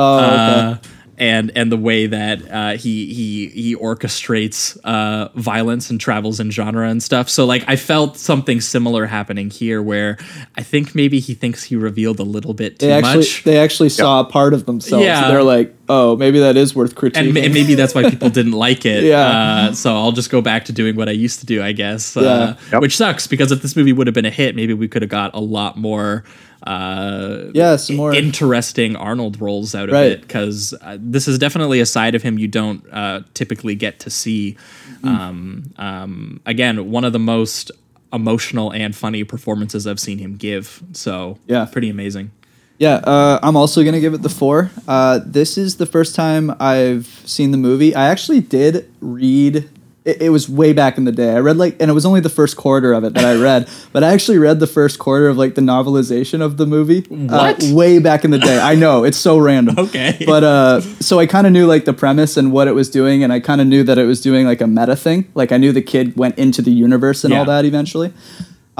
Oh, 0.00 0.18
okay. 0.18 0.70
Uh, 0.70 0.76
and 1.18 1.52
and 1.54 1.70
the 1.70 1.76
way 1.76 2.06
that 2.06 2.50
uh, 2.50 2.70
he 2.78 3.12
he 3.12 3.48
he 3.48 3.76
orchestrates 3.76 4.78
uh, 4.84 5.28
violence 5.34 5.90
and 5.90 6.00
travels 6.00 6.40
in 6.40 6.50
genre 6.50 6.88
and 6.88 7.02
stuff. 7.02 7.28
So 7.28 7.44
like 7.44 7.62
I 7.68 7.76
felt 7.76 8.16
something 8.16 8.62
similar 8.62 9.04
happening 9.04 9.50
here, 9.50 9.82
where 9.82 10.16
I 10.56 10.62
think 10.62 10.94
maybe 10.94 11.20
he 11.20 11.34
thinks 11.34 11.62
he 11.64 11.76
revealed 11.76 12.20
a 12.20 12.22
little 12.22 12.54
bit 12.54 12.78
too 12.78 12.86
they 12.86 12.92
actually 12.92 13.16
much. 13.18 13.44
they 13.44 13.58
actually 13.58 13.90
saw 13.90 14.20
a 14.20 14.24
part 14.24 14.54
of 14.54 14.64
themselves. 14.64 15.04
Yeah. 15.04 15.28
They're 15.28 15.42
like, 15.42 15.76
oh, 15.90 16.16
maybe 16.16 16.38
that 16.40 16.56
is 16.56 16.74
worth 16.74 16.94
critiquing. 16.94 17.16
and 17.18 17.34
ma- 17.34 17.40
maybe 17.40 17.74
that's 17.74 17.94
why 17.94 18.08
people 18.08 18.30
didn't 18.30 18.52
like 18.52 18.86
it. 18.86 19.04
Yeah. 19.10 19.26
Uh, 19.68 19.72
so 19.72 19.94
I'll 19.94 20.12
just 20.12 20.30
go 20.30 20.40
back 20.40 20.64
to 20.66 20.72
doing 20.72 20.96
what 20.96 21.08
I 21.10 21.12
used 21.12 21.40
to 21.40 21.46
do, 21.46 21.62
I 21.62 21.72
guess. 21.72 22.16
Uh, 22.16 22.20
Yeah. 22.22 22.72
Yep. 22.72 22.80
Which 22.82 22.96
sucks 22.96 23.26
because 23.26 23.52
if 23.52 23.60
this 23.60 23.76
movie 23.76 23.92
would 23.92 24.06
have 24.06 24.14
been 24.14 24.24
a 24.24 24.30
hit, 24.30 24.56
maybe 24.56 24.72
we 24.72 24.88
could 24.88 25.02
have 25.02 25.10
got 25.10 25.34
a 25.34 25.40
lot 25.40 25.76
more. 25.76 26.24
Uh, 26.66 27.44
Yeah, 27.54 27.76
some 27.76 27.96
more- 27.96 28.14
interesting 28.14 28.96
Arnold 28.96 29.40
roles 29.40 29.74
out 29.74 29.88
of 29.88 29.94
Right. 29.94 30.12
it 30.12 30.20
because 30.22 30.74
uh, 30.82 30.98
this 31.00 31.26
is 31.28 31.38
definitely 31.38 31.80
a 31.80 31.86
side 31.86 32.14
of 32.14 32.22
him 32.22 32.38
you 32.38 32.48
don't 32.48 32.82
uh, 32.92 33.20
typically 33.34 33.74
get 33.74 33.98
to 34.00 34.10
see. 34.10 34.56
Hmm. 35.02 35.08
Um, 35.08 35.62
um, 35.78 36.40
again, 36.46 36.90
one 36.90 37.04
of 37.04 37.12
the 37.12 37.18
most 37.18 37.70
emotional 38.12 38.72
and 38.72 38.94
funny 38.94 39.24
performances 39.24 39.86
I've 39.86 40.00
seen 40.00 40.18
him 40.18 40.36
give. 40.36 40.82
So 40.92 41.38
Yeah. 41.46 41.64
pretty 41.64 41.88
amazing. 41.88 42.30
Yeah, 42.78 42.94
uh, 43.04 43.38
I'm 43.42 43.56
also 43.56 43.84
gonna 43.84 44.00
give 44.00 44.14
it 44.14 44.22
the 44.22 44.28
four. 44.30 44.70
Uh, 44.88 45.20
this 45.24 45.58
is 45.58 45.76
the 45.76 45.84
first 45.86 46.14
time 46.14 46.54
I've 46.58 47.22
seen 47.26 47.50
the 47.50 47.58
movie. 47.58 47.94
I 47.94 48.08
actually 48.08 48.40
did 48.40 48.86
read. 49.00 49.68
It, 50.04 50.22
it 50.22 50.28
was 50.30 50.48
way 50.48 50.72
back 50.72 50.96
in 50.96 51.04
the 51.04 51.12
day. 51.12 51.34
I 51.34 51.40
read 51.40 51.56
like, 51.56 51.76
and 51.80 51.90
it 51.90 51.94
was 51.94 52.06
only 52.06 52.20
the 52.20 52.30
first 52.30 52.56
quarter 52.56 52.92
of 52.92 53.04
it 53.04 53.14
that 53.14 53.24
I 53.24 53.40
read. 53.40 53.68
but 53.92 54.02
I 54.02 54.12
actually 54.12 54.38
read 54.38 54.60
the 54.60 54.66
first 54.66 54.98
quarter 54.98 55.28
of 55.28 55.36
like 55.36 55.54
the 55.54 55.60
novelization 55.60 56.40
of 56.40 56.56
the 56.56 56.66
movie. 56.66 57.02
What? 57.02 57.62
Uh, 57.62 57.74
way 57.74 57.98
back 57.98 58.24
in 58.24 58.30
the 58.30 58.38
day. 58.38 58.58
I 58.58 58.74
know 58.74 59.04
it's 59.04 59.18
so 59.18 59.38
random. 59.38 59.76
Okay. 59.90 60.22
But 60.24 60.44
uh, 60.44 60.80
so 61.00 61.18
I 61.18 61.26
kind 61.26 61.46
of 61.46 61.52
knew 61.52 61.66
like 61.66 61.84
the 61.84 61.92
premise 61.92 62.36
and 62.36 62.52
what 62.52 62.68
it 62.68 62.72
was 62.72 62.88
doing, 62.90 63.24
and 63.24 63.32
I 63.32 63.40
kind 63.40 63.60
of 63.60 63.66
knew 63.66 63.82
that 63.84 63.98
it 63.98 64.04
was 64.04 64.20
doing 64.20 64.46
like 64.46 64.60
a 64.60 64.66
meta 64.66 64.94
thing. 64.94 65.30
Like 65.34 65.52
I 65.52 65.56
knew 65.56 65.72
the 65.72 65.82
kid 65.82 66.16
went 66.16 66.38
into 66.38 66.62
the 66.62 66.70
universe 66.70 67.24
and 67.24 67.34
all 67.34 67.44
that 67.46 67.64
eventually. 67.64 68.12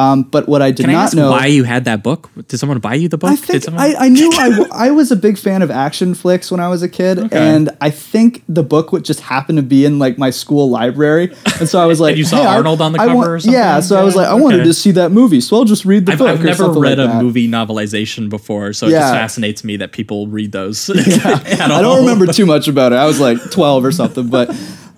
Um, 0.00 0.22
but 0.22 0.48
what 0.48 0.62
I 0.62 0.70
did 0.70 0.84
Can 0.84 0.90
I 0.90 0.92
not 0.94 1.04
ask 1.06 1.16
know 1.16 1.30
why 1.30 1.46
you 1.46 1.64
had 1.64 1.84
that 1.84 2.02
book? 2.02 2.30
Did 2.48 2.58
someone 2.58 2.78
buy 2.78 2.94
you 2.94 3.08
the 3.08 3.18
book? 3.18 3.30
I 3.30 3.34
Did 3.36 3.44
think 3.44 3.62
someone? 3.64 3.82
I, 3.82 3.94
I 4.06 4.08
knew 4.08 4.30
I, 4.32 4.48
w- 4.56 4.70
I 4.72 4.90
was 4.92 5.10
a 5.12 5.16
big 5.16 5.36
fan 5.36 5.60
of 5.62 5.70
action 5.70 6.14
flicks 6.14 6.50
when 6.50 6.58
I 6.60 6.68
was 6.68 6.82
a 6.82 6.88
kid, 6.88 7.32
and 7.34 7.68
I 7.82 7.90
think 7.90 8.42
the 8.48 8.62
book 8.62 8.92
would 8.92 9.04
just 9.04 9.20
happen 9.20 9.56
to 9.56 9.62
be 9.62 9.84
in 9.84 9.98
like 9.98 10.16
my 10.16 10.30
school 10.30 10.70
library, 10.70 11.34
and 11.58 11.68
so 11.68 11.78
I 11.80 11.86
was 11.86 12.00
like, 12.04 12.12
And 12.12 12.18
you 12.18 12.24
saw 12.24 12.36
hey, 12.36 12.46
I- 12.46 12.56
Arnold 12.56 12.80
on 12.80 12.92
the 12.92 13.00
I 13.00 13.06
cover 13.06 13.16
want- 13.16 13.28
or 13.28 13.40
something? 13.40 13.52
Yeah, 13.60 13.80
so 13.80 14.00
I 14.00 14.02
was 14.02 14.16
like, 14.16 14.28
I 14.28 14.34
wanted 14.34 14.64
to 14.64 14.72
see 14.72 14.92
that 14.92 15.10
movie, 15.12 15.40
so 15.42 15.56
I'll 15.56 15.64
just 15.64 15.84
read 15.84 16.06
the 16.06 16.12
I've, 16.12 16.18
book. 16.18 16.28
I've 16.28 16.42
never 16.44 16.68
read 16.70 16.98
like 16.98 17.06
a 17.06 17.12
that. 17.12 17.22
movie 17.22 17.46
novelization 17.48 18.30
before, 18.30 18.72
so 18.72 18.86
it 18.86 18.92
Yeah. 18.92 19.00
just 19.00 19.12
fascinates 19.14 19.64
me 19.64 19.76
that 19.78 19.92
people 19.92 20.28
read 20.28 20.52
those. 20.52 20.88
I 21.24 21.66
don't 21.68 22.06
remember 22.06 22.32
too 22.32 22.46
much 22.46 22.68
about 22.68 22.92
it. 22.92 22.96
I 22.96 23.04
was 23.06 23.20
like 23.20 23.38
12 23.50 23.84
or 23.84 23.92
something, 23.92 24.28
but 24.28 24.48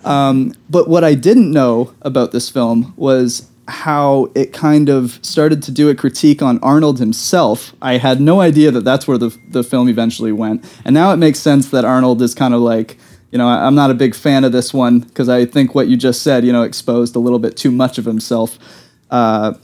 um, 0.05 0.53
but 0.69 0.87
what 0.89 1.03
I 1.03 1.13
didn't 1.15 1.51
know 1.51 1.93
about 2.03 2.31
this 2.31 2.49
film 2.49 2.93
was 2.95 3.49
how 3.67 4.29
it 4.35 4.51
kind 4.51 4.89
of 4.89 5.19
started 5.21 5.63
to 5.63 5.71
do 5.71 5.89
a 5.89 5.95
critique 5.95 6.41
on 6.41 6.59
Arnold 6.59 6.99
himself. 6.99 7.73
I 7.81 7.97
had 7.97 8.19
no 8.19 8.41
idea 8.41 8.71
that 8.71 8.83
that's 8.83 9.07
where 9.07 9.17
the 9.17 9.37
the 9.49 9.63
film 9.63 9.89
eventually 9.89 10.31
went, 10.31 10.65
and 10.85 10.93
now 10.93 11.11
it 11.13 11.17
makes 11.17 11.39
sense 11.39 11.69
that 11.69 11.85
Arnold 11.85 12.21
is 12.21 12.35
kind 12.35 12.53
of 12.53 12.61
like. 12.61 12.97
You 13.31 13.39
know, 13.39 13.47
I'm 13.47 13.73
not 13.73 13.89
a 13.89 13.95
big 13.95 14.13
fan 14.13 14.43
of 14.43 14.51
this 14.51 14.75
one 14.75 14.99
because 14.99 15.27
I 15.27 15.45
think 15.45 15.73
what 15.73 15.87
you 15.87 15.97
just 15.97 16.21
said, 16.21 16.45
you 16.45 16.53
know, 16.53 16.61
exposed 16.61 17.15
a 17.15 17.19
little 17.19 17.39
bit 17.39 17.57
too 17.57 17.71
much 17.71 17.97
of 17.97 18.05
himself. 18.05 18.59
Uh, 19.09 19.55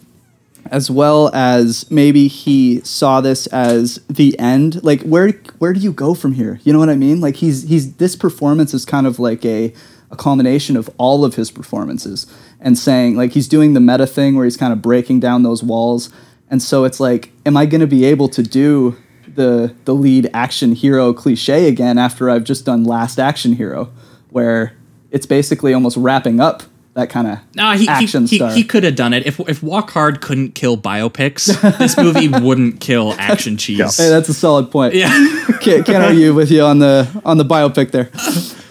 as 0.72 0.90
well 0.90 1.30
as 1.34 1.90
maybe 1.90 2.28
he 2.28 2.82
saw 2.82 3.22
this 3.22 3.48
as 3.48 4.02
the 4.10 4.38
end 4.40 4.84
like 4.84 5.02
where 5.04 5.32
where 5.60 5.74
do 5.74 5.80
you 5.80 5.92
go 5.92 6.14
from 6.14 6.34
here 6.34 6.60
you 6.64 6.74
know 6.74 6.80
what 6.80 6.90
i 6.90 6.96
mean 6.96 7.22
like 7.22 7.38
he's 7.38 7.64
he's 7.64 7.96
this 7.96 8.16
performance 8.16 8.74
is 8.74 8.86
kind 8.86 9.08
of 9.08 9.20
like 9.20 9.44
a 9.46 9.74
a 10.12 10.16
culmination 10.16 10.76
of 10.76 10.90
all 10.98 11.24
of 11.24 11.36
his 11.36 11.52
performances 11.52 12.28
and 12.60 12.78
saying 12.78 13.16
like 13.16 13.32
he's 13.32 13.48
doing 13.48 13.74
the 13.74 13.80
meta 13.80 14.08
thing 14.08 14.36
where 14.36 14.46
he's 14.46 14.58
kind 14.58 14.74
of 14.74 14.82
breaking 14.82 15.20
down 15.20 15.44
those 15.44 15.64
walls 15.64 16.10
and 16.50 16.62
so 16.62 16.84
it's 16.84 17.00
like 17.00 17.32
am 17.46 17.56
i 17.56 17.66
going 17.66 17.82
to 17.82 17.88
be 17.88 18.06
able 18.06 18.28
to 18.28 18.44
do 18.44 18.98
the 19.28 19.74
the 19.86 19.94
lead 19.94 20.30
action 20.34 20.74
hero 20.74 21.14
cliche 21.14 21.68
again 21.68 21.98
after 21.98 22.30
i've 22.30 22.44
just 22.44 22.66
done 22.66 22.84
last 22.84 23.20
action 23.20 23.54
hero 23.54 23.92
where 24.30 24.74
it's 25.12 25.26
basically 25.26 25.74
almost 25.74 25.98
wrapping 25.98 26.40
up 26.40 26.64
that 27.00 27.10
kind 27.10 27.28
of 27.28 27.40
No, 27.56 27.72
he, 27.72 27.88
action 27.88 28.26
he, 28.26 28.38
star 28.38 28.50
he, 28.50 28.58
he 28.58 28.64
could 28.64 28.84
have 28.84 28.96
done 28.96 29.14
it. 29.14 29.26
If 29.26 29.40
if 29.42 29.64
Walk 29.64 29.92
Hard 29.92 30.22
couldn't 30.22 30.56
kill 30.56 30.78
biopics, 30.78 31.46
this 31.78 31.96
movie 31.98 32.28
wouldn't 32.46 32.82
kill 32.82 33.14
action 33.14 33.58
cheese. 33.58 33.98
Hey, 33.98 34.10
that's 34.10 34.28
a 34.28 34.34
solid 34.34 34.72
point. 34.72 34.96
Yeah. 34.96 35.10
can't, 35.62 35.86
can't 35.86 36.04
argue 36.04 36.34
with 36.34 36.52
you 36.52 36.64
on 36.64 36.80
the 36.80 37.08
on 37.24 37.38
the 37.38 37.46
biopic 37.46 37.92
there. 37.92 38.10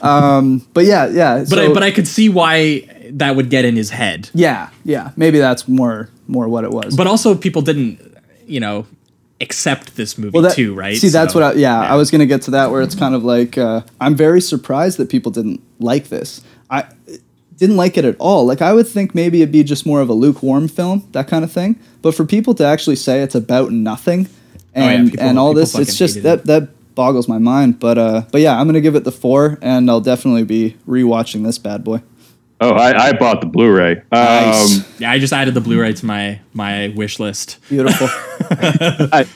Um, 0.02 0.66
but 0.74 0.85
yeah, 0.85 1.09
yeah. 1.09 1.44
But 1.48 1.59
I 1.59 1.73
but 1.73 1.82
I 1.82 1.90
could 1.90 2.06
see 2.06 2.28
why 2.28 2.89
that 3.12 3.36
would 3.36 3.51
get 3.51 3.64
in 3.64 3.76
his 3.76 3.90
head. 3.90 4.30
yeah, 4.35 4.70
yeah. 4.85 5.10
Maybe 5.16 5.39
that's 5.39 5.66
more 5.68 6.09
more 6.26 6.48
what 6.48 6.64
it 6.64 6.70
was. 6.70 6.97
But 6.97 7.06
also, 7.06 7.35
people 7.35 7.62
didn't, 7.62 8.01
you 8.47 8.60
know, 8.60 8.86
accept 9.40 9.97
this 9.97 10.18
movie 10.18 10.32
well, 10.32 10.43
that, 10.43 10.55
too, 10.55 10.74
right? 10.74 10.97
See, 10.97 11.09
that's 11.09 11.32
So, 11.32 11.40
what 11.40 11.56
I 11.56 11.59
yeah, 11.59 11.80
I 11.80 11.94
was 11.97 12.10
gonna 12.10 12.26
get 12.26 12.43
to 12.43 12.51
that 12.52 12.70
where 12.70 12.82
it's 12.82 12.94
kind 12.94 13.14
of 13.14 13.24
like 13.24 13.56
uh, 13.59 13.82
I'm 14.01 14.14
very 14.16 14.40
surprised 14.40 14.98
that 14.98 15.09
people 15.09 15.32
didn't 15.32 15.62
like 15.78 16.09
this. 16.09 16.43
I 16.70 16.85
didn't 17.56 17.76
like 17.76 17.97
it 17.97 18.05
at 18.05 18.16
all. 18.18 18.47
Like 18.47 18.60
I 18.62 18.72
would 18.72 18.86
think 18.86 19.14
maybe 19.14 19.43
it'd 19.43 19.52
be 19.52 19.64
just 19.64 19.86
more 19.86 20.01
of 20.01 20.09
a 20.09 20.12
lukewarm 20.12 20.68
film, 20.68 21.09
that 21.12 21.28
kind 21.28 21.44
of 21.44 21.51
thing. 21.52 21.78
But 22.02 22.14
for 22.14 22.24
people 22.24 22.55
to 22.55 22.64
actually 22.64 22.97
say 22.97 23.22
it's 23.22 23.35
about 23.35 23.72
nothing 23.72 24.28
Oh, 24.76 24.80
yeah, 24.80 24.90
and 24.90 25.10
people- 25.10 25.26
and 25.26 25.39
all 25.39 25.55
this, 25.55 25.74
it's 25.74 25.97
just 25.97 26.22
that 26.22 26.44
that 26.47 26.68
boggles 26.94 27.26
my 27.28 27.39
mind. 27.39 27.80
But 27.80 27.97
uh, 27.98 28.22
but 28.30 28.40
yeah, 28.43 28.59
I'm 28.60 28.66
gonna 28.66 28.80
give 28.80 28.94
it 28.97 29.05
the 29.05 29.12
four, 29.12 29.59
and 29.62 29.90
I'll 29.90 30.01
definitely 30.01 30.44
be 30.44 30.76
rewatching 30.86 31.44
this 31.44 31.59
bad 31.59 31.82
boy. 31.85 32.02
Oh, 32.60 32.72
I, 32.74 33.09
I 33.09 33.12
bought 33.12 33.40
the 33.40 33.47
Blu-ray. 33.47 34.02
Nice. 34.10 34.78
Um, 34.80 34.85
Yeah, 34.98 35.10
I 35.12 35.18
just 35.18 35.32
added 35.32 35.55
the 35.55 35.60
Blu-ray 35.60 35.93
to 35.94 36.06
my 36.06 36.40
my 36.55 36.89
wish 36.97 37.20
list. 37.20 37.59
Beautiful. 37.68 38.09
I, 38.51 39.26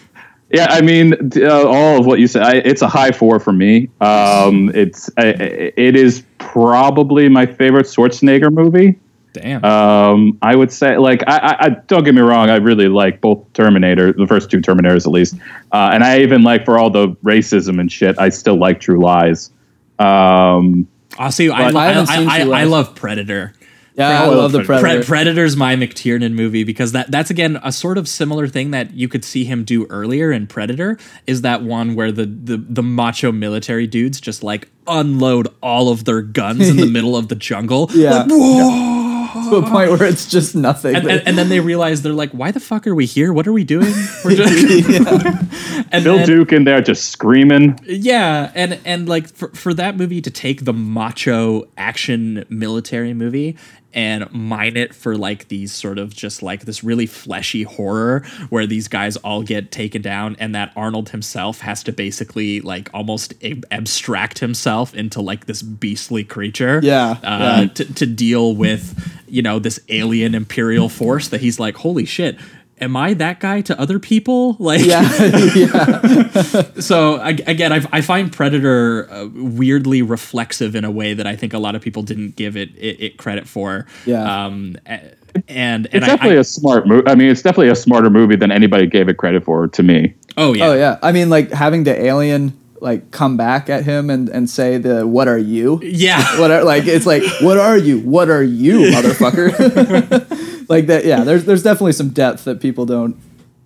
yeah, 0.50 0.66
I 0.68 0.80
mean, 0.82 1.14
uh, 1.36 1.64
all 1.66 1.98
of 2.00 2.04
what 2.06 2.18
you 2.18 2.26
said, 2.26 2.42
I, 2.42 2.54
it's 2.56 2.82
a 2.82 2.88
high 2.88 3.12
four 3.12 3.38
for 3.40 3.52
me. 3.52 3.88
Um, 4.00 4.70
it's 4.74 5.08
I, 5.16 5.28
I- 5.28 5.72
it 5.76 5.96
is 5.96 6.24
probably 6.38 7.28
my 7.28 7.46
favorite 7.46 7.86
Schwarzenegger 7.86 8.52
movie. 8.52 8.98
Damn. 9.34 9.64
Um, 9.64 10.36
I 10.42 10.54
would 10.54 10.70
say, 10.70 10.98
like, 10.98 11.22
I, 11.26 11.36
I, 11.38 11.66
I 11.66 11.68
don't 11.86 12.04
get 12.04 12.14
me 12.14 12.20
wrong, 12.20 12.50
I 12.50 12.56
really 12.56 12.88
like 12.88 13.22
both 13.22 13.50
Terminator, 13.54 14.12
the 14.12 14.26
first 14.26 14.50
two 14.50 14.58
Terminators 14.58 15.06
at 15.06 15.12
least, 15.12 15.36
uh, 15.72 15.90
and 15.94 16.04
I 16.04 16.18
even 16.20 16.42
like 16.42 16.66
for 16.66 16.78
all 16.78 16.90
the 16.90 17.08
racism 17.24 17.80
and 17.80 17.90
shit, 17.90 18.18
I 18.18 18.28
still 18.28 18.56
like 18.56 18.78
True 18.80 19.00
Lies. 19.00 19.50
Um, 19.98 20.86
See, 21.30 21.50
I, 21.50 21.68
I 21.68 22.04
I, 22.08 22.40
I, 22.40 22.64
love 22.64 22.94
Predator. 22.94 23.52
Yeah, 23.94 24.22
I 24.22 24.26
love 24.26 24.52
the 24.52 24.64
Predator. 24.64 25.04
Pre- 25.04 25.06
Predator's 25.06 25.56
my 25.56 25.76
McTiernan 25.76 26.32
movie 26.32 26.64
because 26.64 26.92
that 26.92 27.10
that's 27.10 27.30
again 27.30 27.60
a 27.62 27.70
sort 27.70 27.98
of 27.98 28.08
similar 28.08 28.48
thing 28.48 28.70
that 28.70 28.94
you 28.94 29.08
could 29.08 29.24
see 29.24 29.44
him 29.44 29.64
do 29.64 29.86
earlier 29.86 30.32
in 30.32 30.46
Predator 30.46 30.98
is 31.26 31.42
that 31.42 31.62
one 31.62 31.94
where 31.94 32.10
the 32.10 32.24
the, 32.24 32.56
the 32.56 32.82
macho 32.82 33.30
military 33.32 33.86
dudes 33.86 34.20
just 34.20 34.42
like 34.42 34.68
unload 34.86 35.48
all 35.62 35.90
of 35.90 36.04
their 36.04 36.22
guns 36.22 36.68
in 36.68 36.76
the 36.76 36.86
middle 36.90 37.16
of 37.16 37.28
the 37.28 37.34
jungle. 37.34 37.90
Yeah. 37.92 38.22
Like, 38.22 38.28
whoa! 38.30 39.01
To 39.32 39.56
a 39.56 39.62
point 39.62 39.90
where 39.90 40.04
it's 40.04 40.26
just 40.30 40.54
nothing. 40.54 40.94
and, 40.96 41.10
and, 41.10 41.28
and 41.28 41.38
then 41.38 41.48
they 41.48 41.60
realize 41.60 42.02
they're 42.02 42.12
like, 42.12 42.30
"Why 42.32 42.50
the 42.50 42.60
fuck 42.60 42.86
are 42.86 42.94
we 42.94 43.06
here? 43.06 43.32
What 43.32 43.46
are 43.46 43.52
we 43.52 43.64
doing?" 43.64 43.92
We're 44.24 44.36
just, 44.36 44.88
and 45.92 46.04
Bill 46.04 46.18
then- 46.18 46.26
Duke 46.26 46.52
in 46.52 46.64
there 46.64 46.80
just 46.80 47.10
screaming. 47.10 47.78
Yeah, 47.84 48.50
and 48.54 48.78
and 48.84 49.08
like 49.08 49.28
for 49.28 49.48
for 49.48 49.74
that 49.74 49.96
movie 49.96 50.20
to 50.20 50.30
take 50.30 50.64
the 50.64 50.72
macho 50.72 51.68
action 51.76 52.44
military 52.48 53.14
movie 53.14 53.56
and 53.94 54.30
mine 54.32 54.76
it 54.76 54.94
for 54.94 55.16
like 55.16 55.48
these 55.48 55.72
sort 55.72 55.98
of 55.98 56.14
just 56.14 56.42
like 56.42 56.64
this 56.64 56.82
really 56.82 57.06
fleshy 57.06 57.62
horror 57.62 58.24
where 58.50 58.66
these 58.66 58.88
guys 58.88 59.16
all 59.18 59.42
get 59.42 59.70
taken 59.70 60.02
down 60.02 60.36
and 60.38 60.54
that 60.54 60.72
Arnold 60.76 61.10
himself 61.10 61.60
has 61.60 61.82
to 61.84 61.92
basically 61.92 62.60
like 62.60 62.88
almost 62.94 63.34
ab- 63.42 63.64
abstract 63.70 64.38
himself 64.38 64.94
into 64.94 65.20
like 65.20 65.46
this 65.46 65.62
beastly 65.62 66.24
creature. 66.24 66.80
Yeah, 66.82 67.16
Uh, 67.22 67.60
yeah. 67.62 67.66
To, 67.68 67.94
to 67.94 68.06
deal 68.06 68.54
with, 68.54 69.22
you 69.28 69.42
know, 69.42 69.58
this 69.58 69.80
alien 69.88 70.34
imperial 70.34 70.88
force 70.88 71.28
that 71.28 71.40
he's 71.40 71.58
like, 71.60 71.76
holy 71.76 72.04
shit. 72.04 72.38
Am 72.80 72.96
I 72.96 73.14
that 73.14 73.38
guy 73.38 73.60
to 73.62 73.78
other 73.80 73.98
people? 73.98 74.56
Like, 74.58 74.84
yeah, 74.84 75.02
yeah. 75.54 76.62
so 76.80 77.16
I, 77.16 77.30
again, 77.46 77.72
I, 77.72 77.80
I 77.92 78.00
find 78.00 78.32
Predator 78.32 79.08
uh, 79.10 79.26
weirdly 79.34 80.02
reflexive 80.02 80.74
in 80.74 80.84
a 80.84 80.90
way 80.90 81.14
that 81.14 81.26
I 81.26 81.36
think 81.36 81.52
a 81.52 81.58
lot 81.58 81.74
of 81.74 81.82
people 81.82 82.02
didn't 82.02 82.36
give 82.36 82.56
it 82.56 82.70
it, 82.76 83.00
it 83.00 83.16
credit 83.18 83.46
for. 83.48 83.86
Yeah. 84.06 84.22
Um, 84.46 84.76
and 84.86 85.14
and 85.48 85.86
It's 85.92 86.04
I, 86.04 86.08
definitely 86.08 86.36
I- 86.36 86.40
a 86.40 86.44
smart 86.44 86.86
movie. 86.86 87.06
I 87.08 87.14
mean, 87.14 87.28
it's 87.30 87.42
definitely 87.42 87.68
a 87.70 87.74
smarter 87.76 88.10
movie 88.10 88.36
than 88.36 88.50
anybody 88.52 88.86
gave 88.86 89.08
it 89.08 89.14
credit 89.16 89.44
for. 89.44 89.68
To 89.68 89.82
me, 89.82 90.14
oh 90.36 90.54
yeah. 90.54 90.66
Oh 90.66 90.74
yeah. 90.74 90.98
I 91.02 91.12
mean, 91.12 91.30
like 91.30 91.50
having 91.52 91.84
the 91.84 92.00
alien 92.00 92.52
like 92.80 93.10
come 93.12 93.36
back 93.36 93.70
at 93.70 93.84
him 93.84 94.10
and 94.10 94.28
and 94.28 94.48
say 94.50 94.76
the 94.78 95.06
"What 95.06 95.28
are 95.28 95.38
you?" 95.38 95.80
Yeah. 95.82 96.22
What 96.40 96.50
are 96.50 96.64
like? 96.64 96.86
It's 96.86 97.06
like, 97.06 97.22
"What 97.40 97.58
are 97.58 97.76
you? 97.78 98.00
What 98.00 98.28
are 98.28 98.42
you, 98.42 98.80
motherfucker?" 98.92 100.61
Like 100.68 100.86
that. 100.86 101.04
Yeah. 101.04 101.24
There's 101.24 101.44
there's 101.44 101.62
definitely 101.62 101.92
some 101.92 102.10
depth 102.10 102.44
that 102.44 102.60
people 102.60 102.86
don't 102.86 103.16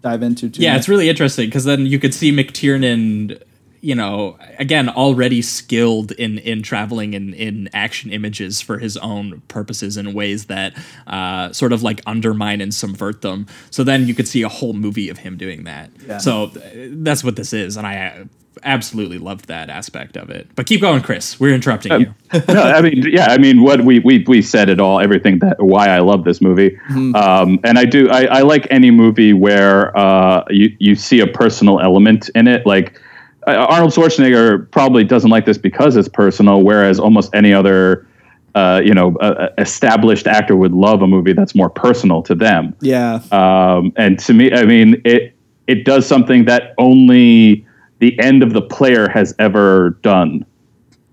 dive 0.02 0.23
into. 0.23 0.48
Too 0.48 0.62
Yeah, 0.62 0.73
much. 0.73 0.81
it's 0.81 0.89
really 0.89 1.09
interesting 1.09 1.47
because 1.48 1.64
then 1.64 1.86
you 1.86 1.98
could 1.98 2.14
see 2.14 2.31
McTiernan, 2.32 3.43
you 3.81 3.94
know, 3.94 4.39
again 4.59 4.89
already 4.89 5.43
skilled 5.43 6.12
in 6.12 6.39
in 6.39 6.62
traveling 6.62 7.14
in 7.14 7.35
in 7.35 7.68
action 7.73 8.10
images 8.12 8.60
for 8.60 8.78
his 8.78 8.97
own 8.98 9.43
purposes 9.48 9.97
in 9.97 10.12
ways 10.14 10.47
that 10.47 10.74
uh, 11.06 11.52
sort 11.52 11.73
of 11.73 11.82
like 11.82 12.01
undermine 12.06 12.60
and 12.60 12.73
subvert 12.74 13.23
them. 13.23 13.47
So 13.70 13.85
then 13.85 14.06
you 14.06 14.14
could 14.14 14.28
see 14.28 14.43
a 14.43 14.48
whole 14.48 14.73
movie 14.73 15.09
of 15.09 15.18
him 15.18 15.36
doing 15.36 15.64
that. 15.64 15.90
Yeah. 16.06 16.18
So 16.18 16.44
uh, 16.44 16.60
that's 16.90 17.23
what 17.24 17.36
this 17.36 17.52
is, 17.52 17.77
and 17.77 17.86
I. 17.86 18.27
Uh, 18.56 18.60
Absolutely 18.64 19.18
loved 19.18 19.46
that 19.48 19.70
aspect 19.70 20.16
of 20.16 20.30
it. 20.30 20.48
But 20.54 20.66
keep 20.66 20.80
going, 20.80 21.02
Chris. 21.02 21.38
We're 21.38 21.54
interrupting 21.54 22.00
you. 22.00 22.14
no, 22.48 22.62
I 22.62 22.80
mean, 22.80 23.04
yeah, 23.08 23.26
I 23.26 23.38
mean, 23.38 23.62
what 23.62 23.84
we 23.84 24.00
we 24.00 24.24
we 24.26 24.42
said 24.42 24.68
it 24.68 24.80
all, 24.80 25.00
everything 25.00 25.38
that 25.40 25.62
why 25.62 25.88
I 25.88 26.00
love 26.00 26.24
this 26.24 26.40
movie, 26.40 26.78
um, 27.14 27.58
and 27.64 27.78
I 27.78 27.84
do, 27.84 28.08
I, 28.10 28.24
I 28.24 28.40
like 28.42 28.66
any 28.70 28.90
movie 28.90 29.32
where 29.32 29.96
uh, 29.96 30.44
you 30.50 30.74
you 30.78 30.94
see 30.94 31.20
a 31.20 31.26
personal 31.26 31.80
element 31.80 32.30
in 32.34 32.48
it. 32.48 32.66
Like 32.66 33.00
uh, 33.46 33.66
Arnold 33.68 33.92
Schwarzenegger 33.92 34.70
probably 34.70 35.04
doesn't 35.04 35.30
like 35.30 35.46
this 35.46 35.58
because 35.58 35.96
it's 35.96 36.08
personal, 36.08 36.62
whereas 36.62 36.98
almost 36.98 37.34
any 37.34 37.52
other. 37.52 38.06
Uh, 38.54 38.80
you 38.82 38.94
know, 38.94 39.14
uh, 39.18 39.50
established 39.58 40.26
actor 40.26 40.56
would 40.56 40.72
love 40.72 41.02
a 41.02 41.06
movie 41.06 41.34
that's 41.34 41.54
more 41.54 41.68
personal 41.68 42.22
to 42.22 42.34
them. 42.34 42.74
Yeah. 42.80 43.20
Um, 43.30 43.92
and 43.96 44.18
to 44.20 44.32
me, 44.32 44.50
I 44.50 44.64
mean, 44.64 45.02
it 45.04 45.36
it 45.66 45.84
does 45.84 46.06
something 46.06 46.44
that 46.46 46.74
only 46.78 47.65
the 47.98 48.18
end 48.20 48.43
of 48.43 48.52
the 48.52 48.62
player 48.62 49.09
has 49.09 49.35
ever 49.39 49.90
done, 50.02 50.44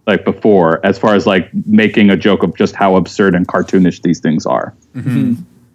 like 0.06 0.26
before, 0.26 0.86
as 0.86 0.98
far 0.98 1.16
as 1.16 1.26
like 1.26 1.50
making 1.66 2.10
a 2.10 2.18
joke 2.18 2.44
of 2.44 2.56
just 2.56 2.76
how 2.76 2.96
absurd 2.96 3.36
and 3.36 3.48
cartoonish 3.48 4.02
these 4.02 4.20
things 4.20 4.46
are. 4.46 4.76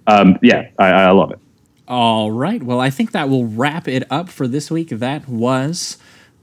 Um, 0.06 0.38
yeah, 0.42 0.68
I, 0.78 0.88
I 0.88 1.10
love 1.10 1.30
it. 1.30 1.38
All 1.86 2.30
right. 2.30 2.62
Well, 2.62 2.80
I 2.80 2.90
think 2.90 3.12
that 3.12 3.28
will 3.30 3.46
wrap 3.46 3.88
it 3.88 4.04
up 4.10 4.28
for 4.28 4.46
this 4.46 4.70
week. 4.70 4.90
That 4.90 5.26
was 5.26 5.96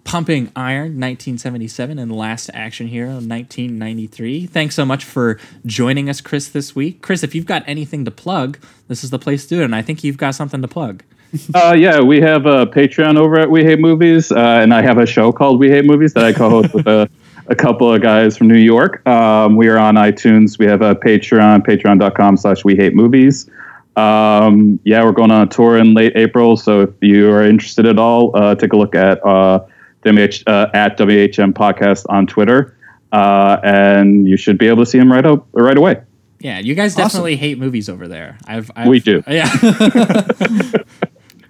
Pumping 0.04 0.52
Iron 0.56 1.00
1977 1.00 2.00
and 2.00 2.12
Last 2.12 2.50
Action 2.54 2.88
Hero 2.88 3.14
1993. 3.14 4.48
Thanks 4.48 4.76
so 4.76 4.86
much 4.86 5.04
for 5.04 5.40
joining 5.66 6.10
us, 6.10 6.22
Chris, 6.22 6.50
this 6.50 6.76
week. 6.76 7.02
Chris, 7.02 7.24
if 7.24 7.36
you've 7.36 7.46
got 7.46 7.64
anything 7.68 8.06
to 8.06 8.12
plug, 8.12 8.60
this 8.88 9.04
is 9.04 9.10
the 9.10 9.20
place 9.20 9.44
to 9.48 9.56
do 9.56 9.62
it. 9.62 9.66
And 9.66 9.76
I 9.76 9.82
think 9.82 10.04
you've 10.04 10.18
got 10.18 10.36
something 10.36 10.62
to 10.62 10.68
plug. 10.68 11.04
Uh, 11.54 11.76
yeah, 11.78 12.00
we 12.00 12.22
have 12.22 12.46
a 12.46 12.66
Patreon 12.66 13.18
over 13.18 13.40
at 13.40 13.50
We 13.50 13.64
Hate 13.64 13.80
Movies, 13.80 14.32
uh, 14.32 14.60
and 14.62 14.74
I 14.74 14.82
have 14.82 14.98
a 14.98 15.06
show 15.06 15.32
called 15.32 15.60
We 15.60 15.70
Hate 15.70 15.86
Movies 15.86 16.14
that 16.14 16.24
I 16.24 16.32
co-host 16.32 16.74
with 16.74 16.88
a, 16.88 17.10
a 17.48 17.56
couple 17.56 17.94
of 17.94 18.02
guys 18.02 18.38
from 18.38 18.48
New 18.48 18.58
York. 18.58 19.06
Um, 19.08 19.56
we 19.56 19.68
are 19.68 19.78
on 19.78 19.96
iTunes. 19.96 20.58
We 20.58 20.66
have 20.66 20.82
a 20.82 20.96
Patreon, 20.96 21.66
patreon.com 21.66 22.38
slash 22.38 22.64
We 22.64 22.76
Hate 22.76 22.96
Movies. 22.96 23.50
Um, 23.96 24.80
yeah, 24.84 25.04
we're 25.04 25.12
going 25.14 25.32
on 25.32 25.48
a 25.48 25.50
tour 25.50 25.78
in 25.78 25.94
late 25.94 26.14
April, 26.16 26.58
so 26.58 26.82
if 26.82 26.90
you 27.02 27.32
are 27.32 27.44
interested 27.44 27.86
at 27.86 27.98
all, 27.98 28.36
uh, 28.36 28.56
take 28.56 28.74
a 28.74 28.78
look 28.78 28.96
at 28.96 29.26
uh, 29.26 29.60
WH, 30.06 30.44
uh, 30.48 30.68
at 30.74 30.98
WHM 30.98 31.54
Podcast 31.54 32.06
on 32.10 32.28
Twitter, 32.28 32.78
uh, 33.12 33.58
and 33.64 34.28
you 34.28 34.38
should 34.38 34.58
be 34.58 34.68
able 34.68 34.84
to 34.84 34.90
see 34.90 35.00
them 35.00 35.12
right 35.12 35.26
up 35.26 35.48
right 35.54 35.78
away. 35.78 36.02
Yeah, 36.40 36.60
you 36.60 36.76
guys 36.76 36.94
definitely 36.94 37.38
hate 37.38 37.58
movies 37.58 37.90
over 37.90 38.08
there. 38.08 38.38
I've, 38.46 38.70
I've 38.76 38.88
We 38.88 39.00
do. 39.00 39.24
Yeah. 39.28 39.50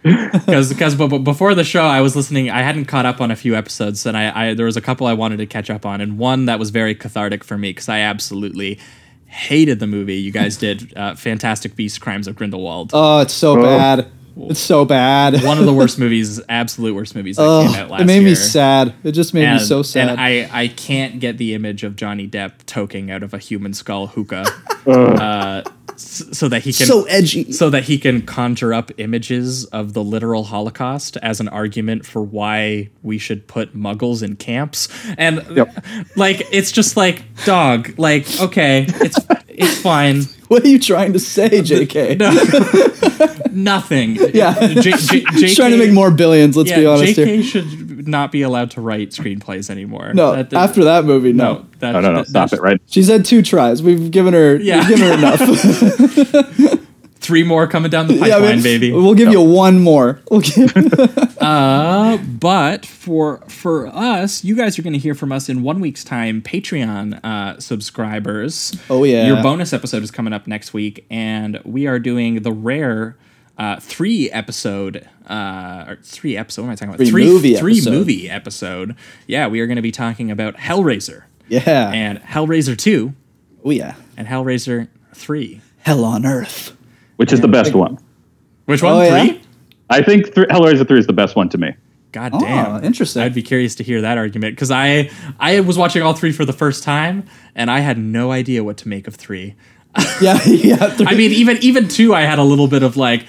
Because 0.46 0.70
because 0.70 0.96
before 0.96 1.56
the 1.56 1.64
show, 1.64 1.84
I 1.84 2.02
was 2.02 2.16
listening. 2.16 2.50
I 2.52 2.62
hadn't 2.62 2.86
caught 2.86 3.06
up 3.06 3.22
on 3.22 3.32
a 3.32 3.36
few 3.36 3.56
episodes, 3.56 4.06
and 4.06 4.16
I, 4.16 4.50
I 4.50 4.54
there 4.54 4.66
was 4.68 4.78
a 4.78 4.82
couple 4.82 5.08
I 5.08 5.14
wanted 5.14 5.38
to 5.38 5.46
catch 5.48 5.70
up 5.70 5.86
on, 5.86 6.00
and 6.02 6.18
one 6.20 6.46
that 6.46 6.60
was 6.60 6.70
very 6.70 6.94
cathartic 6.94 7.44
for 7.44 7.58
me 7.58 7.72
because 7.72 7.90
I 7.90 8.00
absolutely 8.00 8.80
hated 9.26 9.80
the 9.80 9.88
movie. 9.88 10.16
You 10.18 10.32
guys 10.32 10.58
did 10.58 10.96
uh, 10.96 11.16
Fantastic 11.16 11.76
Beasts: 11.76 11.98
Crimes 11.98 12.28
of 12.28 12.36
Grindelwald. 12.36 12.92
Oh, 12.94 13.22
it's 13.22 13.34
so 13.34 13.58
Oh. 13.60 13.64
bad. 13.64 14.08
It's 14.38 14.60
so 14.60 14.84
bad. 14.84 15.42
one 15.46 15.58
of 15.60 15.66
the 15.66 15.74
worst 15.74 15.98
movies, 16.06 16.42
absolute 16.50 16.94
worst 16.94 17.16
movies 17.16 17.38
that 17.38 17.44
Oh, 17.44 17.64
came 17.66 17.76
out 17.84 17.90
last 17.90 18.02
it 18.02 18.06
made 18.06 18.16
year. 18.20 18.24
me 18.32 18.36
sad. 18.36 18.94
It 19.06 19.14
just 19.14 19.34
made 19.34 19.46
and, 19.46 19.60
me 19.60 19.66
so 19.66 19.82
sad. 19.82 20.10
And 20.10 20.20
I, 20.20 20.50
I 20.52 20.68
can't 20.68 21.22
get 21.22 21.38
the 21.38 21.54
image 21.54 21.84
of 21.86 21.96
Johnny 21.96 22.28
Depp 22.28 22.58
toking 22.66 23.10
out 23.10 23.24
of 23.24 23.34
a 23.34 23.38
human 23.38 23.74
skull 23.74 24.08
hookah, 24.08 24.46
uh, 24.88 25.62
s- 25.66 25.75
so 26.00 26.48
that 26.50 26.64
he 26.64 26.74
can 26.74 26.86
So 26.88 27.04
edgy. 27.06 27.52
so 27.52 27.70
that 27.70 27.84
he 27.84 27.98
can 27.98 28.22
conjure 28.24 28.74
up 28.74 28.92
images 28.98 29.66
of 29.66 29.94
the 29.94 30.04
literal 30.04 30.44
Holocaust 30.46 31.18
as 31.18 31.40
an 31.40 31.48
argument 31.50 32.06
for 32.06 32.22
why 32.22 32.90
we 33.04 33.18
should 33.18 33.48
put 33.48 33.76
Muggles 33.76 34.22
in 34.24 34.36
camps. 34.36 34.88
And 35.18 35.46
like, 36.16 36.48
it's 36.52 36.72
just 36.72 36.98
like, 36.98 37.24
dog. 37.46 37.94
Like, 37.98 38.28
okay, 38.40 38.86
it's 38.88 39.18
it's 39.48 39.82
fine. 39.82 40.24
what 40.48 40.64
are 40.64 40.68
you 40.68 40.80
trying 40.80 41.14
to 41.14 41.20
say, 41.20 41.50
JK? 41.50 42.20
Nothing. 43.52 44.16
Yeah. 44.34 44.54
J- 44.54 44.92
J- 44.92 45.26
He's 45.34 45.56
trying 45.56 45.72
to 45.72 45.78
make 45.78 45.92
more 45.94 46.12
billions. 46.12 46.58
Let's 46.58 46.70
yeah, 46.70 46.80
be 46.80 46.86
honest 46.86 47.18
JK 47.18 47.26
here. 47.26 47.44
should 47.44 47.85
not 48.08 48.32
be 48.32 48.42
allowed 48.42 48.72
to 48.72 48.82
write 48.82 49.10
screenplays 49.12 49.70
anymore. 49.70 50.14
No, 50.14 50.36
That- 50.36 50.54
after 50.54 50.84
that 50.84 51.06
movie, 51.06 51.34
no. 51.34 51.54
no, 51.54 51.66
that, 51.80 51.92
No, 51.94 52.02
no, 52.02 52.12
no, 52.12 52.18
that- 52.20 52.28
stop 52.28 52.50
that- 52.52 52.58
it 52.60 52.62
right 52.62 52.82
She's 52.88 53.08
had 53.08 53.26
two 53.26 53.42
tries. 53.42 53.82
We've 53.84 54.12
given 54.12 54.34
her. 54.34 54.58
Yeah. 54.58 54.80
We've 54.80 54.98
given 54.98 55.08
her 55.08 55.14
enough. 55.18 56.80
Three 57.26 57.44
more 57.44 57.66
coming 57.66 57.90
down 57.90 58.06
the 58.08 58.14
yeah, 58.14 58.20
pipeline, 58.36 58.42
man, 58.42 58.62
baby. 58.62 58.92
We'll 58.92 59.16
give 59.16 59.32
you 59.32 59.42
one 59.42 59.80
more. 59.80 60.20
We'll 60.30 60.42
give, 60.42 60.72
Uh, 61.42 62.18
but 62.18 62.86
for 62.86 63.40
for 63.48 63.88
us, 63.88 64.44
you 64.44 64.56
guys 64.56 64.78
are 64.78 64.84
going 64.84 64.94
to 64.94 65.00
hear 65.00 65.16
from 65.16 65.32
us 65.32 65.50
in 65.50 65.64
one 65.64 65.80
week's 65.80 66.04
time. 66.04 66.42
Patreon 66.44 67.20
uh, 67.24 67.60
subscribers. 67.60 68.76
Oh, 68.92 69.04
yeah. 69.04 69.26
your 69.26 69.42
bonus 69.42 69.74
episode 69.74 70.04
is 70.04 70.12
coming 70.12 70.34
up 70.34 70.46
next 70.46 70.72
week, 70.74 71.04
and 71.10 71.60
we 71.66 71.88
are 71.88 71.98
doing 71.98 72.44
the 72.44 72.52
rare 72.52 73.18
uh, 73.58 73.80
three 73.80 74.30
episode. 74.32 75.08
Uh, 75.28 75.86
or 75.88 75.96
three 76.04 76.38
episode. 76.38 76.62
What 76.62 76.68
am 76.68 76.72
I 76.74 76.76
talking 76.76 76.94
about? 76.96 77.08
Three 77.08 77.26
movie 77.26 77.56
three 77.56 77.74
episode. 77.78 77.92
movie 77.92 78.30
episode. 78.30 78.96
Yeah, 79.28 79.48
we 79.48 79.60
are 79.60 79.66
going 79.68 79.78
to 79.78 79.82
be 79.82 79.92
talking 79.92 80.30
about 80.30 80.56
Hellraiser 80.58 81.24
yeah. 81.48 81.92
and 81.92 82.22
Hellraiser 82.22 82.78
two. 82.78 83.14
Oh 83.64 83.72
yeah. 83.72 83.96
and 84.18 84.28
Hellraiser 84.28 84.88
three. 85.16 85.62
Hell 85.80 86.04
on 86.06 86.26
earth. 86.26 86.76
which 87.16 87.34
is 87.34 87.42
the 87.42 87.48
best 87.48 87.74
one. 87.74 87.98
Which 88.66 88.84
one? 88.84 88.94
Oh, 88.94 89.02
yeah? 89.02 89.26
three. 89.26 89.42
I 89.90 90.02
think 90.04 90.34
th- 90.36 90.48
Hellraiser 90.50 90.88
3 90.88 91.00
is 91.00 91.06
the 91.08 91.14
best 91.14 91.36
one 91.36 91.48
to 91.50 91.58
me. 91.60 91.74
God 92.12 92.32
Oh, 92.34 92.40
damn. 92.40 92.84
interesting. 92.84 93.22
I'd 93.22 93.36
be 93.36 93.44
curious 93.44 93.76
to 93.76 93.84
hear 93.84 94.02
that 94.02 94.18
argument 94.18 94.56
because 94.56 94.72
I 94.72 95.10
I 95.40 95.60
was 95.60 95.78
watching 95.78 96.02
all 96.02 96.14
three 96.14 96.32
for 96.32 96.44
the 96.46 96.54
first 96.54 96.84
time 96.84 97.26
and 97.56 97.70
I 97.72 97.80
had 97.80 97.98
no 98.00 98.32
idea 98.32 98.64
what 98.64 98.78
to 98.78 98.88
make 98.88 99.08
of 99.08 99.16
three. 99.16 99.56
Yeah, 100.22 100.40
yeah. 100.46 100.76
three- 100.90 101.06
I 101.08 101.14
mean, 101.16 101.32
even 101.32 101.58
even 101.62 101.88
two, 101.88 102.14
I 102.16 102.22
had 102.22 102.40
a 102.40 102.44
little 102.44 102.68
bit 102.68 102.84
of 102.84 102.98
like, 102.98 103.26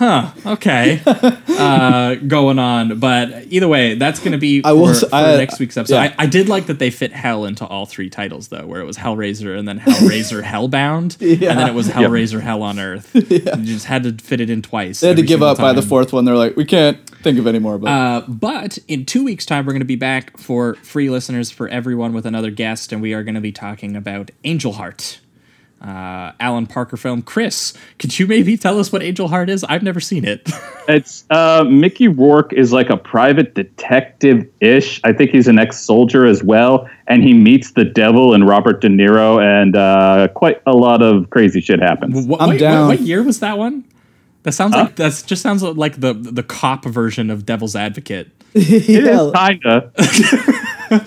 huh, 0.00 0.32
okay, 0.54 1.00
uh, 1.06 2.14
going 2.16 2.58
on. 2.58 2.98
But 2.98 3.44
either 3.52 3.68
way, 3.68 3.94
that's 3.94 4.18
going 4.18 4.32
to 4.32 4.38
be 4.38 4.62
for, 4.62 4.68
I 4.68 4.72
will 4.72 4.88
s- 4.88 5.00
for 5.08 5.14
I- 5.14 5.36
next 5.36 5.60
week's 5.60 5.76
episode. 5.76 5.94
yeah. 5.94 6.14
I, 6.18 6.24
I 6.24 6.26
did 6.26 6.48
like 6.48 6.66
that 6.66 6.78
they 6.78 6.90
fit 6.90 7.12
Hell 7.12 7.44
into 7.44 7.64
all 7.66 7.86
three 7.86 8.10
titles 8.10 8.48
though, 8.48 8.66
where 8.66 8.80
it 8.80 8.84
was 8.86 8.96
Hellraiser 8.96 9.56
and 9.58 9.68
then 9.68 9.78
Hellraiser 9.78 10.42
Hellbound, 10.52 11.16
Yeah. 11.20 11.50
and 11.50 11.58
then 11.60 11.68
it 11.68 11.74
was 11.74 11.88
Hellraiser 11.88 12.40
Hell 12.40 12.62
on 12.62 12.78
Earth. 12.80 13.10
You 13.60 13.66
just 13.66 13.86
had 13.86 14.02
to 14.04 14.12
fit 14.24 14.40
it 14.40 14.48
in 14.50 14.62
twice. 14.62 15.00
they 15.00 15.08
had 15.08 15.16
to 15.16 15.22
give 15.22 15.34
single 15.40 15.48
up 15.48 15.58
by 15.58 15.72
the 15.72 15.82
fourth 15.82 16.12
one. 16.12 16.24
They're 16.24 16.34
like, 16.36 16.56
we 16.56 16.64
can't 16.64 16.98
think 17.22 17.38
of 17.38 17.46
any 17.46 17.58
more. 17.58 17.78
But 17.78 17.88
Uh, 17.90 18.20
but 18.26 18.78
in 18.88 19.04
two 19.04 19.22
weeks' 19.22 19.44
time, 19.46 19.66
we're 19.66 19.72
going 19.72 19.80
to 19.80 19.84
be 19.86 19.96
back 19.96 20.36
for 20.38 20.74
free 20.76 21.10
listeners 21.10 21.50
for 21.50 21.68
everyone 21.68 22.12
with 22.14 22.24
another 22.26 22.50
guest, 22.50 22.92
and 22.92 23.02
we 23.02 23.12
are 23.12 23.22
going 23.22 23.34
to 23.34 23.40
be 23.40 23.52
talking 23.52 23.94
about 23.96 24.30
Angel 24.44 24.72
Heart. 24.72 25.20
Uh, 25.80 26.32
Alan 26.40 26.66
Parker 26.66 26.96
film. 26.96 27.22
Chris, 27.22 27.72
could 27.98 28.18
you 28.18 28.26
maybe 28.26 28.56
tell 28.56 28.78
us 28.78 28.92
what 28.92 29.02
Angel 29.02 29.28
Heart 29.28 29.48
is? 29.48 29.64
I've 29.64 29.82
never 29.82 30.00
seen 30.00 30.24
it. 30.24 30.48
It's 30.88 31.24
uh, 31.30 31.62
Mickey 31.62 32.08
Rourke 32.08 32.52
is 32.52 32.72
like 32.72 32.90
a 32.90 32.96
private 32.96 33.54
detective 33.54 34.44
ish. 34.58 35.00
I 35.04 35.12
think 35.12 35.30
he's 35.30 35.46
an 35.46 35.56
ex 35.56 35.78
soldier 35.78 36.26
as 36.26 36.42
well, 36.42 36.90
and 37.06 37.22
he 37.22 37.32
meets 37.32 37.72
the 37.72 37.84
devil 37.84 38.34
and 38.34 38.48
Robert 38.48 38.80
De 38.80 38.88
Niro, 38.88 39.40
and 39.40 39.76
uh, 39.76 40.26
quite 40.34 40.60
a 40.66 40.72
lot 40.72 41.00
of 41.00 41.30
crazy 41.30 41.60
shit 41.60 41.78
happens. 41.78 42.26
What, 42.26 42.42
I'm 42.42 42.48
wait, 42.48 42.58
down. 42.58 42.88
What, 42.88 42.98
what 42.98 43.06
year 43.06 43.22
was 43.22 43.38
that 43.38 43.56
one? 43.56 43.84
That 44.42 44.52
sounds 44.52 44.74
like 44.74 44.96
that's 44.96 45.22
just 45.22 45.42
sounds 45.42 45.62
like 45.62 46.00
the 46.00 46.12
the 46.14 46.42
cop 46.42 46.84
version 46.86 47.30
of 47.30 47.46
Devil's 47.46 47.76
Advocate. 47.76 48.30
It 48.54 48.88
yeah. 49.04 49.20
is 49.22 49.32
kinda. 49.32 49.92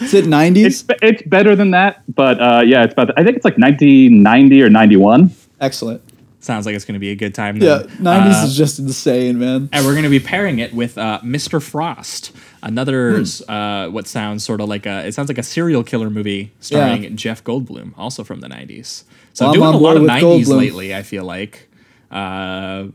Is 0.02 0.14
it 0.14 0.26
90s? 0.26 0.65
It's 0.65 0.86
it's 1.02 1.22
better 1.24 1.56
than 1.56 1.72
that, 1.72 2.03
but 2.14 2.40
uh, 2.41 2.61
yeah, 2.65 2.84
it's 2.84 2.94
about. 2.94 3.11
I 3.20 3.24
think 3.24 3.36
it's 3.36 3.44
like 3.45 3.57
1990 3.57 4.61
or 4.64 4.70
91. 4.70 5.30
Excellent. 5.60 6.02
Sounds 6.40 6.65
like 6.65 6.76
it's 6.76 6.84
going 6.86 6.94
to 6.95 6.99
be 6.99 7.10
a 7.11 7.15
good 7.15 7.34
time. 7.36 7.56
Yeah, 7.57 7.84
90s 7.99 8.44
Uh, 8.44 8.45
is 8.48 8.57
just 8.57 8.80
insane, 8.80 9.40
man. 9.40 9.70
and 9.72 9.86
we're 9.86 9.94
going 9.94 10.03
to 10.03 10.10
be 10.10 10.20
pairing 10.20 10.60
it 10.60 10.74
with 10.74 10.98
uh, 10.98 11.20
Mr. 11.24 11.61
Frost, 11.61 12.32
another 12.61 13.18
Hmm. 13.20 13.52
uh, 13.52 13.88
what 13.90 14.07
sounds 14.07 14.44
sort 14.44 14.60
of 14.61 14.68
like 14.70 14.86
a 14.86 15.06
it 15.07 15.14
sounds 15.14 15.30
like 15.30 15.38
a 15.38 15.44
serial 15.44 15.84
killer 15.84 16.10
movie 16.10 16.52
starring 16.60 17.15
Jeff 17.18 17.44
Goldblum, 17.44 17.94
also 17.98 18.24
from 18.24 18.40
the 18.41 18.48
'90s. 18.49 19.03
So 19.34 19.45
Well, 19.45 19.53
I'm 19.53 19.60
doing 19.60 19.74
a 19.74 19.78
lot 19.78 19.95
of 19.98 20.03
'90s 20.03 20.22
Goldblum. 20.48 20.57
lately. 20.57 20.95
I 20.95 21.03
feel 21.03 21.26
like. 21.26 21.70
Uh, 22.11 22.86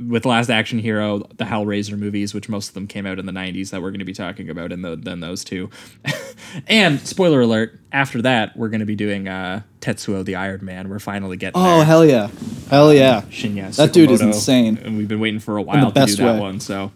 with 0.00 0.24
Last 0.26 0.50
Action 0.50 0.78
Hero, 0.78 1.18
the 1.36 1.44
Hellraiser 1.44 1.98
movies, 1.98 2.34
which 2.34 2.48
most 2.48 2.68
of 2.68 2.74
them 2.74 2.86
came 2.86 3.06
out 3.06 3.18
in 3.18 3.26
the 3.26 3.32
90s, 3.32 3.70
that 3.70 3.80
we're 3.82 3.90
going 3.90 4.00
to 4.00 4.04
be 4.04 4.12
talking 4.14 4.48
about 4.50 4.72
and 4.72 4.84
the, 4.84 4.96
then 4.96 5.20
those 5.20 5.44
two. 5.44 5.70
and 6.66 7.00
spoiler 7.00 7.40
alert, 7.40 7.78
after 7.92 8.20
that, 8.22 8.56
we're 8.56 8.68
going 8.68 8.80
to 8.80 8.86
be 8.86 8.96
doing 8.96 9.28
uh, 9.28 9.62
Tetsuo 9.80 10.24
the 10.24 10.34
Iron 10.36 10.64
Man. 10.64 10.88
We're 10.88 10.98
finally 10.98 11.36
getting 11.36 11.60
Oh, 11.60 11.76
there. 11.76 11.84
hell 11.84 12.04
yeah. 12.04 12.28
Hell 12.70 12.92
yeah. 12.92 13.22
Shinya 13.30 13.74
That 13.76 13.92
dude 13.92 14.10
is 14.10 14.20
insane. 14.20 14.78
And 14.82 14.96
we've 14.96 15.08
been 15.08 15.20
waiting 15.20 15.40
for 15.40 15.56
a 15.56 15.62
while 15.62 15.92
to 15.92 16.06
do 16.06 16.16
that 16.16 16.34
way. 16.34 16.40
one. 16.40 16.60
So 16.60 16.90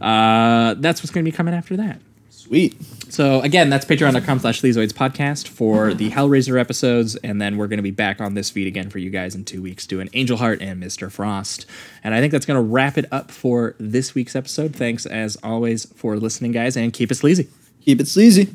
uh, 0.00 0.74
that's 0.74 1.02
what's 1.02 1.10
going 1.10 1.24
to 1.24 1.30
be 1.30 1.34
coming 1.36 1.54
after 1.54 1.76
that. 1.78 2.00
Sweet. 2.44 2.76
So 3.08 3.40
again, 3.40 3.70
that's 3.70 3.86
patreon.com 3.86 4.38
slash 4.40 4.60
Sleazoids 4.60 4.92
podcast 4.92 5.48
for 5.48 5.94
the 5.94 6.10
Hellraiser 6.10 6.60
episodes. 6.60 7.16
And 7.16 7.40
then 7.40 7.56
we're 7.56 7.68
going 7.68 7.78
to 7.78 7.82
be 7.82 7.90
back 7.90 8.20
on 8.20 8.34
this 8.34 8.50
feed 8.50 8.66
again 8.66 8.90
for 8.90 8.98
you 8.98 9.08
guys 9.08 9.34
in 9.34 9.46
two 9.46 9.62
weeks 9.62 9.86
doing 9.86 10.10
Angel 10.12 10.36
Heart 10.36 10.60
and 10.60 10.82
Mr. 10.82 11.10
Frost. 11.10 11.64
And 12.02 12.14
I 12.14 12.20
think 12.20 12.32
that's 12.32 12.44
going 12.44 12.62
to 12.62 12.62
wrap 12.62 12.98
it 12.98 13.06
up 13.10 13.30
for 13.30 13.74
this 13.80 14.14
week's 14.14 14.36
episode. 14.36 14.76
Thanks 14.76 15.06
as 15.06 15.38
always 15.42 15.86
for 15.94 16.18
listening, 16.18 16.52
guys, 16.52 16.76
and 16.76 16.92
keep 16.92 17.10
it 17.10 17.14
sleazy. 17.14 17.48
Keep 17.80 18.02
it 18.02 18.08
sleazy. 18.08 18.54